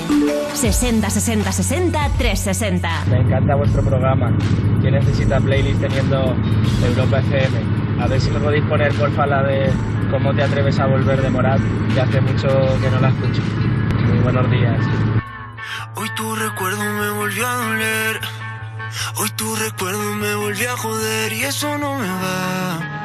60 0.53 1.09
60 1.09 1.51
60 1.51 2.09
360. 2.17 3.05
Me 3.09 3.17
encanta 3.17 3.55
vuestro 3.55 3.83
programa. 3.83 4.31
¿Quién 4.79 4.93
necesita 4.93 5.41
playlist 5.41 5.81
teniendo 5.81 6.33
Europa 6.87 7.19
FM? 7.19 8.01
A 8.01 8.07
ver 8.07 8.21
si 8.21 8.31
me 8.31 8.39
podéis 8.39 8.63
poner 8.63 8.93
porfa 8.93 9.25
la 9.25 9.43
de 9.43 9.69
cómo 10.09 10.33
te 10.33 10.43
atreves 10.43 10.79
a 10.79 10.85
volver 10.85 11.21
de 11.21 11.29
Morat, 11.29 11.59
que 11.93 11.99
hace 11.99 12.21
mucho 12.21 12.47
que 12.47 12.89
no 12.91 13.01
la 13.01 13.09
escucho. 13.09 13.41
Muy 14.07 14.19
buenos 14.19 14.49
días. 14.49 14.79
Hoy 15.95 16.07
tu 16.15 16.33
recuerdo 16.33 16.81
me 16.81 17.09
volvió 17.09 17.45
a 17.45 17.55
doler. 17.55 18.21
Hoy 19.17 19.29
tu 19.31 19.53
recuerdo 19.57 20.15
me 20.15 20.33
volvió 20.35 20.71
a 20.71 20.77
joder 20.77 21.33
y 21.33 21.43
eso 21.43 21.77
no 21.77 21.97
me 21.97 22.07
va. 22.07 23.04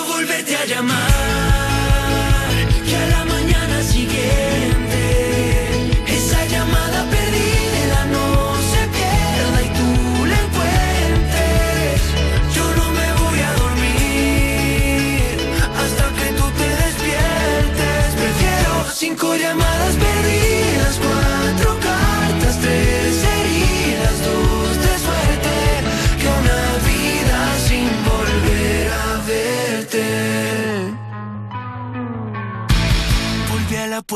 llamar 0.71 1.40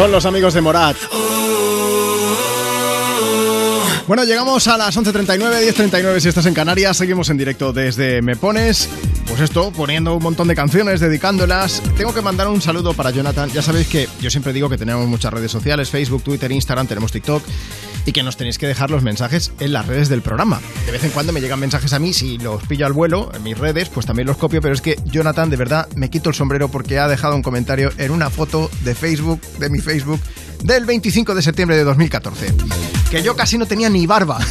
Son 0.00 0.10
los 0.10 0.24
amigos 0.24 0.54
de 0.54 0.62
Morat. 0.62 0.96
Bueno, 4.06 4.24
llegamos 4.24 4.66
a 4.66 4.78
las 4.78 4.96
11.39, 4.96 5.74
10.39 5.74 6.20
si 6.20 6.28
estás 6.30 6.46
en 6.46 6.54
Canarias. 6.54 6.96
Seguimos 6.96 7.28
en 7.28 7.36
directo 7.36 7.74
desde 7.74 8.22
Me 8.22 8.34
Pones. 8.34 8.88
Pues 9.28 9.42
esto, 9.42 9.70
poniendo 9.72 10.16
un 10.16 10.22
montón 10.22 10.48
de 10.48 10.54
canciones, 10.54 11.00
dedicándolas. 11.00 11.82
Tengo 11.98 12.14
que 12.14 12.22
mandar 12.22 12.48
un 12.48 12.62
saludo 12.62 12.94
para 12.94 13.10
Jonathan. 13.10 13.50
Ya 13.50 13.60
sabéis 13.60 13.88
que 13.88 14.08
yo 14.22 14.30
siempre 14.30 14.54
digo 14.54 14.70
que 14.70 14.78
tenemos 14.78 15.06
muchas 15.06 15.34
redes 15.34 15.52
sociales, 15.52 15.90
Facebook, 15.90 16.22
Twitter, 16.22 16.50
Instagram, 16.50 16.86
tenemos 16.86 17.12
TikTok. 17.12 17.42
Y 18.06 18.12
que 18.12 18.22
nos 18.22 18.36
tenéis 18.36 18.58
que 18.58 18.66
dejar 18.66 18.90
los 18.90 19.02
mensajes 19.02 19.52
en 19.60 19.72
las 19.72 19.86
redes 19.86 20.08
del 20.08 20.22
programa. 20.22 20.60
De 20.86 20.92
vez 20.92 21.04
en 21.04 21.10
cuando 21.10 21.32
me 21.32 21.40
llegan 21.40 21.60
mensajes 21.60 21.92
a 21.92 21.98
mí, 21.98 22.12
si 22.12 22.38
los 22.38 22.62
pillo 22.66 22.86
al 22.86 22.92
vuelo 22.92 23.30
en 23.34 23.42
mis 23.42 23.58
redes, 23.58 23.88
pues 23.88 24.06
también 24.06 24.26
los 24.26 24.36
copio. 24.36 24.60
Pero 24.60 24.74
es 24.74 24.80
que 24.80 24.96
Jonathan, 25.04 25.50
de 25.50 25.56
verdad, 25.56 25.88
me 25.96 26.10
quito 26.10 26.30
el 26.30 26.34
sombrero 26.34 26.70
porque 26.70 26.98
ha 26.98 27.08
dejado 27.08 27.36
un 27.36 27.42
comentario 27.42 27.90
en 27.98 28.10
una 28.10 28.30
foto 28.30 28.70
de 28.84 28.94
Facebook, 28.94 29.40
de 29.58 29.70
mi 29.70 29.80
Facebook, 29.80 30.20
del 30.62 30.86
25 30.86 31.34
de 31.34 31.42
septiembre 31.42 31.76
de 31.76 31.84
2014. 31.84 32.54
Que 33.10 33.22
yo 33.22 33.36
casi 33.36 33.58
no 33.58 33.66
tenía 33.66 33.90
ni 33.90 34.06
barba. 34.06 34.38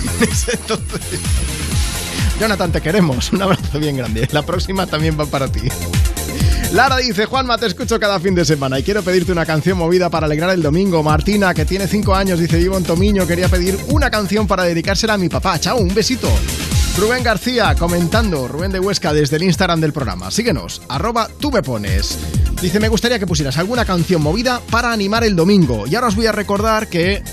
Jonathan, 2.39 2.71
te 2.71 2.81
queremos. 2.81 3.33
Un 3.33 3.41
abrazo 3.41 3.79
bien 3.79 3.97
grande. 3.97 4.27
La 4.31 4.43
próxima 4.43 4.87
también 4.87 5.19
va 5.19 5.25
para 5.25 5.51
ti. 5.51 5.61
Lara 6.73 6.97
dice, 6.97 7.25
Juanma, 7.25 7.57
te 7.57 7.65
escucho 7.65 7.99
cada 7.99 8.19
fin 8.19 8.35
de 8.35 8.45
semana 8.45 8.77
y 8.77 8.83
quiero 8.83 9.01
pedirte 9.01 9.31
una 9.31 9.45
canción 9.45 9.75
movida 9.75 10.11
para 10.11 10.27
alegrar 10.27 10.51
el 10.51 10.61
domingo. 10.61 11.01
Martina, 11.01 11.51
que 11.55 11.65
tiene 11.65 11.87
5 11.87 12.13
años, 12.13 12.39
dice, 12.39 12.57
vivo 12.57 12.77
en 12.77 12.83
Tomiño, 12.83 13.25
quería 13.25 13.49
pedir 13.49 13.75
una 13.87 14.11
canción 14.11 14.45
para 14.45 14.63
dedicársela 14.63 15.15
a 15.15 15.17
mi 15.17 15.29
papá. 15.29 15.59
Chao, 15.59 15.77
un 15.77 15.93
besito. 15.95 16.29
Rubén 16.95 17.23
García 17.23 17.73
comentando, 17.73 18.47
Rubén 18.47 18.71
de 18.71 18.79
Huesca 18.79 19.13
desde 19.13 19.37
el 19.37 19.43
Instagram 19.43 19.81
del 19.81 19.93
programa. 19.93 20.29
Síguenos, 20.29 20.83
arroba 20.89 21.27
tú 21.39 21.51
me 21.51 21.63
pones. 21.63 22.19
Dice, 22.61 22.79
me 22.79 22.89
gustaría 22.89 23.17
que 23.17 23.25
pusieras 23.25 23.57
alguna 23.57 23.83
canción 23.83 24.21
movida 24.21 24.61
para 24.69 24.91
animar 24.91 25.23
el 25.23 25.35
domingo. 25.35 25.87
Y 25.87 25.95
ahora 25.95 26.09
os 26.09 26.15
voy 26.15 26.27
a 26.27 26.31
recordar 26.31 26.87
que 26.87 27.23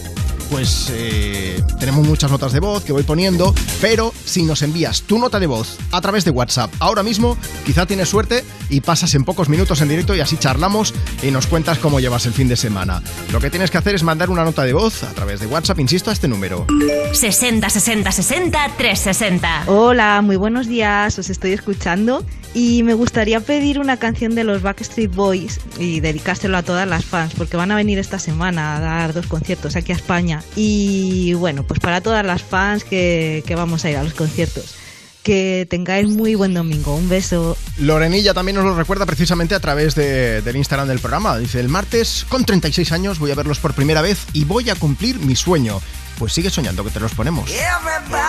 pues 0.50 0.90
eh, 0.92 1.62
tenemos 1.78 2.06
muchas 2.06 2.30
notas 2.30 2.52
de 2.52 2.60
voz 2.60 2.84
que 2.84 2.92
voy 2.92 3.02
poniendo, 3.02 3.54
pero 3.80 4.12
si 4.24 4.42
nos 4.42 4.62
envías 4.62 5.02
tu 5.02 5.18
nota 5.18 5.40
de 5.40 5.46
voz 5.46 5.78
a 5.92 6.00
través 6.00 6.24
de 6.24 6.30
WhatsApp 6.30 6.72
ahora 6.78 7.02
mismo, 7.02 7.36
quizá 7.64 7.86
tienes 7.86 8.08
suerte 8.08 8.44
y 8.68 8.80
pasas 8.80 9.14
en 9.14 9.24
pocos 9.24 9.48
minutos 9.48 9.80
en 9.80 9.88
directo 9.88 10.14
y 10.14 10.20
así 10.20 10.36
charlamos 10.36 10.94
y 11.22 11.30
nos 11.30 11.46
cuentas 11.46 11.78
cómo 11.78 12.00
llevas 12.00 12.26
el 12.26 12.32
fin 12.32 12.48
de 12.48 12.56
semana. 12.56 13.02
Lo 13.32 13.40
que 13.40 13.50
tienes 13.50 13.70
que 13.70 13.78
hacer 13.78 13.94
es 13.94 14.02
mandar 14.02 14.30
una 14.30 14.44
nota 14.44 14.64
de 14.64 14.72
voz 14.72 15.02
a 15.02 15.12
través 15.12 15.40
de 15.40 15.46
WhatsApp, 15.46 15.80
insisto, 15.80 16.10
a 16.10 16.12
este 16.12 16.28
número. 16.28 16.66
60 17.12 17.68
60 17.68 18.12
60 18.12 18.70
360. 18.76 19.64
Hola, 19.66 20.20
muy 20.22 20.36
buenos 20.36 20.66
días, 20.68 21.18
os 21.18 21.30
estoy 21.30 21.52
escuchando 21.52 22.24
y 22.54 22.82
me 22.82 22.94
gustaría 22.94 23.40
pedir 23.40 23.78
una 23.78 23.98
canción 23.98 24.34
de 24.34 24.44
los 24.44 24.62
Backstreet 24.62 25.14
Boys 25.14 25.60
y 25.78 26.00
dedicárselo 26.00 26.56
a 26.56 26.62
todas 26.62 26.88
las 26.88 27.04
fans 27.04 27.34
porque 27.36 27.56
van 27.56 27.70
a 27.70 27.76
venir 27.76 27.98
esta 27.98 28.18
semana 28.18 28.76
a 28.76 28.80
dar 28.80 29.12
dos 29.12 29.26
conciertos 29.26 29.76
aquí 29.76 29.92
a 29.92 29.96
España 29.96 30.35
y 30.54 31.34
bueno, 31.34 31.62
pues 31.64 31.80
para 31.80 32.00
todas 32.00 32.24
las 32.24 32.42
fans 32.42 32.84
que, 32.84 33.42
que 33.46 33.54
vamos 33.54 33.84
a 33.84 33.90
ir 33.90 33.96
a 33.96 34.02
los 34.02 34.14
conciertos. 34.14 34.74
Que 35.22 35.66
tengáis 35.68 36.08
muy 36.08 36.36
buen 36.36 36.54
domingo. 36.54 36.94
Un 36.94 37.08
beso. 37.08 37.56
Lorenilla 37.78 38.32
también 38.32 38.54
nos 38.54 38.64
lo 38.64 38.76
recuerda 38.76 39.06
precisamente 39.06 39.56
a 39.56 39.60
través 39.60 39.96
de- 39.96 40.40
del 40.42 40.54
Instagram 40.54 40.86
del 40.86 41.00
programa. 41.00 41.36
Dice, 41.36 41.58
el 41.58 41.68
martes, 41.68 42.24
con 42.28 42.44
36 42.44 42.92
años, 42.92 43.18
voy 43.18 43.32
a 43.32 43.34
verlos 43.34 43.58
por 43.58 43.74
primera 43.74 44.02
vez 44.02 44.18
y 44.32 44.44
voy 44.44 44.70
a 44.70 44.76
cumplir 44.76 45.18
mi 45.18 45.34
sueño. 45.34 45.80
Pues 46.18 46.32
sigue 46.32 46.48
soñando 46.48 46.84
que 46.84 46.90
te 46.90 47.00
los 47.00 47.12
ponemos. 47.12 47.50
Everybody, 47.50 48.20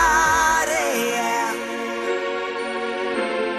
yeah. 1.12 1.54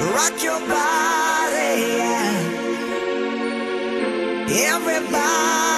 rock 0.00 0.42
your 0.42 0.58
body, 0.66 1.80
yeah. 4.48 4.74
Everybody, 4.74 5.77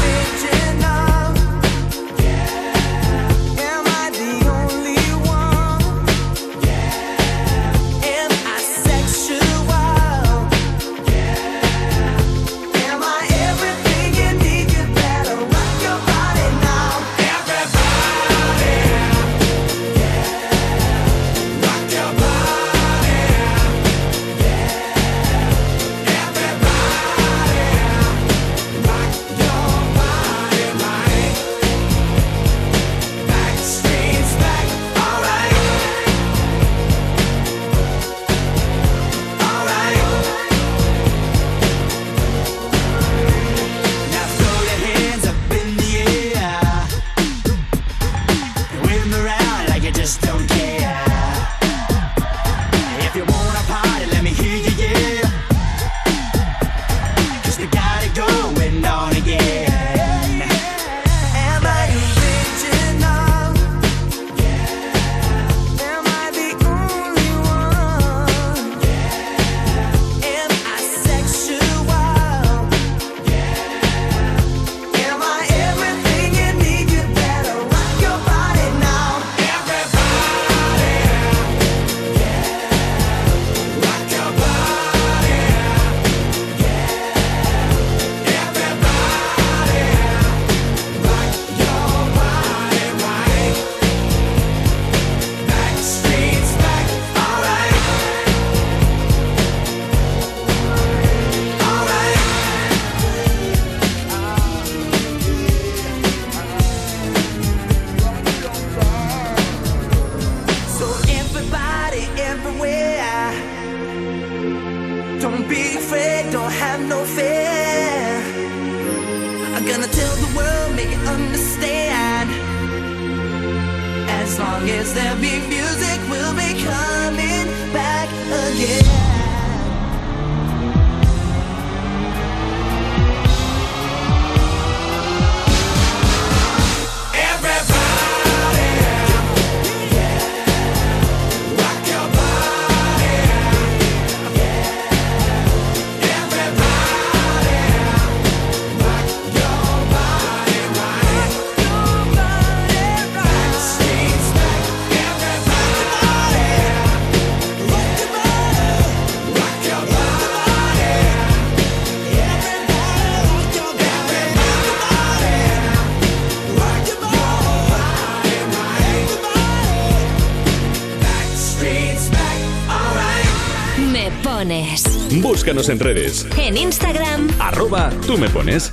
Búscanos 175.41 175.69
en 175.69 175.79
redes. 175.79 176.27
En 176.37 176.55
Instagram, 176.55 177.27
Arroba 177.39 177.89
tú 178.05 178.15
me 178.15 178.29
pones. 178.29 178.71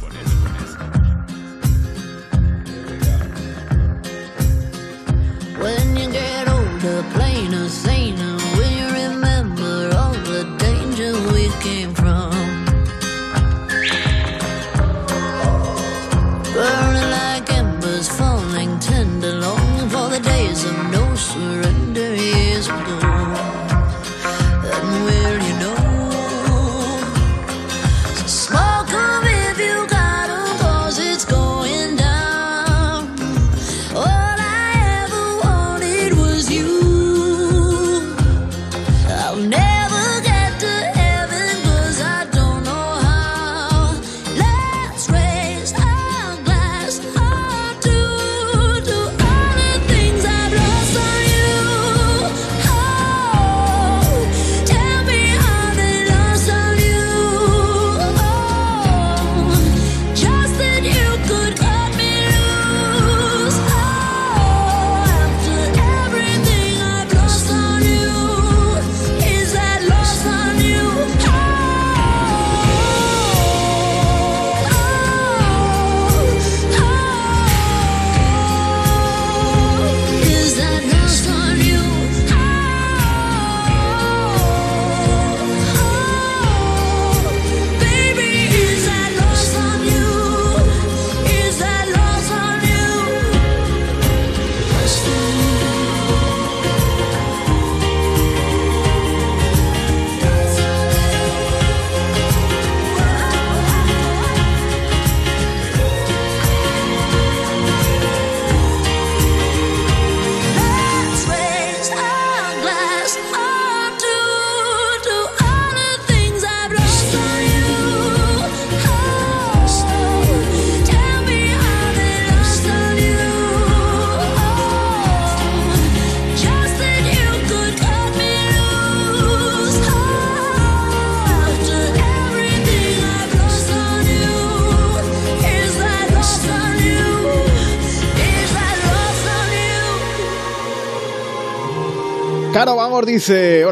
When 5.59 5.97
you 5.97 6.13
get 6.13 6.49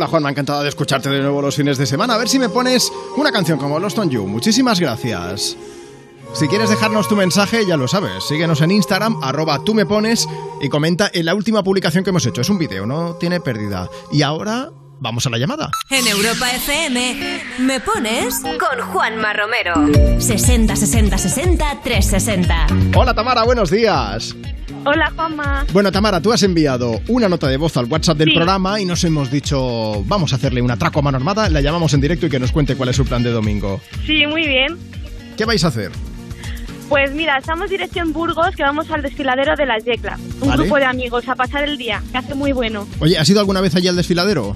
Hola 0.06 0.10
Juan, 0.12 0.22
me 0.22 0.28
ha 0.28 0.30
encantado 0.30 0.62
de 0.62 0.68
escucharte 0.68 1.08
de 1.08 1.20
nuevo 1.20 1.42
los 1.42 1.56
fines 1.56 1.78
de 1.78 1.84
semana. 1.84 2.14
A 2.14 2.18
ver 2.18 2.28
si 2.28 2.38
me 2.38 2.48
pones 2.48 2.92
una 3.16 3.32
canción 3.32 3.58
como 3.58 3.80
Lost 3.80 3.98
on 3.98 4.08
You. 4.08 4.24
Muchísimas 4.28 4.78
gracias. 4.78 5.56
Si 6.32 6.46
quieres 6.46 6.70
dejarnos 6.70 7.08
tu 7.08 7.16
mensaje, 7.16 7.66
ya 7.66 7.76
lo 7.76 7.88
sabes. 7.88 8.22
Síguenos 8.22 8.60
en 8.60 8.70
Instagram, 8.70 9.20
arroba 9.20 9.64
tú 9.64 9.74
me 9.74 9.84
pones 9.84 10.28
y 10.60 10.68
comenta 10.68 11.10
en 11.12 11.26
la 11.26 11.34
última 11.34 11.64
publicación 11.64 12.04
que 12.04 12.10
hemos 12.10 12.24
hecho. 12.24 12.40
Es 12.40 12.48
un 12.48 12.56
vídeo, 12.56 12.86
no 12.86 13.16
tiene 13.16 13.40
pérdida. 13.40 13.90
Y 14.12 14.22
ahora, 14.22 14.70
vamos 15.00 15.26
a 15.26 15.30
la 15.30 15.38
llamada. 15.38 15.72
en 15.90 16.06
Europa 16.06 16.52
FM, 16.52 17.42
me 17.58 17.80
pones 17.80 18.42
con 18.42 18.86
Juanma 18.92 19.32
Romero. 19.32 19.74
60 20.20 20.76
60 20.76 21.18
60 21.18 21.80
360. 21.82 22.66
Hola 22.94 23.12
Tamara, 23.12 23.42
buenos 23.42 23.72
días. 23.72 24.36
Hola, 24.86 25.12
Juanma. 25.16 25.66
Bueno, 25.72 25.90
Tamara, 25.90 26.20
tú 26.20 26.32
has 26.32 26.42
enviado 26.44 27.00
una 27.08 27.28
nota 27.28 27.48
de 27.48 27.56
voz 27.56 27.76
al 27.76 27.86
WhatsApp 27.86 28.18
del 28.18 28.28
Sí. 28.28 28.34
programa 28.36 28.80
y 28.80 28.84
nos 28.84 29.02
hemos 29.02 29.30
dicho, 29.32 30.04
vamos 30.04 30.32
a 30.32 30.36
hacerle 30.36 30.62
un 30.62 30.70
atraco 30.70 31.00
a 31.00 31.02
mano 31.02 31.16
armada, 31.16 31.48
la 31.50 31.60
llamamos 31.60 31.92
en 31.94 32.00
directo 32.00 32.26
y 32.26 32.30
que 32.30 32.38
nos 32.38 32.52
cuente 32.52 32.76
cuál 32.76 32.90
es 32.90 32.96
su 32.96 33.04
plan 33.04 33.22
de 33.24 33.30
domingo. 33.30 33.80
Sí, 34.06 34.26
muy 34.26 34.46
bien. 34.46 34.76
¿Qué 35.36 35.44
vais 35.44 35.64
a 35.64 35.68
hacer? 35.68 35.90
Pues 36.88 37.12
mira, 37.12 37.36
estamos 37.38 37.68
dirección 37.68 38.12
Burgos, 38.12 38.54
que 38.54 38.62
vamos 38.62 38.88
al 38.92 39.02
desfiladero 39.02 39.56
de 39.56 39.66
la 39.66 39.76
Yecla. 39.78 40.18
Un 40.40 40.50
Vale. 40.50 40.62
grupo 40.62 40.76
de 40.76 40.84
amigos 40.84 41.28
a 41.28 41.34
pasar 41.34 41.64
el 41.64 41.76
día, 41.78 42.00
que 42.12 42.18
hace 42.18 42.34
muy 42.36 42.52
bueno. 42.52 42.86
Oye, 43.00 43.18
¿has 43.18 43.28
ido 43.28 43.40
alguna 43.40 43.60
vez 43.60 43.74
allí 43.74 43.88
al 43.88 43.96
desfiladero? 43.96 44.54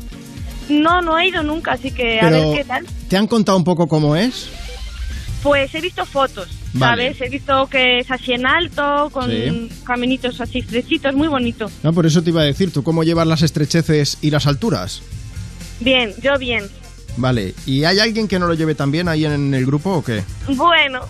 No, 0.69 1.03
no 1.03 1.19
he 1.19 1.27
ido 1.27 1.43
nunca, 1.43 1.73
así 1.73 1.91
que 1.91 2.21
a 2.21 2.31
ver 2.31 2.57
qué 2.57 2.65
tal. 2.65 2.87
¿Te 3.09 3.17
han 3.17 3.27
contado 3.27 3.59
un 3.59 3.65
poco 3.65 3.89
cómo 3.89 4.15
es? 4.15 4.49
Pues 5.43 5.75
he 5.75 5.81
visto 5.81 6.05
fotos, 6.05 6.49
Vale. 6.75 7.15
¿sabes? 7.15 7.21
He 7.23 7.29
visto 7.31 7.67
que 7.69 7.99
es 8.01 8.11
así 8.11 8.33
en 8.33 8.47
alto, 8.47 9.09
con 9.11 9.31
Sí. 9.31 9.71
caminitos 9.85 10.41
así 10.41 10.59
estrechitos, 10.59 11.15
muy 11.15 11.29
bonito. 11.29 11.71
No, 11.83 11.93
por 11.95 12.05
eso 12.07 12.23
te 12.23 12.31
iba 12.31 12.43
a 12.43 12.45
decir, 12.45 12.73
¿tú 12.73 12.83
cómo 12.83 13.05
llevas 13.05 13.27
las 13.27 13.43
estrecheces 13.43 14.19
y 14.21 14.31
las 14.31 14.47
alturas? 14.47 15.03
Bien, 15.81 16.13
yo 16.23 16.37
bien. 16.39 16.65
Vale, 17.17 17.55
¿y 17.67 17.85
hay 17.85 17.99
alguien 17.99 18.29
que 18.29 18.39
no 18.39 18.47
lo 18.47 18.55
lleve 18.55 18.75
tan 18.75 18.91
bien 18.91 19.09
ahí 19.09 19.25
en 19.25 19.53
el 19.55 19.65
grupo 19.67 19.91
o 19.95 20.05
qué? 20.05 20.23
Bueno, 20.49 21.01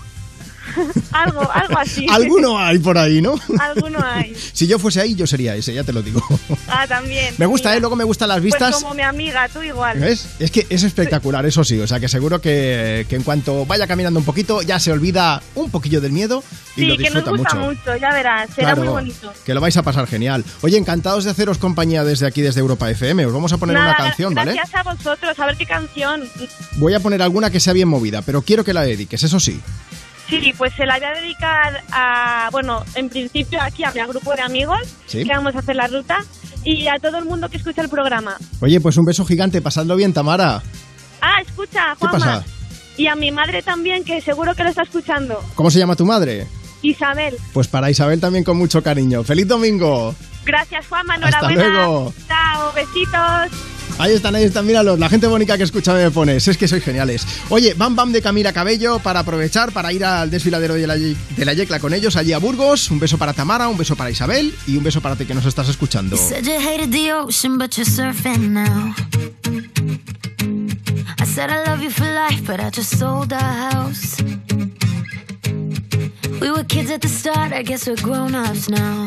algo, 1.13 1.51
algo 1.53 1.79
así. 1.79 2.07
Alguno 2.11 2.59
hay 2.59 2.79
por 2.79 2.99
ahí, 2.99 3.21
¿no? 3.21 3.35
Alguno 3.59 3.99
hay. 4.05 4.35
Si 4.53 4.67
yo 4.67 4.79
fuese 4.79 5.01
ahí, 5.01 5.15
yo 5.15 5.27
sería 5.27 5.55
ese, 5.57 5.73
ya 5.73 5.85
te 5.85 5.93
lo 5.93 6.03
digo. 6.03 6.23
Ah, 6.73 6.87
también. 6.87 7.35
Me 7.39 7.47
gusta, 7.47 7.75
¿eh? 7.77 7.81
Luego 7.81 7.97
me 7.97 8.05
gustan 8.05 8.29
las 8.29 8.41
vistas. 8.41 8.71
Pues 8.71 8.83
como 8.83 8.95
mi 8.95 9.03
amiga, 9.03 9.49
tú 9.49 9.61
igual. 9.63 9.99
¿Ves? 9.99 10.27
Es 10.39 10.51
que 10.53 10.67
es 10.71 10.83
espectacular, 10.85 11.45
eso 11.47 11.65
sí. 11.65 11.79
O 11.81 11.87
sea, 11.87 11.99
que 11.99 12.09
seguro 12.09 12.41
que, 12.41 13.07
que 13.09 13.17
en 13.17 13.23
cuanto 13.23 13.67
vaya 13.67 13.87
caminando 13.89 14.21
un 14.21 14.25
poquito, 14.25 14.63
ya 14.63 14.79
se 14.79 14.93
olvida 14.93 15.43
un 15.57 15.71
poquillo 15.71 16.01
del 16.01 16.13
miedo 16.13 16.45
y 16.77 16.83
Sí, 16.83 16.87
lo 16.87 16.97
que 16.97 17.11
nos 17.11 17.25
gusta 17.25 17.55
mucho. 17.57 17.67
mucho. 17.67 17.97
ya 17.97 18.11
verás. 18.13 18.51
Será 18.55 18.69
Claro, 18.75 18.83
muy 18.83 18.89
bonito. 18.89 19.33
Que 19.45 19.53
lo 19.55 19.61
vais 19.61 19.77
a 19.77 19.83
pasar 19.83 20.07
genial. 20.07 20.45
Oye, 20.63 20.77
encantados 20.79 21.25
de 21.25 21.31
haceros 21.31 21.59
compañía 21.59 22.05
desde 22.05 22.27
aquí, 22.27 22.41
desde 22.41 22.61
Europa 22.61 22.89
FM. 22.91 23.27
Os 23.27 23.33
vamos 23.33 23.53
a 23.53 23.59
poner 23.59 23.75
Nada, 23.77 23.89
una 23.89 23.97
canción, 23.97 24.33
¿vale? 24.35 24.55
Gracias 24.55 24.75
a 24.75 24.83
vosotros. 24.93 25.39
A 25.39 25.47
ver 25.47 25.57
qué 25.57 25.67
canción. 25.67 26.23
Voy 26.77 26.95
a 26.95 27.01
poner 27.01 27.21
alguna 27.23 27.51
que 27.51 27.59
sea 27.61 27.73
bien 27.73 27.89
movida, 27.89 28.23
pero 28.23 28.43
quiero 28.43 28.63
que 28.65 28.73
la 28.73 28.83
dediques, 28.83 29.23
eso 29.25 29.41
sí. 29.41 29.61
Sí, 30.31 30.52
pues 30.57 30.73
se 30.74 30.86
la 30.86 30.97
voy 30.98 31.07
a 31.07 31.20
dedicar 31.20 31.82
a, 31.93 32.48
bueno, 32.52 32.85
en 32.94 33.09
principio 33.09 33.61
aquí 33.61 33.85
a 33.85 33.90
mi 33.90 34.01
grupo 34.07 34.32
de 34.35 34.43
amigos 34.43 34.78
Sí. 35.07 35.24
que 35.24 35.31
vamos 35.35 35.55
a 35.57 35.59
hacer 35.59 35.74
la 35.77 35.89
ruta 35.89 36.19
y 36.65 36.86
a 36.86 36.94
todo 37.01 37.19
el 37.19 37.24
mundo 37.24 37.48
que 37.48 37.57
escucha 37.57 37.82
el 37.82 37.89
programa. 37.89 38.36
Oye, 38.61 38.81
pues 38.81 38.97
un 38.97 39.05
beso 39.05 39.24
gigante, 39.27 39.61
pasadlo 39.61 39.97
bien, 39.97 40.12
Tamara. 40.12 40.62
Ah, 41.20 41.40
escucha, 41.44 41.97
¿Qué 41.98 42.07
Juanma. 42.07 42.19
pasa? 42.19 42.44
Y 42.97 43.07
a 43.09 43.15
mi 43.16 43.31
madre 43.32 43.62
también, 43.62 44.05
que 44.05 44.20
seguro 44.20 44.55
que 44.55 44.62
lo 44.62 44.70
está 44.70 44.82
escuchando. 44.82 45.43
¿Cómo 45.55 45.70
se 45.70 45.78
llama 45.78 45.97
tu 45.97 46.05
madre? 46.07 46.47
Isabel. 46.82 47.36
Pues 47.52 47.69
para 47.69 47.90
Isabel 47.90 48.20
también 48.20 48.44
con 48.44 48.57
mucho 48.57 48.82
cariño. 48.82 49.23
¡Feliz 49.24 49.48
domingo! 49.48 50.15
Gracias, 50.44 50.86
Juanma. 50.86 51.15
Hasta 51.15 51.28
Enhorabuena. 51.51 51.69
luego. 51.69 52.15
Chao, 52.28 52.73
besitos. 52.73 53.80
Ahí 53.99 54.15
están, 54.15 54.35
ahí 54.35 54.45
están, 54.45 54.67
míralos. 54.67 54.99
La 54.99 55.09
gente 55.09 55.27
bonita 55.27 55.57
que 55.57 55.65
escucha 55.65 55.95
me 55.95 56.11
pones. 56.11 56.47
Es 56.49 56.57
que 56.57 56.67
sois 56.69 56.83
geniales. 56.83 57.27
Oye, 57.49 57.75
Bam 57.75 57.95
Bam 57.95 58.12
de 58.12 58.23
Camila 58.23 58.53
Cabello 58.53 58.99
para 58.99 59.21
aprovechar, 59.21 59.73
para 59.73 59.93
ir 59.93 60.05
al 60.05 60.31
desfiladero 60.31 60.75
de 60.75 60.87
la, 60.87 60.97
de 60.97 61.45
la 61.45 61.53
Yecla 61.53 61.81
con 61.81 61.93
ellos 61.93 62.17
allí 62.17 62.33
a 62.33 62.39
Burgos. 62.39 62.91
Un 62.91 62.99
beso 62.99 63.19
para 63.19 63.33
Tamara, 63.33 63.69
un 63.69 63.77
beso 63.77 63.97
para 63.97 64.11
Isabel 64.11 64.55
y 64.67 64.77
un 64.77 64.85
beso 64.85 65.01
para 65.01 65.17
ti 65.17 65.27
que 65.27 65.35
nos 65.35 65.47
estás 65.47 65.69
escuchando. 65.69 66.17
We 76.41 76.51
were 76.51 76.65
kids 76.65 76.91
at 76.91 77.03
the 77.03 77.09
start, 77.09 77.53
I 77.53 77.62
guess 77.62 77.87
we're 77.87 77.97
grown 77.97 78.35
ups 78.35 78.71
now. 78.71 79.07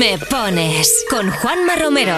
Me 0.00 0.16
pones 0.16 1.04
con 1.10 1.30
Juanma 1.30 1.76
Romero. 1.76 2.14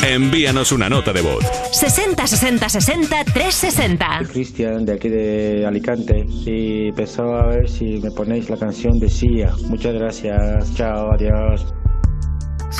Envíanos 0.00 0.70
una 0.70 0.88
nota 0.88 1.12
de 1.12 1.20
voz. 1.20 1.44
60 1.72 2.28
60 2.28 2.68
60 2.68 3.24
360. 3.24 4.20
Cristian 4.32 4.84
de 4.84 4.92
aquí 4.92 5.08
de 5.08 5.66
Alicante 5.66 6.24
y 6.28 6.92
pensaba 6.92 7.42
a 7.42 7.46
ver 7.48 7.68
si 7.68 7.98
me 7.98 8.12
ponéis 8.12 8.48
la 8.50 8.56
canción 8.56 9.00
de 9.00 9.08
Sia. 9.08 9.52
Muchas 9.68 9.94
gracias. 9.94 10.72
Chao, 10.76 11.10
adiós. 11.10 11.66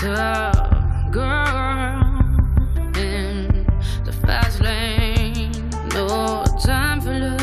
Girl 0.01 0.52
in 2.97 3.66
the 4.05 4.12
fast 4.24 4.60
lane. 4.60 5.51
No 5.93 6.44
time 6.64 7.01
for 7.01 7.18
love, 7.18 7.34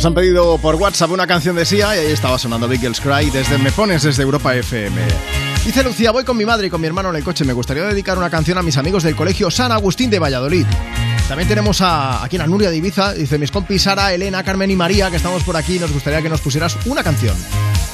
Nos 0.00 0.06
han 0.06 0.14
pedido 0.14 0.56
por 0.56 0.76
WhatsApp 0.76 1.10
una 1.10 1.26
canción 1.26 1.56
de 1.56 1.66
Sia 1.66 1.94
y 1.94 1.98
ahí 1.98 2.10
estaba 2.12 2.38
sonando 2.38 2.66
Big 2.66 2.80
Girls 2.80 3.02
Cry 3.02 3.28
desde 3.28 3.58
Me 3.58 3.70
Pones 3.70 4.02
desde 4.02 4.22
Europa 4.22 4.54
FM. 4.56 4.98
Dice 5.62 5.84
Lucía, 5.84 6.10
voy 6.10 6.24
con 6.24 6.38
mi 6.38 6.46
madre 6.46 6.68
y 6.68 6.70
con 6.70 6.80
mi 6.80 6.86
hermano 6.86 7.10
en 7.10 7.16
el 7.16 7.22
coche. 7.22 7.44
Me 7.44 7.52
gustaría 7.52 7.82
dedicar 7.84 8.16
una 8.16 8.30
canción 8.30 8.56
a 8.56 8.62
mis 8.62 8.78
amigos 8.78 9.02
del 9.02 9.14
colegio 9.14 9.50
San 9.50 9.72
Agustín 9.72 10.08
de 10.08 10.18
Valladolid. 10.18 10.64
También 11.28 11.46
tenemos 11.50 11.82
a, 11.82 12.24
aquí 12.24 12.38
a 12.38 12.46
Nuria 12.46 12.70
de 12.70 12.78
Ibiza. 12.78 13.12
Dice, 13.12 13.36
mis 13.36 13.50
compis 13.50 13.82
Sara, 13.82 14.14
Elena, 14.14 14.42
Carmen 14.42 14.70
y 14.70 14.74
María, 14.76 15.10
que 15.10 15.16
estamos 15.18 15.42
por 15.42 15.58
aquí, 15.58 15.78
nos 15.78 15.92
gustaría 15.92 16.22
que 16.22 16.30
nos 16.30 16.40
pusieras 16.40 16.78
una 16.86 17.02
canción. 17.04 17.36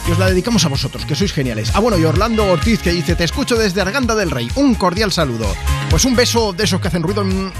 Y 0.06 0.12
os 0.12 0.18
la 0.20 0.26
dedicamos 0.30 0.64
a 0.64 0.68
vosotros, 0.68 1.04
que 1.06 1.16
sois 1.16 1.32
geniales. 1.32 1.72
Ah, 1.74 1.80
bueno, 1.80 1.98
y 1.98 2.04
Orlando 2.04 2.46
Ortiz, 2.46 2.78
que 2.82 2.92
dice, 2.92 3.16
te 3.16 3.24
escucho 3.24 3.56
desde 3.56 3.80
Arganda 3.80 4.14
del 4.14 4.30
Rey. 4.30 4.48
Un 4.54 4.76
cordial 4.76 5.10
saludo. 5.10 5.52
Pues 5.90 6.04
un 6.04 6.14
beso 6.14 6.52
de 6.52 6.62
esos 6.62 6.80
que 6.80 6.86
hacen 6.86 7.02
ruido 7.02 7.22
en- 7.22 7.50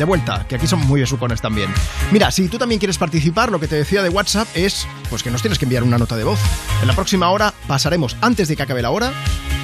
de 0.00 0.06
vuelta, 0.06 0.46
que 0.48 0.54
aquí 0.54 0.66
son 0.66 0.80
muy 0.86 1.02
besucones 1.02 1.42
también. 1.42 1.70
Mira, 2.10 2.30
si 2.30 2.48
tú 2.48 2.56
también 2.56 2.78
quieres 2.78 2.96
participar, 2.96 3.52
lo 3.52 3.60
que 3.60 3.68
te 3.68 3.76
decía 3.76 4.02
de 4.02 4.08
WhatsApp 4.08 4.48
es 4.54 4.88
pues 5.10 5.22
que 5.22 5.30
nos 5.30 5.42
tienes 5.42 5.58
que 5.58 5.66
enviar 5.66 5.82
una 5.82 5.98
nota 5.98 6.16
de 6.16 6.24
voz. 6.24 6.40
En 6.80 6.88
la 6.88 6.94
próxima 6.94 7.30
hora 7.30 7.52
pasaremos 7.66 8.16
antes 8.22 8.48
de 8.48 8.56
que 8.56 8.62
acabe 8.62 8.80
la 8.80 8.90
hora. 8.90 9.12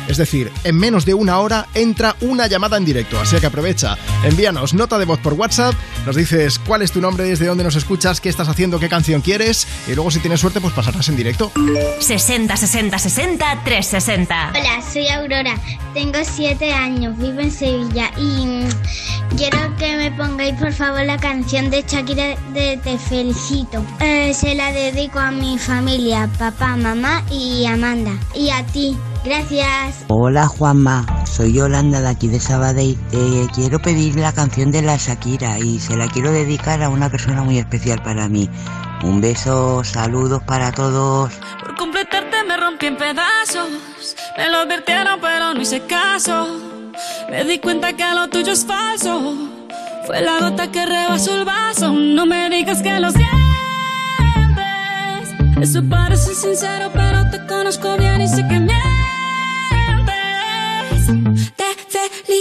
Es 0.08 0.16
decir, 0.16 0.52
en 0.64 0.76
menos 0.76 1.04
de 1.04 1.14
una 1.14 1.38
hora 1.40 1.66
entra 1.74 2.16
una 2.20 2.46
llamada 2.46 2.76
en 2.76 2.84
directo, 2.84 3.18
así 3.18 3.36
que 3.36 3.46
aprovecha, 3.46 3.96
envíanos 4.24 4.74
nota 4.74 4.98
de 4.98 5.04
voz 5.04 5.18
por 5.18 5.34
WhatsApp, 5.34 5.74
nos 6.04 6.16
dices 6.16 6.58
cuál 6.58 6.82
es 6.82 6.92
tu 6.92 7.00
nombre, 7.00 7.24
desde 7.24 7.46
dónde 7.46 7.64
nos 7.64 7.76
escuchas, 7.76 8.20
qué 8.20 8.28
estás 8.28 8.48
haciendo, 8.48 8.78
qué 8.78 8.88
canción 8.88 9.20
quieres, 9.20 9.66
y 9.88 9.94
luego 9.94 10.10
si 10.10 10.20
tienes 10.20 10.40
suerte 10.40 10.60
pues 10.60 10.74
pasarás 10.74 11.08
en 11.08 11.16
directo. 11.16 11.52
60 11.98 12.56
60 12.56 12.98
60 12.98 13.62
360. 13.64 14.50
Hola, 14.50 14.82
soy 14.92 15.08
Aurora, 15.08 15.58
tengo 15.94 16.18
7 16.22 16.72
años, 16.72 17.16
vivo 17.18 17.40
en 17.40 17.50
Sevilla 17.50 18.10
y 18.16 18.64
quiero 19.36 19.58
que 19.76 19.96
me 19.96 20.10
pongáis 20.12 20.54
por 20.54 20.72
favor 20.72 21.04
la 21.04 21.18
canción 21.18 21.70
de 21.70 21.82
Shakira 21.82 22.36
de 22.52 22.78
Te 22.82 22.98
Felicito. 22.98 23.84
Eh, 24.00 24.32
se 24.34 24.54
la 24.54 24.72
dedico 24.72 25.18
a 25.18 25.30
mi 25.30 25.58
familia, 25.58 26.28
papá, 26.38 26.76
mamá 26.76 27.22
y 27.30 27.66
Amanda. 27.66 28.12
Y 28.34 28.50
a 28.50 28.64
ti, 28.64 28.96
gracias. 29.26 30.04
Hola 30.08 30.46
Juanma, 30.46 31.04
soy 31.26 31.52
Yolanda 31.52 32.00
de 32.00 32.08
aquí 32.08 32.28
de 32.28 32.40
Sabadell. 32.40 32.96
Eh, 33.12 33.46
quiero 33.54 33.80
pedir 33.80 34.16
la 34.16 34.32
canción 34.32 34.70
de 34.70 34.82
la 34.82 34.96
Shakira 34.96 35.58
y 35.58 35.80
se 35.80 35.96
la 35.96 36.06
quiero 36.08 36.30
dedicar 36.30 36.82
a 36.82 36.88
una 36.88 37.10
persona 37.10 37.42
muy 37.42 37.58
especial 37.58 38.00
para 38.02 38.28
mí. 38.28 38.48
Un 39.02 39.20
beso, 39.20 39.84
saludos 39.84 40.42
para 40.44 40.72
todos. 40.72 41.32
Por 41.60 41.74
completarte 41.76 42.44
me 42.44 42.56
rompí 42.56 42.86
en 42.86 42.96
pedazos. 42.96 43.68
Me 44.38 44.48
lo 44.48 44.58
advirtieron, 44.58 45.20
pero 45.20 45.54
no 45.54 45.60
hice 45.60 45.82
caso. 45.86 46.46
Me 47.30 47.44
di 47.44 47.58
cuenta 47.58 47.92
que 47.92 48.04
lo 48.14 48.28
tuyo 48.28 48.52
es 48.52 48.64
falso. 48.64 49.34
Fue 50.06 50.22
la 50.22 50.38
gota 50.38 50.70
que 50.70 50.86
rebasó 50.86 51.36
el 51.36 51.44
vaso. 51.44 51.92
No 51.92 52.26
me 52.26 52.48
digas 52.48 52.80
que 52.80 52.98
lo 53.00 53.10
sientes. 53.10 53.36
Eso 55.60 55.82
parece 55.88 56.34
sincero, 56.34 56.90
pero 56.94 57.28
te 57.30 57.44
conozco 57.46 57.96
bien 57.96 58.20
y 58.20 58.28
sé 58.28 58.46
que 58.48 58.60
mientes. 58.60 58.75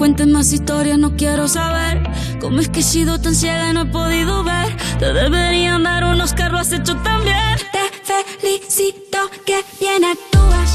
cuentes 0.00 0.26
más 0.28 0.50
historias, 0.50 0.98
no 0.98 1.14
quiero 1.14 1.46
saber. 1.46 2.02
Cómo 2.40 2.60
es 2.60 2.70
que 2.70 2.80
he 2.80 2.82
sido 2.82 3.20
tan 3.20 3.34
ciega 3.34 3.68
y 3.68 3.74
no 3.74 3.82
he 3.82 3.84
podido 3.84 4.42
ver. 4.42 4.74
Te 4.98 5.12
deberían 5.12 5.82
dar 5.82 6.04
unos 6.04 6.32
carros 6.32 6.62
has 6.62 6.72
hecho 6.72 6.96
también. 7.02 7.58
Te 7.70 8.24
felicito 8.38 9.18
que 9.44 9.62
bien 9.78 10.02
actúas. 10.06 10.69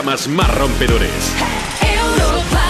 Programas 0.00 0.28
más 0.28 0.54
rompedores. 0.56 1.10
Europa. 1.82 2.62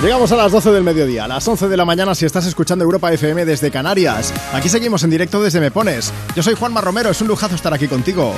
Llegamos 0.00 0.30
a 0.30 0.36
las 0.36 0.52
12 0.52 0.70
del 0.70 0.84
mediodía, 0.84 1.24
a 1.24 1.28
las 1.28 1.46
11 1.48 1.66
de 1.66 1.76
la 1.76 1.84
mañana 1.84 2.14
si 2.14 2.24
estás 2.24 2.46
escuchando 2.46 2.84
Europa 2.84 3.12
FM 3.12 3.44
desde 3.44 3.70
Canarias. 3.72 4.32
Aquí 4.52 4.68
seguimos 4.68 5.02
en 5.02 5.10
directo 5.10 5.42
desde 5.42 5.58
Me 5.58 5.72
Pones. 5.72 6.12
Yo 6.36 6.42
soy 6.44 6.54
Juanma 6.54 6.80
Romero, 6.80 7.10
es 7.10 7.20
un 7.20 7.26
lujazo 7.26 7.56
estar 7.56 7.74
aquí 7.74 7.88
contigo. 7.88 8.32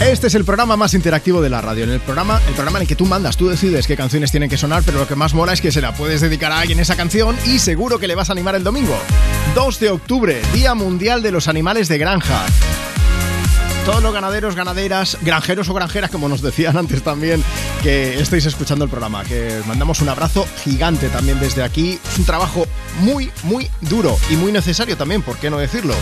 Este 0.00 0.28
es 0.28 0.34
el 0.34 0.46
programa 0.46 0.78
más 0.78 0.94
interactivo 0.94 1.42
de 1.42 1.50
la 1.50 1.60
radio. 1.60 1.84
En 1.84 1.90
el 1.90 2.00
programa, 2.00 2.40
el 2.48 2.54
programa 2.54 2.78
en 2.78 2.82
el 2.82 2.88
que 2.88 2.96
tú 2.96 3.04
mandas, 3.04 3.36
tú 3.36 3.48
decides 3.48 3.86
qué 3.86 3.96
canciones 3.96 4.30
tienen 4.30 4.48
que 4.48 4.56
sonar, 4.56 4.82
pero 4.82 4.98
lo 4.98 5.06
que 5.06 5.14
más 5.14 5.34
mola 5.34 5.52
es 5.52 5.60
que 5.60 5.70
se 5.70 5.82
la 5.82 5.92
puedes 5.92 6.22
dedicar 6.22 6.50
a 6.52 6.60
alguien 6.60 6.80
esa 6.80 6.96
canción 6.96 7.36
y 7.44 7.58
seguro 7.58 7.98
que 7.98 8.08
le 8.08 8.14
vas 8.14 8.30
a 8.30 8.32
animar 8.32 8.54
el 8.54 8.64
domingo. 8.64 8.96
2 9.54 9.78
de 9.78 9.90
octubre, 9.90 10.40
Día 10.54 10.74
Mundial 10.74 11.22
de 11.22 11.32
los 11.32 11.48
Animales 11.48 11.88
de 11.88 11.98
Granja. 11.98 12.46
Todos 13.84 14.02
los 14.02 14.14
ganaderos, 14.14 14.56
ganaderas, 14.56 15.18
granjeros 15.20 15.68
o 15.68 15.74
granjeras, 15.74 16.10
como 16.10 16.30
nos 16.30 16.40
decían 16.40 16.78
antes 16.78 17.02
también, 17.02 17.44
que 17.82 18.20
estáis 18.20 18.46
escuchando 18.46 18.86
el 18.86 18.90
programa, 18.90 19.22
que 19.24 19.58
os 19.58 19.66
mandamos 19.66 20.00
un 20.00 20.08
abrazo 20.08 20.46
gigante 20.64 21.10
también 21.10 21.38
desde 21.40 21.62
aquí. 21.62 21.98
Es 22.10 22.18
un 22.18 22.24
trabajo 22.24 22.66
muy, 23.00 23.30
muy 23.42 23.68
duro 23.82 24.18
y 24.30 24.36
muy 24.36 24.50
necesario 24.50 24.96
también, 24.96 25.20
¿por 25.20 25.36
qué 25.36 25.50
no 25.50 25.58
decirlo? 25.58 25.94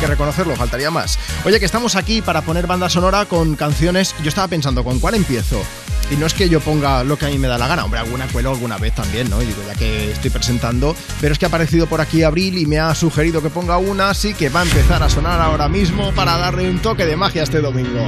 Que 0.00 0.06
reconocerlo, 0.06 0.54
faltaría 0.56 0.90
más. 0.90 1.18
Oye, 1.44 1.58
que 1.58 1.64
estamos 1.64 1.96
aquí 1.96 2.20
para 2.20 2.42
poner 2.42 2.66
banda 2.66 2.90
sonora 2.90 3.24
con 3.24 3.56
canciones. 3.56 4.14
Yo 4.22 4.28
estaba 4.28 4.46
pensando, 4.46 4.84
¿con 4.84 5.00
cuál 5.00 5.14
empiezo? 5.14 5.62
Y 6.10 6.16
no 6.16 6.26
es 6.26 6.34
que 6.34 6.48
yo 6.48 6.60
ponga 6.60 7.02
lo 7.02 7.18
que 7.18 7.26
a 7.26 7.28
mí 7.30 7.38
me 7.38 7.48
da 7.48 7.58
la 7.58 7.66
gana, 7.66 7.84
hombre, 7.84 7.98
alguna 7.98 8.26
cuelo 8.28 8.50
alguna 8.50 8.76
vez 8.76 8.94
también, 8.94 9.28
¿no? 9.28 9.42
Y 9.42 9.46
digo, 9.46 9.62
ya 9.66 9.74
que 9.74 10.12
estoy 10.12 10.30
presentando, 10.30 10.94
pero 11.20 11.32
es 11.32 11.38
que 11.38 11.46
ha 11.46 11.48
aparecido 11.48 11.86
por 11.86 12.00
aquí 12.00 12.22
Abril 12.22 12.58
y 12.58 12.66
me 12.66 12.78
ha 12.78 12.94
sugerido 12.94 13.42
que 13.42 13.50
ponga 13.50 13.78
una, 13.78 14.10
así 14.10 14.34
que 14.34 14.48
va 14.48 14.60
a 14.60 14.64
empezar 14.64 15.02
a 15.02 15.08
sonar 15.08 15.40
ahora 15.40 15.68
mismo 15.68 16.12
para 16.12 16.36
darle 16.36 16.70
un 16.70 16.78
toque 16.78 17.06
de 17.06 17.16
magia 17.16 17.42
este 17.42 17.60
domingo. 17.60 18.04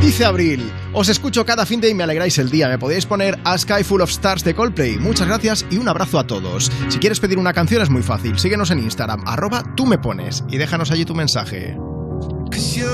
Dice 0.00 0.24
Abril, 0.24 0.70
os 0.92 1.08
escucho 1.08 1.44
cada 1.44 1.66
fin 1.66 1.80
de 1.80 1.88
y 1.88 1.94
me 1.94 2.04
alegráis 2.04 2.38
el 2.38 2.48
día. 2.48 2.68
Me 2.68 2.78
podéis 2.78 3.06
poner 3.06 3.38
A 3.44 3.58
Sky 3.58 3.82
Full 3.82 4.02
of 4.02 4.10
Stars 4.10 4.44
de 4.44 4.54
Coldplay. 4.54 4.98
Muchas 4.98 5.26
gracias 5.26 5.66
y 5.68 5.78
un 5.78 5.88
abrazo 5.88 6.18
a 6.18 6.26
todos. 6.26 6.70
Si 6.88 6.98
quieres 6.98 7.18
pedir 7.18 7.38
una 7.38 7.52
canción 7.52 7.82
es 7.82 7.90
muy 7.90 8.02
fácil. 8.02 8.38
Síguenos 8.38 8.70
en 8.70 8.78
Instagram, 8.78 9.24
arroba 9.26 9.64
tú 9.74 9.84
me 9.84 9.98
pones 9.98 10.44
y 10.48 10.58
déjanos 10.58 10.90
allí 10.90 11.04
tu 11.04 11.14
mensaje. 11.16 11.74
Cause 12.52 12.76
you 12.76 12.86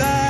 a 0.00 0.25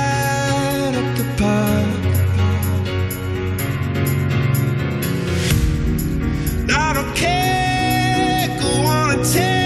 on 9.35 9.56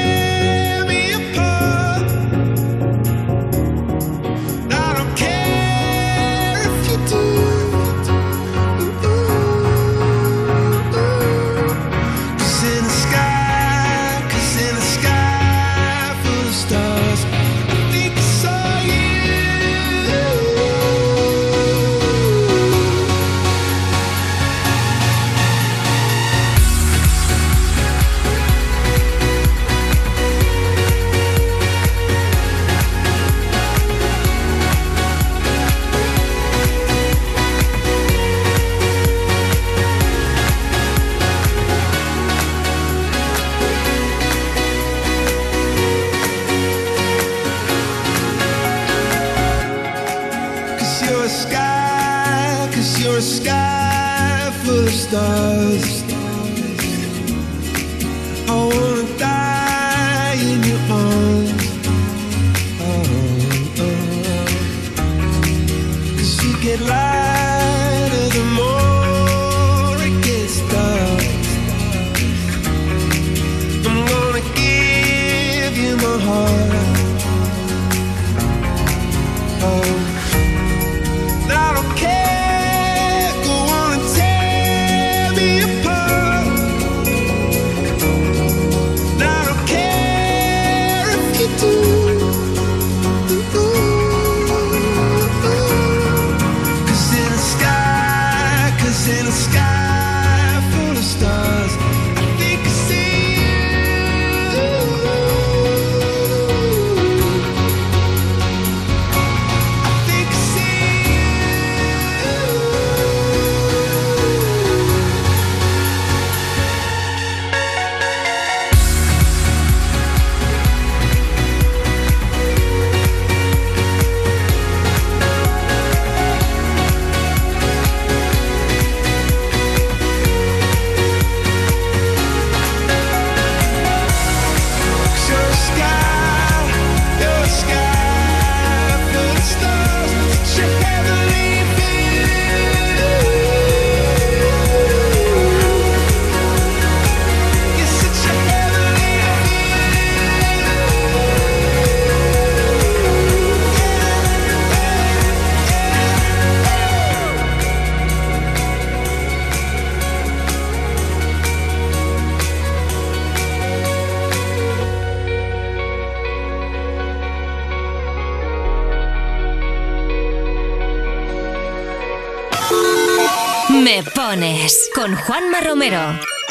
pones 174.62 174.90
con 174.94 175.16
Juanma 175.16 175.62
Romero. 175.62 176.00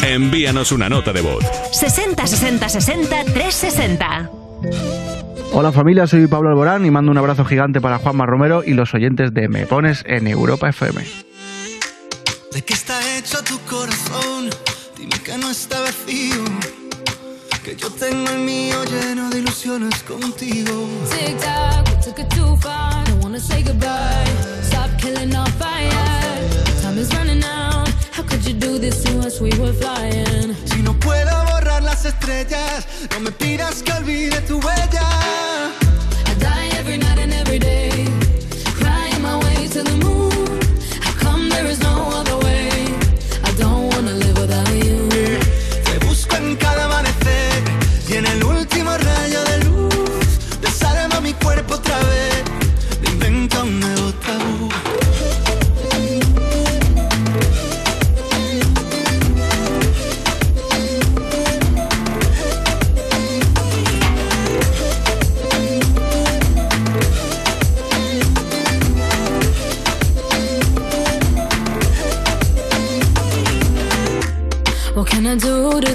Envíanos 0.03 0.73
una 0.73 0.89
nota 0.89 1.12
de 1.12 1.20
voz. 1.20 1.45
60 1.73 2.27
60 2.27 2.69
60 2.69 3.24
360. 3.24 4.31
Hola 5.53 5.73
familia, 5.73 6.07
soy 6.07 6.27
Pablo 6.27 6.49
Alborán 6.51 6.85
y 6.87 6.91
mando 6.91 7.11
un 7.12 7.19
abrazo 7.19 7.45
gigante 7.45 7.81
para 7.81 7.99
Juanma 7.99 8.27
Romero 8.27 8.62
y 8.65 8.73
los 8.74 8.95
oyentes 8.95 9.32
de 9.35 9.49
Me 9.49 9.66
Pones 9.66 10.03
en 10.07 10.27
Europa 10.27 10.69
FM. 10.69 11.05
¿De 12.53 12.62
qué 12.62 12.74
está 12.74 12.99
hecho 13.16 13.43
tu 13.45 13.59
corazón? 13.61 14.51
Dime 14.97 15.16
que 15.24 15.37
no 15.39 15.51
está 15.51 15.81
vacío. 15.81 16.45
Que 17.65 17.77
yo 17.77 17.91
tengo 17.91 18.31
el 18.31 18.39
mío 18.41 18.77
lleno 18.85 19.28
de 19.31 19.39
ilusiones 19.41 20.03
contigo. 20.03 20.89
Tic 21.11 21.39
tac, 21.39 21.87
we 21.89 22.03
took 22.03 22.19
it 22.19 22.28
too 22.31 22.57
far. 22.57 23.05
Don't 23.05 23.23
wanna 23.23 23.39
say 23.39 23.62
goodbye. 23.62 24.24
Stop 24.62 24.91
killing 24.99 25.35
our 25.37 25.51
fire. 25.59 25.91
Time 26.82 26.99
is 26.99 27.12
running 27.15 27.45
out. 27.45 27.90
You 28.51 28.59
do 28.59 28.79
this 28.81 29.05
to 29.05 29.21
us? 29.21 29.41
We 29.41 29.51
were 29.61 29.73
flying. 29.73 30.57
Si 30.67 30.83
no 30.83 30.93
puedo 30.99 31.31
borrar 31.53 31.85
las 31.85 32.05
estrellas, 32.05 32.85
no 33.13 33.21
me 33.21 33.31
pidas 33.31 33.81
que 33.81 33.93
olvide 33.93 34.41
tu 34.41 34.59
huella. 34.61 35.71
I 36.27 36.35
die 36.35 36.69
every 36.77 36.99
night 36.99 37.21
and 37.21 37.33
every 37.33 37.61
day. 37.61 38.09
Crying 38.75 39.23
my 39.23 39.37
way 39.37 39.69
to 39.69 39.85
the 39.85 39.97
moon. 40.05 40.20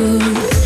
the 0.00 0.59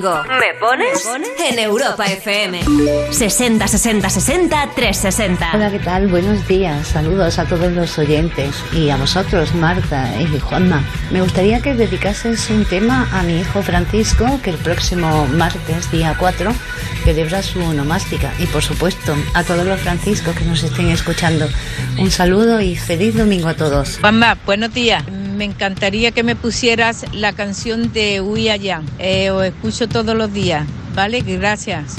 domingo. 0.00 0.22
¿Me 0.40 0.54
pones? 0.58 1.08
En 1.38 1.58
Europa 1.58 2.06
FM. 2.06 2.62
60 3.10 3.68
60 3.68 4.10
60 4.10 4.70
360. 4.74 5.50
Hola, 5.54 5.70
¿qué 5.70 5.78
tal? 5.78 6.08
Buenos 6.08 6.46
días. 6.46 6.88
Saludos 6.88 7.38
a 7.38 7.44
todos 7.46 7.72
los 7.72 7.98
oyentes 7.98 8.54
y 8.72 8.90
a 8.90 8.96
vosotros, 8.96 9.54
Marta 9.54 10.08
y 10.20 10.38
Juanma. 10.38 10.82
Me 11.10 11.20
gustaría 11.20 11.60
que 11.60 11.74
dedicases 11.74 12.50
un 12.50 12.64
tema 12.64 13.08
a 13.12 13.22
mi 13.22 13.40
hijo 13.40 13.62
Francisco, 13.62 14.40
que 14.42 14.50
el 14.50 14.56
próximo 14.56 15.26
martes, 15.26 15.90
día 15.90 16.14
4, 16.18 16.52
celebra 17.04 17.42
su 17.42 17.60
onomástica. 17.62 18.32
Y 18.38 18.46
por 18.46 18.62
supuesto, 18.62 19.14
a 19.34 19.44
todos 19.44 19.66
los 19.66 19.80
franciscos 19.80 20.34
que 20.34 20.44
nos 20.44 20.62
estén 20.62 20.88
escuchando. 20.88 21.48
Un 21.98 22.10
saludo 22.10 22.60
y 22.60 22.76
feliz 22.76 23.16
domingo 23.16 23.48
a 23.48 23.54
todos. 23.54 23.98
Juanma, 23.98 24.36
buenos 24.46 24.72
días. 24.72 25.04
Me 25.40 25.46
encantaría 25.46 26.10
que 26.10 26.22
me 26.22 26.36
pusieras 26.36 27.06
la 27.14 27.32
canción 27.32 27.94
de 27.94 28.20
Uy 28.20 28.50
Allá. 28.50 28.82
Eh, 28.98 29.30
os 29.30 29.42
escucho 29.42 29.88
todos 29.88 30.14
los 30.14 30.30
días. 30.34 30.66
¿Vale? 30.94 31.22
Gracias. 31.22 31.96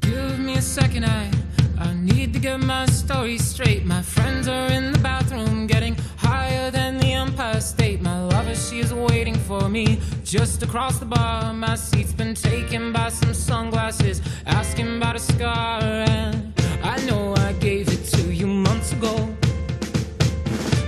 Give 0.00 0.38
me 0.38 0.54
a 0.54 0.62
second, 0.62 1.04
I, 1.04 1.28
I 1.76 1.92
need 1.92 2.32
to 2.34 2.38
get 2.38 2.60
my 2.60 2.84
story 2.86 3.36
straight. 3.36 3.84
My 3.84 4.00
friends 4.00 4.46
are 4.46 4.72
in 4.72 4.92
the 4.92 4.98
bathroom, 5.00 5.66
getting 5.66 5.96
higher 6.16 6.70
than 6.70 7.00
the 7.00 7.14
Empire 7.14 7.60
State. 7.60 8.00
My 8.00 8.28
lover, 8.28 8.54
she 8.54 8.78
is 8.78 8.92
waiting 8.94 9.34
for 9.34 9.68
me 9.68 9.98
just 10.22 10.62
across 10.62 11.00
the 11.00 11.06
bar. 11.06 11.52
My 11.52 11.74
seat's 11.74 12.12
been 12.12 12.36
taken 12.36 12.92
by 12.92 13.08
some 13.08 13.34
sunglasses, 13.34 14.22
asking 14.46 14.98
about 14.98 15.16
a 15.16 15.18
scar. 15.18 15.82
And 15.82 16.52
I 16.84 17.04
know 17.06 17.34
I 17.38 17.54
gave 17.54 17.88
it 17.88 18.04
to 18.14 18.32
you 18.32 18.46
months 18.46 18.92
ago. 18.92 19.34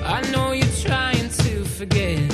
I 0.05 0.23
know 0.31 0.47
to 0.55 0.76
forget. 1.77 2.31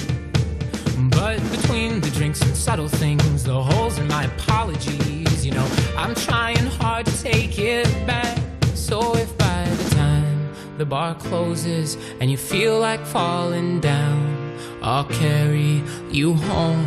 But 1.11 1.41
between 1.51 2.01
the 2.01 2.11
drinks 2.11 2.41
and 2.43 2.57
subtle 2.57 2.87
things, 2.87 3.43
the 3.43 3.61
holes 3.61 3.99
in 3.99 4.07
my 4.07 4.25
apologies, 4.25 5.45
you 5.45 5.51
know, 5.51 5.69
I'm 5.97 6.15
trying 6.15 6.65
hard 6.65 7.07
to 7.07 7.23
take 7.23 7.59
it 7.59 7.89
back. 8.07 8.39
So 8.75 9.17
if 9.17 9.37
by 9.39 9.65
the 9.69 9.95
time 9.97 10.55
the 10.79 10.87
bar 10.87 11.17
closes 11.17 11.97
and 12.21 12.31
you 12.31 12.37
feel 12.37 12.79
like 12.79 13.05
falling 13.05 13.81
down, 13.81 14.57
I'll 14.81 15.07
carry 15.07 15.83
you 16.13 16.35
home. 16.35 16.87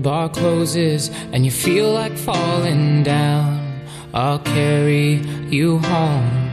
The 0.00 0.08
bar 0.08 0.28
closes 0.30 1.10
and 1.32 1.44
you 1.44 1.50
feel 1.50 1.92
like 1.92 2.16
falling 2.16 3.02
down, 3.02 3.82
I'll 4.14 4.38
carry 4.38 5.20
you 5.50 5.78
home. 5.78 6.50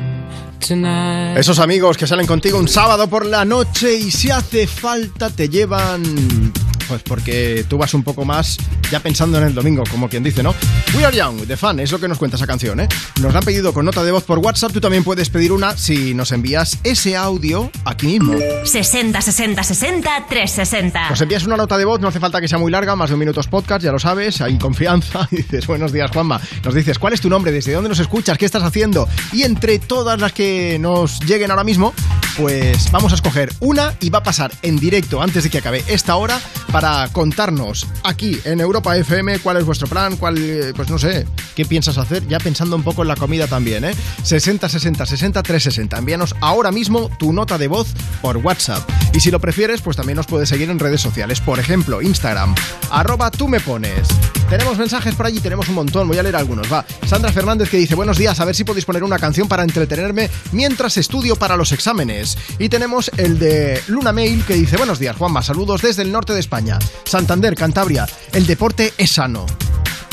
Esos 0.59 1.59
amigos 1.59 1.95
que 1.95 2.05
salen 2.05 2.27
contigo 2.27 2.59
un 2.59 2.67
sábado 2.67 3.07
por 3.07 3.25
la 3.25 3.45
noche 3.45 3.95
y 3.95 4.11
si 4.11 4.31
hace 4.31 4.67
falta 4.67 5.29
te 5.29 5.47
llevan... 5.47 6.46
Pues 6.87 7.01
porque 7.03 7.65
tú 7.67 7.77
vas 7.77 7.93
un 7.93 8.03
poco 8.03 8.23
más 8.25 8.57
ya 8.91 8.99
pensando 8.99 9.37
en 9.37 9.43
el 9.45 9.53
domingo, 9.53 9.83
como 9.89 10.09
quien 10.09 10.23
dice, 10.23 10.41
¿no? 10.41 10.55
We 10.95 11.05
Are 11.05 11.15
Young, 11.15 11.45
The 11.45 11.57
Fan, 11.57 11.79
es 11.79 11.91
lo 11.91 11.99
que 11.99 12.07
nos 12.07 12.17
cuenta 12.17 12.37
esa 12.37 12.47
canción, 12.47 12.79
¿eh? 12.79 12.87
Nos 13.21 13.33
la 13.33 13.39
han 13.39 13.45
pedido 13.45 13.73
con 13.73 13.85
nota 13.85 14.03
de 14.03 14.11
voz 14.11 14.23
por 14.23 14.39
WhatsApp, 14.39 14.71
tú 14.71 14.79
también 14.79 15.03
puedes 15.03 15.29
pedir 15.29 15.51
una 15.51 15.75
si 15.77 16.13
nos 16.13 16.31
envías 16.31 16.77
ese 16.83 17.15
audio 17.15 17.69
aquí 17.83 18.07
mismo. 18.07 18.33
60 18.63 19.21
60 19.21 19.63
60 19.63 20.25
360. 20.29 21.09
Nos 21.09 21.21
envías 21.21 21.45
una 21.45 21.57
nota 21.57 21.77
de 21.77 21.85
voz, 21.85 21.99
no 21.99 22.07
hace 22.07 22.19
falta 22.19 22.39
que 22.39 22.47
sea 22.47 22.57
muy 22.57 22.71
larga, 22.71 22.95
más 22.95 23.09
de 23.09 23.15
un 23.15 23.19
minutos 23.19 23.47
podcast, 23.47 23.83
ya 23.83 23.91
lo 23.91 23.99
sabes, 23.99 24.41
hay 24.41 24.57
confianza. 24.57 25.27
Y 25.37 25.37
dices, 25.37 25.67
buenos 25.67 25.91
días, 25.91 26.09
Juanma. 26.11 26.39
Nos 26.63 26.73
dices, 26.73 26.97
¿cuál 26.99 27.13
es 27.13 27.21
tu 27.21 27.29
nombre? 27.29 27.51
¿Desde 27.51 27.73
dónde 27.73 27.89
nos 27.89 27.99
escuchas? 27.99 28.37
¿Qué 28.37 28.45
estás 28.45 28.63
haciendo? 28.63 29.07
Y 29.33 29.43
entre 29.43 29.77
todas 29.77 30.19
las 30.19 30.31
que 30.31 30.77
nos 30.79 31.19
lleguen 31.19 31.51
ahora 31.51 31.63
mismo, 31.63 31.93
pues 32.37 32.91
vamos 32.91 33.11
a 33.11 33.15
escoger 33.15 33.51
una 33.59 33.95
y 33.99 34.09
va 34.09 34.19
a 34.19 34.23
pasar 34.23 34.51
en 34.61 34.77
directo 34.77 35.21
antes 35.21 35.43
de 35.43 35.49
que 35.49 35.57
acabe 35.57 35.83
esta 35.87 36.15
hora 36.15 36.39
para 36.79 37.07
contarnos 37.11 37.87
aquí 38.03 38.39
en 38.43 38.61
Europa 38.61 38.95
FM 38.95 39.39
cuál 39.39 39.57
es 39.57 39.65
vuestro 39.65 39.87
plan, 39.87 40.15
cuál, 40.15 40.37
eh, 40.37 40.73
pues 40.75 40.91
no 40.91 40.99
sé, 40.99 41.25
qué 41.55 41.65
piensas 41.65 41.97
hacer, 41.97 42.27
ya 42.27 42.37
pensando 42.37 42.75
un 42.75 42.83
poco 42.83 43.01
en 43.01 43.07
la 43.07 43.15
comida 43.15 43.47
también, 43.47 43.83
¿eh? 43.83 43.95
60 44.21 44.69
60 44.69 45.07
60 45.07 45.41
360. 45.41 45.97
Envíanos 45.97 46.35
ahora 46.39 46.71
mismo 46.71 47.09
tu 47.17 47.33
nota 47.33 47.57
de 47.57 47.67
voz 47.67 47.87
por 48.21 48.37
WhatsApp. 48.37 48.87
Y 49.11 49.21
si 49.21 49.31
lo 49.31 49.39
prefieres, 49.39 49.81
pues 49.81 49.97
también 49.97 50.17
nos 50.17 50.27
puedes 50.27 50.49
seguir 50.49 50.69
en 50.69 50.77
redes 50.77 51.01
sociales. 51.01 51.41
Por 51.41 51.57
ejemplo, 51.57 51.99
Instagram, 51.99 52.53
arroba 52.91 53.31
tú 53.31 53.47
me 53.47 53.59
pones. 53.59 54.07
Tenemos 54.47 54.77
mensajes 54.77 55.15
por 55.15 55.25
allí, 55.25 55.39
tenemos 55.39 55.67
un 55.69 55.75
montón. 55.75 56.07
Voy 56.07 56.19
a 56.19 56.23
leer 56.23 56.35
algunos. 56.35 56.71
Va. 56.71 56.85
Sandra 57.07 57.31
Fernández 57.31 57.71
que 57.71 57.77
dice, 57.77 57.95
buenos 57.95 58.19
días, 58.19 58.39
a 58.39 58.45
ver 58.45 58.55
si 58.55 58.63
podéis 58.63 58.85
poner 58.85 59.03
una 59.03 59.17
canción 59.17 59.47
para 59.47 59.63
entretenerme 59.63 60.29
mientras 60.51 60.97
estudio 60.97 61.35
para 61.37 61.57
los 61.57 61.71
exámenes. 61.71 62.37
Y 62.59 62.69
tenemos 62.69 63.09
el 63.17 63.39
de 63.39 63.81
Luna 63.87 64.13
Mail 64.13 64.45
que 64.45 64.53
dice, 64.53 64.77
buenos 64.77 64.99
días, 64.99 65.15
Juanma, 65.15 65.41
saludos 65.41 65.81
desde 65.81 66.03
el 66.03 66.11
norte 66.11 66.33
de 66.33 66.39
España. 66.39 66.66
Santander, 67.05 67.55
Cantabria, 67.55 68.07
el 68.33 68.45
deporte 68.45 68.93
es 68.97 69.11
sano. 69.11 69.45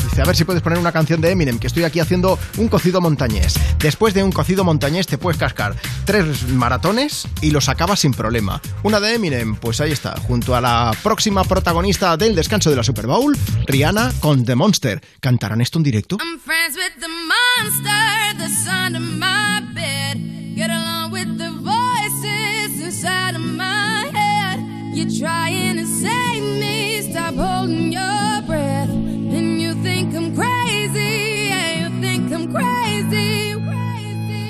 Dice, 0.03 0.21
a 0.21 0.25
ver 0.25 0.35
si 0.35 0.45
puedes 0.45 0.61
poner 0.61 0.77
una 0.77 0.91
canción 0.91 1.19
de 1.19 1.31
Eminem, 1.31 1.57
que 1.57 1.67
estoy 1.67 1.83
aquí 1.83 1.99
haciendo 1.99 2.37
un 2.57 2.67
cocido 2.67 3.01
montañés. 3.01 3.55
Después 3.79 4.13
de 4.13 4.23
un 4.23 4.31
cocido 4.31 4.63
montañés 4.63 5.07
te 5.07 5.17
puedes 5.17 5.39
cascar 5.39 5.75
tres 6.05 6.47
maratones 6.49 7.27
y 7.41 7.51
los 7.51 7.69
acabas 7.69 7.99
sin 7.99 8.13
problema. 8.13 8.61
Una 8.83 8.99
de 8.99 9.15
Eminem, 9.15 9.55
pues 9.55 9.81
ahí 9.81 9.91
está, 9.91 10.15
junto 10.21 10.55
a 10.55 10.61
la 10.61 10.95
próxima 11.03 11.43
protagonista 11.43 12.15
del 12.17 12.35
descanso 12.35 12.69
de 12.69 12.75
la 12.75 12.83
Super 12.83 13.07
Bowl, 13.07 13.35
Rihanna 13.65 14.13
con 14.19 14.45
The 14.45 14.55
Monster. 14.55 15.01
¿Cantarán 15.19 15.61
esto 15.61 15.79
en 15.79 15.83
directo? 15.83 16.17
I'm 16.21 16.39
friends 16.39 16.77
with 16.77 16.93
the 16.99 17.07
monster 17.07 18.37
that's 18.37 18.67
under 18.67 19.01
my 19.01 19.61
bed. 19.73 20.17
Get 20.55 20.69
along 20.69 21.11
with 21.11 21.37
the 21.37 21.49
voices 21.49 22.79
inside 22.79 23.35
of 23.35 23.41
my 23.41 24.09
head. 24.13 24.59
You're 24.93 25.09
trying 25.09 25.64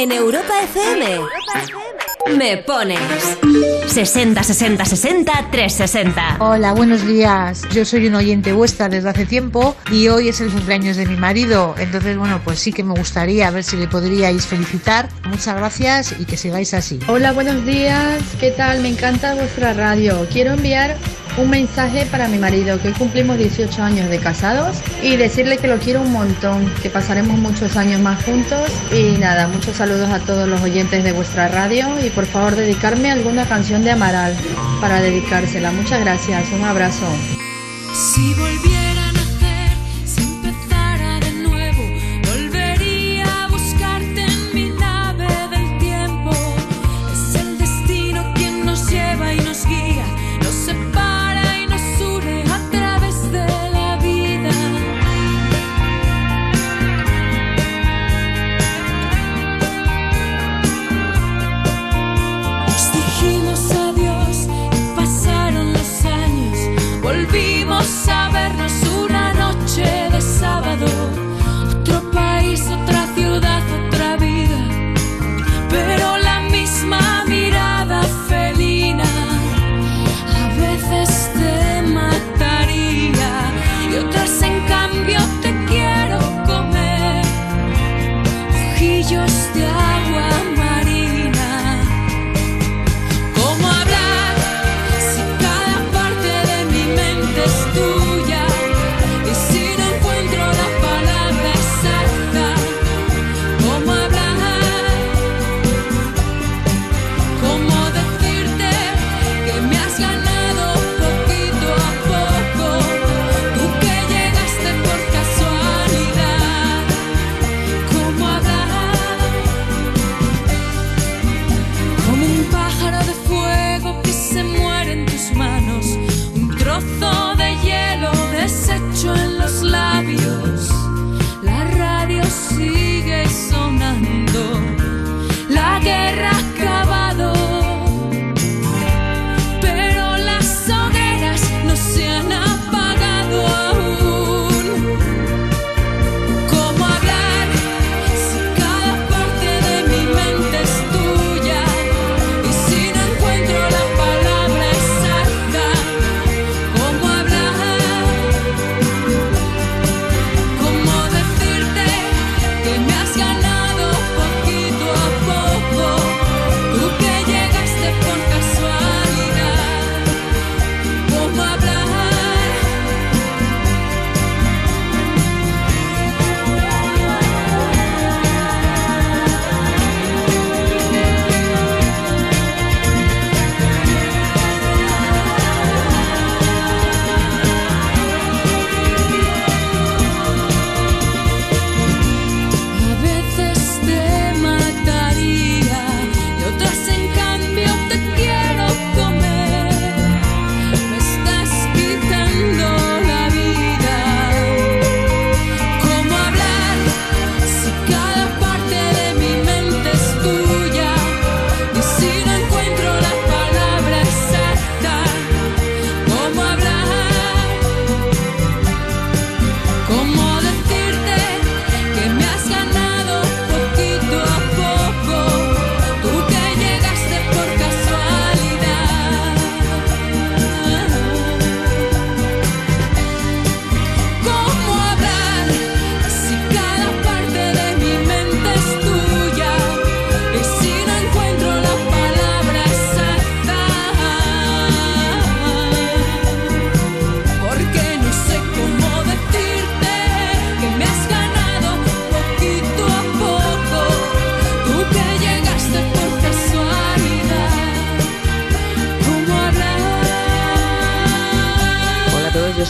En 0.00 0.12
Europa 0.12 0.54
FM. 0.62 1.20
Me 2.38 2.56
pones 2.56 2.98
60 3.86 4.42
60 4.42 4.84
60 4.86 5.32
360. 5.50 6.36
Hola, 6.38 6.72
buenos 6.72 7.06
días. 7.06 7.68
Yo 7.74 7.84
soy 7.84 8.06
un 8.06 8.14
oyente 8.14 8.54
vuestra 8.54 8.88
desde 8.88 9.10
hace 9.10 9.26
tiempo 9.26 9.76
y 9.90 10.08
hoy 10.08 10.30
es 10.30 10.40
el 10.40 10.50
cumpleaños 10.50 10.96
de 10.96 11.04
mi 11.04 11.16
marido. 11.16 11.74
Entonces, 11.76 12.16
bueno, 12.16 12.40
pues 12.42 12.60
sí 12.60 12.72
que 12.72 12.82
me 12.82 12.94
gustaría 12.94 13.50
ver 13.50 13.62
si 13.62 13.76
le 13.76 13.88
podríais 13.88 14.46
felicitar. 14.46 15.10
Muchas 15.26 15.56
gracias 15.56 16.14
y 16.18 16.24
que 16.24 16.38
sigáis 16.38 16.72
así. 16.72 16.98
Hola, 17.06 17.32
buenos 17.32 17.66
días. 17.66 18.22
¿Qué 18.40 18.52
tal? 18.52 18.80
Me 18.80 18.88
encanta 18.88 19.34
vuestra 19.34 19.74
radio. 19.74 20.26
Quiero 20.32 20.54
enviar 20.54 20.96
un 21.36 21.50
mensaje 21.50 22.06
para 22.06 22.28
mi 22.28 22.38
marido, 22.38 22.80
que 22.80 22.88
hoy 22.88 22.94
cumplimos 22.94 23.38
18 23.38 23.82
años 23.82 24.10
de 24.10 24.18
casados 24.18 24.78
y 25.02 25.16
decirle 25.16 25.58
que 25.58 25.68
lo 25.68 25.78
quiero 25.78 26.02
un 26.02 26.12
montón, 26.12 26.70
que 26.82 26.90
pasaremos 26.90 27.38
muchos 27.38 27.76
años 27.76 28.00
más 28.00 28.22
juntos 28.24 28.70
y 28.92 29.18
nada, 29.18 29.48
muchos 29.48 29.76
saludos 29.76 30.10
a 30.10 30.20
todos 30.20 30.48
los 30.48 30.60
oyentes 30.62 31.04
de 31.04 31.12
vuestra 31.12 31.48
radio 31.48 31.88
y 32.04 32.10
por 32.10 32.26
favor 32.26 32.56
dedicarme 32.56 33.10
alguna 33.10 33.46
canción 33.46 33.84
de 33.84 33.92
Amaral 33.92 34.34
para 34.80 35.00
dedicársela. 35.00 35.70
Muchas 35.72 36.00
gracias, 36.00 36.50
un 36.52 36.64
abrazo. 36.64 37.06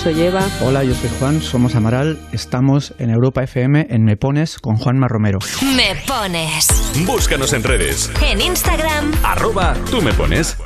Soy 0.03 0.23
Eva. 0.23 0.49
Hola, 0.62 0.83
yo 0.83 0.95
soy 0.95 1.11
Juan, 1.19 1.43
somos 1.43 1.75
Amaral, 1.75 2.19
estamos 2.33 2.95
en 2.99 3.11
Europa 3.11 3.43
FM 3.43 3.89
en 3.91 4.05
Me 4.05 4.17
Pones 4.17 4.59
con 4.59 4.77
Juanma 4.77 5.09
Romero. 5.09 5.41
Me 5.77 5.95
pones. 6.07 6.69
Búscanos 7.07 7.53
en 7.53 7.62
redes. 7.62 8.11
En 8.23 8.41
Instagram, 8.41 9.12
Arroba 9.23 9.75
tú 9.91 10.01
me 10.01 10.15
pones. 10.15 10.57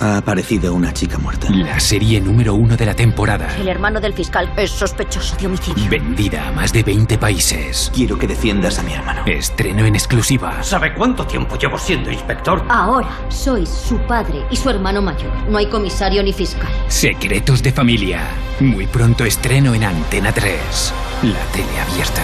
Ha 0.00 0.18
aparecido 0.18 0.74
una 0.74 0.92
chica 0.92 1.18
muerta. 1.18 1.48
La 1.50 1.78
serie 1.80 2.20
número 2.20 2.54
uno 2.54 2.76
de 2.76 2.86
la 2.86 2.94
temporada. 2.94 3.54
El 3.56 3.68
hermano 3.68 4.00
del 4.00 4.12
fiscal 4.12 4.52
es 4.56 4.70
sospechoso 4.70 5.36
de 5.36 5.46
homicidio. 5.46 5.88
Vendida 5.88 6.48
a 6.48 6.52
más 6.52 6.72
de 6.72 6.82
20 6.82 7.18
países. 7.18 7.90
Quiero 7.94 8.18
que 8.18 8.26
defiendas 8.26 8.78
a 8.78 8.82
mi 8.82 8.92
hermano. 8.92 9.22
Estreno 9.26 9.84
en 9.86 9.94
exclusiva. 9.94 10.62
¿Sabe 10.62 10.94
cuánto 10.94 11.26
tiempo 11.26 11.56
llevo 11.56 11.78
siendo 11.78 12.10
inspector? 12.10 12.64
Ahora 12.68 13.08
sois 13.28 13.68
su 13.68 13.98
padre 14.06 14.44
y 14.50 14.56
su 14.56 14.70
hermano 14.70 15.00
mayor. 15.02 15.32
No 15.48 15.58
hay 15.58 15.66
comisario 15.66 16.22
ni 16.22 16.32
fiscal. 16.32 16.70
Secretos 16.88 17.62
de 17.62 17.72
familia. 17.72 18.20
Muy 18.60 18.86
pronto 18.86 19.24
estreno 19.24 19.74
en 19.74 19.84
Antena 19.84 20.32
3. 20.32 20.92
La 21.22 21.40
tele 21.52 21.80
abierta. 21.80 22.22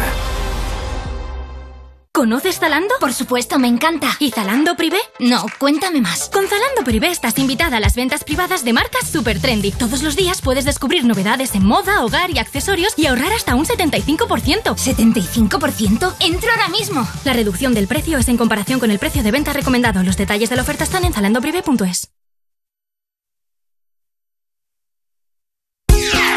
¿Conoces 2.21 2.59
Zalando? 2.59 2.95
Por 3.01 3.15
supuesto, 3.15 3.59
me 3.59 3.67
encanta. 3.67 4.09
¿Y 4.19 4.31
Zalando 4.31 4.77
Privé? 4.77 4.99
No, 5.21 5.47
cuéntame 5.59 6.03
más. 6.03 6.29
Con 6.29 6.47
Zalando 6.47 6.85
Privé 6.85 7.09
estás 7.09 7.39
invitada 7.39 7.79
a 7.79 7.81
las 7.81 7.95
ventas 7.95 8.25
privadas 8.25 8.63
de 8.63 8.75
marcas 8.75 9.09
super 9.09 9.41
trendy. 9.41 9.73
Todos 9.73 10.03
los 10.03 10.17
días 10.17 10.43
puedes 10.43 10.67
descubrir 10.67 11.07
novedades 11.07 11.55
en 11.55 11.65
moda, 11.65 12.05
hogar 12.05 12.31
y 12.31 12.39
accesorios 12.39 12.93
y 12.99 13.07
ahorrar 13.07 13.33
hasta 13.33 13.55
un 13.55 13.65
75%. 13.65 14.27
¿75%? 14.27 16.15
¡Entro 16.21 16.51
ahora 16.51 16.69
mismo! 16.69 17.09
La 17.25 17.33
reducción 17.33 17.73
del 17.73 17.87
precio 17.87 18.19
es 18.19 18.29
en 18.29 18.37
comparación 18.37 18.81
con 18.81 18.91
el 18.91 18.99
precio 18.99 19.23
de 19.23 19.31
venta 19.31 19.55
recomendado. 19.55 20.03
Los 20.03 20.19
detalles 20.19 20.51
de 20.51 20.57
la 20.57 20.63
oferta 20.63 20.85
están 20.85 21.07
en 21.07 21.15
zalandoprivé.es. 21.15 22.11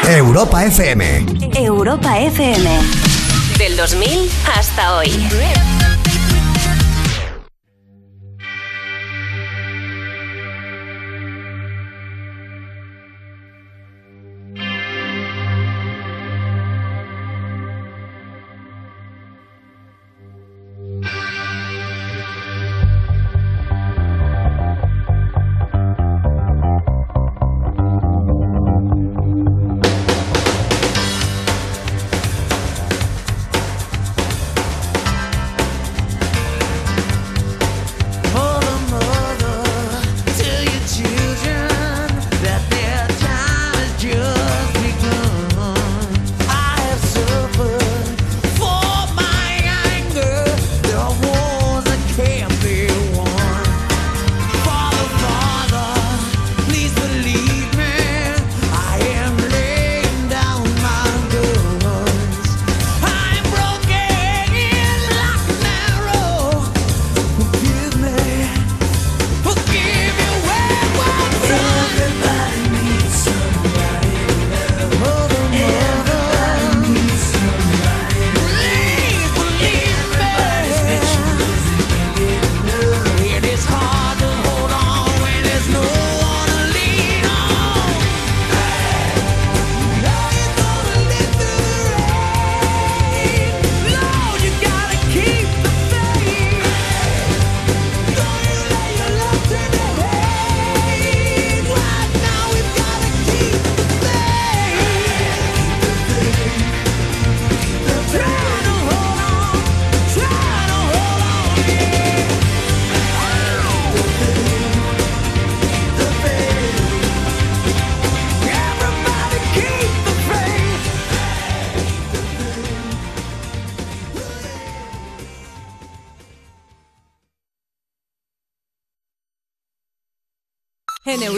Europa 0.08 0.64
FM. 0.64 1.26
Europa 1.58 2.18
FM. 2.20 3.23
Del 3.64 3.78
2000 3.78 4.28
hasta 4.58 4.96
hoy. 4.96 5.10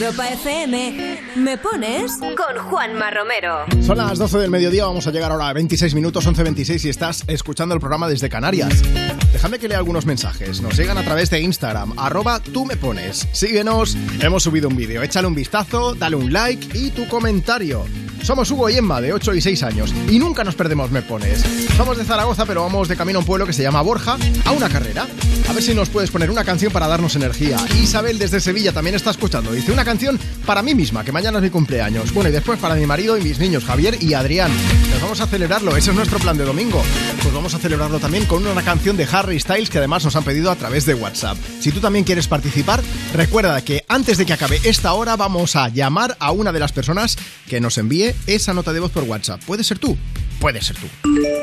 Europa 0.06 0.28
FM, 0.28 1.18
¿me 1.34 1.58
pones? 1.58 2.12
Con 2.18 2.70
Juanma 2.70 3.10
Romero. 3.10 3.64
Son 3.84 3.98
las 3.98 4.16
12 4.18 4.38
del 4.38 4.52
mediodía, 4.52 4.84
vamos 4.86 5.04
a 5.08 5.10
llegar 5.10 5.32
ahora 5.32 5.48
a 5.48 5.52
26 5.52 5.96
minutos, 5.96 6.24
11.26 6.28 6.84
y 6.84 6.88
estás 6.90 7.24
escuchando 7.26 7.74
el 7.74 7.80
programa 7.80 8.06
desde 8.06 8.28
Canarias. 8.28 8.84
Déjame 9.32 9.58
que 9.58 9.66
lea 9.66 9.78
algunos 9.78 10.06
mensajes, 10.06 10.60
nos 10.60 10.76
llegan 10.76 10.96
a 10.96 11.02
través 11.02 11.28
de 11.30 11.40
Instagram, 11.40 11.98
arroba 11.98 12.38
tú 12.38 12.64
me 12.64 12.76
pones. 12.76 13.26
Síguenos, 13.32 13.96
hemos 14.20 14.44
subido 14.44 14.68
un 14.68 14.76
vídeo, 14.76 15.02
échale 15.02 15.26
un 15.26 15.34
vistazo, 15.34 15.96
dale 15.96 16.14
un 16.14 16.32
like 16.32 16.78
y 16.78 16.90
tu 16.90 17.08
comentario. 17.08 17.84
Somos 18.26 18.50
Hugo 18.50 18.68
y 18.68 18.76
Emma, 18.76 19.00
de 19.00 19.12
8 19.12 19.34
y 19.34 19.40
6 19.40 19.62
años, 19.62 19.94
y 20.10 20.18
nunca 20.18 20.42
nos 20.42 20.56
perdemos 20.56 20.90
Me 20.90 21.00
Pones. 21.00 21.44
Somos 21.76 21.96
de 21.96 22.04
Zaragoza, 22.04 22.44
pero 22.44 22.62
vamos 22.62 22.88
de 22.88 22.96
camino 22.96 23.20
a 23.20 23.20
un 23.20 23.24
pueblo 23.24 23.46
que 23.46 23.52
se 23.52 23.62
llama 23.62 23.82
Borja, 23.82 24.18
a 24.44 24.50
una 24.50 24.68
carrera. 24.68 25.06
A 25.48 25.52
ver 25.52 25.62
si 25.62 25.76
nos 25.76 25.90
puedes 25.90 26.10
poner 26.10 26.28
una 26.28 26.42
canción 26.42 26.72
para 26.72 26.88
darnos 26.88 27.14
energía. 27.14 27.56
Isabel 27.80 28.18
desde 28.18 28.40
Sevilla 28.40 28.72
también 28.72 28.96
está 28.96 29.10
escuchando. 29.10 29.52
Dice 29.52 29.70
una 29.70 29.84
canción 29.84 30.18
para 30.44 30.60
mí 30.64 30.74
misma, 30.74 31.04
que 31.04 31.12
mañana 31.12 31.38
es 31.38 31.44
mi 31.44 31.50
cumpleaños. 31.50 32.12
Bueno, 32.12 32.28
y 32.28 32.32
después 32.32 32.58
para 32.58 32.74
mi 32.74 32.84
marido 32.84 33.16
y 33.16 33.22
mis 33.22 33.38
niños, 33.38 33.64
Javier 33.64 33.96
y 34.02 34.14
Adrián. 34.14 34.50
Vamos 35.00 35.20
a 35.20 35.26
celebrarlo, 35.26 35.76
ese 35.76 35.90
es 35.90 35.96
nuestro 35.96 36.18
plan 36.18 36.36
de 36.36 36.44
domingo. 36.44 36.82
Pues 37.22 37.34
vamos 37.34 37.54
a 37.54 37.58
celebrarlo 37.58 37.98
también 37.98 38.24
con 38.26 38.46
una 38.46 38.62
canción 38.62 38.96
de 38.96 39.06
Harry 39.10 39.38
Styles 39.38 39.70
que 39.70 39.78
además 39.78 40.04
nos 40.04 40.16
han 40.16 40.24
pedido 40.24 40.50
a 40.50 40.56
través 40.56 40.86
de 40.86 40.94
WhatsApp. 40.94 41.36
Si 41.60 41.70
tú 41.70 41.80
también 41.80 42.04
quieres 42.04 42.28
participar, 42.28 42.80
recuerda 43.14 43.62
que 43.62 43.84
antes 43.88 44.18
de 44.18 44.26
que 44.26 44.32
acabe 44.32 44.60
esta 44.64 44.92
hora 44.94 45.16
vamos 45.16 45.56
a 45.56 45.68
llamar 45.68 46.16
a 46.18 46.32
una 46.32 46.52
de 46.52 46.60
las 46.60 46.72
personas 46.72 47.16
que 47.48 47.60
nos 47.60 47.78
envíe 47.78 48.14
esa 48.26 48.54
nota 48.54 48.72
de 48.72 48.80
voz 48.80 48.90
por 48.90 49.04
WhatsApp. 49.04 49.42
¿Puede 49.44 49.64
ser 49.64 49.78
tú? 49.78 49.96
Puede 50.40 50.60
ser 50.60 50.76
tú. 50.76 50.86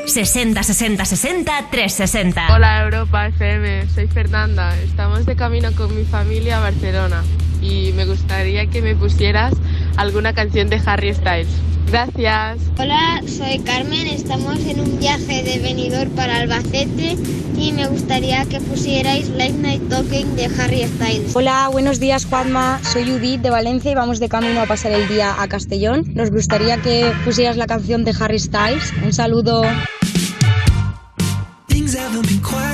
60 0.06 0.62
60 0.62 1.04
60 1.04 1.70
360. 1.70 2.54
Hola 2.54 2.82
Europa 2.82 3.26
FM, 3.28 3.88
soy 3.94 4.06
Fernanda. 4.08 4.76
Estamos 4.82 5.26
de 5.26 5.36
camino 5.36 5.72
con 5.72 5.96
mi 5.96 6.04
familia 6.04 6.58
a 6.58 6.60
Barcelona 6.60 7.22
y 7.60 7.92
me 7.92 8.04
gustaría 8.04 8.66
que 8.66 8.82
me 8.82 8.94
pusieras 8.94 9.54
alguna 9.96 10.34
canción 10.34 10.68
de 10.68 10.80
Harry 10.84 11.14
Styles. 11.14 11.48
Gracias. 11.86 12.60
Hola, 12.78 13.22
soy 13.26 13.58
Carmen, 13.60 14.06
estamos 14.06 14.58
en 14.66 14.80
un 14.80 14.98
viaje 14.98 15.42
de 15.42 15.58
venidor 15.60 16.08
para 16.10 16.38
Albacete 16.38 17.16
y 17.56 17.72
me 17.72 17.86
gustaría 17.86 18.44
que 18.46 18.60
pusierais 18.60 19.28
Late 19.28 19.52
Night 19.52 19.88
Talking 19.88 20.34
de 20.36 20.46
Harry 20.58 20.84
Styles. 20.84 21.36
Hola, 21.36 21.68
buenos 21.70 22.00
días 22.00 22.26
Juanma, 22.26 22.80
soy 22.82 23.04
Judith 23.08 23.40
de 23.42 23.50
Valencia 23.50 23.92
y 23.92 23.94
vamos 23.94 24.18
de 24.18 24.28
camino 24.28 24.60
a 24.60 24.66
pasar 24.66 24.92
el 24.92 25.06
día 25.08 25.40
a 25.40 25.46
Castellón. 25.48 26.04
Nos 26.14 26.30
gustaría 26.30 26.78
que 26.78 27.12
pusieras 27.24 27.56
la 27.56 27.66
canción 27.66 28.04
de 28.04 28.14
Harry 28.18 28.38
Styles. 28.38 28.92
Un 29.04 29.12
saludo. 29.12 29.62
Things 31.68 31.94
haven't 31.94 32.26
been 32.26 32.40
quite 32.40 32.73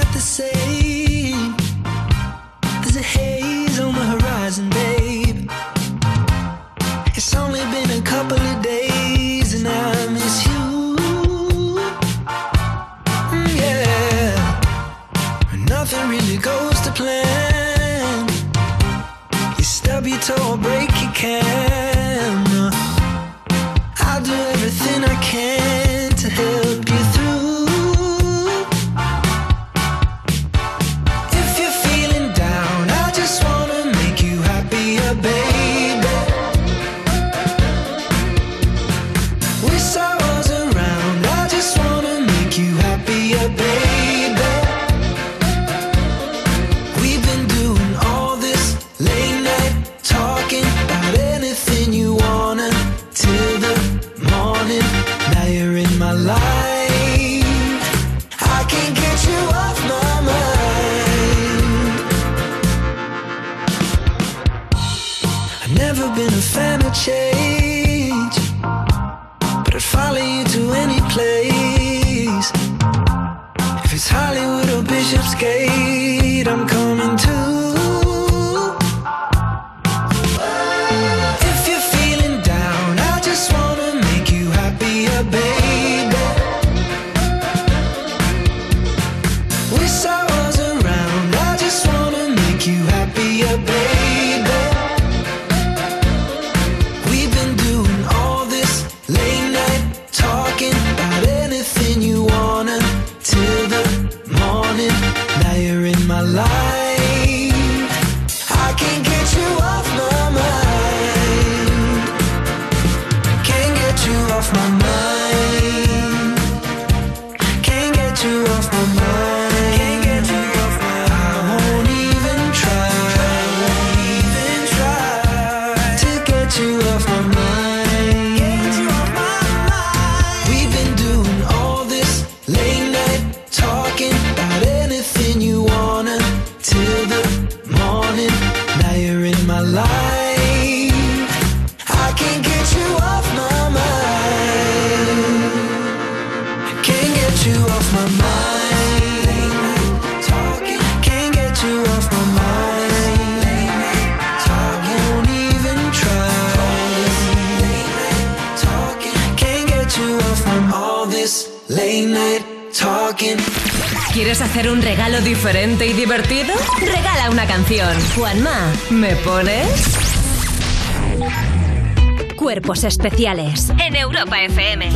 especiales 173.01 173.73
en 173.79 173.97
Europa 173.97 174.43
FM. 174.43 174.91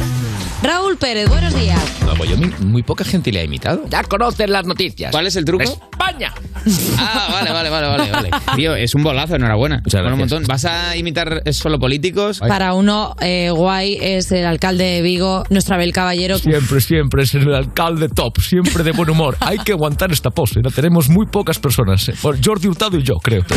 Raúl 0.63 0.99
Pérez, 0.99 1.27
buenos 1.27 1.55
días. 1.55 1.81
No, 2.05 2.15
pues 2.15 2.29
yo 2.29 2.37
muy, 2.37 2.53
muy 2.61 2.83
poca 2.83 3.03
gente 3.03 3.33
le 3.33 3.41
ha 3.41 3.45
imitado. 3.45 3.87
Ya 3.89 4.03
conocen 4.05 4.53
las 4.53 4.67
noticias. 4.67 5.11
¿Cuál 5.11 5.27
es 5.27 5.37
el 5.37 5.47
truco? 5.47 5.65
¡España! 5.65 6.35
Vale, 7.53 7.71
vale, 7.71 7.87
vale, 7.89 8.11
vale, 8.11 8.31
vale. 8.31 8.31
Tío, 8.57 8.75
es 8.75 8.95
un 8.95 9.03
bolazo, 9.03 9.37
enhorabuena. 9.37 9.81
Muchas 9.85 10.03
Mola 10.03 10.15
un 10.15 10.21
montón. 10.21 10.45
¿Vas 10.45 10.65
a 10.65 10.97
imitar 10.97 11.43
solo 11.53 11.79
políticos? 11.79 12.41
Para 12.41 12.75
uno, 12.75 13.15
eh, 13.21 13.51
guay 13.51 13.99
es 14.01 14.31
el 14.33 14.47
alcalde 14.47 14.85
de 14.85 15.03
Vigo, 15.03 15.45
nuestro 15.51 15.75
Abel 15.75 15.93
Caballero. 15.93 16.39
Siempre, 16.39 16.81
siempre 16.81 17.23
es 17.25 17.35
el 17.35 17.55
alcalde 17.55 18.09
top, 18.09 18.41
siempre 18.41 18.83
de 18.85 18.93
buen 18.93 19.11
humor. 19.11 19.37
Hay 19.41 19.59
que 19.59 19.73
aguantar 19.73 20.13
esta 20.13 20.31
pose, 20.31 20.61
la 20.63 20.71
tenemos 20.71 21.09
muy 21.09 21.27
pocas 21.27 21.59
personas. 21.59 22.09
eh. 22.09 22.15
Bueno, 22.23 22.39
Jordi 22.45 22.69
Hurtado 22.69 22.99
y 22.99 23.03
yo, 23.03 23.15
creo. 23.17 23.45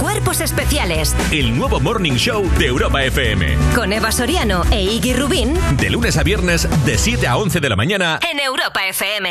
Cuerpos 0.00 0.40
especiales 0.40 1.14
El 1.30 1.56
nuevo 1.56 1.78
Morning 1.80 2.14
Show 2.14 2.48
de 2.58 2.66
Europa 2.66 3.02
FM. 3.04 3.56
con 3.74 3.92
Eva 3.92 4.10
Soriano 4.10 4.62
e 4.70 4.82
Iggy 4.82 5.14
Rubín 5.14 5.54
De 5.78 5.90
lunes 5.90 6.16
a 6.16 6.22
viernes, 6.22 6.68
de 6.84 6.98
7 6.98 7.26
a 7.28 7.36
11 7.36 7.60
de 7.60 7.68
la 7.68 7.76
mañana. 7.76 8.18
en 8.30 8.40
Europa 8.40 8.80
FM. 8.88 9.30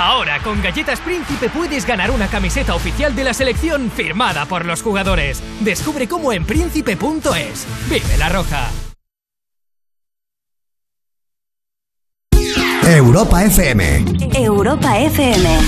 Ahora 0.00 0.42
con 0.42 0.62
Galletas 0.62 0.98
Príncipe 1.00 1.50
puedes 1.50 1.84
ganar 1.84 2.10
una 2.10 2.26
camiseta 2.26 2.74
oficial 2.74 3.14
de 3.14 3.22
la 3.22 3.34
selección 3.34 3.90
firmada 3.90 4.46
por 4.46 4.64
los 4.64 4.80
jugadores. 4.80 5.42
Descubre 5.60 6.08
cómo 6.08 6.32
en 6.32 6.46
príncipe.es. 6.46 7.66
Vive 7.90 8.16
la 8.16 8.30
roja. 8.30 8.70
Europa 12.82 13.44
FM. 13.44 14.04
Europa 14.32 14.98
FM. 14.98 15.58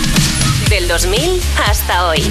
Del 0.70 0.88
2000 0.88 1.42
hasta 1.68 2.06
hoy. 2.06 2.22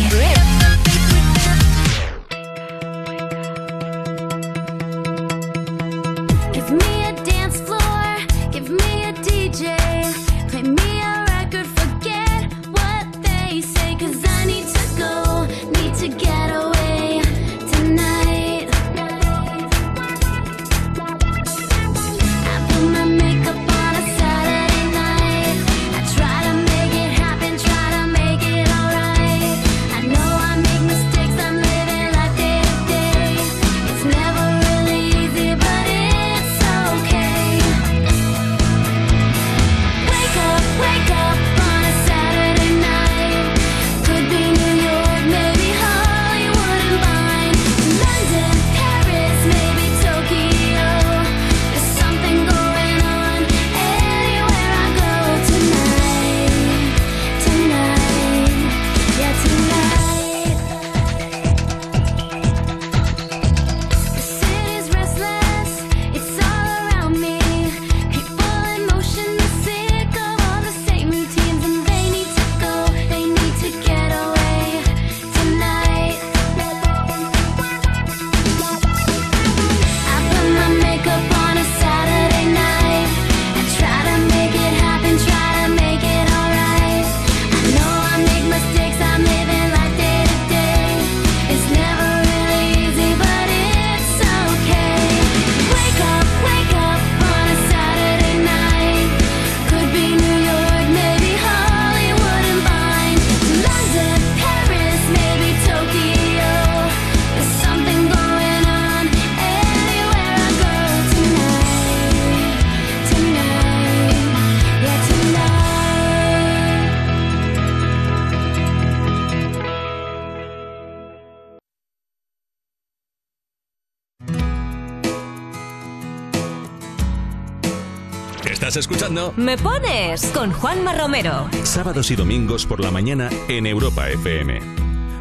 Estás 128.71 128.85
escuchando 128.89 129.33
¿Me 129.35 129.57
pones? 129.57 130.27
Con 130.27 130.53
Juanma 130.53 130.93
Romero. 130.93 131.49
sábados 131.63 132.09
y 132.09 132.15
domingos 132.15 132.65
por 132.65 132.79
la 132.79 132.89
mañana 132.89 133.29
en 133.49 133.65
Europa 133.65 134.09
FM. 134.09 134.61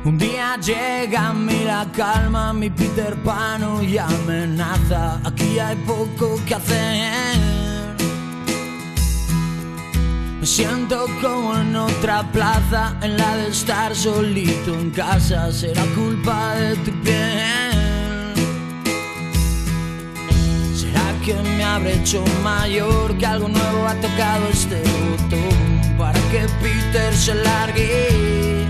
Un 0.04 0.16
día 0.16 0.56
llega 0.64 1.30
a 1.30 1.32
mí 1.32 1.64
la 1.64 1.84
calma, 1.90 2.52
mi 2.52 2.70
Peter 2.70 3.16
Pan 3.24 3.82
y 3.82 3.98
amenaza. 3.98 5.20
Aquí 5.24 5.58
hay 5.58 5.74
poco 5.78 6.40
que 6.46 6.54
hacer. 6.54 7.80
Me 10.38 10.46
siento 10.46 11.06
como 11.20 11.56
en 11.58 11.74
otra 11.74 12.22
plaza, 12.30 12.96
en 13.02 13.16
la 13.16 13.36
de 13.36 13.48
estar 13.48 13.96
solito 13.96 14.74
en 14.74 14.90
casa. 14.90 15.50
Será 15.50 15.84
culpa 15.96 16.54
de 16.54 16.76
tu 16.76 16.89
que 21.30 21.48
me 21.56 21.64
habré 21.64 21.94
hecho 21.94 22.24
mayor? 22.42 23.16
Que 23.18 23.26
algo 23.26 23.48
nuevo 23.48 23.86
ha 23.86 23.94
tocado 23.94 24.48
este 24.52 24.82
botón 25.10 25.96
para 25.96 26.18
que 26.30 26.40
Peter 26.62 27.14
se 27.14 27.34
largue. 27.34 28.66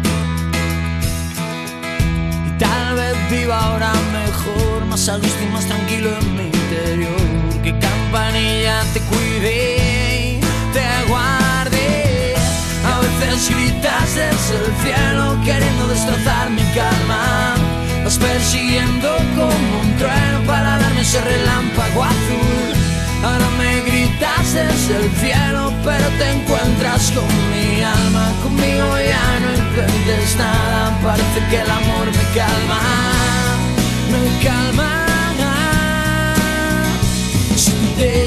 Y 2.48 2.58
tal 2.58 2.96
vez 2.96 3.16
viva 3.30 3.58
ahora 3.58 3.92
mejor, 4.12 4.84
más 4.86 5.08
a 5.08 5.16
gusto 5.16 5.42
y 5.42 5.52
más 5.54 5.64
tranquilo 5.64 6.10
en 6.20 6.36
mi 6.36 6.44
interior. 6.44 7.62
Que 7.62 7.72
campanilla 7.78 8.82
te 8.92 9.00
cuide, 9.10 10.40
te 10.74 11.08
guarde. 11.08 12.34
A 12.92 13.00
veces 13.00 13.48
gritas 13.48 14.14
desde 14.14 14.56
el 14.66 14.72
cielo 14.82 15.38
queriendo 15.44 15.88
destrozar 15.88 16.50
mi 16.50 16.64
calma. 16.74 17.69
Persiguiendo 18.18 19.08
como 19.36 19.80
un 19.82 19.96
trueno 19.96 20.40
para 20.46 20.78
darme 20.78 21.00
ese 21.00 21.20
relámpago 21.20 22.04
azul. 22.04 22.74
Ahora 23.22 23.50
desde 24.54 24.96
el 24.96 25.10
cielo, 25.16 25.72
pero 25.84 26.08
te 26.18 26.30
encuentras 26.30 27.12
con 27.12 27.28
mi 27.50 27.82
alma. 27.82 28.32
Conmigo 28.42 28.98
ya 28.98 29.40
no 29.40 29.54
intentes 29.54 30.36
nada, 30.36 30.98
parece 31.02 31.40
que 31.50 31.60
el 31.60 31.70
amor 31.70 32.06
me 32.06 32.24
calma, 32.34 32.80
me 34.10 34.44
calma. 34.44 35.06
Si 37.54 37.72
te 37.96 38.26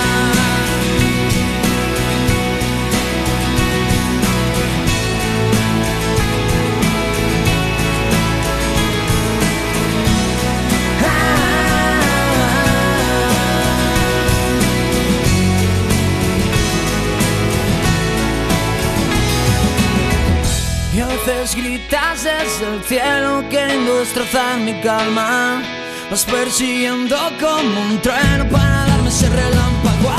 Veces 21.25 21.55
gritas 21.55 22.23
desde 22.23 22.73
el 22.73 22.83
cielo 22.83 23.43
queriendo 23.49 23.99
destrozar 23.99 24.57
mi 24.59 24.73
calma. 24.81 25.61
Vas 26.09 26.25
persiguiendo 26.25 27.15
como 27.39 27.81
un 27.81 28.01
trueno 28.01 28.47
para 28.49 28.85
darme 28.87 29.09
ese 29.09 29.29
relámpago. 29.29 30.09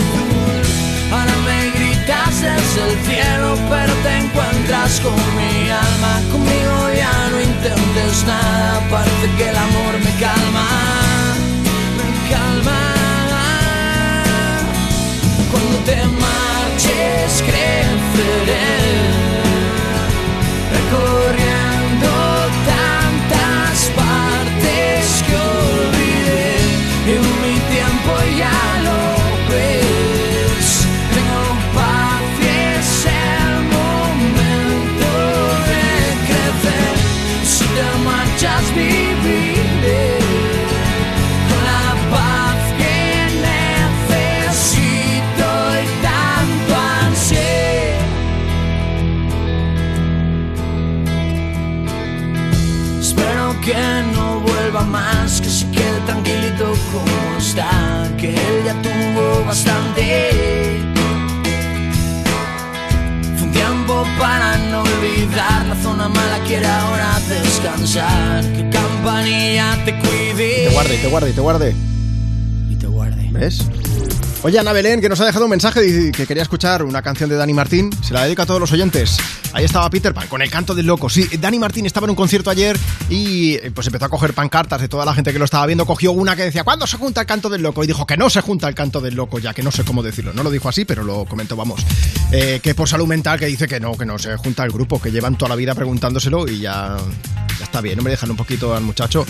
Ahora 1.13 1.35
me 1.47 1.71
gritas 1.71 2.41
desde 2.41 2.91
el 2.91 2.99
cielo, 3.07 3.57
pero 3.69 3.93
te 4.05 4.17
encuentras 4.19 5.01
con 5.01 5.15
mi 5.37 5.71
alma. 5.71 6.21
Conmigo 6.31 6.91
ya 6.95 7.29
no 7.31 7.41
intentes 7.41 8.25
nada, 8.27 8.81
parece 8.91 9.31
que 9.37 9.49
el 9.49 9.57
amor 9.57 9.95
me 10.05 10.13
calma. 10.21 10.69
Me 11.99 12.09
calma. 12.31 12.81
Cuando 15.51 15.79
te 15.85 15.97
marches, 15.97 17.43
creceré 17.43 19.32
recorriendo 20.93 22.11
tantas 22.67 23.91
partes 23.97 24.32
tuvo 59.63 59.75
bastante. 59.75 60.81
Fue 63.37 63.47
un 63.47 63.53
tiempo 63.53 64.05
para 64.19 64.59
no 64.59 64.83
olvidar, 64.83 65.67
la 65.67 65.77
zona 65.83 66.09
mala 66.09 66.39
quiere 66.47 66.67
ahora 66.67 67.21
descansar, 67.29 68.45
que 68.53 68.71
campanilla 68.71 69.85
te 69.85 69.99
cuide. 69.99 70.67
Te 70.69 70.73
guarde, 70.73 70.99
te 70.99 71.09
guarde, 71.09 71.33
te 71.33 71.41
guarde. 71.41 71.75
Y 72.71 72.77
te 72.77 72.87
guarde. 72.87 73.29
¿Ves? 73.33 73.67
Oye, 74.45 74.59
Ana 74.59 74.73
Belén, 74.73 75.01
que 75.01 75.09
nos 75.09 75.21
ha 75.21 75.25
dejado 75.25 75.45
un 75.45 75.51
mensaje 75.51 75.87
y 75.87 76.11
que 76.11 76.27
quería 76.27 76.43
escuchar 76.43 76.83
una 76.83 77.01
canción 77.01 77.31
de 77.31 77.37
Dani 77.37 77.55
Martín. 77.55 77.91
Se 78.03 78.13
la 78.13 78.25
dedica 78.25 78.43
a 78.43 78.47
todos 78.47 78.61
los 78.61 78.73
oyentes. 78.73 79.19
Ahí 79.55 79.65
estaba 79.65 79.89
Peter 79.91 80.15
Pan 80.15 80.27
con 80.29 80.41
el 80.41 80.51
canto 80.51 80.75
del 80.75 80.87
loco. 80.87 81.11
Sí, 81.11 81.29
Dani 81.39 81.59
Martín 81.59 81.85
estaba 81.85 82.07
en 82.07 82.11
un 82.11 82.17
concierto 82.17 82.49
ayer 82.49 82.79
y 83.11 83.55
eh, 83.55 83.71
pues 83.75 83.87
empezó 83.87 84.07
a 84.07 84.09
coger 84.09 84.33
pancartas 84.33 84.81
de 84.81 84.89
toda 84.89 85.05
la 85.05 85.15
gente 85.15 85.33
que 85.33 85.39
lo 85.39 85.45
estaba 85.45 85.67
viendo. 85.67 85.85
Cogió 85.85 86.13
una 86.13 86.35
que 86.35 86.45
decía, 86.45 86.65
¿cuándo 86.65 86.87
se 86.87 86.97
junta 86.97 87.21
el 87.21 87.27
canto 87.27 87.51
del 87.51 87.63
loco? 87.63 87.85
Y 87.85 87.87
dijo 87.87 88.07
que 88.07 88.17
no 88.17 88.31
se 88.31 88.41
junta 88.41 88.67
el 88.69 88.75
canto 88.75 89.01
del 89.01 89.15
loco, 89.15 89.39
ya 89.39 89.53
que 89.53 89.63
no 89.63 89.71
sé 89.71 89.85
cómo 89.85 90.03
decirlo. 90.03 90.33
No 90.33 90.43
lo 90.43 90.51
dijo 90.51 90.69
así, 90.69 90.85
pero 90.85 91.05
lo 91.05 91.27
comentó, 91.27 91.55
vamos. 91.55 91.85
Eh, 92.33 92.61
que 92.63 92.75
por 92.75 92.89
salud 92.89 93.07
mental, 93.07 93.39
que 93.39 93.47
dice 93.47 93.69
que 93.69 93.79
no, 93.79 93.97
que 93.97 94.07
no 94.07 94.19
se 94.19 94.37
junta 94.37 94.65
el 94.65 94.71
grupo, 94.71 95.01
que 95.01 95.11
llevan 95.11 95.37
toda 95.37 95.51
la 95.51 95.57
vida 95.57 95.75
preguntándoselo 95.75 96.49
y 96.49 96.61
ya, 96.61 96.97
está 97.63 97.83
bien. 97.83 97.99
No 97.99 98.03
me 98.03 98.11
dejan 98.11 98.31
un 98.31 98.37
poquito 98.37 98.75
al 98.75 98.83
muchacho. 98.83 99.27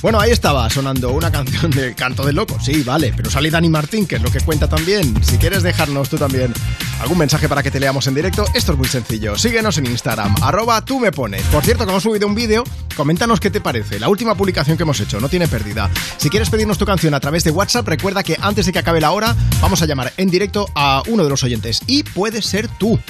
Bueno, 0.00 0.20
ahí 0.20 0.30
estaba 0.30 0.70
sonando 0.70 1.10
una 1.10 1.30
canción 1.32 1.70
del 1.70 1.94
canto 1.94 2.24
del 2.24 2.36
loco. 2.36 2.58
Sí, 2.60 2.82
vale, 2.82 3.12
pero 3.16 3.30
sale 3.30 3.50
Dani 3.50 3.68
Martín, 3.68 4.06
que 4.06 4.16
es 4.16 4.22
lo 4.22 4.30
que 4.30 4.40
cuenta 4.40 4.68
también. 4.68 5.14
Si 5.24 5.36
quieres 5.38 5.62
dejarnos 5.62 6.08
tú 6.08 6.16
también 6.16 6.54
algún 7.00 7.18
mensaje 7.18 7.48
para 7.48 7.62
que 7.62 7.70
te 7.70 7.80
leamos 7.80 8.06
en 8.06 8.14
directo, 8.14 8.44
esto 8.54 8.72
es 8.72 8.78
muy 8.78 8.88
sencillo. 8.88 9.36
Síguenos 9.58 9.78
en 9.78 9.86
Instagram, 9.86 10.36
arroba 10.40 10.84
tú 10.84 11.00
me 11.00 11.10
pones. 11.10 11.42
Por 11.46 11.64
cierto, 11.64 11.84
que 11.84 11.90
hemos 11.90 12.04
subido 12.04 12.28
un 12.28 12.36
vídeo, 12.36 12.62
coméntanos 12.96 13.40
qué 13.40 13.50
te 13.50 13.60
parece. 13.60 13.98
La 13.98 14.08
última 14.08 14.36
publicación 14.36 14.76
que 14.76 14.84
hemos 14.84 15.00
hecho, 15.00 15.18
no 15.18 15.28
tiene 15.28 15.48
pérdida. 15.48 15.90
Si 16.16 16.30
quieres 16.30 16.48
pedirnos 16.48 16.78
tu 16.78 16.86
canción 16.86 17.12
a 17.12 17.18
través 17.18 17.42
de 17.42 17.50
WhatsApp, 17.50 17.88
recuerda 17.88 18.22
que 18.22 18.36
antes 18.40 18.66
de 18.66 18.72
que 18.72 18.78
acabe 18.78 19.00
la 19.00 19.10
hora, 19.10 19.34
vamos 19.60 19.82
a 19.82 19.86
llamar 19.86 20.12
en 20.16 20.30
directo 20.30 20.68
a 20.76 21.02
uno 21.08 21.24
de 21.24 21.30
los 21.30 21.42
oyentes. 21.42 21.80
Y 21.88 22.04
puede 22.04 22.40
ser 22.40 22.68
tú. 22.78 23.00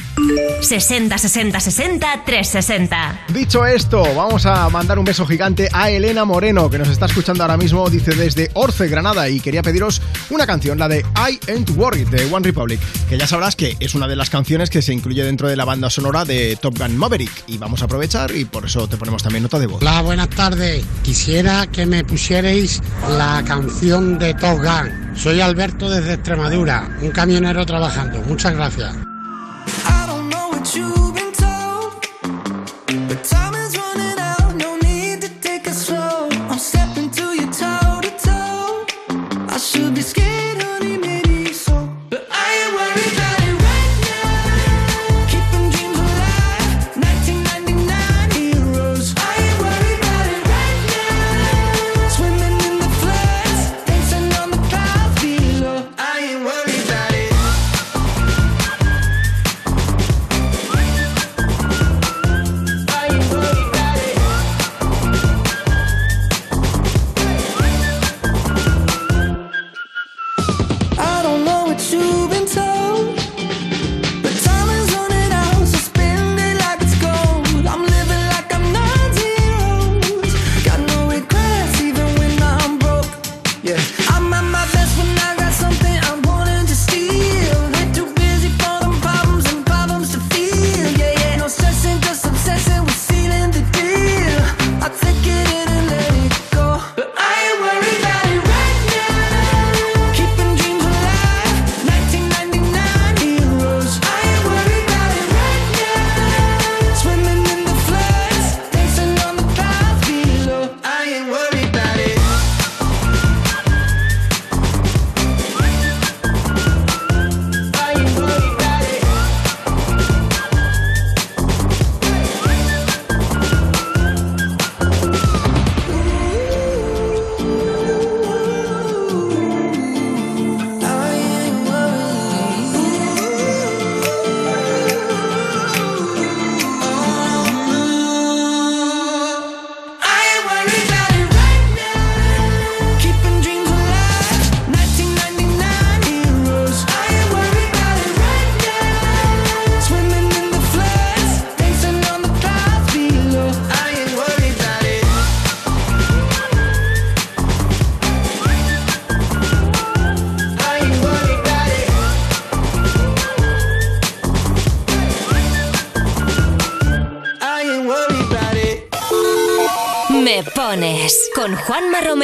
60 0.62 1.18
60 1.18 1.60
60 1.60 2.24
360. 2.24 3.20
Dicho 3.28 3.66
esto, 3.66 4.02
vamos 4.14 4.46
a 4.46 4.70
mandar 4.70 4.98
un 4.98 5.04
beso 5.04 5.26
gigante 5.26 5.68
a 5.74 5.90
Elena 5.90 6.24
Moreno, 6.24 6.70
que 6.70 6.78
nos 6.78 6.88
está 6.88 7.04
escuchando 7.04 7.44
ahora 7.44 7.58
mismo, 7.58 7.90
dice 7.90 8.12
desde 8.12 8.50
Orce, 8.54 8.88
Granada, 8.88 9.28
y 9.28 9.40
quería 9.40 9.62
pediros 9.62 10.00
una 10.30 10.46
canción, 10.46 10.78
la 10.78 10.88
de 10.88 11.00
I 11.00 11.38
Ain't 11.50 11.76
Worried, 11.76 12.08
de 12.08 12.24
One 12.32 12.46
Republic, 12.46 12.80
que 13.06 13.18
ya 13.18 13.26
sabrás 13.26 13.54
que 13.54 13.76
es 13.80 13.94
una 13.94 14.08
de 14.08 14.16
las 14.16 14.30
canciones 14.30 14.70
que 14.70 14.80
se 14.80 14.94
incluye 14.94 15.22
dentro 15.22 15.46
de 15.46 15.56
la 15.56 15.66
banda 15.66 15.90
sonora 15.90 16.24
de 16.24 16.37
Top 16.60 16.78
Gun 16.78 16.96
Maverick, 16.96 17.44
y 17.46 17.58
vamos 17.58 17.82
a 17.82 17.86
aprovechar 17.86 18.34
y 18.34 18.44
por 18.44 18.64
eso 18.64 18.88
te 18.88 18.96
ponemos 18.96 19.22
también 19.22 19.42
nota 19.42 19.58
de 19.58 19.66
voz. 19.66 19.82
Hola, 19.82 20.02
buenas 20.02 20.30
tardes. 20.30 20.84
Quisiera 21.02 21.66
que 21.66 21.86
me 21.86 22.04
pusierais 22.04 22.82
la 23.08 23.42
canción 23.46 24.18
de 24.18 24.34
Top 24.34 24.58
Gun. 24.58 25.16
Soy 25.16 25.40
Alberto 25.40 25.90
desde 25.90 26.14
Extremadura, 26.14 26.88
un 27.02 27.10
camionero 27.10 27.66
trabajando. 27.66 28.20
Muchas 28.22 28.54
gracias. 28.54 29.07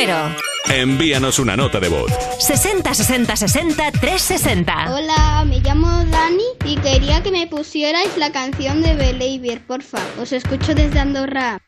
Romero. 0.07 0.37
Envíanos 0.69 1.39
una 1.39 1.57
nota 1.57 1.81
de 1.81 1.89
voz. 1.89 2.11
60 2.39 2.95
60 2.95 3.37
60 3.37 3.93
360. 3.93 4.95
Hola, 4.95 5.45
me 5.47 5.61
llamo 5.61 5.89
Dani 6.05 6.43
y 6.65 6.77
quería 6.77 7.23
que 7.23 7.31
me 7.31 7.47
pusierais 7.47 8.17
la 8.17 8.31
canción 8.33 8.83
de 8.83 8.95
Believer, 8.95 9.61
porfa. 9.67 10.01
Os 10.21 10.33
escucho 10.33 10.75
desde 10.75 10.99
Andorra. 11.01 11.61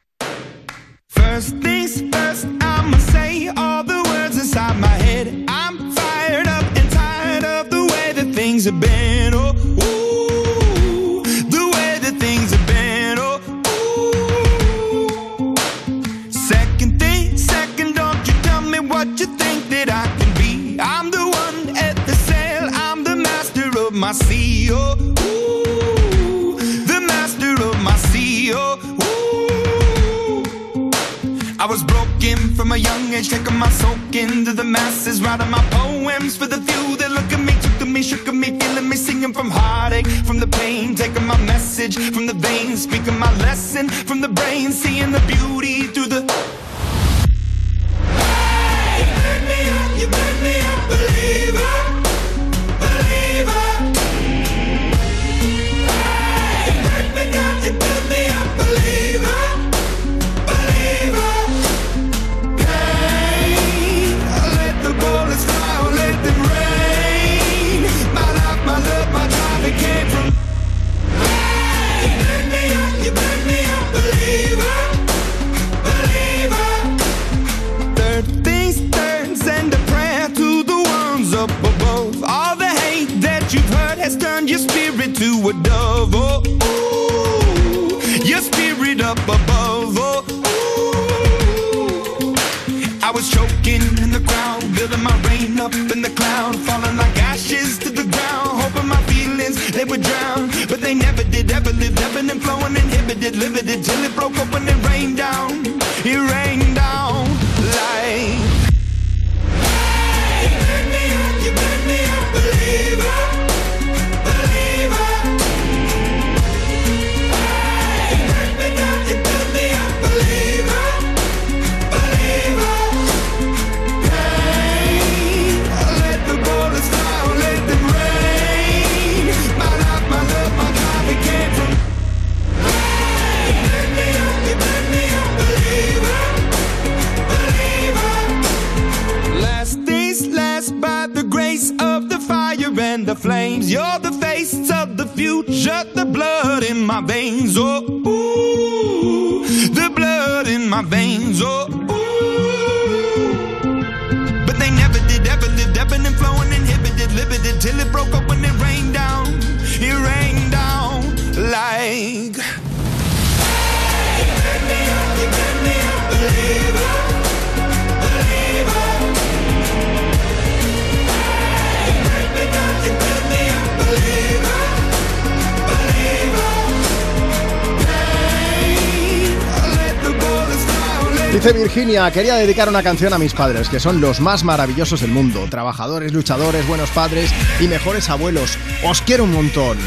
Quería 181.96 182.34
dedicar 182.34 182.68
una 182.68 182.82
canción 182.82 183.14
a 183.14 183.18
mis 183.18 183.32
padres, 183.32 183.70
que 183.70 183.80
son 183.80 184.02
los 184.02 184.20
más 184.20 184.44
maravillosos 184.44 185.00
del 185.00 185.10
mundo. 185.10 185.46
Trabajadores, 185.48 186.12
luchadores, 186.12 186.66
buenos 186.68 186.90
padres 186.90 187.32
y 187.58 187.68
mejores 187.68 188.10
abuelos. 188.10 188.58
Os 188.84 189.00
quiero 189.00 189.24
un 189.24 189.32
montón. 189.32 189.78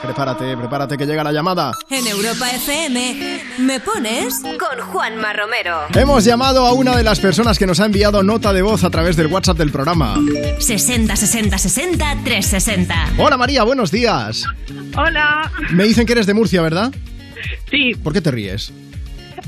Prepárate, 0.00 0.56
prepárate 0.56 0.96
que 0.96 1.06
llega 1.06 1.24
la 1.24 1.32
llamada. 1.32 1.72
En 1.90 2.06
Europa 2.06 2.48
FM, 2.52 3.40
¿me 3.58 3.80
pones? 3.80 4.40
Con 4.42 4.86
Juanma 4.92 5.32
Romero. 5.32 5.80
Hemos 5.92 6.24
llamado 6.24 6.66
a 6.66 6.72
una 6.72 6.96
de 6.96 7.02
las 7.02 7.18
personas 7.18 7.58
que 7.58 7.66
nos 7.66 7.80
ha 7.80 7.86
enviado 7.86 8.22
nota 8.22 8.52
de 8.52 8.62
voz 8.62 8.84
a 8.84 8.90
través 8.90 9.16
del 9.16 9.26
WhatsApp 9.26 9.58
del 9.58 9.72
programa. 9.72 10.14
60 10.60 11.16
60 11.16 11.58
60 11.58 12.18
360. 12.24 13.14
Hola 13.18 13.36
María, 13.36 13.64
buenos 13.64 13.90
días. 13.90 14.44
Hola. 14.96 15.50
Me 15.70 15.82
dicen 15.82 16.06
que 16.06 16.12
eres 16.12 16.26
de 16.26 16.34
Murcia, 16.34 16.62
¿verdad? 16.62 16.92
Sí, 17.70 17.94
¿Por 17.96 18.12
qué 18.12 18.20
te 18.20 18.30
ríes? 18.30 18.72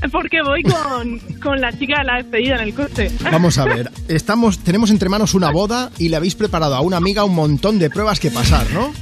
porque 0.13 0.39
voy 0.43 0.63
con, 0.63 1.19
con 1.41 1.61
la 1.61 1.73
chica 1.73 1.99
de 2.01 2.05
la 2.05 2.17
despedida 2.17 2.57
en 2.57 2.61
el 2.63 2.75
coche. 2.75 3.11
Vamos 3.31 3.59
a 3.59 3.65
ver, 3.65 3.91
estamos, 4.09 4.59
tenemos 4.61 4.91
entre 4.91 5.09
manos 5.09 5.35
una 5.35 5.51
boda 5.51 5.91
y 5.99 6.09
le 6.09 6.17
habéis 6.17 6.35
preparado 6.35 6.75
a 6.75 6.81
una 6.81 6.97
amiga 6.97 7.25
un 7.25 7.35
montón 7.35 7.79
de 7.79 7.91
pruebas 7.91 8.21
que 8.21 8.31
pasar, 8.31 8.67
¿no? 8.73 8.93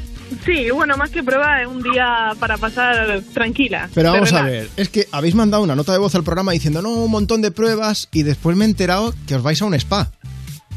Sí, 0.45 0.69
bueno, 0.73 0.97
más 0.97 1.11
que 1.11 1.23
prueba, 1.23 1.61
es 1.63 1.69
un 1.69 1.83
día 1.83 2.33
para 2.41 2.57
pasar 2.57 3.21
tranquila. 3.33 3.89
Pero 3.95 4.11
vamos 4.13 4.33
a 4.33 4.43
ver, 4.43 4.69
es 4.77 4.89
que 4.89 5.07
habéis 5.13 5.35
mandado 5.35 5.63
una 5.63 5.77
nota 5.77 5.93
de 5.93 5.99
voz 5.99 6.15
al 6.15 6.25
programa 6.25 6.53
diciendo, 6.53 6.83
no, 6.83 6.91
un 6.91 7.11
montón 7.11 7.41
de 7.41 7.51
pruebas 7.51 8.09
y 8.13 8.23
después 8.25 8.57
me 8.57 8.65
he 8.65 8.69
enterado 8.69 9.15
que 9.29 9.37
os 9.37 9.43
vais 9.43 9.61
a 9.63 9.67
un 9.67 9.75
spa. 9.75 10.11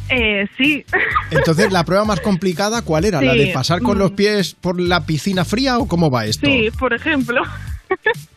Eh, 0.09 0.45
sí. 0.57 0.85
Entonces, 1.31 1.71
¿la 1.71 1.83
prueba 1.83 2.05
más 2.05 2.19
complicada 2.21 2.81
cuál 2.81 3.05
era? 3.05 3.21
¿La 3.21 3.33
de 3.33 3.47
pasar 3.47 3.81
con 3.81 3.97
Mm. 3.97 3.99
los 3.99 4.11
pies 4.11 4.53
por 4.59 4.79
la 4.79 5.05
piscina 5.05 5.43
fría 5.43 5.79
o 5.79 5.87
cómo 5.87 6.09
va 6.09 6.25
esto? 6.25 6.45
Sí, 6.45 6.69
por 6.77 6.93
ejemplo. 6.93 7.41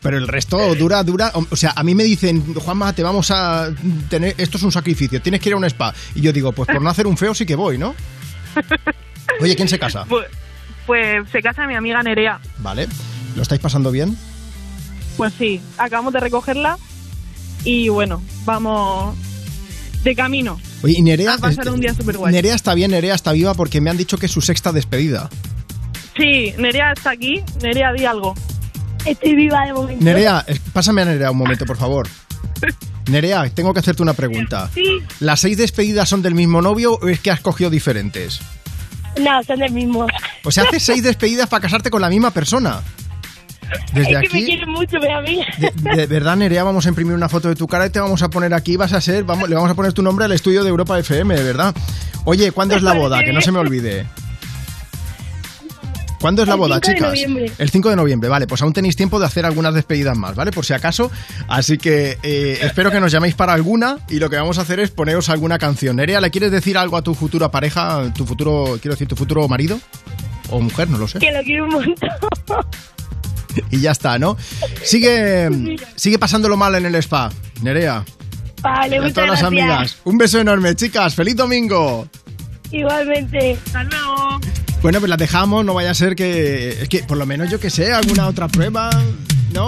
Pero 0.01 0.17
el 0.17 0.27
resto 0.27 0.75
dura, 0.75 1.03
dura. 1.03 1.31
O 1.49 1.55
sea, 1.55 1.73
a 1.75 1.83
mí 1.83 1.95
me 1.95 2.03
dicen, 2.03 2.53
Juanma, 2.53 2.93
te 2.93 3.03
vamos 3.03 3.31
a 3.31 3.69
tener. 4.09 4.35
Esto 4.37 4.57
es 4.57 4.63
un 4.63 4.71
sacrificio, 4.71 5.21
tienes 5.21 5.41
que 5.41 5.49
ir 5.49 5.53
a 5.53 5.57
un 5.57 5.65
spa. 5.65 5.93
Y 6.15 6.21
yo 6.21 6.33
digo, 6.33 6.51
pues 6.51 6.67
por 6.67 6.81
no 6.81 6.89
hacer 6.89 7.07
un 7.07 7.17
feo 7.17 7.33
sí 7.33 7.45
que 7.45 7.55
voy, 7.55 7.77
¿no? 7.77 7.95
Oye, 9.41 9.55
¿quién 9.55 9.67
se 9.67 9.79
casa? 9.79 10.05
Pues, 10.07 10.27
pues 10.85 11.29
se 11.29 11.41
casa 11.41 11.65
mi 11.67 11.75
amiga 11.75 12.01
Nerea. 12.03 12.39
Vale. 12.59 12.87
¿Lo 13.35 13.41
estáis 13.41 13.61
pasando 13.61 13.91
bien? 13.91 14.17
Pues 15.17 15.33
sí, 15.37 15.61
acabamos 15.77 16.13
de 16.13 16.19
recogerla 16.19 16.77
y 17.63 17.89
bueno, 17.89 18.21
vamos 18.45 19.15
de 20.03 20.15
camino. 20.15 20.59
Oye, 20.83 20.95
y 20.97 21.01
Nerea. 21.01 21.35
A 21.35 21.37
pasar 21.37 21.69
un 21.69 21.79
día 21.79 21.93
súper 21.93 22.17
guay. 22.17 22.33
Nerea 22.33 22.55
está 22.55 22.73
bien, 22.73 22.91
Nerea 22.91 23.15
está 23.15 23.31
viva 23.31 23.53
porque 23.53 23.81
me 23.81 23.89
han 23.89 23.97
dicho 23.97 24.17
que 24.17 24.25
es 24.25 24.31
su 24.31 24.41
sexta 24.41 24.71
despedida. 24.71 25.29
Sí, 26.17 26.53
Nerea 26.57 26.93
está 26.93 27.11
aquí. 27.11 27.43
Nerea, 27.61 27.93
di 27.93 28.05
algo. 28.05 28.33
Estoy 29.05 29.35
viva 29.35 29.65
de 29.65 29.73
momento. 29.73 30.03
Nerea, 30.03 30.45
pásame 30.73 31.01
a 31.01 31.05
Nerea 31.05 31.31
un 31.31 31.37
momento, 31.37 31.65
por 31.65 31.77
favor. 31.77 32.07
Nerea, 33.07 33.49
tengo 33.49 33.73
que 33.73 33.79
hacerte 33.79 34.03
una 34.03 34.13
pregunta. 34.13 34.69
Sí. 34.73 34.99
¿Las 35.19 35.39
seis 35.41 35.57
despedidas 35.57 36.07
son 36.07 36.21
del 36.21 36.35
mismo 36.35 36.61
novio 36.61 36.93
o 37.01 37.07
es 37.07 37.19
que 37.19 37.31
has 37.31 37.41
cogido 37.41 37.69
diferentes? 37.69 38.39
No, 39.19 39.43
son 39.43 39.59
del 39.59 39.71
mismo. 39.73 40.07
O 40.43 40.51
sea, 40.51 40.63
haces 40.63 40.83
seis 40.83 41.03
despedidas 41.03 41.49
para 41.49 41.61
casarte 41.61 41.89
con 41.89 42.01
la 42.01 42.09
misma 42.09 42.31
persona. 42.31 42.81
Desde 43.93 44.01
es 44.01 44.07
que 44.07 44.17
aquí- 44.17 44.39
me 44.41 44.45
quieren 44.45 44.69
mucho, 44.69 44.97
mi 44.99 45.07
amiga. 45.09 45.45
De, 45.57 45.95
de 45.95 46.05
verdad, 46.07 46.35
Nerea, 46.35 46.63
vamos 46.63 46.85
a 46.85 46.89
imprimir 46.89 47.13
una 47.15 47.29
foto 47.29 47.47
de 47.49 47.55
tu 47.55 47.67
cara 47.67 47.85
y 47.87 47.89
te 47.89 47.99
vamos 47.99 48.21
a 48.21 48.29
poner 48.29 48.53
aquí, 48.53 48.75
vas 48.77 48.93
a 48.93 49.01
ser, 49.01 49.23
vamos, 49.23 49.49
le 49.49 49.55
vamos 49.55 49.71
a 49.71 49.75
poner 49.75 49.93
tu 49.93 50.01
nombre 50.01 50.25
al 50.25 50.31
estudio 50.33 50.63
de 50.63 50.69
Europa 50.69 50.97
FM, 50.99 51.35
de 51.35 51.43
verdad. 51.43 51.73
Oye, 52.25 52.51
¿cuándo 52.51 52.75
es 52.75 52.83
la 52.83 52.93
boda? 52.93 53.23
Que 53.23 53.33
no 53.33 53.41
se 53.41 53.51
me 53.51 53.59
olvide. 53.59 54.05
¿Cuándo 56.21 56.43
es 56.43 56.47
la 56.47 56.53
El 56.53 56.59
boda, 56.59 56.75
5 56.75 56.87
de 56.87 56.93
chicas? 56.95 57.09
noviembre. 57.09 57.51
El 57.57 57.69
5 57.71 57.89
de 57.89 57.95
noviembre, 57.95 58.29
vale, 58.29 58.45
pues 58.47 58.61
aún 58.61 58.73
tenéis 58.73 58.95
tiempo 58.95 59.19
de 59.19 59.25
hacer 59.25 59.43
algunas 59.45 59.73
despedidas 59.73 60.15
más, 60.17 60.35
¿vale? 60.35 60.51
Por 60.51 60.63
si 60.65 60.73
acaso. 60.73 61.11
Así 61.47 61.77
que 61.79 62.17
eh, 62.21 62.59
espero 62.61 62.91
que 62.91 62.99
nos 62.99 63.11
llaméis 63.11 63.33
para 63.33 63.53
alguna 63.53 63.97
y 64.07 64.19
lo 64.19 64.29
que 64.29 64.35
vamos 64.37 64.59
a 64.59 64.61
hacer 64.61 64.79
es 64.79 64.91
poneros 64.91 65.29
alguna 65.29 65.57
canción. 65.57 65.95
Nerea, 65.95 66.21
¿le 66.21 66.29
quieres 66.29 66.51
decir 66.51 66.77
algo 66.77 66.95
a 66.95 67.01
tu 67.01 67.15
futura 67.15 67.49
pareja, 67.49 68.13
tu 68.15 68.25
futuro, 68.27 68.77
quiero 68.81 68.93
decir, 68.93 69.07
tu 69.07 69.15
futuro 69.15 69.47
marido? 69.47 69.79
O 70.51 70.59
mujer, 70.61 70.89
no 70.89 70.97
lo 70.99 71.07
sé. 71.07 71.17
Que 71.19 71.31
lo 71.31 71.41
quiero 71.41 71.63
un 71.65 71.71
montón. 71.71 72.09
Y 73.71 73.79
ya 73.81 73.91
está, 73.91 74.17
¿no? 74.19 74.37
Sigue, 74.83 75.77
sigue 75.95 76.19
pasándolo 76.19 76.55
mal 76.55 76.75
en 76.75 76.85
el 76.85 76.95
spa, 76.95 77.31
Nerea. 77.61 78.05
Vale, 78.61 78.95
Y 78.95 78.99
a 78.99 79.01
muchas 79.01 79.13
todas 79.15 79.29
las 79.31 79.39
gracias. 79.41 79.47
amigas. 79.71 79.97
Un 80.03 80.17
beso 80.17 80.39
enorme, 80.39 80.75
chicas. 80.75 81.15
¡Feliz 81.15 81.35
domingo! 81.35 82.07
Igualmente. 82.71 83.57
Hasta 83.65 83.83
luego. 83.83 84.39
Bueno, 84.81 84.99
pues 84.99 85.09
las 85.09 85.19
dejamos, 85.19 85.63
no 85.63 85.73
vaya 85.73 85.91
a 85.91 85.93
ser 85.93 86.15
que. 86.15 86.69
Es 86.81 86.89
que 86.89 87.03
por 87.03 87.17
lo 87.17 87.25
menos 87.25 87.49
yo 87.49 87.59
que 87.59 87.69
sé, 87.69 87.91
alguna 87.91 88.27
otra 88.27 88.47
prueba. 88.47 88.89
¿No? 89.53 89.65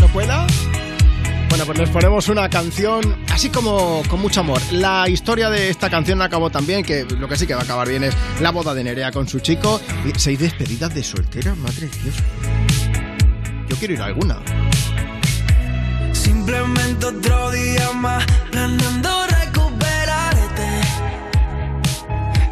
¿No 0.00 0.06
pueda? 0.08 0.46
Bueno, 1.48 1.64
pues 1.66 1.78
les 1.78 1.88
ponemos 1.90 2.28
una 2.28 2.48
canción 2.48 3.16
así 3.28 3.48
como 3.48 4.02
con 4.08 4.20
mucho 4.20 4.40
amor. 4.40 4.60
La 4.70 5.08
historia 5.08 5.50
de 5.50 5.70
esta 5.70 5.90
canción 5.90 6.22
acabó 6.22 6.50
también, 6.50 6.84
que 6.84 7.04
lo 7.04 7.28
que 7.28 7.36
sí 7.36 7.46
que 7.46 7.54
va 7.54 7.60
a 7.60 7.64
acabar 7.64 7.88
bien 7.88 8.04
es 8.04 8.14
la 8.40 8.50
boda 8.50 8.74
de 8.74 8.84
Nerea 8.84 9.10
con 9.10 9.28
su 9.28 9.40
chico. 9.40 9.80
Y 10.04 10.18
seis 10.18 10.38
despedidas 10.38 10.94
de 10.94 11.02
soltera, 11.02 11.54
madre 11.54 11.88
de 11.88 11.98
Dios. 12.02 12.16
Yo 13.68 13.76
quiero 13.76 13.94
ir 13.94 14.02
a 14.02 14.06
alguna. 14.06 14.38
Simplemente 16.12 17.06
otro 17.06 17.50
día 17.50 17.92
más 17.94 18.24
planeando 18.50 19.26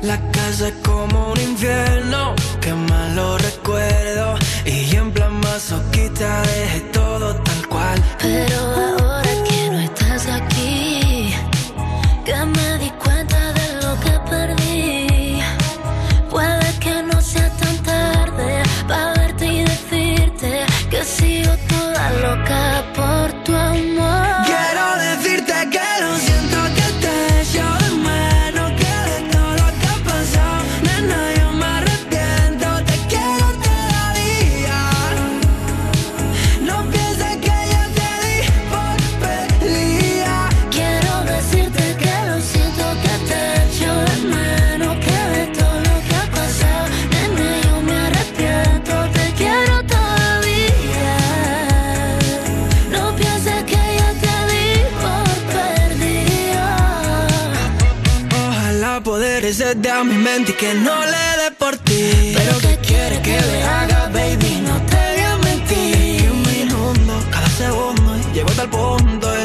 La 0.02 0.16
casa 0.30 0.68
es 0.68 0.74
como 0.84 1.32
un 1.32 1.40
infierno, 1.40 2.34
que 2.60 2.72
malo 2.72 3.36
recuerdo. 3.38 4.36
Y 4.64 4.94
en 4.94 5.10
plan 5.10 5.34
masoquista 5.40 6.42
dejé 6.42 6.80
todo 6.92 7.34
tal 7.34 7.68
cual. 7.68 8.02
Pero 8.20 8.56
ahora 8.58 9.30
que 9.48 9.70
no 9.70 9.80
estás 9.80 10.26
aquí, 10.28 11.34
que 12.24 12.34
me 12.44 12.77
Hacerte 59.48 59.90
a 59.90 60.04
mi 60.04 60.14
mente 60.14 60.52
y 60.52 60.54
que 60.56 60.74
no 60.74 60.94
le 61.06 61.42
dé 61.42 61.50
por 61.58 61.74
ti. 61.78 62.34
Pero 62.36 62.58
que 62.58 62.76
quieres 62.86 63.18
que 63.20 63.40
le 63.40 63.62
haga, 63.62 64.10
baby, 64.12 64.60
no 64.60 64.76
te 64.82 64.96
voy 64.96 65.20
a 65.24 65.36
mentir. 65.38 66.20
Que 66.20 66.30
me 66.30 66.58
inundo 66.64 67.14
cada 67.30 67.48
segundo 67.48 68.18
y 68.18 68.34
llego 68.34 68.50
hasta 68.50 68.64
el 68.64 68.68
punto 68.68 69.37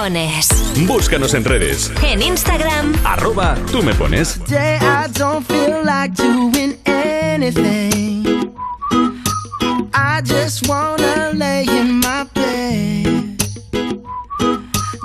pones. 0.00 0.48
Búscanos 0.86 1.34
en 1.34 1.44
redes. 1.44 1.92
En 2.02 2.22
Instagram. 2.22 2.94
Arroba 3.04 3.54
tú 3.70 3.82
me 3.82 3.92
pones. 3.94 4.40
Today 4.46 4.78
I 4.80 5.08
don't 5.12 5.46
feel 5.46 5.84
like 5.84 6.14
doing 6.14 6.78
anything. 6.86 8.54
I 9.92 10.22
just 10.22 10.66
wanna 10.66 11.32
lay 11.34 11.64
in 11.64 12.00
my 12.00 12.24
bed. 12.32 13.36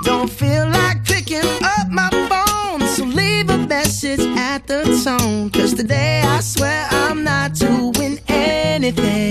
Don't 0.04 0.30
feel 0.30 0.66
like 0.70 1.04
picking 1.04 1.44
up 1.62 1.88
my 1.90 2.08
phone, 2.30 2.80
so 2.88 3.04
leave 3.04 3.50
a 3.50 3.58
message 3.58 4.24
at 4.38 4.66
the 4.66 4.82
tone. 5.04 5.50
Cause 5.50 5.74
today 5.74 6.22
I 6.24 6.40
swear 6.40 6.88
I'm 6.90 7.22
not 7.22 7.52
doing 7.52 8.18
anything. 8.28 9.25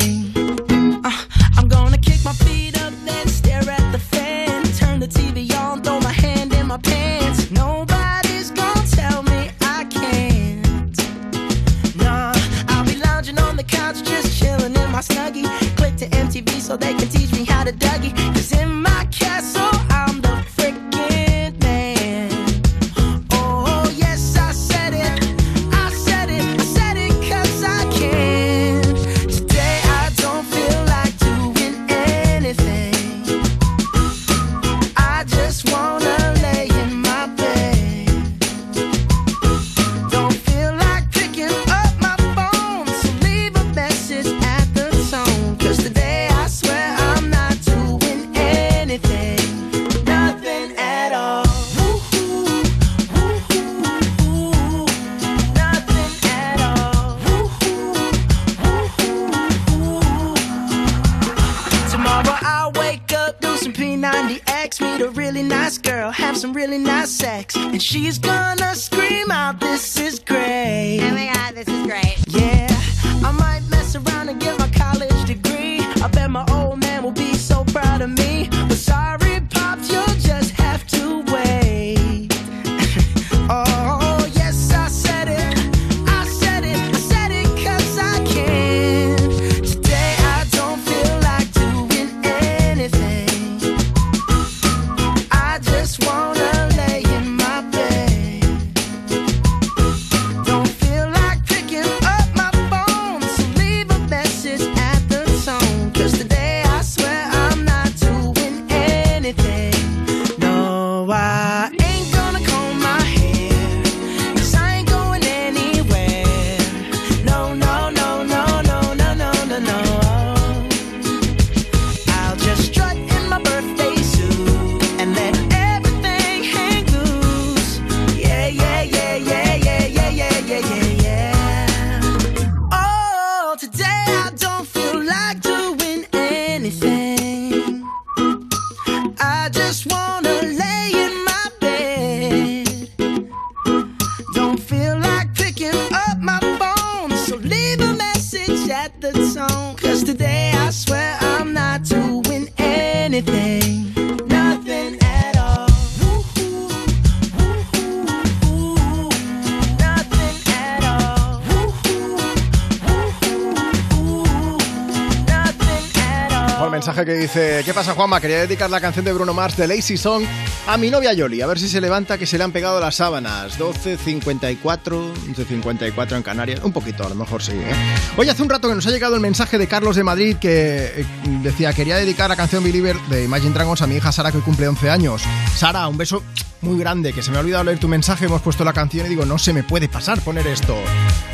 Pasa 167.75 167.93
Juanma? 167.93 168.21
Quería 168.21 168.39
dedicar 168.39 168.69
la 168.69 168.79
canción 168.79 169.03
de 169.03 169.11
Bruno 169.11 169.33
Mars 169.33 169.57
de 169.57 169.67
Lazy 169.67 169.97
Song 169.97 170.23
a 170.65 170.77
mi 170.77 170.89
novia 170.89 171.11
Yoli, 171.11 171.41
a 171.41 171.47
ver 171.47 171.59
si 171.59 171.67
se 171.67 171.81
levanta 171.81 172.17
que 172.17 172.25
se 172.25 172.37
le 172.37 172.45
han 172.45 172.53
pegado 172.53 172.79
las 172.79 172.95
sábanas. 172.95 173.59
12.54, 173.59 174.61
11.54 174.61 176.15
en 176.15 176.23
Canarias, 176.23 176.61
un 176.63 176.71
poquito 176.71 177.05
a 177.05 177.09
lo 177.09 177.15
mejor 177.15 177.43
sí. 177.43 177.51
¿eh? 177.51 177.73
Oye, 178.15 178.31
hace 178.31 178.41
un 178.43 178.49
rato 178.49 178.69
que 178.69 178.75
nos 178.75 178.87
ha 178.87 178.91
llegado 178.91 179.15
el 179.15 179.21
mensaje 179.21 179.57
de 179.57 179.67
Carlos 179.67 179.97
de 179.97 180.05
Madrid 180.05 180.37
que 180.37 180.85
eh, 181.01 181.05
decía, 181.43 181.73
quería 181.73 181.97
dedicar 181.97 182.29
la 182.29 182.37
canción 182.37 182.63
Believer 182.63 182.95
de 183.09 183.25
Imagine 183.25 183.53
Dragons 183.53 183.81
a 183.81 183.87
mi 183.87 183.95
hija 183.95 184.09
Sara 184.13 184.31
que 184.31 184.37
hoy 184.37 184.43
cumple 184.43 184.69
11 184.69 184.89
años. 184.89 185.23
Sara, 185.57 185.85
un 185.89 185.97
beso 185.97 186.23
muy 186.65 186.77
grande, 186.77 187.13
que 187.13 187.21
se 187.21 187.31
me 187.31 187.37
ha 187.37 187.41
olvidado 187.41 187.63
leer 187.63 187.79
tu 187.79 187.87
mensaje, 187.87 188.25
hemos 188.25 188.41
puesto 188.41 188.65
la 188.65 188.73
canción 188.73 189.05
y 189.05 189.09
digo, 189.09 189.25
no 189.25 189.37
se 189.37 189.53
me 189.53 189.63
puede 189.63 189.87
pasar 189.87 190.19
poner 190.21 190.47
esto. 190.47 190.75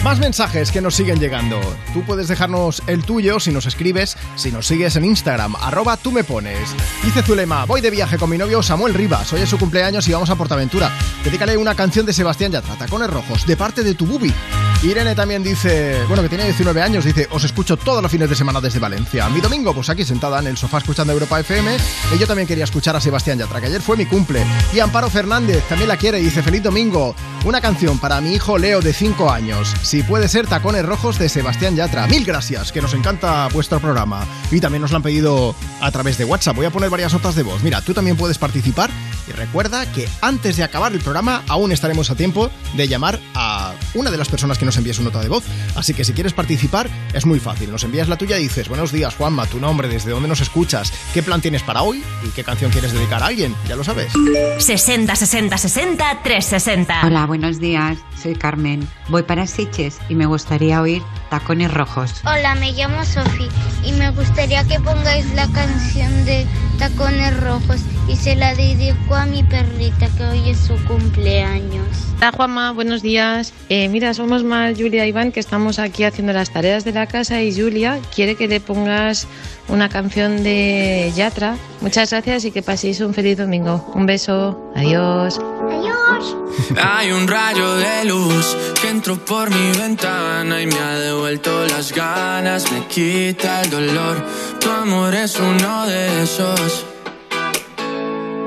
Más 0.03 0.19
mensajes 0.19 0.71
que 0.71 0.81
nos 0.81 0.93
siguen 0.93 1.19
llegando. 1.19 1.59
Tú 1.93 2.03
puedes 2.03 2.27
dejarnos 2.27 2.83
el 2.87 3.03
tuyo 3.03 3.39
si 3.39 3.51
nos 3.51 3.65
escribes, 3.65 4.17
si 4.35 4.51
nos 4.51 4.67
sigues 4.67 4.95
en 4.97 5.05
Instagram, 5.05 5.55
arroba 5.55 5.97
tú 5.97 6.11
me 6.11 6.23
pones. 6.23 6.75
Dice 7.03 7.23
Zulema, 7.23 7.65
voy 7.65 7.81
de 7.81 7.89
viaje 7.89 8.17
con 8.17 8.29
mi 8.29 8.37
novio 8.37 8.61
Samuel 8.61 8.93
Rivas, 8.93 9.31
hoy 9.33 9.41
es 9.41 9.49
su 9.49 9.57
cumpleaños 9.57 10.07
y 10.07 10.11
vamos 10.11 10.29
a 10.29 10.35
Portaventura. 10.35 10.91
Dedícale 11.23 11.57
una 11.57 11.75
canción 11.75 12.05
de 12.05 12.13
Sebastián 12.13 12.51
Yatra, 12.51 12.75
Tacones 12.75 13.09
Rojos, 13.09 13.47
de 13.47 13.55
parte 13.55 13.83
de 13.83 13.95
tu 13.95 14.05
bubi. 14.05 14.33
Irene 14.83 15.13
también 15.13 15.43
dice, 15.43 16.03
bueno, 16.07 16.23
que 16.23 16.29
tiene 16.29 16.43
19 16.45 16.81
años, 16.81 17.05
dice, 17.05 17.27
os 17.29 17.43
escucho 17.43 17.77
todos 17.77 18.01
los 18.01 18.11
fines 18.11 18.27
de 18.27 18.35
semana 18.35 18.59
desde 18.59 18.79
Valencia. 18.79 19.29
Mi 19.29 19.39
domingo, 19.39 19.75
pues 19.75 19.89
aquí 19.89 20.03
sentada 20.03 20.39
en 20.39 20.47
el 20.47 20.57
sofá 20.57 20.79
escuchando 20.79 21.13
Europa 21.13 21.39
FM, 21.39 21.77
y 22.15 22.17
yo 22.17 22.25
también 22.25 22.47
quería 22.47 22.63
escuchar 22.63 22.95
a 22.95 23.01
Sebastián 23.01 23.37
Yatra, 23.37 23.61
que 23.61 23.67
ayer 23.67 23.81
fue 23.81 23.95
mi 23.95 24.07
cumple. 24.07 24.43
Y 24.73 24.79
Amparo 24.79 25.11
Fernández 25.11 25.63
también 25.69 25.87
la 25.87 25.97
quiere, 25.97 26.19
dice, 26.19 26.41
feliz 26.41 26.63
domingo. 26.63 27.15
Una 27.45 27.61
canción 27.61 27.99
para 27.99 28.21
mi 28.21 28.33
hijo 28.33 28.57
Leo 28.57 28.81
de 28.81 28.91
5 28.91 29.31
años. 29.31 29.71
Si 29.83 30.01
puede 30.01 30.27
ser 30.27 30.47
Tacones 30.47 30.83
Rojos 30.85 31.19
de 31.19 31.29
Sebastián 31.29 31.75
Yatra. 31.75 32.07
Mil 32.07 32.25
gracias, 32.25 32.71
que 32.71 32.81
nos 32.81 32.95
encanta 32.95 33.47
vuestro 33.49 33.79
programa. 33.79 34.25
Y 34.49 34.59
también 34.59 34.81
nos 34.81 34.91
lo 34.91 34.97
han 34.97 35.03
pedido 35.03 35.55
a 35.79 35.91
través 35.91 36.17
de 36.17 36.25
WhatsApp. 36.25 36.55
Voy 36.55 36.65
a 36.65 36.71
poner 36.71 36.89
varias 36.89 37.13
notas 37.13 37.35
de 37.35 37.43
voz. 37.43 37.61
Mira, 37.61 37.81
tú 37.81 37.93
también 37.93 38.17
puedes 38.17 38.39
participar 38.39 38.89
y 39.27 39.31
recuerda 39.31 39.91
que 39.91 40.07
antes 40.21 40.57
de 40.57 40.63
acabar 40.63 40.91
el 40.91 40.99
programa 40.99 41.43
aún 41.47 41.71
estaremos 41.71 42.09
a 42.09 42.15
tiempo 42.15 42.49
de 42.75 42.87
llamar 42.87 43.19
a 43.35 43.73
una 43.93 44.09
de 44.09 44.17
las 44.17 44.29
personas 44.29 44.57
que 44.57 44.65
nos 44.65 44.70
envíe 44.77 44.93
su 44.93 45.03
nota 45.03 45.21
de 45.21 45.29
voz. 45.29 45.43
Así 45.75 45.93
que 45.93 46.03
si 46.03 46.13
quieres 46.13 46.33
participar 46.33 46.89
es 47.13 47.25
muy 47.25 47.39
fácil. 47.39 47.71
Nos 47.71 47.83
envías 47.83 48.07
la 48.07 48.17
tuya 48.17 48.37
y 48.39 48.43
dices, 48.43 48.67
buenos 48.67 48.91
días 48.91 49.15
Juanma, 49.15 49.45
tu 49.47 49.59
nombre, 49.59 49.87
desde 49.87 50.11
dónde 50.11 50.27
nos 50.27 50.41
escuchas, 50.41 50.91
qué 51.13 51.23
plan 51.23 51.41
tienes 51.41 51.63
para 51.63 51.83
hoy 51.83 52.03
y 52.23 52.29
qué 52.29 52.43
canción 52.43 52.71
quieres 52.71 52.93
dedicar 52.93 53.23
a 53.23 53.27
alguien. 53.27 53.55
Ya 53.67 53.75
lo 53.75 53.83
sabes. 53.83 54.13
60 54.59 55.15
60 55.15 55.57
60 55.57 56.19
360. 56.23 57.01
Hola, 57.05 57.25
buenos 57.25 57.59
días. 57.59 57.97
Soy 58.21 58.35
Carmen. 58.35 58.87
Voy 59.09 59.23
para 59.23 59.47
Siches 59.47 59.99
y 60.09 60.15
me 60.15 60.25
gustaría 60.25 60.81
oír 60.81 61.01
Tacones 61.29 61.73
Rojos. 61.73 62.21
Hola, 62.23 62.55
me 62.55 62.71
llamo 62.71 63.03
Sofi 63.03 63.47
y 63.83 63.93
me 63.93 64.11
gustaría 64.11 64.63
que 64.65 64.79
pongáis 64.79 65.25
la 65.33 65.47
canción 65.47 66.25
de 66.25 66.45
Tacones 66.77 67.39
Rojos 67.41 67.81
y 68.07 68.15
se 68.15 68.35
la 68.35 68.53
dedico 68.53 69.15
a 69.15 69.25
mi 69.25 69.43
perrita 69.43 70.07
que 70.17 70.23
hoy 70.25 70.49
es 70.49 70.59
su 70.59 70.75
cumpleaños. 70.85 71.87
Hola 72.17 72.31
Juanma, 72.31 72.71
buenos 72.71 73.01
días. 73.01 73.53
Eh, 73.69 73.89
mira, 73.89 74.13
somos 74.13 74.43
más 74.43 74.60
Julia 74.69 75.05
Iván 75.05 75.31
que 75.31 75.39
estamos 75.39 75.79
aquí 75.79 76.03
haciendo 76.03 76.33
las 76.33 76.51
tareas 76.51 76.83
de 76.83 76.91
la 76.91 77.07
casa 77.07 77.41
y 77.41 77.53
Julia 77.53 77.99
quiere 78.13 78.35
que 78.35 78.47
le 78.47 78.59
pongas 78.59 79.27
una 79.67 79.89
canción 79.89 80.43
de 80.43 81.11
Yatra. 81.15 81.57
Muchas 81.81 82.11
gracias 82.11 82.45
y 82.45 82.51
que 82.51 82.61
paséis 82.61 82.99
un 83.01 83.13
feliz 83.13 83.37
domingo. 83.37 83.91
Un 83.95 84.05
beso. 84.05 84.71
Adiós. 84.75 85.39
Adiós. 85.69 86.37
Hay 86.81 87.11
un 87.11 87.27
rayo 87.27 87.75
de 87.75 88.05
luz 88.05 88.57
que 88.81 88.89
entró 88.89 89.17
por 89.23 89.49
mi 89.49 89.71
ventana 89.77 90.61
y 90.61 90.67
me 90.67 90.77
ha 90.77 90.99
devuelto 90.99 91.65
las 91.67 91.91
ganas, 91.91 92.71
me 92.71 92.85
quita 92.87 93.61
el 93.61 93.69
dolor. 93.69 94.25
Tu 94.59 94.69
amor 94.69 95.13
es 95.15 95.39
uno 95.39 95.87
de 95.87 96.23
esos 96.23 96.85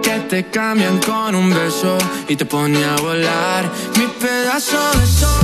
que 0.02 0.20
te 0.28 0.50
cambian 0.50 0.98
con 0.98 1.34
un 1.34 1.50
beso 1.50 1.96
y 2.28 2.36
te 2.36 2.44
pone 2.44 2.84
a 2.84 2.96
volar. 2.96 3.70
Mi 3.96 4.06
pedazo 4.06 4.78
de 4.98 5.06
sol, 5.06 5.43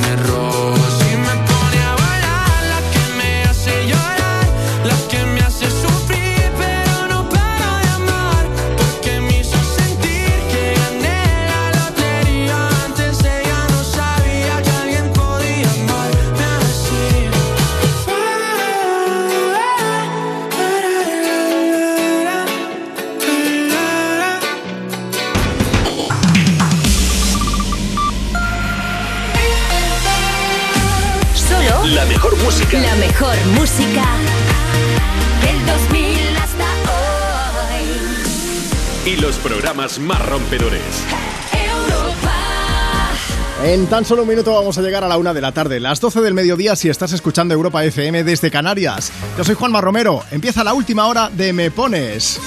la 32.81 32.95
mejor 32.95 33.35
música 33.57 34.05
del 35.41 35.65
2000 35.65 36.37
hasta 36.37 36.65
hoy. 39.05 39.11
Y 39.11 39.15
los 39.17 39.35
programas 39.37 39.99
más 39.99 40.25
rompedores. 40.25 40.81
En 43.63 43.85
tan 43.85 44.05
solo 44.05 44.23
un 44.23 44.29
minuto 44.29 44.55
vamos 44.55 44.79
a 44.79 44.81
llegar 44.81 45.03
a 45.03 45.07
la 45.07 45.17
una 45.17 45.35
de 45.35 45.41
la 45.41 45.51
tarde, 45.51 45.79
las 45.79 45.99
12 45.99 46.21
del 46.21 46.33
mediodía 46.33 46.75
si 46.75 46.89
estás 46.89 47.13
escuchando 47.13 47.53
Europa 47.53 47.85
FM 47.85 48.23
desde 48.23 48.49
Canarias. 48.49 49.11
Yo 49.37 49.43
soy 49.43 49.53
Juanma 49.53 49.81
Romero, 49.81 50.23
empieza 50.31 50.63
la 50.63 50.73
última 50.73 51.05
hora 51.05 51.29
de 51.29 51.53
Me 51.53 51.69
Pones. 51.69 52.39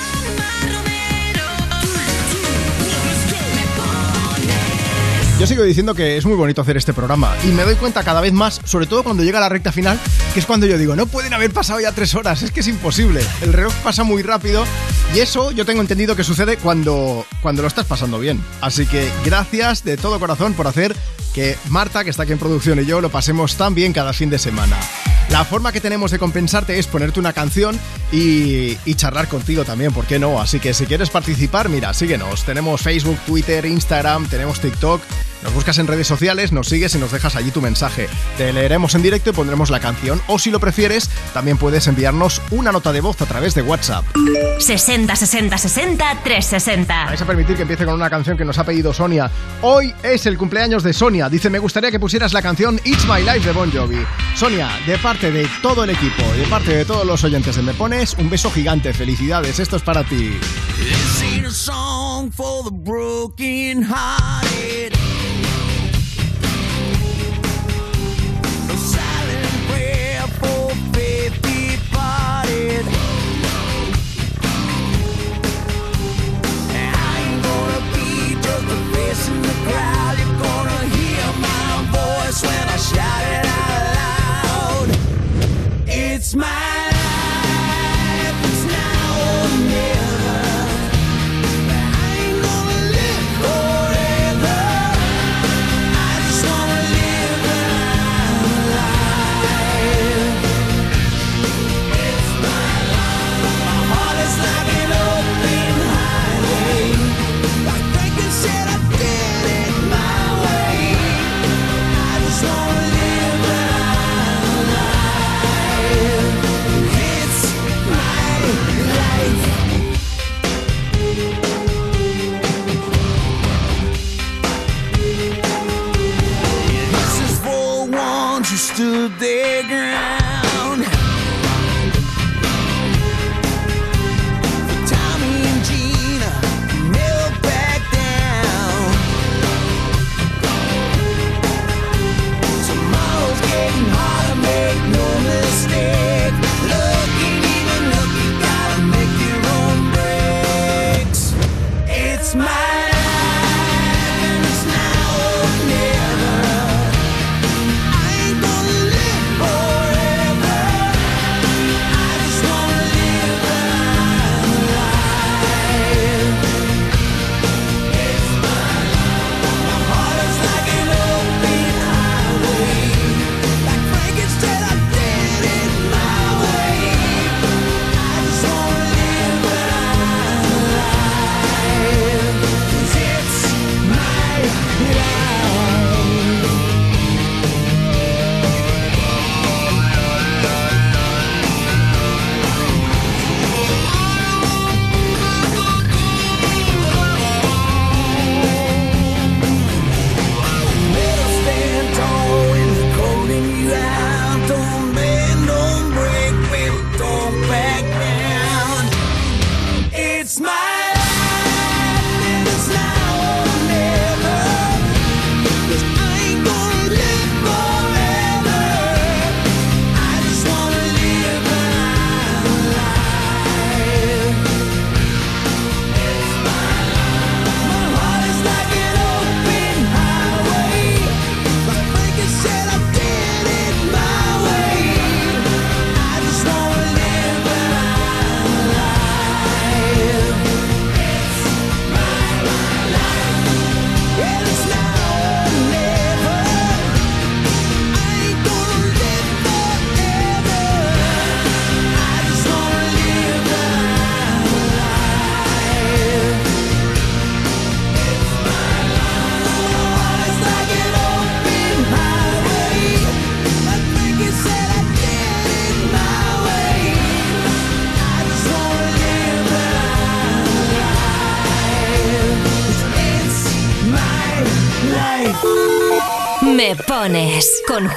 Yo 5.38 5.48
sigo 5.48 5.64
diciendo 5.64 5.94
que 5.94 6.16
es 6.16 6.24
muy 6.24 6.36
bonito 6.36 6.62
hacer 6.62 6.76
este 6.76 6.94
programa 6.94 7.34
y 7.44 7.48
me 7.48 7.64
doy 7.64 7.74
cuenta 7.74 8.04
cada 8.04 8.20
vez 8.20 8.32
más, 8.32 8.60
sobre 8.64 8.86
todo 8.86 9.02
cuando 9.02 9.24
llega 9.24 9.40
la 9.40 9.48
recta 9.48 9.72
final, 9.72 9.98
que 10.32 10.38
es 10.38 10.46
cuando 10.46 10.66
yo 10.66 10.78
digo, 10.78 10.94
no 10.94 11.06
pueden 11.06 11.34
haber 11.34 11.52
pasado 11.52 11.80
ya 11.80 11.90
tres 11.90 12.14
horas, 12.14 12.42
es 12.42 12.52
que 12.52 12.60
es 12.60 12.68
imposible. 12.68 13.20
El 13.42 13.52
reloj 13.52 13.74
pasa 13.82 14.04
muy 14.04 14.22
rápido 14.22 14.64
y 15.12 15.18
eso 15.18 15.50
yo 15.50 15.66
tengo 15.66 15.80
entendido 15.80 16.14
que 16.14 16.22
sucede 16.22 16.56
cuando, 16.56 17.26
cuando 17.42 17.62
lo 17.62 17.68
estás 17.68 17.84
pasando 17.84 18.20
bien. 18.20 18.40
Así 18.60 18.86
que 18.86 19.10
gracias 19.24 19.82
de 19.82 19.96
todo 19.96 20.20
corazón 20.20 20.54
por 20.54 20.68
hacer 20.68 20.94
que 21.34 21.58
Marta, 21.68 22.04
que 22.04 22.10
está 22.10 22.22
aquí 22.22 22.32
en 22.32 22.38
producción, 22.38 22.78
y 22.78 22.86
yo 22.86 23.00
lo 23.00 23.10
pasemos 23.10 23.56
tan 23.56 23.74
bien 23.74 23.92
cada 23.92 24.12
fin 24.12 24.30
de 24.30 24.38
semana. 24.38 24.76
La 25.30 25.44
forma 25.44 25.72
que 25.72 25.80
tenemos 25.80 26.10
de 26.10 26.18
compensarte 26.18 26.78
es 26.78 26.86
ponerte 26.86 27.18
una 27.18 27.32
canción 27.32 27.78
y, 28.12 28.78
y 28.84 28.94
charlar 28.94 29.26
contigo 29.28 29.64
también, 29.64 29.92
¿por 29.92 30.04
qué 30.04 30.18
no? 30.18 30.40
Así 30.40 30.60
que 30.60 30.74
si 30.74 30.86
quieres 30.86 31.10
participar, 31.10 31.68
mira, 31.68 31.92
síguenos. 31.94 32.44
Tenemos 32.44 32.82
Facebook, 32.82 33.18
Twitter, 33.26 33.64
Instagram, 33.64 34.26
tenemos 34.28 34.60
TikTok. 34.60 35.02
Nos 35.44 35.52
buscas 35.52 35.76
en 35.76 35.86
redes 35.86 36.06
sociales, 36.06 36.52
nos 36.52 36.68
sigues 36.68 36.94
y 36.94 36.98
nos 36.98 37.12
dejas 37.12 37.36
allí 37.36 37.50
tu 37.50 37.60
mensaje. 37.60 38.08
Te 38.38 38.50
leeremos 38.50 38.94
en 38.94 39.02
directo 39.02 39.28
y 39.28 39.32
pondremos 39.34 39.68
la 39.68 39.78
canción. 39.78 40.22
O 40.26 40.38
si 40.38 40.50
lo 40.50 40.58
prefieres, 40.58 41.10
también 41.34 41.58
puedes 41.58 41.86
enviarnos 41.86 42.40
una 42.50 42.72
nota 42.72 42.92
de 42.92 43.02
voz 43.02 43.20
a 43.20 43.26
través 43.26 43.54
de 43.54 43.60
WhatsApp. 43.60 44.06
60 44.58 45.14
60 45.14 45.58
60 45.58 46.20
360. 46.24 47.04
Vais 47.04 47.20
a 47.20 47.26
permitir 47.26 47.56
que 47.56 47.62
empiece 47.62 47.84
con 47.84 47.92
una 47.92 48.08
canción 48.08 48.38
que 48.38 48.44
nos 48.46 48.56
ha 48.56 48.64
pedido 48.64 48.94
Sonia. 48.94 49.30
Hoy 49.60 49.94
es 50.02 50.24
el 50.24 50.38
cumpleaños 50.38 50.82
de 50.82 50.94
Sonia. 50.94 51.28
Dice, 51.28 51.50
me 51.50 51.58
gustaría 51.58 51.90
que 51.90 52.00
pusieras 52.00 52.32
la 52.32 52.40
canción 52.40 52.80
It's 52.82 53.04
My 53.06 53.20
Life 53.20 53.46
de 53.46 53.52
Bon 53.52 53.70
Jovi. 53.70 54.02
Sonia, 54.34 54.70
de 54.86 54.96
parte 54.96 55.13
de 55.20 55.48
todo 55.62 55.84
el 55.84 55.90
equipo, 55.90 56.22
de 56.36 56.44
parte 56.44 56.76
de 56.76 56.84
todos 56.84 57.06
los 57.06 57.22
oyentes 57.24 57.56
de 57.56 57.62
Me 57.62 57.72
Pones, 57.72 58.14
un 58.18 58.28
beso 58.28 58.50
gigante. 58.50 58.92
Felicidades, 58.92 59.58
esto 59.58 59.76
es 59.76 59.82
para 59.82 60.02
ti. 60.04 60.38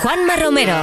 Juanma 0.07 0.37
Romero. 0.37 0.73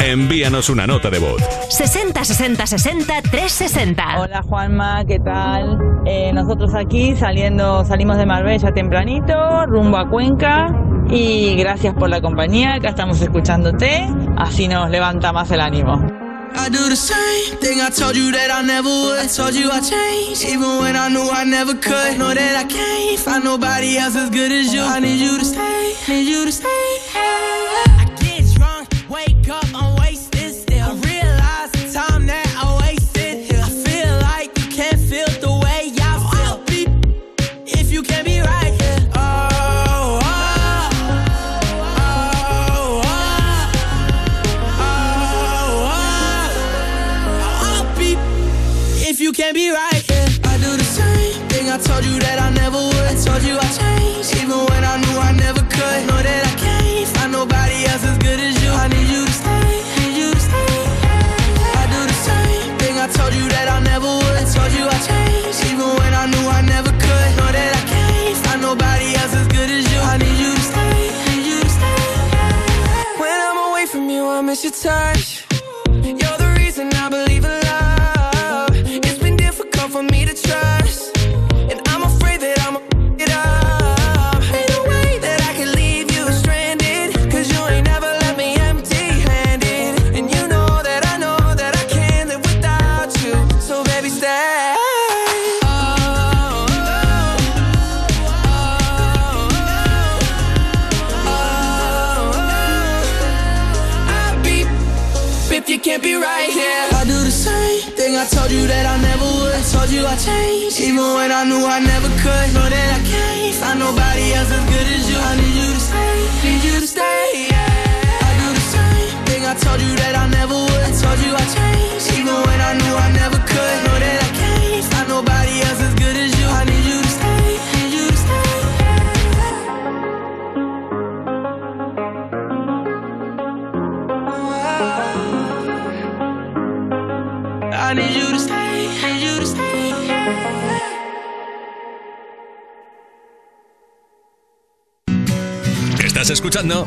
Envíanos 0.00 0.70
una 0.70 0.86
nota 0.86 1.10
de 1.10 1.18
voz. 1.18 1.42
60 1.68 2.22
60 2.22 2.64
60 2.64 3.22
360. 3.22 4.20
Hola 4.20 4.40
Juanma, 4.44 5.04
¿qué 5.04 5.18
tal? 5.18 5.80
Eh, 6.06 6.30
nosotros 6.32 6.72
aquí 6.76 7.16
saliendo, 7.16 7.84
salimos 7.84 8.18
de 8.18 8.26
Marbella 8.26 8.72
tempranito, 8.72 9.66
rumbo 9.66 9.96
a 9.96 10.08
Cuenca. 10.08 10.72
Y 11.10 11.56
gracias 11.56 11.92
por 11.94 12.08
la 12.08 12.20
compañía, 12.20 12.74
acá 12.74 12.90
estamos 12.90 13.20
escuchándote. 13.20 14.06
Así 14.36 14.68
nos 14.68 14.88
levanta 14.90 15.32
más 15.32 15.50
el 15.50 15.60
ánimo. 15.60 15.96
I 16.54 16.70
do 16.70 16.88
the 16.88 16.94
same 16.94 17.58
thing 17.60 17.80
I 17.80 17.90
told 17.90 18.14
you 18.14 18.30
that 18.30 18.52
I 18.52 18.62
never 18.64 18.88
would. 18.88 19.18
I 19.18 19.26
told 19.26 19.54
you 19.54 19.72
I 19.72 19.80
changed, 19.80 20.44
even 20.44 20.78
when 20.78 20.94
I 20.94 21.08
knew 21.08 21.28
I 21.28 21.44
never 21.44 21.74
could. 21.74 22.16
Know 22.16 22.32
that 22.32 22.56
I 22.56 22.64
can't 22.64 23.18
find 23.18 23.42
nobody 23.42 23.98
else 23.98 24.14
as 24.14 24.30
good 24.30 24.52
as 24.52 24.72
you. 24.72 24.82
I 24.82 25.00
need 25.00 25.18
you 25.18 25.36
to 25.36 25.44
stay, 25.44 25.94
need 26.06 26.28
you 26.28 26.44
to 26.44 26.52
stay. 26.52 26.77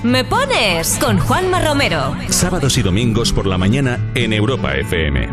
Me 0.04 0.24
pones 0.24 0.98
con 1.00 1.20
Juanma 1.20 1.64
Romero. 1.64 2.16
Sábados 2.30 2.76
y 2.78 2.82
domingos 2.82 3.32
por 3.32 3.46
la 3.46 3.60
mañana 3.60 4.00
en 4.16 4.34
Europa 4.34 4.74
FM. 4.74 5.30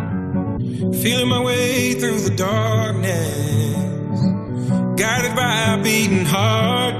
Feeling 1.01 1.29
my 1.29 1.41
way 1.41 1.95
through 1.95 2.21
the 2.21 2.35
darkness. 2.37 4.21
Guided 4.97 5.35
by 5.35 5.73
a 5.73 5.79
beating 5.83 6.27
heart. 6.27 6.95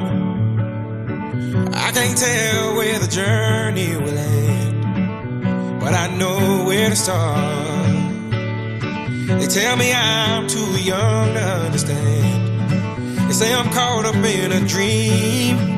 I 1.75 1.93
can't 1.93 2.17
tell 2.17 2.75
where 2.75 2.99
the 2.99 3.09
journey 3.09 3.97
will 3.97 4.17
end. 4.17 5.79
But 5.79 5.93
I 5.93 6.09
know 6.17 6.65
where 6.65 6.89
to 6.89 6.97
start. 6.97 7.69
They 9.41 9.47
tell 9.47 9.77
me 9.77 9.93
I'm 9.93 10.49
too 10.49 10.81
young 10.81 11.35
to 11.35 11.41
understand. 11.67 13.29
They 13.29 13.35
say 13.35 13.53
I'm 13.53 13.71
caught 13.73 14.07
up 14.07 14.15
in 14.15 14.53
a 14.53 14.61
dream. 14.67 15.77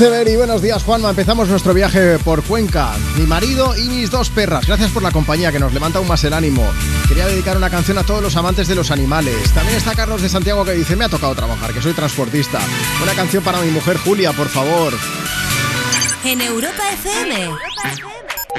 Beri, 0.00 0.36
buenos 0.36 0.62
días 0.62 0.84
Juanma, 0.84 1.10
empezamos 1.10 1.48
nuestro 1.48 1.74
viaje 1.74 2.18
por 2.20 2.44
Cuenca. 2.44 2.92
Mi 3.16 3.26
marido 3.26 3.76
y 3.76 3.88
mis 3.88 4.10
dos 4.12 4.30
perras, 4.30 4.64
gracias 4.64 4.92
por 4.92 5.02
la 5.02 5.10
compañía 5.10 5.50
que 5.50 5.58
nos 5.58 5.74
levanta 5.74 5.98
aún 5.98 6.06
más 6.06 6.22
el 6.22 6.34
ánimo. 6.34 6.70
Quería 7.08 7.26
dedicar 7.26 7.56
una 7.56 7.68
canción 7.68 7.98
a 7.98 8.04
todos 8.04 8.22
los 8.22 8.36
amantes 8.36 8.68
de 8.68 8.76
los 8.76 8.92
animales. 8.92 9.52
También 9.52 9.76
está 9.76 9.96
Carlos 9.96 10.22
de 10.22 10.28
Santiago 10.28 10.64
que 10.64 10.72
dice, 10.72 10.94
me 10.94 11.04
ha 11.04 11.08
tocado 11.08 11.34
trabajar, 11.34 11.72
que 11.74 11.82
soy 11.82 11.94
transportista. 11.94 12.60
Una 13.02 13.12
canción 13.14 13.42
para 13.42 13.60
mi 13.60 13.72
mujer 13.72 13.96
Julia, 13.96 14.32
por 14.32 14.48
favor. 14.48 14.94
En 16.24 16.40
Europa 16.42 16.82
FM. 16.92 17.50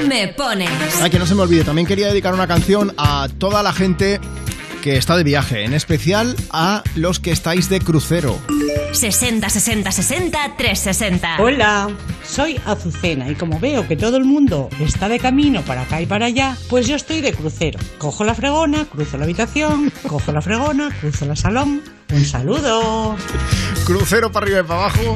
Me 0.07 0.27
pones. 0.29 0.69
Ay, 1.01 1.09
que 1.09 1.19
no 1.19 1.25
se 1.25 1.35
me 1.35 1.43
olvide, 1.43 1.63
también 1.63 1.87
quería 1.87 2.09
dedicar 2.09 2.33
una 2.33 2.47
canción 2.47 2.93
a 2.97 3.29
toda 3.37 3.63
la 3.63 3.71
gente 3.71 4.19
que 4.81 4.97
está 4.97 5.15
de 5.15 5.23
viaje, 5.23 5.63
en 5.63 5.73
especial 5.73 6.35
a 6.51 6.83
los 6.95 7.19
que 7.19 7.31
estáis 7.31 7.69
de 7.69 7.79
crucero. 7.79 8.37
60 8.91 9.49
60 9.49 9.91
60 9.91 10.39
360. 10.57 11.37
Hola, 11.39 11.89
soy 12.25 12.59
Azucena 12.65 13.29
y 13.29 13.35
como 13.35 13.59
veo 13.59 13.87
que 13.87 13.95
todo 13.95 14.17
el 14.17 14.25
mundo 14.25 14.69
está 14.79 15.07
de 15.07 15.19
camino 15.19 15.61
para 15.61 15.83
acá 15.83 16.01
y 16.01 16.05
para 16.05 16.25
allá, 16.25 16.57
pues 16.69 16.87
yo 16.87 16.95
estoy 16.95 17.21
de 17.21 17.33
crucero. 17.33 17.79
Cojo 17.97 18.23
la 18.23 18.35
fregona, 18.35 18.85
cruzo 18.85 19.17
la 19.17 19.23
habitación, 19.25 19.91
cojo 20.07 20.31
la 20.31 20.41
fregona, 20.41 20.89
cruzo 20.99 21.25
la 21.25 21.35
salón. 21.35 21.81
Un 22.11 22.25
saludo. 22.25 23.15
Crucero 23.85 24.31
para 24.31 24.45
arriba 24.45 24.59
y 24.61 24.63
para 24.63 24.81
abajo, 24.81 25.15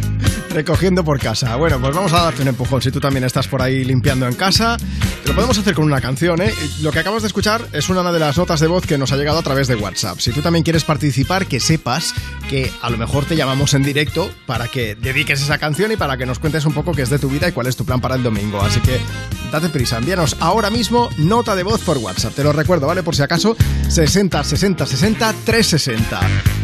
recogiendo 0.52 1.04
por 1.04 1.20
casa. 1.20 1.56
Bueno, 1.56 1.80
pues 1.80 1.96
vamos 1.96 2.14
a 2.14 2.24
darte 2.24 2.44
un 2.44 2.50
empujón. 2.50 2.82
Si 2.82 2.92
tú 2.92 3.00
también 3.00 3.24
estás 3.24 3.48
por 3.48 3.62
ahí 3.62 3.84
limpiando 3.84 4.28
en 4.28 4.36
casa, 4.36 4.78
lo 5.26 5.34
podemos 5.36 5.58
hacer 5.58 5.74
con 5.74 5.86
una 5.86 6.02
canción, 6.02 6.42
¿eh? 6.42 6.54
Lo 6.82 6.92
que 6.92 7.00
acabas 7.00 7.24
de 7.24 7.28
escuchar 7.28 7.68
es 7.72 7.90
una 7.90 8.12
de 8.12 8.20
las 8.20 8.38
notas 8.38 8.60
de 8.60 8.68
voz 8.68 8.86
que 8.86 8.98
nos 8.98 9.12
ha 9.12 9.18
llegado 9.18 9.40
a 9.40 9.44
través 9.44 9.68
de 9.68 9.76
WhatsApp. 9.76 10.20
Si 10.20 10.32
tú 10.32 10.42
también 10.42 10.64
quieres 10.64 10.84
participar, 10.84 11.46
que 11.46 11.60
sepas 11.60 12.14
que 12.50 12.72
a 12.82 12.90
lo 12.90 12.98
mejor 12.98 13.26
te 13.26 13.36
llamamos 13.36 13.74
en 13.74 13.84
directo 13.84 14.30
para 14.46 14.68
que 14.68 14.96
dediques 14.96 15.42
esa 15.42 15.58
canción 15.58 15.92
y 15.92 15.98
para 15.98 16.18
que 16.18 16.26
nos 16.26 16.40
cuentes 16.40 16.66
un 16.66 16.74
poco 16.74 16.92
qué 16.94 17.04
es 17.04 17.10
de 17.10 17.20
tu 17.20 17.30
vida 17.30 17.48
y 17.48 17.52
cuál 17.52 17.68
es 17.68 17.76
tu 17.76 17.86
plan 17.86 18.02
para 18.02 18.16
el 18.16 18.24
domingo. 18.24 18.62
Así 18.62 18.80
que 18.82 19.00
date 19.54 19.70
prisa, 19.70 20.00
envíanos 20.00 20.36
ahora 20.40 20.72
mismo 20.72 21.10
nota 21.18 21.56
de 21.56 21.62
voz 21.62 21.82
por 21.84 22.00
WhatsApp. 22.00 22.34
Te 22.34 22.44
lo 22.44 22.54
recuerdo, 22.54 22.88
¿vale? 22.88 23.04
Por 23.04 23.16
si 23.16 23.22
acaso, 23.22 23.56
60 23.88 24.44
60 24.44 24.86
60 24.88 25.34
360. 25.46 26.20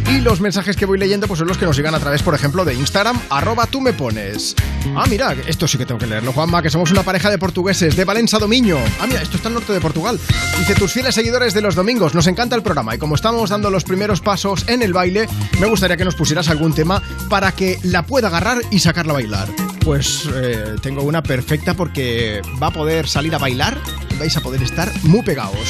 Y 0.09 0.21
los 0.21 0.41
mensajes 0.41 0.75
que 0.75 0.87
voy 0.87 0.97
leyendo 0.97 1.27
pues 1.27 1.37
son 1.37 1.47
los 1.47 1.59
que 1.59 1.67
nos 1.67 1.77
llegan 1.77 1.93
a 1.93 1.99
través, 1.99 2.23
por 2.23 2.33
ejemplo, 2.33 2.65
de 2.65 2.73
Instagram, 2.73 3.19
arroba 3.29 3.67
tú 3.67 3.79
me 3.79 3.93
pones. 3.93 4.55
Ah, 4.95 5.05
mira, 5.07 5.35
esto 5.45 5.67
sí 5.67 5.77
que 5.77 5.85
tengo 5.85 5.99
que 5.99 6.07
leerlo, 6.07 6.33
Juanma, 6.33 6.63
que 6.63 6.71
somos 6.71 6.89
una 6.89 7.03
pareja 7.03 7.29
de 7.29 7.37
portugueses 7.37 7.95
de 7.95 8.05
Valencia 8.05 8.39
Domiño. 8.39 8.77
Ah, 8.99 9.05
mira, 9.05 9.21
esto 9.21 9.37
está 9.37 9.49
al 9.49 9.53
norte 9.53 9.71
de 9.71 9.79
Portugal. 9.79 10.19
Dice, 10.57 10.73
tus 10.73 10.91
fieles 10.91 11.13
seguidores 11.13 11.53
de 11.53 11.61
los 11.61 11.75
domingos, 11.75 12.15
nos 12.15 12.25
encanta 12.25 12.55
el 12.55 12.63
programa 12.63 12.95
y 12.95 12.97
como 12.97 13.13
estamos 13.13 13.51
dando 13.51 13.69
los 13.69 13.83
primeros 13.83 14.19
pasos 14.19 14.65
en 14.67 14.81
el 14.81 14.93
baile, 14.93 15.29
me 15.59 15.67
gustaría 15.67 15.95
que 15.95 16.05
nos 16.05 16.15
pusieras 16.15 16.49
algún 16.49 16.73
tema 16.73 17.03
para 17.29 17.51
que 17.51 17.77
la 17.83 18.03
pueda 18.03 18.29
agarrar 18.29 18.57
y 18.71 18.79
sacarla 18.79 19.13
a 19.13 19.15
bailar. 19.15 19.68
Pues 19.89 20.29
eh, 20.31 20.75
tengo 20.83 21.01
una 21.01 21.23
perfecta 21.23 21.73
porque 21.73 22.43
va 22.61 22.67
a 22.67 22.71
poder 22.71 23.07
salir 23.07 23.33
a 23.33 23.39
bailar 23.39 23.75
y 24.11 24.17
vais 24.17 24.37
a 24.37 24.39
poder 24.39 24.61
estar 24.61 24.87
muy 25.01 25.23
pegados. 25.23 25.67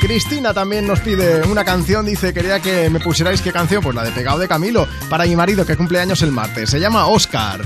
Cristina 0.00 0.54
también 0.54 0.86
nos 0.86 1.00
pide 1.00 1.42
una 1.48 1.64
canción, 1.64 2.06
dice, 2.06 2.32
quería 2.32 2.60
que 2.60 2.88
me 2.88 3.00
pusierais 3.00 3.42
qué 3.42 3.50
canción, 3.50 3.82
pues 3.82 3.96
la 3.96 4.04
de 4.04 4.12
Pegado 4.12 4.38
de 4.38 4.46
Camilo, 4.46 4.86
para 5.10 5.24
mi 5.24 5.34
marido 5.34 5.66
que 5.66 5.76
cumple 5.76 5.98
años 5.98 6.22
el 6.22 6.30
martes. 6.30 6.70
Se 6.70 6.78
llama 6.78 7.08
Oscar. 7.08 7.62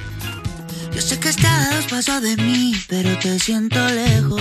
Yo 0.95 1.03
sé 1.03 1.21
que 1.21 1.29
estás 1.29 1.85
pasos 1.91 2.23
de 2.23 2.39
mí, 2.39 2.75
pero 2.89 3.15
te 3.19 3.39
siento 3.39 3.79
lejos. 3.89 4.41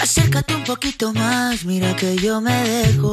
Acércate 0.00 0.54
un 0.54 0.64
poquito 0.64 1.12
más, 1.12 1.66
mira 1.66 1.94
que 1.94 2.16
yo 2.16 2.40
me 2.40 2.54
dejo. 2.54 3.12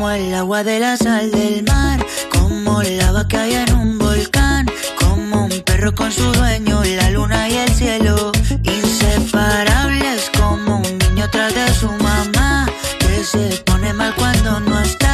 Como 0.00 0.12
el 0.12 0.34
agua 0.34 0.64
de 0.64 0.80
la 0.80 0.96
sal 0.96 1.30
del 1.30 1.62
mar 1.64 2.02
Como 2.30 2.82
lava 2.82 3.28
que 3.28 3.36
hay 3.36 3.52
en 3.52 3.74
un 3.74 3.98
volcán 3.98 4.64
Como 4.98 5.44
un 5.44 5.60
perro 5.60 5.94
con 5.94 6.10
su 6.10 6.24
dueño, 6.32 6.82
la 6.82 7.10
luna 7.10 7.46
y 7.50 7.56
el 7.58 7.70
cielo 7.74 8.32
Inseparables 8.62 10.30
como 10.38 10.76
un 10.76 10.98
niño 11.00 11.28
tras 11.30 11.54
de 11.54 11.68
su 11.74 11.90
mamá 12.02 12.66
Que 12.98 13.22
se 13.22 13.62
pone 13.66 13.92
mal 13.92 14.14
cuando 14.14 14.58
no 14.60 14.80
está 14.80 15.09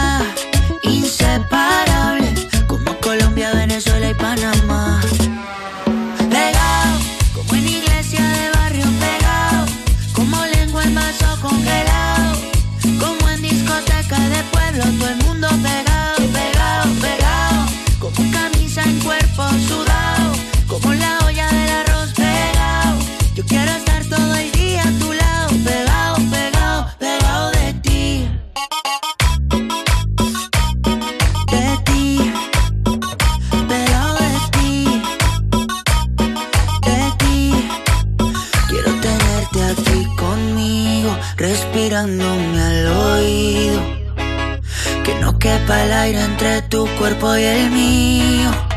cuerpo 47.06 47.36
y 47.36 47.44
el 47.44 47.70
mío. 47.70 48.75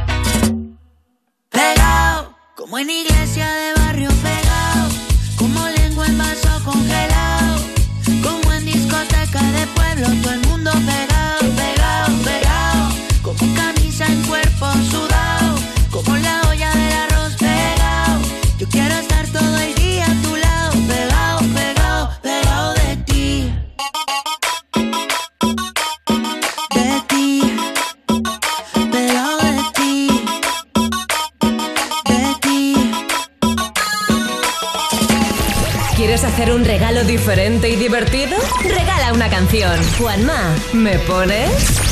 Juanma, 39.99 40.55
¿me 40.71 40.97
pones? 40.99 41.88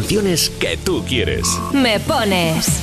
Canciones 0.00 0.48
que 0.48 0.78
tú 0.78 1.04
quieres. 1.06 1.46
Me 1.74 2.00
pones. 2.00 2.82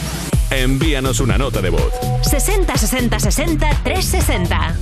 Envíanos 0.51 1.19
una 1.19 1.35
nota 1.35 1.61
de 1.61 1.71
voz. 1.71 1.91
60 2.21 2.77
60 2.77 3.19
60 3.19 3.69
360. 3.83 4.75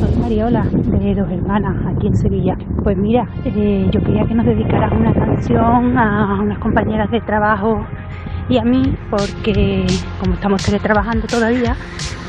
Soy 0.00 0.16
Mariola, 0.16 0.64
de 0.64 1.14
Dos 1.14 1.30
Hermanas, 1.30 1.76
aquí 1.96 2.08
en 2.08 2.16
Sevilla. 2.16 2.58
Pues 2.82 2.96
mira, 2.96 3.28
eh, 3.44 3.88
yo 3.92 4.02
quería 4.02 4.26
que 4.26 4.34
nos 4.34 4.46
dedicaras 4.46 4.90
una 4.90 5.14
canción 5.14 5.96
a 5.96 6.40
unas 6.42 6.58
compañeras 6.58 7.08
de 7.12 7.20
trabajo 7.20 7.86
y 8.48 8.58
a 8.58 8.64
mí, 8.64 8.92
porque 9.08 9.86
como 10.18 10.34
estamos 10.34 10.60
teletrabajando 10.60 11.28
todavía, 11.28 11.76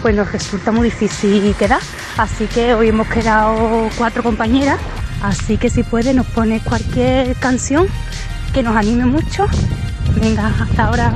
pues 0.03 0.15
nos 0.15 0.31
resulta 0.31 0.71
muy 0.71 0.83
difícil 0.83 1.55
quedar. 1.55 1.81
Así 2.17 2.45
que 2.45 2.75
hoy 2.75 2.89
hemos 2.89 3.07
quedado 3.07 3.89
cuatro 3.97 4.21
compañeras, 4.21 4.79
así 5.23 5.57
que 5.57 5.71
si 5.71 5.81
puede 5.81 6.13
nos 6.13 6.27
pones 6.27 6.61
cualquier 6.61 7.35
canción 7.37 7.87
que 8.55 8.63
nos 8.63 8.77
anime 8.77 9.03
mucho. 9.05 9.45
Venga, 10.17 10.47
hasta 10.47 10.85
ahora. 10.85 11.11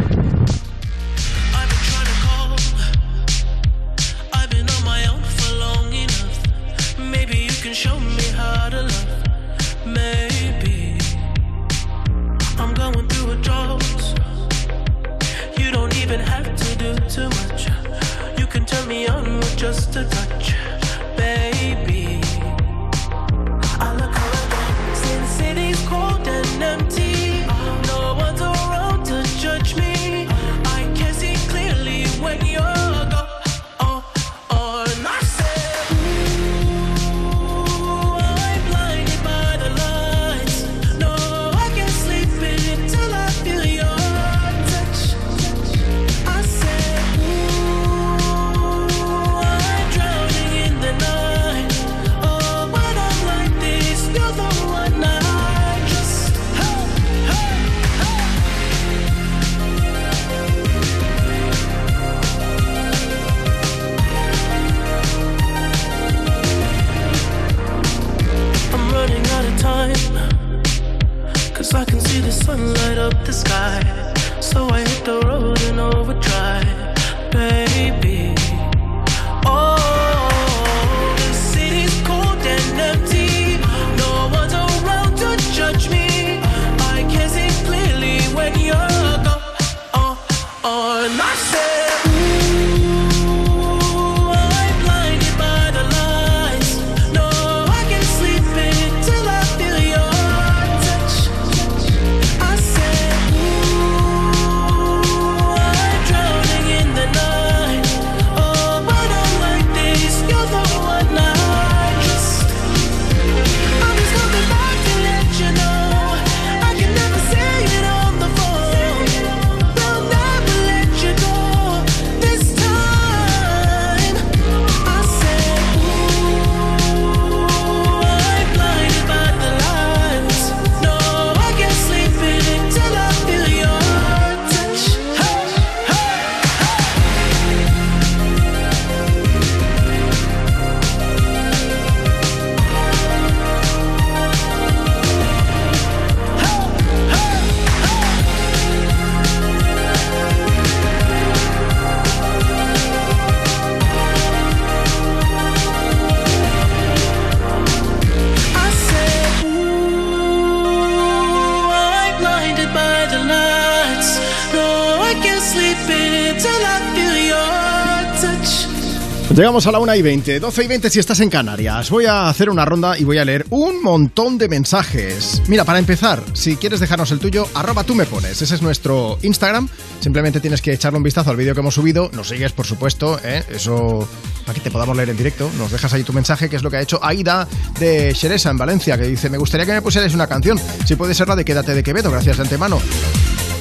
Llegamos 169.39 169.65
a 169.67 169.71
la 169.71 169.79
1 169.79 169.95
y 169.95 170.01
20, 170.01 170.37
12 170.41 170.63
y 170.65 170.67
20 170.67 170.89
si 170.89 170.99
estás 170.99 171.21
en 171.21 171.29
Canarias. 171.29 171.89
Voy 171.89 172.05
a 172.05 172.27
hacer 172.27 172.49
una 172.49 172.65
ronda 172.65 172.97
y 172.99 173.05
voy 173.05 173.19
a 173.19 173.23
leer 173.23 173.45
un 173.51 173.81
montón 173.81 174.37
de 174.37 174.49
mensajes. 174.49 175.41
Mira, 175.47 175.63
para 175.63 175.79
empezar, 175.79 176.21
si 176.33 176.57
quieres 176.57 176.81
dejarnos 176.81 177.09
el 177.11 177.19
tuyo, 177.19 177.47
arroba 177.53 177.85
tú 177.85 177.95
me 177.95 178.05
pones. 178.05 178.41
Ese 178.41 178.55
es 178.55 178.61
nuestro 178.61 179.17
Instagram. 179.21 179.69
Simplemente 180.01 180.41
tienes 180.41 180.61
que 180.61 180.73
echarle 180.73 180.97
un 180.97 181.03
vistazo 181.03 181.29
al 181.29 181.37
vídeo 181.37 181.53
que 181.53 181.61
hemos 181.61 181.73
subido. 181.73 182.11
Nos 182.11 182.27
sigues, 182.27 182.51
por 182.51 182.65
supuesto, 182.65 183.17
¿eh? 183.23 183.45
eso 183.49 184.05
para 184.45 184.55
que 184.55 184.59
te 184.59 184.71
podamos 184.71 184.97
leer 184.97 185.11
en 185.11 185.15
directo. 185.15 185.49
Nos 185.57 185.71
dejas 185.71 185.93
ahí 185.93 186.03
tu 186.03 186.11
mensaje, 186.11 186.49
que 186.49 186.57
es 186.57 186.61
lo 186.61 186.69
que 186.69 186.75
ha 186.75 186.81
hecho 186.81 186.99
Aida 187.01 187.47
de 187.79 188.13
Xeresa 188.13 188.49
en 188.49 188.57
Valencia, 188.57 188.97
que 188.97 189.07
dice, 189.07 189.29
me 189.29 189.37
gustaría 189.37 189.65
que 189.65 189.71
me 189.71 189.81
pusierais 189.81 190.13
una 190.13 190.27
canción. 190.27 190.59
Si 190.83 190.97
puede 190.97 191.13
ser 191.13 191.29
la 191.29 191.37
de 191.37 191.45
Quédate 191.45 191.73
de 191.73 191.81
Quevedo, 191.81 192.11
gracias 192.11 192.35
de 192.35 192.43
antemano. 192.43 192.81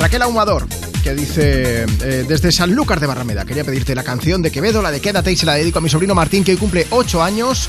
Raquel 0.01 0.23
Ahumador, 0.23 0.67
que 1.03 1.15
dice 1.15 1.85
eh, 2.03 2.25
desde 2.27 2.53
Sanlúcar 2.53 3.01
de 3.01 3.07
Barrameda, 3.07 3.45
quería 3.45 3.65
pedirte 3.65 3.95
la 3.95 4.03
canción 4.03 4.43
de 4.43 4.51
Quevedo, 4.51 4.83
la 4.83 4.91
de 4.91 5.01
Quédate 5.01 5.33
y 5.33 5.37
se 5.37 5.47
la 5.47 5.55
dedico 5.55 5.79
a 5.79 5.83
mi 5.83 5.89
sobrino 5.89 6.15
Martín, 6.15 6.45
que 6.45 6.53
hoy 6.53 6.57
cumple 6.57 6.87
8 6.91 7.23
años 7.23 7.69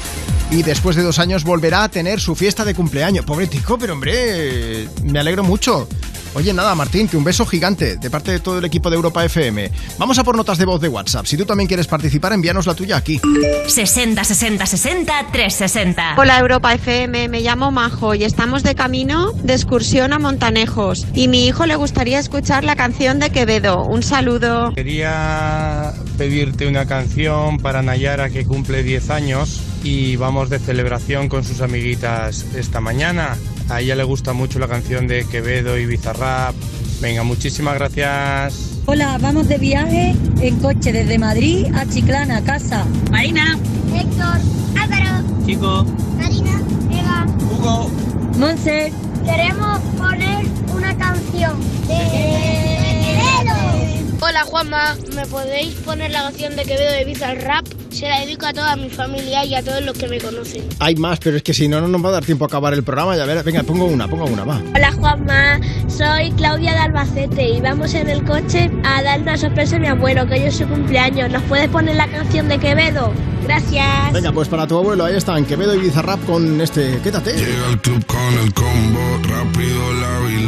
y 0.52 0.64
después 0.64 0.96
de 0.96 1.04
dos 1.04 1.20
años 1.20 1.44
volverá 1.44 1.84
a 1.84 1.90
tener 1.90 2.20
su 2.20 2.36
fiesta 2.36 2.66
de 2.66 2.74
cumpleaños. 2.74 3.26
Pobre 3.26 3.48
tico, 3.48 3.78
pero 3.78 3.94
hombre, 3.94 4.88
me 5.04 5.20
alegro 5.20 5.44
mucho. 5.44 5.88
Oye, 6.36 6.54
nada, 6.54 6.76
Martín, 6.76 7.08
que 7.08 7.18
un 7.18 7.24
beso 7.24 7.46
gigante 7.46 7.98
de 7.98 8.10
parte 8.10 8.32
de 8.32 8.40
todo 8.40 8.60
el 8.60 8.66
equipo 8.66 8.90
de 8.90 8.96
Europa 8.96 9.26
FM. 9.26 9.72
Vamos 9.98 10.20
a 10.20 10.24
por 10.24 10.38
notas 10.38 10.58
de 10.58 10.66
voz 10.66 10.80
de 10.80 10.88
WhatsApp. 10.88 11.26
Si 11.26 11.36
tú 11.38 11.46
también 11.46 11.68
quieres 11.68 11.88
participar, 11.88 12.34
envíanos 12.34 12.68
la 12.68 12.76
tuya 12.76 12.98
aquí. 12.98 13.20
60 13.68 14.24
60 14.24 14.66
60 14.66 15.28
360. 15.32 16.16
Hola 16.18 16.40
Europa 16.40 16.74
FM, 16.74 17.30
me 17.30 17.42
llamo 17.42 17.72
Majo 17.72 18.14
y 18.14 18.24
estamos 18.24 18.62
de 18.64 18.76
camino 18.76 19.32
de 19.44 19.54
excursión 19.54 20.14
a 20.14 20.20
Montanejos 20.20 21.08
y 21.14 21.28
mi 21.28 21.48
hijo 21.48 21.66
le 21.66 21.76
gustaría 21.76 22.20
escuchar 22.20 22.64
la 22.64 22.76
canción 22.76 23.20
de 23.20 23.32
Quevedo. 23.32 23.84
Un 23.86 24.04
saludo. 24.04 24.72
Quería 24.76 25.94
pedirte 26.18 26.68
una 26.68 26.86
canción 26.86 27.58
para 27.58 27.82
Nayara 27.82 28.30
que 28.30 28.46
cumple 28.46 28.84
10 28.84 29.10
años 29.10 29.62
y 29.84 30.16
vamos 30.18 30.50
de 30.50 30.60
celebración 30.60 31.30
con 31.30 31.44
sus 31.44 31.62
amiguitas 31.62 32.46
esta 32.56 32.82
mañana. 32.82 33.38
A 33.70 33.82
ella 33.82 33.96
le 33.96 34.04
gusta 34.04 34.34
mucho 34.34 34.58
la 34.58 34.68
canción 34.68 35.08
de 35.08 35.26
Quevedo 35.26 35.78
y 35.78 35.86
Bizarrap. 35.86 36.56
Venga, 37.02 37.22
muchísimas 37.24 37.76
gracias. 37.76 38.82
Hola, 38.88 39.20
vamos 39.22 39.48
de 39.48 39.60
viaje 39.60 40.16
en 40.42 40.60
coche 40.60 40.92
desde 40.92 41.20
Madrid 41.20 41.68
a 41.76 41.86
Chiclana, 41.86 42.44
casa. 42.44 42.86
Marina. 43.12 43.60
Héctor, 43.94 44.40
Álvaro, 44.76 45.46
Chico. 45.46 45.86
Marina, 46.18 46.62
Eva, 46.92 47.28
Hugo. 47.52 47.92
Monse. 48.40 48.92
queremos 49.24 49.80
poner 50.00 50.46
una 50.74 50.98
canción 50.98 51.60
de 51.88 51.98
Quevedo. 53.06 53.56
Hola 54.20 54.44
Juanma, 54.46 54.96
¿me 55.14 55.28
podéis 55.28 55.76
poner 55.76 56.10
la 56.10 56.24
canción 56.24 56.56
de 56.56 56.64
Quevedo 56.64 56.92
de 56.92 57.12
el 57.12 57.42
rap? 57.42 57.66
Se 58.00 58.08
la 58.08 58.22
dedico 58.22 58.46
a 58.46 58.54
toda 58.54 58.78
mi 58.78 58.90
familia 58.90 59.44
y 59.44 59.54
a 59.56 59.62
todos 59.62 59.84
los 59.84 59.98
que 59.98 60.08
me 60.08 60.22
conocen. 60.22 60.64
Hay 60.80 60.96
más, 60.96 61.20
pero 61.20 61.36
es 61.36 61.44
que 61.44 61.54
si 61.54 61.68
no, 61.68 61.82
no 61.82 61.90
nos 61.90 62.02
va 62.02 62.08
a 62.08 62.12
dar 62.14 62.24
tiempo 62.24 62.46
a 62.46 62.48
acabar 62.48 62.74
el 62.74 62.82
programa. 62.82 63.18
Ya 63.18 63.26
verás. 63.26 63.44
Venga, 63.44 63.62
pongo 63.64 63.84
una, 63.84 64.08
pongo 64.08 64.24
una, 64.24 64.46
va. 64.46 64.62
Hola 64.74 64.94
Juanma, 64.94 65.60
soy 65.90 66.32
Claudia 66.38 66.72
de 66.72 66.78
Albacete 66.78 67.50
y 67.50 67.60
vamos 67.60 67.94
en 67.96 68.10
el 68.10 68.24
coche 68.24 68.72
a 68.86 69.04
dar 69.04 69.20
una 69.20 69.36
sorpresa 69.36 69.76
a 69.76 69.80
mi 69.80 69.88
abuelo, 69.88 70.26
que 70.28 70.36
hoy 70.36 70.44
es 70.44 70.56
su 70.56 70.66
cumpleaños. 70.66 71.30
¿Nos 71.30 71.44
puedes 71.44 71.68
poner 71.68 71.98
la 71.98 72.08
canción 72.08 72.48
de 72.48 72.58
Quevedo? 72.58 73.12
Gracias. 73.44 74.14
Venga, 74.14 74.32
pues 74.32 74.48
para 74.48 74.66
tu 74.66 74.78
abuelo, 74.78 75.04
ahí 75.04 75.18
están, 75.18 75.44
Quevedo 75.44 75.76
y 75.76 75.80
Bizarrap 75.80 76.24
con 76.26 76.62
este, 76.62 77.02
quédate. 77.04 77.34
Llega 77.34 77.68
al 77.68 77.82
club 77.82 78.06
con 78.06 78.34
el 78.42 78.54
combo, 78.54 79.20
rápido 79.24 79.94
la 79.96 80.20
vi 80.26 80.48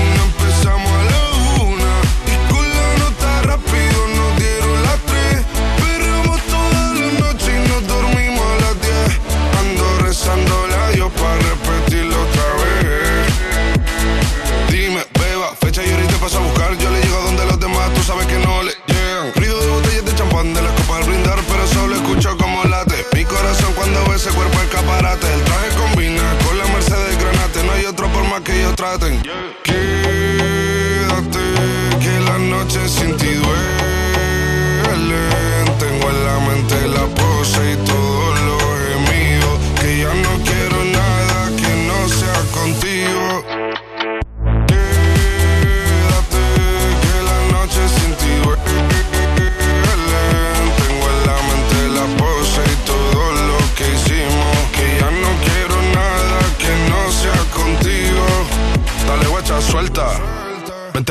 más 28.81 28.99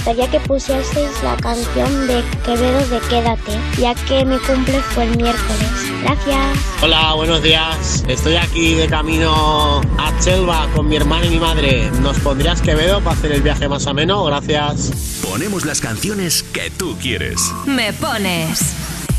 gustaría 0.00 0.30
que 0.30 0.40
pusieseis 0.40 1.10
la 1.22 1.36
canción 1.36 2.06
de 2.06 2.24
Quevedo 2.42 2.78
de 2.88 3.00
Quédate, 3.10 3.52
ya 3.78 3.94
que 3.94 4.24
mi 4.24 4.38
cumple 4.38 4.80
fue 4.94 5.04
el 5.04 5.14
miércoles. 5.18 5.68
Gracias. 6.02 6.58
Hola, 6.80 7.12
buenos 7.12 7.42
días. 7.42 8.02
Estoy 8.08 8.36
aquí 8.36 8.72
de 8.72 8.88
camino 8.88 9.82
a 9.98 10.18
Chelva 10.20 10.68
con 10.74 10.88
mi 10.88 10.96
hermana 10.96 11.26
y 11.26 11.30
mi 11.30 11.38
madre. 11.38 11.90
¿Nos 12.00 12.18
pondrías 12.20 12.62
Quevedo 12.62 13.02
para 13.02 13.14
hacer 13.14 13.32
el 13.32 13.42
viaje 13.42 13.68
más 13.68 13.86
ameno? 13.86 14.24
Gracias. 14.24 15.20
Ponemos 15.22 15.66
las 15.66 15.82
canciones 15.82 16.44
que 16.44 16.70
tú 16.70 16.96
quieres. 16.98 17.38
Me 17.66 17.92
pones 17.92 18.74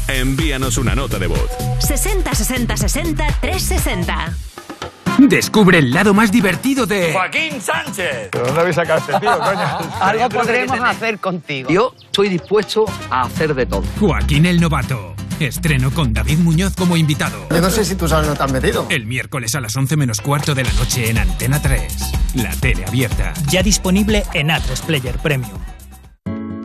Envíanos 0.07 0.79
una 0.79 0.95
nota 0.95 1.19
de 1.19 1.27
voz. 1.27 1.47
60 1.79 2.33
60 2.33 2.75
60 2.75 3.27
360. 3.39 4.33
Descubre 5.19 5.77
el 5.79 5.91
lado 5.91 6.13
más 6.13 6.31
divertido 6.31 6.85
de 6.85 7.13
Joaquín 7.13 7.61
Sánchez. 7.61 8.29
¿Pero 8.31 8.45
dónde 8.45 8.61
habéis 8.61 8.75
sacado 8.75 8.99
este 8.99 9.19
tío, 9.19 9.37
coño? 9.39 9.91
Algo 10.01 10.29
podremos 10.29 10.79
hacer 10.79 11.19
contigo. 11.19 11.69
Yo 11.69 11.93
estoy 12.01 12.29
dispuesto 12.29 12.85
a 13.09 13.23
hacer 13.23 13.53
de 13.53 13.65
todo. 13.65 13.83
Joaquín 13.99 14.45
el 14.45 14.59
Novato. 14.59 15.15
Estreno 15.39 15.89
con 15.91 16.13
David 16.13 16.37
Muñoz 16.39 16.75
como 16.75 16.97
invitado. 16.97 17.47
Yo 17.49 17.61
no 17.61 17.69
sé 17.71 17.83
si 17.83 17.95
tú 17.95 18.07
sabes 18.07 18.27
dónde 18.27 18.37
te 18.37 18.43
has 18.43 18.51
metido. 18.51 18.85
El 18.89 19.05
miércoles 19.07 19.55
a 19.55 19.61
las 19.61 19.75
11 19.75 19.97
menos 19.97 20.21
cuarto 20.21 20.53
de 20.53 20.63
la 20.63 20.73
noche 20.73 21.09
en 21.09 21.17
Antena 21.17 21.59
3. 21.61 21.97
La 22.35 22.51
tele 22.51 22.85
abierta. 22.85 23.33
Ya 23.49 23.63
disponible 23.63 24.23
en 24.33 24.49
A3 24.49 24.81
Player 24.85 25.17
Premium. 25.17 25.57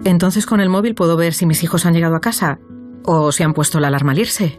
Entonces 0.04 0.44
con 0.46 0.60
el 0.60 0.68
móvil 0.68 0.94
puedo 0.94 1.16
ver 1.16 1.32
si 1.34 1.46
mis 1.46 1.62
hijos 1.62 1.86
han 1.86 1.94
llegado 1.94 2.16
a 2.16 2.20
casa 2.20 2.58
o 3.04 3.32
si 3.32 3.42
han 3.42 3.54
puesto 3.54 3.80
la 3.80 3.88
alarma 3.88 4.12
al 4.12 4.18
irse. 4.18 4.58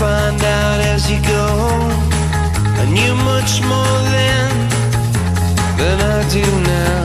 find 0.00 0.42
out 0.42 0.80
as 0.80 1.10
you 1.10 1.20
go. 1.36 1.46
I 2.82 2.84
knew 2.96 3.14
much 3.32 3.52
more 3.72 3.98
then 4.16 4.52
than 5.80 5.96
I 6.16 6.20
do 6.36 6.46
now. 6.74 7.04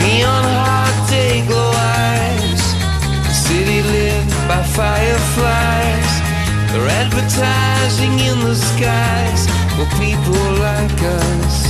Neon 0.00 0.44
hot 0.64 0.96
day 1.08 1.46
glow 1.48 1.72
eyes 2.04 2.62
City 3.44 3.80
lit 3.92 4.24
by 4.50 4.62
fireflies. 4.78 6.12
They're 6.70 6.92
advertising 7.02 8.14
in 8.28 8.36
the 8.48 8.56
skies 8.68 9.42
For 9.74 9.86
people 9.96 10.44
like 10.66 11.00
us. 11.24 11.61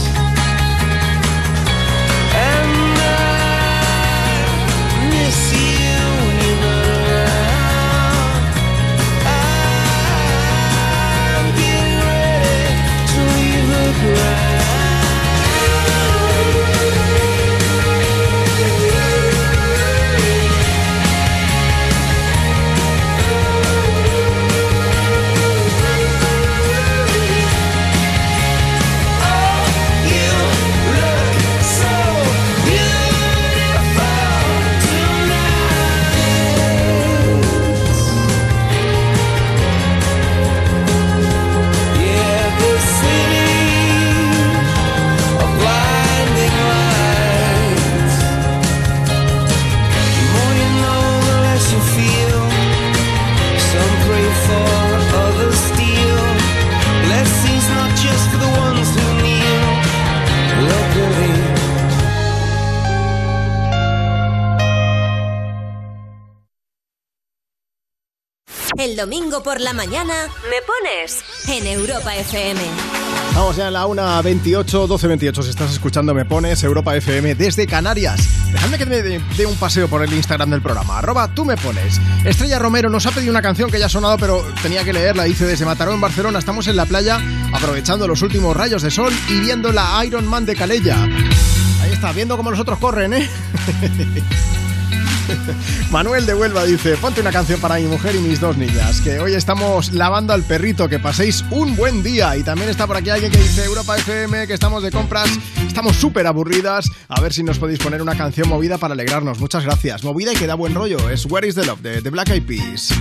El 68.92 68.98
domingo 68.98 69.42
por 69.42 69.58
la 69.58 69.72
mañana 69.72 70.12
me 70.50 70.56
pones 70.66 71.24
en 71.48 71.66
Europa 71.66 72.14
FM. 72.14 72.60
Vamos 73.34 73.56
ya 73.56 73.68
en 73.68 73.72
la 73.72 73.86
1.28, 73.86 74.86
12.28. 74.86 75.42
Si 75.42 75.48
estás 75.48 75.72
escuchando, 75.72 76.12
me 76.12 76.26
pones 76.26 76.62
Europa 76.62 76.94
FM 76.94 77.34
desde 77.34 77.66
Canarias. 77.66 78.28
Dejadme 78.52 78.76
que 78.76 78.84
me 78.84 79.00
dé 79.00 79.46
un 79.46 79.56
paseo 79.56 79.88
por 79.88 80.02
el 80.02 80.12
Instagram 80.12 80.50
del 80.50 80.60
programa. 80.60 80.98
Arroba 80.98 81.32
tú 81.34 81.46
me 81.46 81.56
pones. 81.56 81.98
Estrella 82.26 82.58
Romero 82.58 82.90
nos 82.90 83.06
ha 83.06 83.12
pedido 83.12 83.30
una 83.30 83.40
canción 83.40 83.70
que 83.70 83.78
ya 83.78 83.86
ha 83.86 83.88
sonado, 83.88 84.18
pero 84.18 84.44
tenía 84.62 84.84
que 84.84 84.92
leerla. 84.92 85.24
Dice 85.24 85.46
desde 85.46 85.64
Mataró 85.64 85.94
en 85.94 86.00
Barcelona. 86.02 86.38
Estamos 86.38 86.66
en 86.66 86.76
la 86.76 86.84
playa 86.84 87.18
aprovechando 87.54 88.06
los 88.06 88.20
últimos 88.20 88.54
rayos 88.54 88.82
de 88.82 88.90
sol 88.90 89.14
y 89.30 89.40
viendo 89.40 89.72
la 89.72 90.04
Iron 90.04 90.26
Man 90.26 90.44
de 90.44 90.54
Calella. 90.54 91.02
Ahí 91.80 91.92
está, 91.94 92.12
viendo 92.12 92.36
cómo 92.36 92.50
los 92.50 92.60
otros 92.60 92.78
corren, 92.78 93.14
¿eh? 93.14 93.30
Manuel 95.90 96.26
de 96.26 96.34
Huelva 96.34 96.64
dice, 96.64 96.96
ponte 96.96 97.20
una 97.20 97.32
canción 97.32 97.60
para 97.60 97.76
mi 97.76 97.86
mujer 97.86 98.14
y 98.14 98.18
mis 98.18 98.40
dos 98.40 98.56
niñas, 98.56 99.00
que 99.00 99.20
hoy 99.20 99.34
estamos 99.34 99.92
lavando 99.92 100.32
al 100.32 100.42
perrito, 100.42 100.88
que 100.88 100.98
paséis 100.98 101.44
un 101.50 101.76
buen 101.76 102.02
día. 102.02 102.36
Y 102.36 102.42
también 102.42 102.68
está 102.68 102.86
por 102.86 102.96
aquí 102.96 103.10
alguien 103.10 103.30
que 103.30 103.38
dice, 103.38 103.64
Europa 103.64 103.96
FM, 103.96 104.46
que 104.46 104.54
estamos 104.54 104.82
de 104.82 104.90
compras, 104.90 105.30
estamos 105.66 105.96
súper 105.96 106.26
aburridas, 106.26 106.86
a 107.08 107.20
ver 107.20 107.32
si 107.32 107.42
nos 107.42 107.58
podéis 107.58 107.78
poner 107.78 108.02
una 108.02 108.16
canción 108.16 108.48
movida 108.48 108.78
para 108.78 108.94
alegrarnos. 108.94 109.38
Muchas 109.40 109.64
gracias. 109.64 110.04
Movida 110.04 110.32
y 110.32 110.36
que 110.36 110.46
da 110.46 110.54
buen 110.54 110.74
rollo, 110.74 111.10
es 111.10 111.26
Where 111.26 111.46
is 111.46 111.54
the 111.54 111.64
Love, 111.64 111.80
de 111.80 112.10
Black 112.10 112.30
Eyed 112.30 112.46
Peas. 112.46 112.92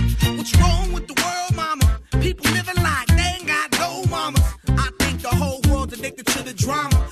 Drama. 6.62 7.11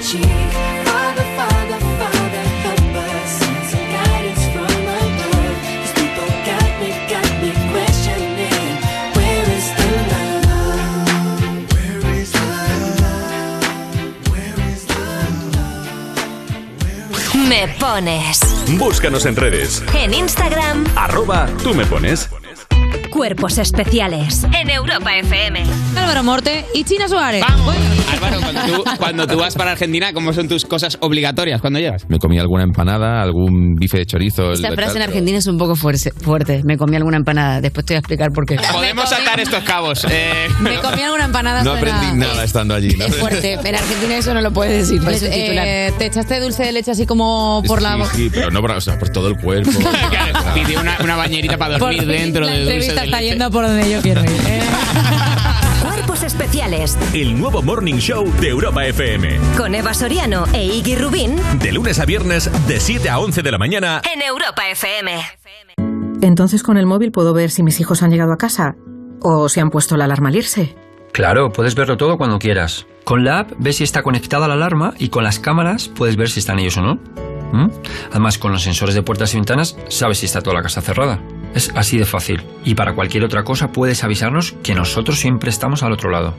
cheek. 0.00 0.22
Father, 0.86 1.26
Father, 1.36 1.78
Father, 1.98 2.44
help 2.64 2.94
us. 2.96 3.30
Send 3.38 3.64
some 3.70 3.86
guidance 3.90 4.44
from 4.52 4.64
above. 4.64 5.56
These 5.82 5.94
people 5.98 6.28
got 6.46 6.70
me, 6.80 6.88
got 7.08 7.30
me 7.42 7.50
questioning. 7.72 8.68
Where 9.16 9.46
is 9.56 9.66
the 9.78 9.88
love? 10.08 11.72
Where 11.74 12.04
is 12.14 12.30
the 12.32 12.46
love? 13.02 14.30
Where 14.30 14.58
is 14.70 14.82
the 14.86 15.04
Me 17.48 17.60
pones. 17.78 18.38
Búscanos 18.78 19.26
en 19.26 19.36
redes. 19.36 19.82
En 19.94 20.14
Instagram, 20.14 20.86
Arroba 20.96 21.48
tú 21.62 21.74
me 21.74 21.84
pones. 21.86 22.28
Cuerpos 23.18 23.58
Especiales. 23.58 24.46
En 24.56 24.70
Europa 24.70 25.10
FM. 25.18 25.60
Álvaro 25.96 26.22
Morte 26.22 26.64
y 26.72 26.84
China 26.84 27.08
Suárez. 27.08 27.42
Álvaro, 28.12 28.38
cuando 28.40 28.62
tú, 28.62 28.84
cuando 28.96 29.26
tú 29.26 29.38
vas 29.38 29.56
para 29.56 29.72
Argentina, 29.72 30.12
¿cómo 30.12 30.32
son 30.32 30.46
tus 30.46 30.64
cosas 30.64 30.96
obligatorias 31.00 31.60
cuando 31.60 31.80
llegas? 31.80 32.04
Me 32.08 32.18
comí 32.20 32.38
alguna 32.38 32.62
empanada, 32.62 33.20
algún 33.20 33.74
bife 33.74 33.98
de 33.98 34.06
chorizo. 34.06 34.52
Esta 34.52 34.68
el- 34.68 34.76
frase 34.76 34.98
en 34.98 35.02
Argentina 35.02 35.36
es 35.36 35.48
un 35.48 35.58
poco 35.58 35.74
fuerte, 35.74 36.12
fuerte. 36.12 36.62
Me 36.64 36.76
comí 36.78 36.94
alguna 36.94 37.16
empanada. 37.16 37.60
Después 37.60 37.84
te 37.86 37.94
voy 37.94 37.96
a 37.96 37.98
explicar 37.98 38.28
por 38.32 38.46
qué. 38.46 38.54
Podemos 38.70 39.12
atar 39.12 39.40
estos 39.40 39.64
cabos. 39.64 40.04
eh, 40.08 40.46
Me 40.60 40.76
comí 40.76 41.02
alguna 41.02 41.24
empanada. 41.24 41.64
No 41.64 41.76
suena- 41.76 41.96
aprendí 41.98 42.20
nada 42.24 42.44
estando 42.44 42.74
allí. 42.76 42.94
¿no? 42.96 43.04
Es 43.04 43.16
fuerte. 43.16 43.54
En 43.54 43.74
Argentina 43.74 44.16
eso 44.16 44.32
no 44.32 44.40
lo 44.42 44.52
puedes 44.52 44.88
decir. 44.88 45.00
Titular. 45.00 45.66
Eh, 45.66 45.92
¿Te 45.98 46.06
echaste 46.06 46.38
dulce 46.38 46.62
de 46.66 46.70
leche 46.72 46.92
así 46.92 47.04
como 47.04 47.64
por 47.66 47.82
la... 47.82 47.96
Sí, 48.12 48.24
sí, 48.26 48.30
pero 48.32 48.52
no 48.52 48.60
por, 48.60 48.70
o 48.70 48.80
sea, 48.80 48.96
por 48.96 49.08
todo 49.08 49.26
el 49.26 49.36
cuerpo. 49.38 49.72
Pidió 50.54 50.80
una, 50.80 50.96
una 51.02 51.16
bañerita 51.16 51.58
para 51.58 51.78
dormir 51.78 51.98
Por 51.98 52.06
dentro 52.06 52.44
la 52.44 52.52
de 52.52 52.58
dulce 52.60 52.74
entrevista 52.76 53.02
de 53.02 53.07
está 53.08 53.22
yendo 53.22 53.50
por 53.50 53.66
donde 53.66 53.90
yo 53.90 54.02
quiero 54.02 54.22
ir. 54.22 54.40
¿eh? 54.46 54.60
Cuerpos 55.82 56.22
Especiales. 56.22 56.98
El 57.14 57.38
nuevo 57.38 57.62
Morning 57.62 57.94
Show 57.94 58.30
de 58.38 58.48
Europa 58.48 58.84
FM. 58.84 59.38
Con 59.56 59.74
Eva 59.74 59.94
Soriano 59.94 60.44
e 60.52 60.66
Iggy 60.66 60.96
Rubín. 60.96 61.36
De 61.58 61.72
lunes 61.72 61.98
a 62.00 62.04
viernes, 62.04 62.50
de 62.68 62.78
7 62.78 63.08
a 63.08 63.18
11 63.18 63.42
de 63.42 63.50
la 63.50 63.56
mañana. 63.56 64.02
En 64.12 64.20
Europa 64.20 64.68
FM. 64.68 65.12
Entonces 66.20 66.62
con 66.62 66.76
el 66.76 66.84
móvil 66.84 67.10
puedo 67.10 67.32
ver 67.32 67.50
si 67.50 67.62
mis 67.62 67.80
hijos 67.80 68.02
han 68.02 68.10
llegado 68.10 68.32
a 68.32 68.36
casa 68.36 68.76
o 69.22 69.48
si 69.48 69.60
han 69.60 69.70
puesto 69.70 69.96
la 69.96 70.04
alarma 70.04 70.28
al 70.28 70.36
irse. 70.36 70.76
Claro, 71.12 71.50
puedes 71.50 71.74
verlo 71.74 71.96
todo 71.96 72.18
cuando 72.18 72.38
quieras. 72.38 72.86
Con 73.04 73.24
la 73.24 73.38
app 73.38 73.52
ves 73.58 73.76
si 73.76 73.84
está 73.84 74.02
conectada 74.02 74.48
la 74.48 74.54
alarma 74.54 74.92
y 74.98 75.08
con 75.08 75.24
las 75.24 75.38
cámaras 75.38 75.88
puedes 75.88 76.16
ver 76.16 76.28
si 76.28 76.40
están 76.40 76.58
ellos 76.58 76.76
o 76.76 76.82
no. 76.82 76.94
¿Mm? 77.52 77.70
Además, 78.10 78.36
con 78.36 78.52
los 78.52 78.62
sensores 78.62 78.94
de 78.94 79.02
puertas 79.02 79.32
y 79.32 79.38
ventanas 79.38 79.78
sabes 79.88 80.18
si 80.18 80.26
está 80.26 80.42
toda 80.42 80.56
la 80.56 80.62
casa 80.62 80.82
cerrada. 80.82 81.18
Es 81.54 81.70
así 81.74 81.96
de 81.98 82.04
fácil. 82.04 82.42
Y 82.64 82.74
para 82.74 82.94
cualquier 82.94 83.24
otra 83.24 83.44
cosa 83.44 83.72
puedes 83.72 84.04
avisarnos 84.04 84.52
que 84.62 84.74
nosotros 84.74 85.18
siempre 85.18 85.48
estamos 85.50 85.82
al 85.82 85.92
otro 85.92 86.10
lado. 86.10 86.34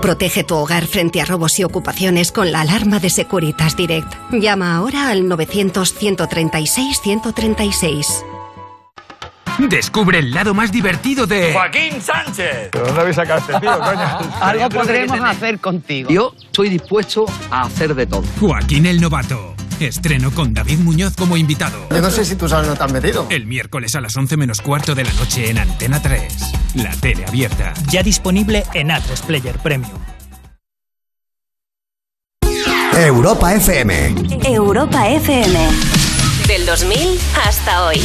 Protege 0.00 0.44
tu 0.44 0.54
hogar 0.56 0.86
frente 0.86 1.20
a 1.20 1.24
robos 1.24 1.58
y 1.58 1.64
ocupaciones 1.64 2.30
con 2.32 2.52
la 2.52 2.62
alarma 2.62 2.98
de 2.98 3.10
Securitas 3.10 3.76
Direct. 3.76 4.10
Llama 4.32 4.76
ahora 4.76 5.10
al 5.10 5.24
900-136-136. 5.24 8.24
Descubre 9.58 10.18
el 10.18 10.32
lado 10.32 10.54
más 10.54 10.72
divertido 10.72 11.26
de. 11.26 11.52
Joaquín 11.52 12.00
Sánchez. 12.00 12.70
¿Pero 12.72 12.86
dónde 12.86 13.00
habéis 13.02 13.16
sacado 13.16 13.40
este 13.40 13.60
tío, 13.60 13.78
coño? 13.78 14.18
Algo 14.40 14.68
podremos 14.70 15.20
hacer 15.20 15.58
contigo. 15.60 16.08
Yo 16.10 16.32
estoy 16.42 16.70
dispuesto 16.70 17.26
a 17.50 17.64
hacer 17.64 17.94
de 17.94 18.06
todo. 18.06 18.24
Joaquín 18.40 18.86
el 18.86 18.98
Novato. 19.00 19.54
Estreno 19.86 20.30
con 20.30 20.54
David 20.54 20.78
Muñoz 20.78 21.14
como 21.16 21.36
invitado. 21.36 21.88
Yo 21.90 22.00
no 22.00 22.10
sé 22.10 22.24
si 22.24 22.36
tú 22.36 22.48
sabes 22.48 22.66
dónde 22.66 22.78
te 22.78 22.84
has 22.84 22.92
metido. 22.92 23.26
El 23.30 23.46
miércoles 23.46 23.94
a 23.94 24.00
las 24.00 24.16
11 24.16 24.36
menos 24.36 24.60
cuarto 24.60 24.94
de 24.94 25.04
la 25.04 25.12
noche 25.14 25.50
en 25.50 25.58
Antena 25.58 26.00
3. 26.00 26.34
La 26.76 26.92
tele 26.92 27.24
abierta. 27.26 27.74
Ya 27.90 28.02
disponible 28.02 28.64
en 28.74 28.88
A3 28.88 29.20
Player 29.26 29.58
Premium. 29.58 29.98
Europa 32.94 33.54
FM. 33.54 34.14
Europa 34.44 35.08
FM. 35.08 35.58
Del 36.46 36.66
2000 36.66 37.18
hasta 37.46 37.86
hoy. 37.86 38.00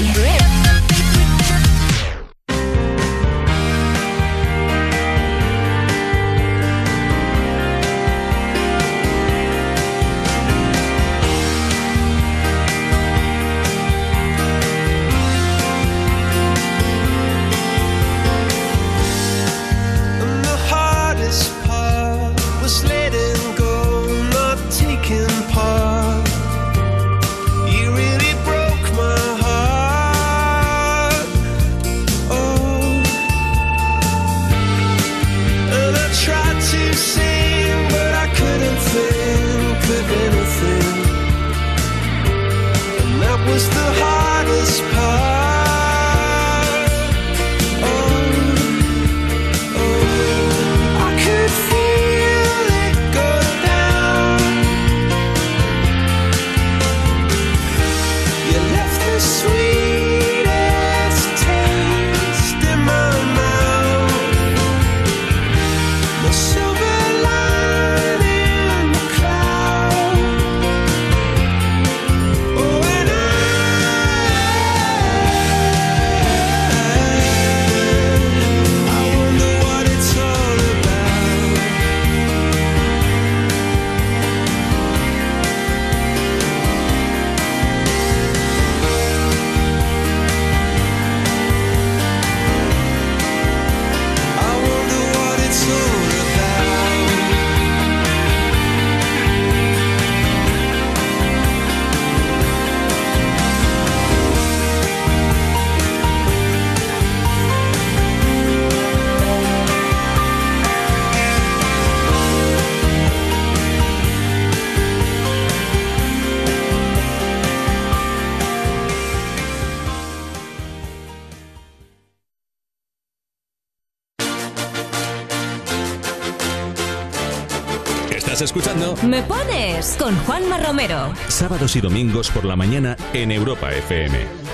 Pones 129.77 129.97
con 129.97 130.15
Juanma 130.25 130.57
Romero. 130.57 131.13
sábados 131.27 131.75
y 131.75 131.81
domingos 131.81 132.29
por 132.29 132.45
la 132.45 132.55
mañana 132.55 132.97
en 133.13 133.31
Europa 133.31 133.71
FM. 133.71 134.46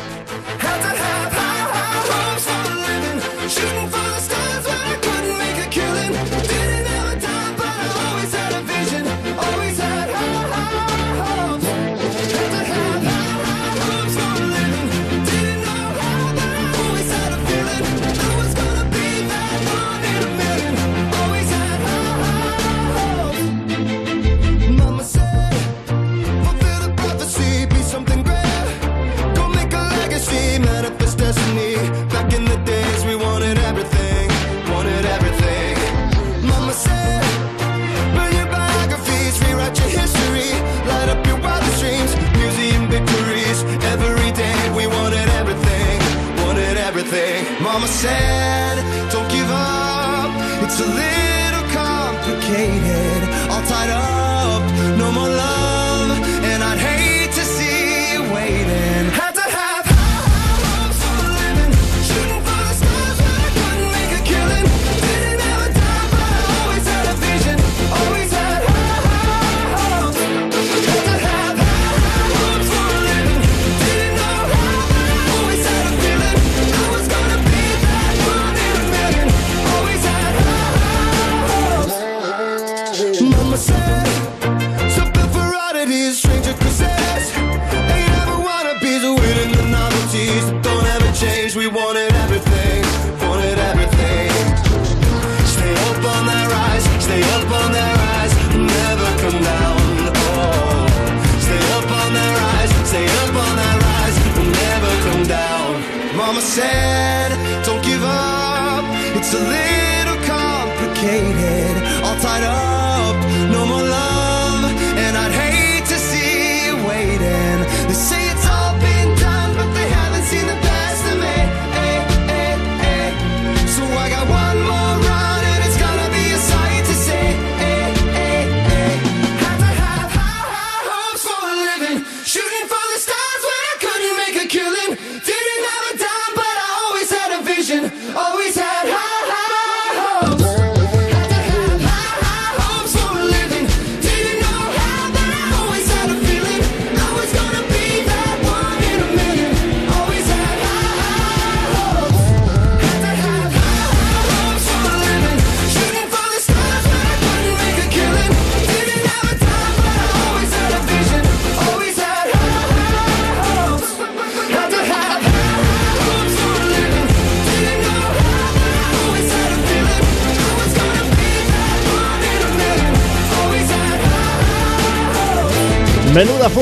waiting 52.64 53.13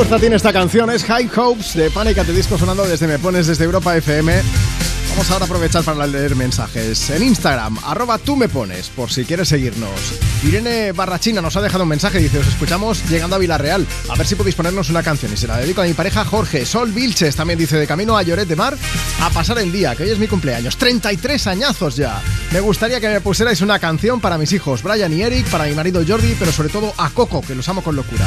fuerza 0.05 0.19
tiene 0.19 0.35
esta 0.35 0.51
canción, 0.51 0.89
es 0.89 1.03
High 1.03 1.29
Hopes 1.35 1.75
de 1.75 1.91
Panic! 1.91 2.17
at 2.17 2.25
the 2.25 2.33
Disco 2.33 2.57
sonando 2.57 2.87
desde 2.87 3.05
Me 3.05 3.19
Pones 3.19 3.45
desde 3.45 3.65
Europa 3.65 3.95
FM. 3.95 4.41
Vamos 5.11 5.29
ahora 5.29 5.43
a 5.43 5.45
aprovechar 5.45 5.83
para 5.83 6.07
leer 6.07 6.35
mensajes 6.35 7.11
en 7.11 7.21
Instagram, 7.21 7.77
arroba 7.85 8.17
tú 8.17 8.35
me 8.35 8.49
pones, 8.49 8.89
por 8.89 9.11
si 9.11 9.25
quieres 9.25 9.49
seguirnos. 9.49 9.91
Irene 10.43 10.91
Barrachina 10.91 11.39
nos 11.39 11.55
ha 11.55 11.61
dejado 11.61 11.83
un 11.83 11.89
mensaje, 11.89 12.17
dice, 12.17 12.39
os 12.39 12.47
escuchamos 12.47 13.07
llegando 13.11 13.35
a 13.35 13.39
Villarreal, 13.39 13.85
a 14.09 14.15
ver 14.15 14.25
si 14.25 14.33
podéis 14.33 14.55
ponernos 14.55 14.89
una 14.89 15.03
canción 15.03 15.31
y 15.33 15.37
se 15.37 15.45
la 15.45 15.57
dedico 15.57 15.81
a 15.81 15.85
mi 15.85 15.93
pareja 15.93 16.25
Jorge. 16.25 16.65
Sol 16.65 16.91
Vilches 16.91 17.35
también 17.35 17.59
dice, 17.59 17.77
de 17.77 17.85
camino 17.85 18.17
a 18.17 18.23
Lloret 18.23 18.47
de 18.47 18.55
Mar, 18.55 18.75
a 19.21 19.29
pasar 19.29 19.59
el 19.59 19.71
día, 19.71 19.95
que 19.95 20.01
hoy 20.01 20.09
es 20.09 20.19
mi 20.19 20.27
cumpleaños, 20.27 20.77
33 20.77 21.45
añazos 21.45 21.95
ya. 21.95 22.19
Me 22.51 22.59
gustaría 22.59 22.99
que 22.99 23.09
me 23.09 23.21
pusierais 23.21 23.61
una 23.61 23.77
canción 23.77 24.19
para 24.19 24.39
mis 24.39 24.51
hijos, 24.51 24.81
Brian 24.81 25.13
y 25.13 25.21
Eric, 25.21 25.47
para 25.51 25.65
mi 25.65 25.75
marido 25.75 26.03
Jordi, 26.07 26.35
pero 26.39 26.51
sobre 26.51 26.69
todo 26.69 26.91
a 26.97 27.11
Coco, 27.11 27.41
que 27.41 27.53
los 27.53 27.69
amo 27.69 27.83
con 27.83 27.95
locura. 27.95 28.25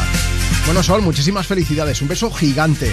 Bueno, 0.66 0.82
Sol, 0.82 1.02
muchísimas 1.02 1.46
felicidades, 1.46 2.00
un 2.00 2.08
beso 2.08 2.30
gigante. 2.30 2.90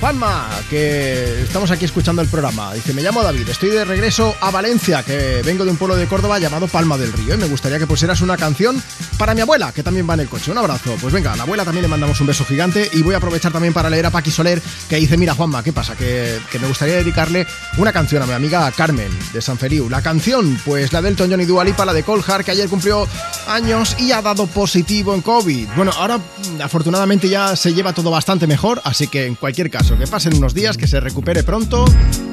Juanma, 0.00 0.48
que 0.70 1.42
estamos 1.42 1.72
aquí 1.72 1.84
escuchando 1.84 2.22
el 2.22 2.28
programa. 2.28 2.72
Dice, 2.72 2.92
me 2.92 3.02
llamo 3.02 3.22
David, 3.22 3.48
estoy 3.48 3.70
de 3.70 3.84
regreso 3.84 4.32
a 4.40 4.52
Valencia, 4.52 5.02
que 5.02 5.42
vengo 5.44 5.64
de 5.64 5.72
un 5.72 5.76
pueblo 5.76 5.96
de 5.96 6.06
Córdoba 6.06 6.38
llamado 6.38 6.68
Palma 6.68 6.96
del 6.96 7.12
Río. 7.12 7.34
Y 7.34 7.38
me 7.38 7.46
gustaría 7.46 7.80
que 7.80 7.86
pusieras 7.86 8.20
una 8.20 8.36
canción 8.36 8.80
para 9.16 9.34
mi 9.34 9.40
abuela, 9.40 9.72
que 9.72 9.82
también 9.82 10.08
va 10.08 10.14
en 10.14 10.20
el 10.20 10.28
coche. 10.28 10.52
Un 10.52 10.58
abrazo. 10.58 10.96
Pues 11.00 11.12
venga, 11.12 11.32
a 11.32 11.36
la 11.36 11.42
abuela 11.42 11.64
también 11.64 11.82
le 11.82 11.88
mandamos 11.88 12.20
un 12.20 12.28
beso 12.28 12.44
gigante. 12.44 12.88
Y 12.92 13.02
voy 13.02 13.14
a 13.14 13.16
aprovechar 13.16 13.50
también 13.50 13.74
para 13.74 13.90
leer 13.90 14.06
a 14.06 14.10
Paqui 14.10 14.30
Soler, 14.30 14.62
que 14.88 14.96
dice, 14.96 15.16
mira 15.16 15.34
Juanma, 15.34 15.64
¿qué 15.64 15.72
pasa? 15.72 15.96
Que, 15.96 16.38
que 16.52 16.60
me 16.60 16.68
gustaría 16.68 16.94
dedicarle 16.94 17.46
una 17.76 17.92
canción 17.92 18.22
a 18.22 18.26
mi 18.26 18.34
amiga 18.34 18.70
Carmen, 18.70 19.10
de 19.32 19.42
San 19.42 19.58
Feliu. 19.58 19.90
La 19.90 20.00
canción, 20.00 20.60
pues 20.64 20.92
la 20.92 21.02
del 21.02 21.12
Elton 21.12 21.30
John 21.30 21.40
y 21.40 21.44
Dua 21.44 21.64
Lipa, 21.64 21.84
la 21.84 21.92
de 21.92 22.04
Colhar, 22.04 22.44
que 22.44 22.52
ayer 22.52 22.68
cumplió 22.68 23.08
años 23.48 23.96
y 23.98 24.12
ha 24.12 24.22
dado 24.22 24.46
positivo 24.46 25.12
en 25.12 25.22
COVID. 25.22 25.70
Bueno, 25.74 25.90
ahora 25.96 26.20
afortunadamente 26.62 27.28
ya 27.28 27.56
se 27.56 27.74
lleva 27.74 27.92
todo 27.92 28.10
bastante 28.10 28.46
mejor, 28.46 28.80
así 28.84 29.08
que 29.08 29.26
en 29.26 29.34
cualquier 29.34 29.70
caso, 29.70 29.98
que 29.98 30.06
pasen 30.06 30.36
unos 30.36 30.54
días, 30.54 30.76
que 30.76 30.86
se 30.86 31.00
recupere 31.00 31.42
pronto 31.42 31.84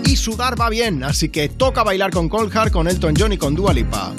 y 0.06 0.16
sudar 0.16 0.60
va 0.60 0.70
bien, 0.70 1.04
así 1.04 1.30
que 1.30 1.50
toca 1.50 1.84
bailar 1.84 2.12
con 2.12 2.30
Colhar, 2.30 2.72
con 2.72 2.88
Elton 2.88 3.16
John 3.18 3.34
y 3.34 3.38
con 3.38 3.56
Dua 3.56 3.74
Lipa. 3.74 4.14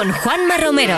Con 0.00 0.12
Juanma 0.12 0.56
Romero. 0.56 0.96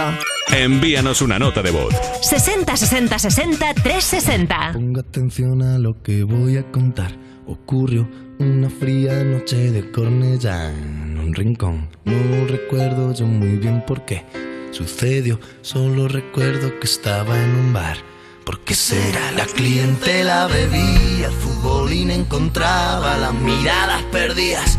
Envíanos 0.53 1.23
una 1.23 1.37
nota 1.37 1.61
de 1.61 1.73
voz. 1.73 1.93
60 2.21 2.77
60 2.77 3.19
60 3.19 3.75
360. 3.75 4.71
Ponga 4.75 5.01
atención 5.01 5.61
a 5.61 5.77
lo 5.81 6.01
que 6.05 6.23
voy 6.23 6.57
a 6.57 6.71
contar. 6.71 7.11
Ocurrió 7.45 8.09
una 8.39 8.71
fría 8.71 9.25
noche 9.25 9.73
de 9.73 9.91
Cornellá 9.91 10.71
en 10.71 11.19
un 11.19 11.35
rincón. 11.35 11.89
No 12.05 12.47
recuerdo 12.47 13.13
yo 13.13 13.27
muy 13.27 13.57
bien 13.57 13.85
por 13.85 14.05
qué 14.05 14.25
sucedió. 14.71 15.41
Solo 15.63 16.07
recuerdo 16.07 16.79
que 16.79 16.87
estaba 16.87 17.43
en 17.43 17.57
un 17.57 17.73
bar. 17.73 17.97
¿Por 18.45 18.61
qué 18.61 18.75
será? 18.75 19.33
La 19.33 19.47
clientela 19.47 20.47
bebía, 20.47 21.27
el 21.27 21.33
futbolín 21.33 22.13
encontraba 22.13 23.17
las 23.17 23.35
miradas 23.35 24.03
perdidas. 24.13 24.79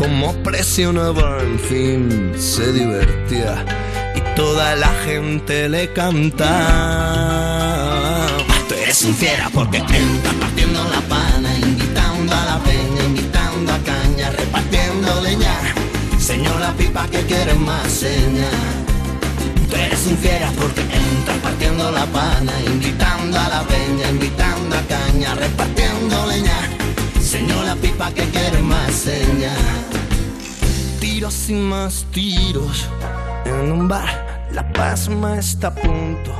como 0.00 0.32
presionaba, 0.42 1.42
en 1.42 1.58
fin, 1.58 2.32
se 2.34 2.72
divertía 2.72 3.62
y 4.16 4.20
toda 4.34 4.74
la 4.74 4.88
gente 5.04 5.68
le 5.68 5.92
cantaba. 5.92 6.56
Tú 8.66 8.74
eres 8.82 9.04
un 9.04 9.14
fiera 9.14 9.50
porque 9.52 9.76
entras 9.76 10.34
partiendo 10.40 10.82
la 10.84 11.02
pana, 11.02 11.54
invitando 11.54 12.34
a 12.34 12.44
la 12.46 12.58
peña, 12.60 13.04
invitando 13.04 13.72
a 13.74 13.78
caña, 13.80 14.30
repartiendo 14.30 15.20
leña. 15.20 15.54
Señora 16.18 16.72
pipa 16.78 17.06
que 17.08 17.20
quiere 17.26 17.52
más 17.56 17.86
seña. 17.92 18.48
Tú 19.68 19.76
eres 19.76 20.06
un 20.06 20.16
fiera 20.16 20.50
porque 20.58 20.80
entras 20.80 21.36
partiendo 21.42 21.90
la 21.90 22.06
pana, 22.06 22.52
invitando 22.66 23.38
a 23.38 23.48
la 23.50 23.62
peña, 23.64 24.08
invitando 24.08 24.78
a 24.78 24.82
caña, 24.82 25.34
repartiendo 25.34 26.26
leña. 26.26 26.58
Señora 27.20 27.76
pipa 27.76 28.10
que 28.12 28.24
quiere 28.30 28.62
más 28.62 28.90
seña. 28.92 29.52
Tiros 31.20 31.50
y 31.50 31.52
más 31.52 32.06
tiros 32.12 32.88
en 33.44 33.70
un 33.70 33.86
bar. 33.86 34.48
La 34.52 34.72
pasma 34.72 35.36
está 35.36 35.66
a 35.66 35.74
punto 35.74 36.32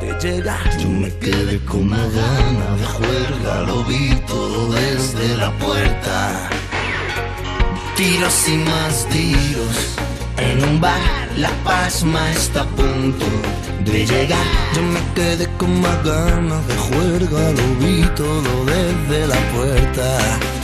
de 0.00 0.18
llegar. 0.20 0.68
Yo 0.80 0.88
me 0.88 1.16
quedé 1.16 1.64
con 1.64 1.82
una 1.82 2.04
gana 2.08 2.76
de 2.76 2.86
juerga, 2.86 3.60
lo 3.68 3.84
vi 3.84 4.16
todo 4.26 4.72
desde 4.72 5.36
la 5.36 5.52
puerta. 5.58 6.50
Tiros 7.94 8.48
y 8.48 8.56
más 8.56 9.06
tiros 9.10 9.94
en 10.38 10.64
un 10.70 10.80
bar. 10.80 11.28
La 11.36 11.50
pasma 11.62 12.28
está 12.32 12.62
a 12.62 12.66
punto 12.66 13.26
de 13.84 14.06
llegar. 14.06 14.44
Yo 14.74 14.82
me 14.82 15.02
quedé 15.14 15.46
con 15.56 15.80
más 15.80 16.02
ganas 16.04 16.66
de 16.66 16.74
juerga, 16.74 17.52
lo 17.52 17.66
vi 17.78 18.02
todo 18.16 18.64
desde 18.64 19.28
la 19.28 19.38
puerta. 19.54 20.55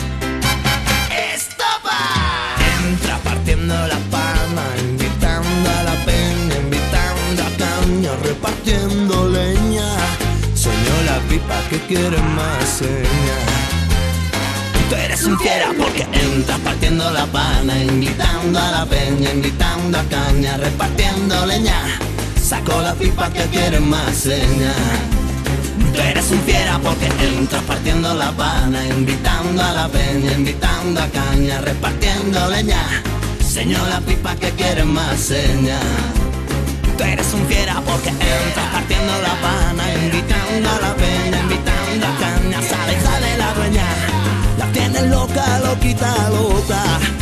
Soñó 11.43 11.51
la 11.51 11.55
pipa 11.55 11.69
que 11.71 11.79
quiere 11.87 12.21
más 12.21 12.69
seña. 12.69 13.39
Tú 14.89 14.95
eres 14.95 15.25
un 15.25 15.39
fiera 15.39 15.73
porque 15.77 16.07
entras 16.12 16.59
partiendo 16.61 17.11
la 17.11 17.27
pana, 17.27 17.83
invitando 17.83 18.59
a 18.59 18.71
la 18.71 18.87
peña, 18.87 19.31
invitando 19.33 19.99
a 19.99 20.05
caña, 20.05 20.57
repartiendo 20.57 21.47
leña. 21.47 21.99
Sacó 22.41 22.81
la 22.81 22.95
pipa 22.95 23.31
que 23.33 23.43
quiere 23.47 23.81
más 23.81 24.15
seña. 24.15 24.73
Tú 25.95 26.01
eres 26.01 26.31
un 26.31 26.41
fiera 26.43 26.79
porque 26.79 27.07
entras 27.21 27.62
partiendo 27.65 28.15
la 28.15 28.31
pana, 28.33 28.87
invitando 28.87 29.62
a 29.62 29.73
la 29.73 29.89
peña, 29.89 30.33
invitando 30.33 31.01
a 31.01 31.09
caña, 31.09 31.61
repartiendo 31.61 32.51
leña. 32.51 32.83
Señor 33.45 33.87
la 33.89 34.01
pipa 34.01 34.37
que 34.37 34.51
quiere 34.51 34.85
más 34.85 35.19
seña. 35.19 35.79
Tú 36.97 37.05
eres 37.05 37.33
un 37.35 37.45
fiera 37.47 37.81
porque 37.81 38.11
entras 38.11 38.69
partiendo 38.73 39.12
la 39.23 39.35
pana, 39.41 39.85
invitando 39.95 40.69
a 40.71 40.81
la 40.81 40.95
peña, 40.95 41.22
invitando 42.53 42.59
a 42.59 42.61
caña, 42.61 42.63
sale, 42.63 43.01
sale 43.01 43.37
la 43.37 43.55
dueña. 43.55 43.85
La 44.59 44.67
tienes 44.73 45.07
loca, 45.09 45.59
loquita, 45.61 46.31
loca. 46.31 47.22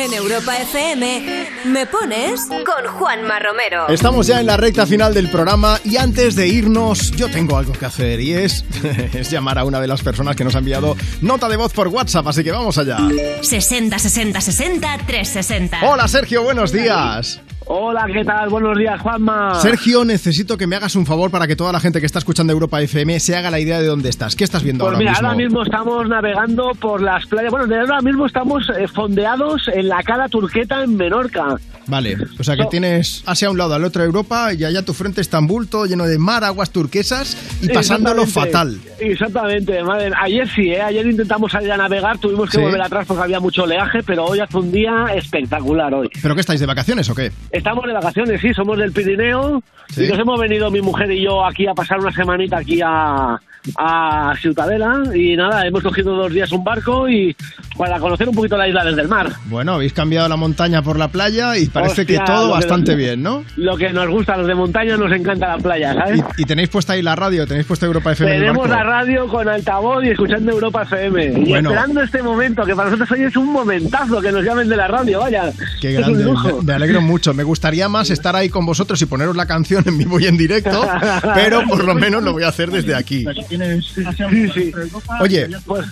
En 0.00 0.14
Europa 0.14 0.56
FM, 0.56 1.46
¿me 1.66 1.84
pones? 1.84 2.46
Con 2.46 2.90
Juanma 2.90 3.38
Romero. 3.38 3.86
Estamos 3.88 4.26
ya 4.26 4.40
en 4.40 4.46
la 4.46 4.56
recta 4.56 4.86
final 4.86 5.12
del 5.12 5.28
programa 5.28 5.78
y 5.84 5.98
antes 5.98 6.34
de 6.36 6.48
irnos 6.48 7.10
yo 7.10 7.30
tengo 7.30 7.58
algo 7.58 7.74
que 7.74 7.84
hacer 7.84 8.18
y 8.18 8.32
es, 8.32 8.64
es 9.12 9.30
llamar 9.30 9.58
a 9.58 9.64
una 9.64 9.78
de 9.78 9.86
las 9.86 10.00
personas 10.00 10.36
que 10.36 10.42
nos 10.44 10.54
ha 10.54 10.60
enviado 10.60 10.96
nota 11.20 11.50
de 11.50 11.56
voz 11.58 11.74
por 11.74 11.88
WhatsApp, 11.88 12.26
así 12.28 12.42
que 12.42 12.50
vamos 12.50 12.78
allá. 12.78 12.96
60 13.42 13.98
60 13.98 14.40
60 14.40 14.98
360. 15.06 15.80
Hola 15.90 16.08
Sergio, 16.08 16.44
buenos 16.44 16.72
días. 16.72 17.42
Hola, 17.72 18.04
¿qué 18.12 18.24
tal? 18.24 18.48
Buenos 18.48 18.76
días, 18.76 19.00
Juanma. 19.00 19.54
Sergio, 19.54 20.04
necesito 20.04 20.58
que 20.58 20.66
me 20.66 20.74
hagas 20.74 20.96
un 20.96 21.06
favor 21.06 21.30
para 21.30 21.46
que 21.46 21.54
toda 21.54 21.70
la 21.70 21.78
gente 21.78 22.00
que 22.00 22.06
está 22.06 22.18
escuchando 22.18 22.52
Europa 22.52 22.82
FM 22.82 23.20
se 23.20 23.36
haga 23.36 23.48
la 23.48 23.60
idea 23.60 23.80
de 23.80 23.86
dónde 23.86 24.08
estás. 24.08 24.34
¿Qué 24.34 24.42
estás 24.42 24.64
viendo 24.64 24.82
Pues 24.84 24.88
ahora 24.94 24.98
mira, 24.98 25.12
mismo? 25.12 25.28
ahora 25.28 25.36
mismo 25.38 25.62
estamos 25.62 26.08
navegando 26.08 26.72
por 26.80 27.00
las 27.00 27.24
playas. 27.26 27.52
Bueno, 27.52 27.68
de 27.68 27.78
ahora 27.78 28.00
mismo 28.00 28.26
estamos 28.26 28.68
eh, 28.76 28.88
fondeados 28.88 29.68
en 29.72 29.86
la 29.86 30.02
cara 30.02 30.28
turqueta 30.28 30.82
en 30.82 30.96
Menorca. 30.96 31.54
Vale, 31.90 32.16
o 32.38 32.44
sea 32.44 32.56
que 32.56 32.64
tienes 32.66 33.22
Asia 33.26 33.48
a 33.48 33.50
un 33.50 33.58
lado, 33.58 33.74
al 33.74 33.84
otro 33.84 34.02
Europa 34.04 34.54
y 34.54 34.64
allá 34.64 34.82
tu 34.84 34.94
frente 34.94 35.20
Estambul, 35.20 35.68
todo 35.68 35.86
lleno 35.86 36.06
de 36.06 36.18
mar, 36.18 36.44
aguas 36.44 36.70
turquesas 36.70 37.36
y 37.60 37.68
pasándolo 37.68 38.26
fatal. 38.26 38.78
Exactamente, 38.98 39.12
Exactamente, 39.12 39.82
madre. 39.84 40.10
Ayer 40.20 40.48
sí, 40.48 40.70
¿eh? 40.70 40.80
ayer 40.80 41.06
intentamos 41.06 41.52
salir 41.52 41.72
a 41.72 41.76
navegar, 41.76 42.18
tuvimos 42.18 42.48
que 42.48 42.58
Sí. 42.58 42.62
volver 42.62 42.80
atrás 42.82 43.06
porque 43.06 43.22
había 43.24 43.40
mucho 43.40 43.64
oleaje, 43.64 44.02
pero 44.04 44.24
hoy 44.26 44.38
hace 44.40 44.56
un 44.56 44.70
día 44.70 45.06
espectacular 45.14 45.92
hoy. 45.94 46.08
¿Pero 46.22 46.34
qué 46.34 46.40
estáis 46.40 46.60
de 46.60 46.66
vacaciones 46.66 47.08
o 47.10 47.14
qué? 47.14 47.32
Estamos 47.50 47.84
de 47.86 47.92
vacaciones, 47.92 48.40
sí, 48.40 48.52
somos 48.54 48.78
del 48.78 48.92
Pirineo 48.92 49.62
Sí. 49.90 50.04
y 50.04 50.08
nos 50.08 50.18
hemos 50.18 50.38
venido 50.40 50.70
mi 50.70 50.80
mujer 50.80 51.10
y 51.10 51.24
yo 51.24 51.44
aquí 51.44 51.66
a 51.66 51.74
pasar 51.74 51.98
una 51.98 52.12
semanita 52.12 52.58
aquí 52.58 52.80
a, 52.84 53.36
a 53.76 54.34
Ciutadela 54.40 55.02
y 55.14 55.36
nada, 55.36 55.66
hemos 55.66 55.82
cogido 55.82 56.14
dos 56.16 56.32
días 56.32 56.50
un 56.52 56.64
barco 56.64 57.08
y 57.08 57.36
para 57.76 57.98
conocer 57.98 58.28
un 58.28 58.34
poquito 58.34 58.56
la 58.56 58.68
isla 58.68 58.84
desde 58.84 59.02
el 59.02 59.08
mar. 59.08 59.30
Bueno, 59.46 59.74
habéis 59.74 59.92
cambiado 59.92 60.28
la 60.28 60.36
montaña 60.36 60.82
por 60.82 60.98
la 60.98 61.08
playa 61.08 61.56
y 61.56 61.66
parece 61.66 62.02
Hostia, 62.02 62.18
que 62.18 62.24
todo 62.24 62.46
que 62.48 62.52
bastante 62.54 62.92
nos- 62.92 62.98
bien, 62.98 63.22
¿no? 63.22 63.44
Lo 63.56 63.76
que 63.76 63.90
nos 63.90 64.08
gusta 64.08 64.36
los 64.36 64.46
de 64.46 64.54
montaña 64.54 64.96
nos 64.96 65.12
encanta 65.12 65.48
la 65.48 65.58
playa, 65.58 65.94
¿sabes? 65.94 66.22
Y 66.36 66.44
tenéis 66.44 66.68
puesta 66.68 66.94
ahí 66.94 67.02
la 67.02 67.16
radio, 67.16 67.46
tenéis 67.46 67.66
puesta 67.66 67.86
Europa 67.86 68.12
FM 68.12 68.32
Tenemos 68.32 68.68
la 68.68 68.82
radio 68.82 69.26
con 69.28 69.48
altavoz 69.48 70.04
y 70.04 70.08
escuchando 70.10 70.52
Europa 70.52 70.82
FM. 70.82 71.24
Y 71.40 71.48
Bueno. 71.50 71.70
esperando 71.70 72.02
este 72.02 72.22
momento, 72.22 72.64
que 72.64 72.74
para 72.74 72.90
nosotros 72.90 73.10
hoy 73.12 73.24
es 73.24 73.36
un 73.36 73.52
momentazo 73.52 74.20
que 74.20 74.32
nos 74.32 74.44
llamen 74.44 74.68
de 74.68 74.76
la 74.76 74.88
radio, 74.88 75.20
vaya. 75.20 75.50
Qué 75.80 75.92
Es 75.92 76.06
un 76.06 76.14
grande, 76.14 76.24
lujo. 76.24 76.56
me, 76.58 76.62
me 76.64 76.72
alegro 76.74 77.00
mucho. 77.00 77.34
Me 77.34 77.42
gustaría 77.44 77.88
más 77.88 78.10
estar 78.10 78.36
ahí 78.36 78.48
con 78.48 78.66
vosotros 78.66 79.00
y 79.02 79.06
poneros 79.06 79.36
la 79.36 79.46
canción 79.46 79.84
en 79.86 79.96
vivo 79.98 80.18
y 80.20 80.26
en 80.26 80.36
directo, 80.36 80.86
pero 81.34 81.62
por 81.68 81.84
lo 81.84 81.94
menos 81.94 82.22
lo 82.22 82.32
voy 82.32 82.42
a 82.42 82.48
hacer 82.48 82.70
desde 82.70 82.94
aquí. 82.94 83.24
Sí, 83.50 84.50
sí. 84.54 84.72
Oye, 85.20 85.48
pues 85.66 85.86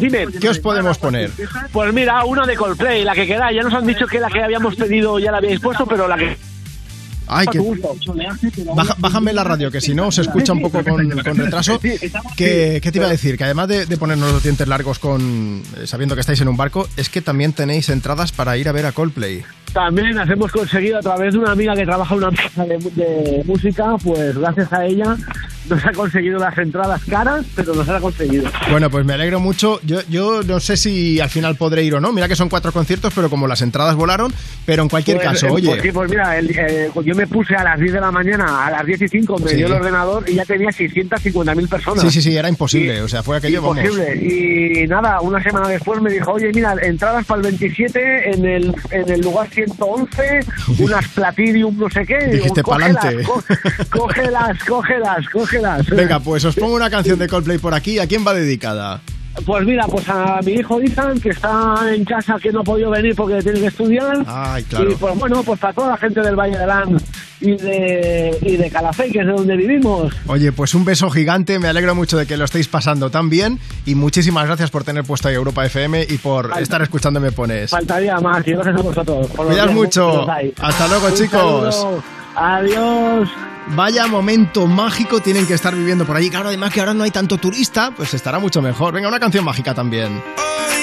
dime. 0.00 0.26
¿qué 0.40 0.48
os 0.48 0.58
podemos 0.58 0.98
poner? 0.98 1.30
Pues 1.72 1.92
mira, 1.94 2.24
una 2.24 2.44
de 2.46 2.56
Coldplay, 2.56 3.04
la 3.04 3.14
que 3.14 3.26
queda. 3.26 3.52
Ya 3.52 3.62
nos 3.62 3.72
han 3.74 3.86
dicho 3.86 4.06
que 4.06 4.18
la 4.20 4.28
que 4.28 4.42
habíamos 4.42 4.74
pedido 4.74 5.18
ya 5.18 5.30
la 5.30 5.38
habíais 5.38 5.60
puesto, 5.60 5.86
pero 5.86 6.08
la 6.08 6.16
que... 6.16 6.36
Ay, 7.26 7.46
que... 7.46 7.58
Baja- 8.74 8.96
bájame 8.98 9.32
la 9.32 9.44
radio, 9.44 9.70
que 9.70 9.80
si 9.80 9.94
no 9.94 10.12
se 10.12 10.20
escucha 10.20 10.52
un 10.52 10.60
poco 10.60 10.84
con, 10.84 11.08
con 11.08 11.36
retraso. 11.36 11.80
¿Qué, 12.36 12.80
qué 12.82 12.92
te 12.92 12.98
iba 12.98 13.06
a 13.06 13.10
decir? 13.10 13.38
Que 13.38 13.44
además 13.44 13.68
de, 13.68 13.86
de 13.86 13.96
ponernos 13.96 14.30
los 14.30 14.42
dientes 14.42 14.68
largos 14.68 14.98
con 14.98 15.62
eh, 15.78 15.86
sabiendo 15.86 16.14
que 16.14 16.20
estáis 16.20 16.40
en 16.42 16.48
un 16.48 16.56
barco, 16.58 16.86
es 16.98 17.08
que 17.08 17.22
también 17.22 17.54
tenéis 17.54 17.88
entradas 17.88 18.30
para 18.32 18.58
ir 18.58 18.68
a 18.68 18.72
ver 18.72 18.84
a 18.84 18.92
Coldplay. 18.92 19.42
También 19.74 20.14
las 20.14 20.30
hemos 20.30 20.50
conseguido 20.52 20.98
a 20.98 21.02
través 21.02 21.32
de 21.34 21.40
una 21.40 21.50
amiga 21.52 21.74
que 21.74 21.84
trabaja 21.84 22.14
en 22.14 22.18
una 22.18 22.28
empresa 22.28 22.64
de, 22.64 22.78
de 22.78 23.42
música, 23.44 23.96
pues 24.02 24.38
gracias 24.38 24.72
a 24.72 24.86
ella 24.86 25.16
nos 25.68 25.82
ha 25.86 25.92
conseguido 25.92 26.38
las 26.38 26.56
entradas 26.58 27.02
caras, 27.06 27.46
pero 27.56 27.74
nos 27.74 27.88
ha 27.88 27.98
conseguido. 27.98 28.50
Bueno, 28.70 28.90
pues 28.90 29.06
me 29.06 29.14
alegro 29.14 29.40
mucho. 29.40 29.80
Yo, 29.82 30.00
yo 30.10 30.42
no 30.42 30.60
sé 30.60 30.76
si 30.76 31.20
al 31.20 31.30
final 31.30 31.56
podré 31.56 31.82
ir 31.82 31.94
o 31.94 32.00
no. 32.02 32.12
Mira 32.12 32.28
que 32.28 32.36
son 32.36 32.50
cuatro 32.50 32.70
conciertos, 32.70 33.12
pero 33.14 33.30
como 33.30 33.46
las 33.46 33.62
entradas 33.62 33.94
volaron, 33.96 34.30
pero 34.66 34.82
en 34.82 34.90
cualquier 34.90 35.16
Pues, 35.16 35.28
caso, 35.28 35.46
eh, 35.46 35.50
oye. 35.52 35.68
Pues, 35.70 35.82
sí, 35.82 35.90
pues 35.90 36.10
mira, 36.10 36.38
el- 36.38 36.50
eh, 36.50 36.90
yo 37.02 37.14
me 37.14 37.26
puse 37.26 37.56
a 37.56 37.64
las 37.64 37.80
10 37.80 37.94
de 37.94 38.00
la 38.02 38.10
mañana, 38.12 38.66
a 38.66 38.70
las 38.72 38.84
10 38.84 39.00
y 39.02 39.08
5 39.08 39.38
me 39.38 39.48
Sí. 39.48 39.56
dio 39.56 39.66
el 39.68 39.72
ordenador 39.72 40.28
y 40.28 40.34
ya 40.34 40.44
tenía 40.44 40.68
650.000 40.70 41.66
personas. 41.66 42.02
Sí, 42.02 42.10
sí, 42.10 42.20
sí, 42.20 42.36
era 42.36 42.50
imposible. 42.50 43.00
O 43.00 43.08
sea, 43.08 43.22
fue 43.22 43.38
aquello, 43.38 43.62
vamos. 43.62 43.78
Imposible. 43.82 44.16
Y 44.22 44.86
nada, 44.86 45.22
una 45.22 45.42
semana 45.42 45.66
después 45.68 45.98
me 46.02 46.10
dijo, 46.12 46.30
oye, 46.32 46.50
mira, 46.54 46.74
entradas 46.82 47.24
para 47.24 47.38
el 47.40 47.44
27 47.46 48.34
en 48.34 48.44
el, 48.44 48.74
en 48.90 49.08
el 49.10 49.20
lugar 49.22 49.48
111, 49.66 50.40
unas 50.80 51.08
Platinum 51.08 51.76
no 51.78 51.90
sé 51.90 52.04
qué. 52.06 52.18
Dijiste, 52.26 52.62
"Pa'lante". 52.62 53.22
"Cógelas, 53.24 53.26
có- 53.26 53.98
Cógelas, 53.98 54.64
cógelas, 54.64 55.28
cógelas. 55.30 55.86
Venga, 55.90 56.20
pues 56.20 56.44
os 56.44 56.54
pongo 56.54 56.74
una 56.74 56.90
canción 56.90 57.18
de 57.18 57.28
Coldplay 57.28 57.58
por 57.58 57.74
aquí. 57.74 57.98
¿A 57.98 58.06
quién 58.06 58.26
va 58.26 58.34
dedicada? 58.34 59.00
Pues 59.44 59.66
mira, 59.66 59.86
pues 59.86 60.08
a 60.08 60.40
mi 60.44 60.52
hijo 60.52 60.80
Ethan, 60.80 61.20
que 61.20 61.30
está 61.30 61.74
en 61.92 62.04
casa, 62.04 62.36
que 62.40 62.52
no 62.52 62.60
ha 62.60 62.64
podido 62.64 62.90
venir 62.90 63.14
porque 63.16 63.42
tiene 63.42 63.60
que 63.60 63.66
estudiar. 63.66 64.24
Ay, 64.26 64.62
claro. 64.64 64.90
Y 64.90 64.94
pues 64.94 65.18
bueno, 65.18 65.42
pues 65.42 65.58
para 65.58 65.72
toda 65.72 65.88
la 65.88 65.96
gente 65.96 66.20
del 66.20 66.36
Valle 66.36 66.56
de 66.56 66.66
Lan 66.66 66.96
y 67.40 67.56
de, 67.56 68.38
y 68.42 68.56
de 68.56 68.70
Calafé, 68.70 69.10
que 69.10 69.18
es 69.20 69.26
de 69.26 69.32
donde 69.32 69.56
vivimos. 69.56 70.14
Oye, 70.28 70.52
pues 70.52 70.74
un 70.74 70.84
beso 70.84 71.10
gigante. 71.10 71.58
Me 71.58 71.68
alegro 71.68 71.94
mucho 71.94 72.16
de 72.16 72.26
que 72.26 72.36
lo 72.36 72.44
estéis 72.44 72.68
pasando 72.68 73.10
tan 73.10 73.28
bien. 73.28 73.58
Y 73.84 73.96
muchísimas 73.96 74.46
gracias 74.46 74.70
por 74.70 74.84
tener 74.84 75.04
puesto 75.04 75.28
ahí 75.28 75.34
Europa 75.34 75.66
FM 75.66 76.06
y 76.08 76.18
por 76.18 76.50
estar 76.58 76.80
escuchando 76.82 77.18
Me 77.20 77.32
Pones. 77.32 77.70
Faltaría 77.70 78.16
más, 78.20 78.46
y 78.46 78.52
gracias 78.52 78.76
a 78.78 78.82
vosotros. 78.82 79.26
por 79.28 79.70
mucho. 79.72 80.26
Hasta 80.60 80.88
luego, 80.88 81.06
Un 81.08 81.14
chicos. 81.14 81.74
saludo. 81.76 82.02
Adiós. 82.36 83.28
Vaya 83.68 84.06
momento 84.06 84.66
mágico 84.66 85.20
tienen 85.20 85.46
que 85.46 85.54
estar 85.54 85.74
viviendo 85.74 86.04
por 86.04 86.16
allí. 86.16 86.30
Claro, 86.30 86.48
además 86.48 86.72
que 86.72 86.80
ahora 86.80 86.94
no 86.94 87.04
hay 87.04 87.10
tanto 87.10 87.38
turista, 87.38 87.90
pues 87.90 88.12
estará 88.14 88.38
mucho 88.38 88.60
mejor. 88.60 88.94
Venga, 88.94 89.08
una 89.08 89.20
canción 89.20 89.44
mágica 89.44 89.74
también. 89.74 90.22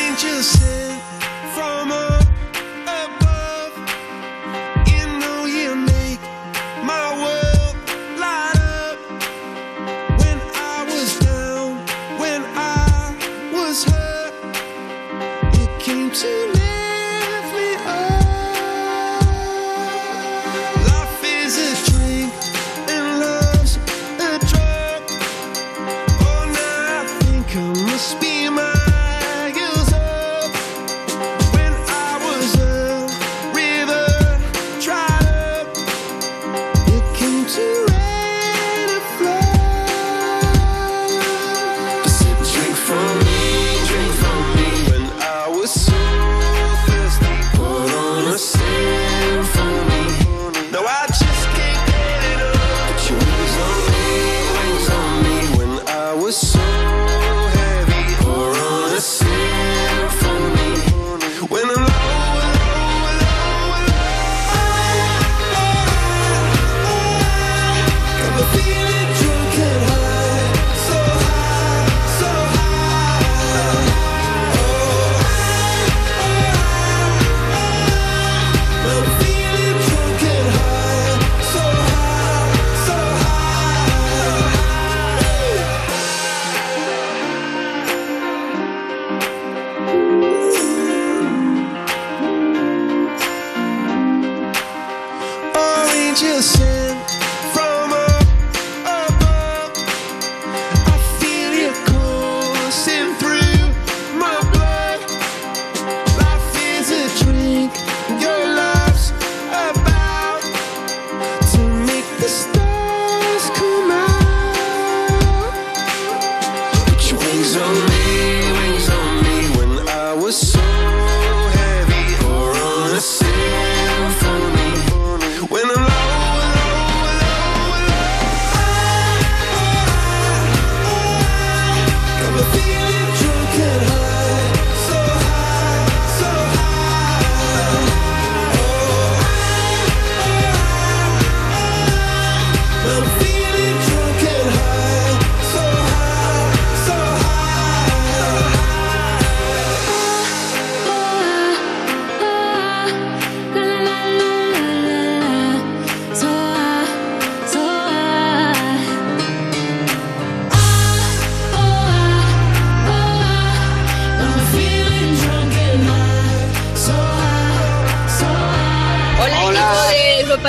Angels 0.10 0.60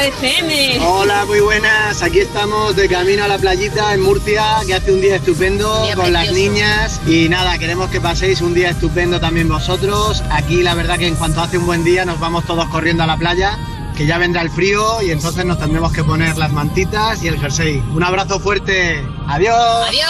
Europa 0.02 0.04
FM. 0.04 0.80
Hola, 0.80 1.24
muy 1.26 1.40
buenas. 1.40 2.02
Aquí 2.02 2.20
estamos 2.20 2.74
de 2.76 2.88
camino 2.88 3.24
a 3.24 3.28
la 3.28 3.38
playita 3.38 3.94
en 3.94 4.02
Murcia, 4.02 4.60
que 4.66 4.74
hace 4.74 4.92
un 4.92 5.00
día 5.00 5.16
estupendo 5.16 5.84
Día 5.84 5.94
con 5.94 6.12
las 6.12 6.32
niñas. 6.32 7.00
Y 7.06 7.28
nada, 7.28 7.58
queremos 7.58 7.90
que 7.90 8.00
paséis 8.00 8.40
un 8.40 8.54
día 8.54 8.70
estupendo 8.70 9.20
también 9.20 9.48
vosotros. 9.48 10.22
Aquí 10.30 10.62
la 10.62 10.74
verdad 10.74 10.98
que 10.98 11.06
en 11.06 11.14
cuanto 11.14 11.40
hace 11.40 11.58
un 11.58 11.66
buen 11.66 11.84
día 11.84 12.04
nos 12.04 12.18
vamos 12.20 12.44
todos 12.44 12.68
corriendo 12.68 13.02
a 13.02 13.06
la 13.06 13.16
playa, 13.16 13.58
que 13.96 14.06
ya 14.06 14.18
vendrá 14.18 14.42
el 14.42 14.50
frío 14.50 15.02
y 15.02 15.10
entonces 15.10 15.44
nos 15.44 15.58
tendremos 15.58 15.92
que 15.92 16.04
poner 16.04 16.36
las 16.36 16.52
mantitas 16.52 17.22
y 17.22 17.28
el 17.28 17.38
jersey. 17.38 17.82
Un 17.92 18.02
abrazo 18.02 18.40
fuerte. 18.40 19.04
Adiós. 19.28 19.88
Adiós. 19.88 20.08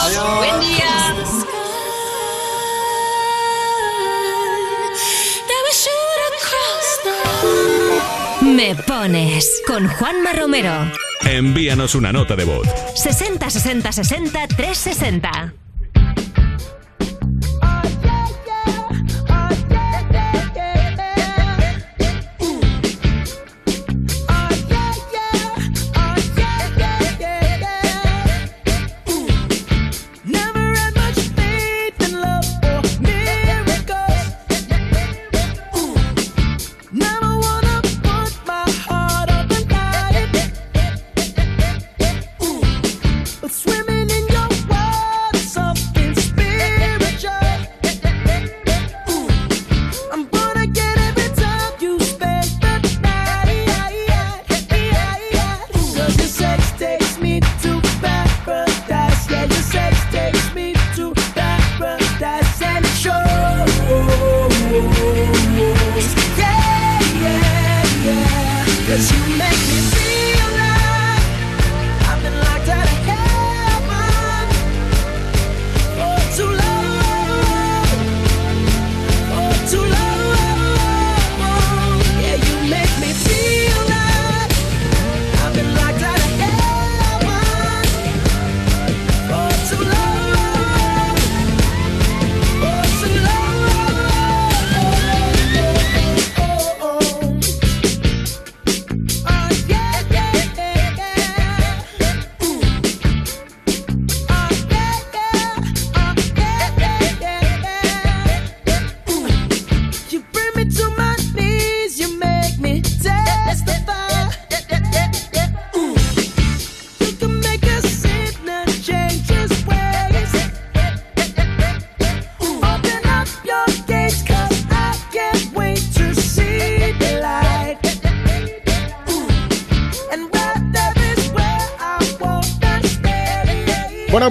Adiós. 0.00 0.36
Buen 0.36 0.60
día. 0.60 1.14
Me 8.56 8.74
pones 8.74 9.62
con 9.66 9.86
Juanma 9.86 10.32
Romero. 10.32 10.72
Envíanos 11.24 11.94
una 11.94 12.12
nota 12.12 12.34
de 12.34 12.44
voz. 12.44 12.66
60 12.94 13.48
60 13.48 13.92
60 13.92 14.48
360. 14.48 15.54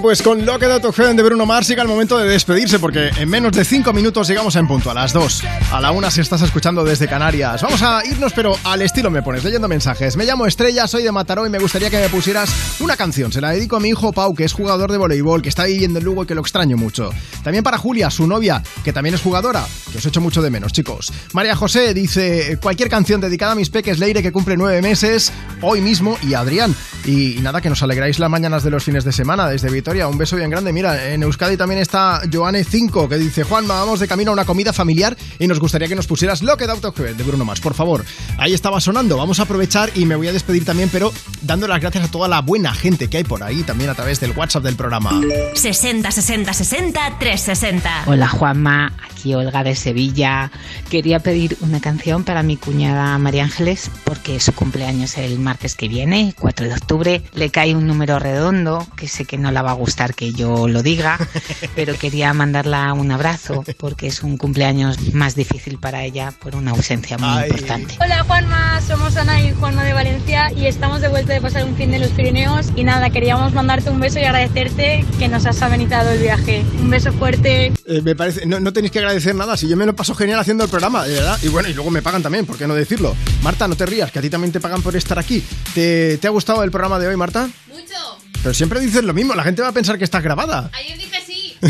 Pues 0.02 0.22
con 0.22 0.40
It 0.40 0.48
Out 0.48 0.86
of 0.86 0.96
Heaven 0.96 1.16
de 1.16 1.24
Bruno 1.24 1.46
Mars 1.46 1.68
llega 1.68 1.82
el 1.82 1.88
momento 1.88 2.18
de 2.18 2.28
despedirse 2.30 2.80
porque 2.80 3.10
en 3.18 3.30
menos 3.30 3.52
de 3.52 3.66
5 3.66 3.92
minutos 3.94 4.28
llegamos 4.28 4.56
en 4.56 4.68
punto, 4.68 4.92
a 4.92 4.94
las 4.94 5.14
2. 5.14 5.44
A 5.72 5.82
la 5.82 5.92
1 5.92 6.12
si 6.12 6.22
estás 6.22 6.42
escuchando 6.42 6.84
desde 6.84 7.08
Canarias. 7.08 7.62
Vamos 7.62 7.82
a 7.82 8.02
irnos, 8.06 8.34
pero 8.34 8.56
al 8.64 8.82
estilo 8.82 9.10
me 9.10 9.22
pones, 9.22 9.44
leyendo 9.44 9.68
mensajes. 9.68 10.16
Me 10.16 10.26
llamo 10.26 10.46
Estrella, 10.46 10.88
soy 10.88 11.04
de 11.04 11.12
Mataró 11.12 11.46
y 11.46 11.50
me 11.50 11.60
gustaría 11.60 11.90
que 11.90 12.00
me 12.00 12.10
pusieras 12.10 12.50
una 12.80 12.96
canción. 12.96 13.32
Se 13.32 13.42
la 13.42 13.52
dedico 13.52 13.76
a 13.76 13.80
mi 13.80 13.90
hijo 13.90 14.14
Pau, 14.14 14.34
que 14.34 14.44
es 14.44 14.54
jugador 14.54 14.92
de 14.92 14.98
voleibol, 14.98 15.42
que 15.42 15.50
está 15.50 15.66
viviendo 15.66 16.00
en 16.00 16.06
Lugo 16.06 16.24
y 16.24 16.28
que 16.28 16.36
lo 16.36 16.42
extraño 16.42 16.78
mucho. 16.78 17.12
También 17.44 17.64
para 17.64 17.78
Julia, 17.78 18.10
su 18.10 18.28
novia, 18.28 18.64
que 18.84 18.94
también 18.94 19.16
es 19.16 19.22
jugadora, 19.22 19.66
que 19.92 19.98
os 19.98 20.06
echo 20.06 20.22
mucho 20.22 20.42
de 20.42 20.50
menos, 20.50 20.72
chicos. 20.74 21.12
María 21.34 21.56
José 21.56 21.94
dice, 21.94 22.58
cualquier 22.62 22.90
canción 22.90 23.22
dedicada 23.22 23.54
a 23.54 23.56
mis 23.56 23.70
peques 23.70 24.00
Leire, 24.00 24.22
que 24.22 24.32
cumple 24.32 24.58
nueve 24.58 24.82
meses, 24.82 25.32
hoy 25.62 25.82
mismo, 25.82 26.18
y 26.22 26.34
Adrián. 26.34 26.76
Y, 27.10 27.40
y 27.40 27.42
nada, 27.42 27.60
que 27.60 27.70
nos 27.70 27.82
alegráis 27.82 28.20
las 28.20 28.30
mañanas 28.30 28.64
de 28.64 28.70
los 28.70 28.84
fines 28.84 29.04
de 29.04 29.12
semana 29.12 29.50
desde 29.50 29.72
Vitoria. 29.72 30.08
Un 30.08 30.18
beso 30.20 30.36
bien 30.36 30.52
grande. 30.52 30.72
Mira, 30.72 31.12
en 31.12 31.24
Euskadi 31.24 31.58
también 31.58 31.82
está 31.82 32.22
Joane 32.32 32.64
5, 32.64 33.10
que 33.10 33.18
dice, 33.18 33.44
Juanma, 33.44 33.80
vamos 33.80 34.00
de 34.00 34.08
camino 34.08 34.30
a 34.30 34.34
una 34.34 34.46
comida 34.46 34.74
familiar 34.74 35.18
y 35.40 35.48
nos 35.48 35.60
gustaría 35.60 35.88
que 35.88 35.96
nos 35.96 36.06
pusieras 36.06 36.44
Lo 36.44 36.56
que 36.56 36.68
da 36.68 36.76
de 36.76 37.24
Bruno 37.24 37.46
Mars, 37.46 37.62
por 37.62 37.74
favor. 37.74 38.06
Ahí 38.38 38.54
estaba 38.54 38.80
sonando. 38.80 39.18
Vamos 39.18 39.40
a 39.40 39.44
aprovechar 39.44 39.90
y 39.96 40.06
me 40.06 40.16
voy 40.16 40.28
a 40.28 40.34
despedir 40.34 40.66
también, 40.66 40.90
pero 40.92 41.12
dando 41.42 41.68
las 41.68 41.82
gracias 41.82 42.06
a 42.06 42.12
toda 42.12 42.28
la 42.28 42.42
buena 42.42 42.74
gente 42.76 43.10
que 43.10 43.18
hay 43.18 43.24
por 43.24 43.42
ahí, 43.42 43.64
también 43.64 43.90
a 43.90 43.96
través 43.96 44.20
del 44.20 44.32
WhatsApp 44.32 44.64
del 44.64 44.76
programa. 44.76 45.20
60 45.56 46.12
60 46.12 46.54
60 46.54 47.18
360. 47.20 48.04
Hola 48.06 48.28
Juanma, 48.28 48.94
aquí 49.10 49.34
Olga 49.34 49.64
de 49.64 49.76
Sevilla. 49.76 50.52
Quería 50.90 51.20
pedir 51.20 51.58
una 51.62 51.80
canción 51.80 52.24
para 52.24 52.44
mi 52.44 52.56
cuñada 52.56 53.18
María 53.18 53.46
Ángeles 53.46 53.90
porque 54.04 54.40
su 54.40 54.54
cumpleaños 54.54 55.18
es 55.18 55.32
el 55.32 55.40
martes 55.40 55.76
que 55.76 55.88
viene, 55.88 56.36
4 56.38 56.68
de 56.68 56.74
octubre. 56.74 56.99
Le 57.00 57.50
cae 57.50 57.76
un 57.76 57.88
número 57.88 58.20
redondo 58.20 58.86
que 58.98 59.08
sé 59.08 59.24
que 59.24 59.38
no 59.38 59.52
la 59.52 59.62
va 59.62 59.72
a 59.72 59.76
gustar 59.76 60.14
que 60.14 60.34
yo 60.34 60.68
lo 60.68 60.84
diga, 60.84 61.18
pero 61.76 61.96
quería 61.96 62.34
mandarla 62.34 62.92
un 62.94 63.10
abrazo 63.12 63.64
porque 63.78 64.08
es 64.08 64.22
un 64.22 64.38
cumpleaños 64.38 65.14
más 65.14 65.36
difícil 65.36 65.78
para 65.78 66.04
ella 66.04 66.34
por 66.38 66.58
una 66.58 66.72
ausencia 66.72 67.18
muy 67.18 67.44
importante. 67.44 67.96
Hola 68.02 68.24
Juanma, 68.26 68.82
somos 68.82 69.16
Ana 69.16 69.42
y 69.42 69.54
Juanma 69.54 69.86
de 69.86 69.94
Valencia 69.94 70.52
y 70.52 70.66
estamos 70.66 71.00
de 71.00 71.08
vuelta 71.08 71.34
de 71.34 71.40
pasar 71.40 71.64
un 71.64 71.76
fin 71.76 71.92
de 71.92 72.00
los 72.00 72.10
Pirineos 72.10 72.68
y 72.76 72.84
nada, 72.84 73.10
queríamos 73.10 73.54
mandarte 73.54 73.90
un 73.90 74.00
beso 74.02 74.20
y 74.20 74.26
agradecerte 74.26 75.06
que 75.18 75.28
nos 75.30 75.46
has 75.46 75.62
amenizado 75.62 76.10
el 76.12 76.20
viaje. 76.20 76.66
Un 76.82 76.90
beso 76.90 77.14
fuerte. 77.14 77.72
Eh, 77.86 78.02
me 78.02 78.16
parece, 78.16 78.46
no, 78.46 78.60
no 78.60 78.74
tenéis 78.74 78.92
que 78.92 79.00
agradecer 79.00 79.36
nada, 79.36 79.56
si 79.56 79.70
yo 79.70 79.78
me 79.78 79.86
lo 79.86 79.96
paso 79.96 80.16
genial 80.16 80.40
haciendo 80.40 80.66
el 80.66 80.70
programa, 80.70 81.06
de 81.06 81.14
verdad. 81.14 81.38
Y 81.42 81.48
bueno, 81.48 81.70
y 81.70 81.74
luego 81.74 81.92
me 81.92 82.02
pagan 82.02 82.22
también, 82.22 82.46
¿por 82.46 82.58
qué 82.58 82.68
no 82.68 82.76
decirlo? 82.76 83.16
Marta, 83.42 83.68
no 83.70 83.76
te 83.76 83.86
rías, 83.86 84.12
que 84.12 84.20
a 84.20 84.22
ti 84.22 84.30
también 84.30 84.52
te 84.52 84.60
pagan 84.60 84.82
por 84.82 84.96
estar 84.96 85.18
aquí. 85.18 85.44
¿Te, 85.74 86.18
te 86.18 86.28
ha 86.28 86.32
gustado 86.32 86.64
el 86.64 86.72
programa 86.72 86.79
de 86.80 87.08
hoy, 87.08 87.18
Marta? 87.18 87.50
Mucho. 87.68 88.18
Pero 88.42 88.54
siempre 88.54 88.80
dices 88.80 89.04
lo 89.04 89.14
mismo, 89.14 89.36
la 89.36 89.44
gente 89.44 89.62
va 89.62 89.68
a 89.68 89.74
pensar 89.74 89.98
que 89.98 90.06
estás 90.06 90.24
grabada. 90.24 90.72
Ayer 90.74 90.98
dije 90.98 91.18
sí. 91.26 91.58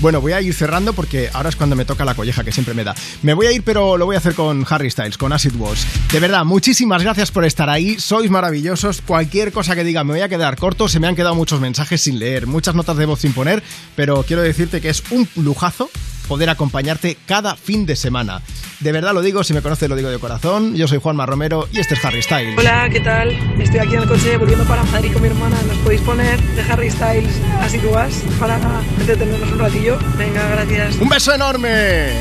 Bueno, 0.00 0.20
voy 0.20 0.32
a 0.32 0.40
ir 0.40 0.54
cerrando 0.54 0.92
porque 0.92 1.28
ahora 1.32 1.48
es 1.48 1.56
cuando 1.56 1.76
me 1.76 1.84
toca 1.84 2.04
la 2.04 2.14
colleja 2.14 2.42
que 2.42 2.52
siempre 2.52 2.74
me 2.74 2.82
da. 2.82 2.94
Me 3.22 3.34
voy 3.34 3.46
a 3.46 3.52
ir, 3.52 3.62
pero 3.62 3.96
lo 3.96 4.06
voy 4.06 4.16
a 4.16 4.18
hacer 4.18 4.34
con 4.34 4.64
Harry 4.68 4.90
Styles, 4.90 5.18
con 5.18 5.32
Acid 5.32 5.54
Wash. 5.56 5.84
De 6.10 6.20
verdad, 6.20 6.44
muchísimas 6.44 7.02
gracias 7.02 7.30
por 7.30 7.44
estar 7.44 7.68
ahí. 7.68 7.98
Sois 7.98 8.30
maravillosos. 8.30 9.02
Cualquier 9.02 9.52
cosa 9.52 9.74
que 9.74 9.84
diga 9.84 10.02
me 10.02 10.12
voy 10.12 10.22
a 10.22 10.28
quedar 10.28 10.56
corto. 10.56 10.88
Se 10.88 10.98
me 10.98 11.06
han 11.06 11.16
quedado 11.16 11.34
muchos 11.34 11.60
mensajes 11.60 12.00
sin 12.00 12.18
leer, 12.18 12.46
muchas 12.46 12.74
notas 12.74 12.96
de 12.96 13.06
voz 13.06 13.20
sin 13.20 13.32
poner, 13.32 13.62
pero 13.94 14.22
quiero 14.22 14.42
decirte 14.42 14.80
que 14.80 14.88
es 14.88 15.02
un 15.10 15.28
lujazo 15.36 15.90
poder 16.30 16.48
acompañarte 16.48 17.18
cada 17.26 17.56
fin 17.56 17.86
de 17.86 17.96
semana. 17.96 18.40
De 18.78 18.92
verdad 18.92 19.12
lo 19.12 19.20
digo, 19.20 19.42
si 19.42 19.52
me 19.52 19.62
conoces 19.62 19.88
lo 19.88 19.96
digo 19.96 20.10
de 20.10 20.20
corazón. 20.20 20.76
Yo 20.76 20.86
soy 20.86 21.00
Juanma 21.00 21.26
Romero 21.26 21.66
y 21.72 21.80
este 21.80 21.94
es 21.94 22.04
Harry 22.04 22.22
Styles. 22.22 22.56
Hola, 22.56 22.88
¿qué 22.88 23.00
tal? 23.00 23.30
Estoy 23.60 23.80
aquí 23.80 23.94
en 23.94 24.02
el 24.02 24.08
coche 24.08 24.36
volviendo 24.36 24.64
para 24.64 24.84
Madrid 24.84 25.12
con 25.12 25.22
mi 25.22 25.28
hermana. 25.28 25.56
¿Nos 25.66 25.76
podéis 25.78 26.00
poner 26.02 26.40
de 26.40 26.62
Harry 26.72 26.88
Styles 26.88 27.34
así 27.60 27.78
tú 27.78 27.90
vas 27.90 28.22
para 28.38 28.60
entretenernos 29.00 29.50
un 29.50 29.58
ratillo? 29.58 29.98
Venga, 30.16 30.48
gracias. 30.50 30.96
¡Un 31.00 31.08
beso 31.08 31.34
enorme! 31.34 32.12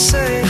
say 0.00 0.49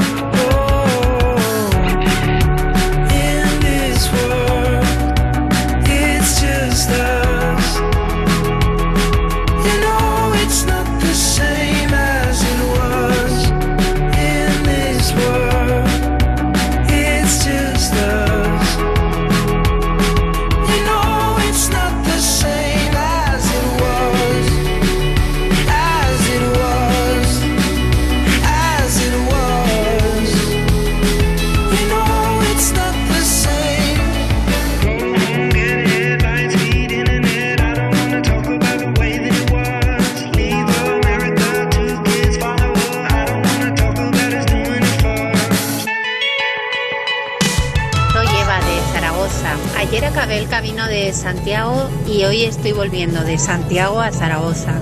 Santiago 51.13 51.89
y 52.07 52.23
hoy 52.23 52.43
estoy 52.43 52.71
volviendo 52.71 53.23
de 53.23 53.37
Santiago 53.37 54.01
a 54.01 54.11
Zaragoza. 54.11 54.73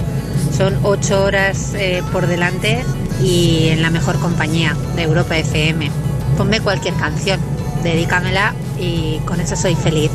Son 0.56 0.78
ocho 0.84 1.24
horas 1.24 1.74
eh, 1.76 2.04
por 2.12 2.28
delante 2.28 2.84
y 3.24 3.70
en 3.70 3.82
la 3.82 3.90
mejor 3.90 4.20
compañía 4.20 4.76
de 4.96 5.04
Europa 5.04 5.38
FM. 5.38 5.90
Ponme 6.38 6.60
cualquier 6.62 6.94
canción, 6.96 7.40
dedícamela 7.84 8.54
y 8.80 9.20
con 9.26 9.40
eso 9.40 9.56
soy 9.56 9.76
feliz. 9.76 10.12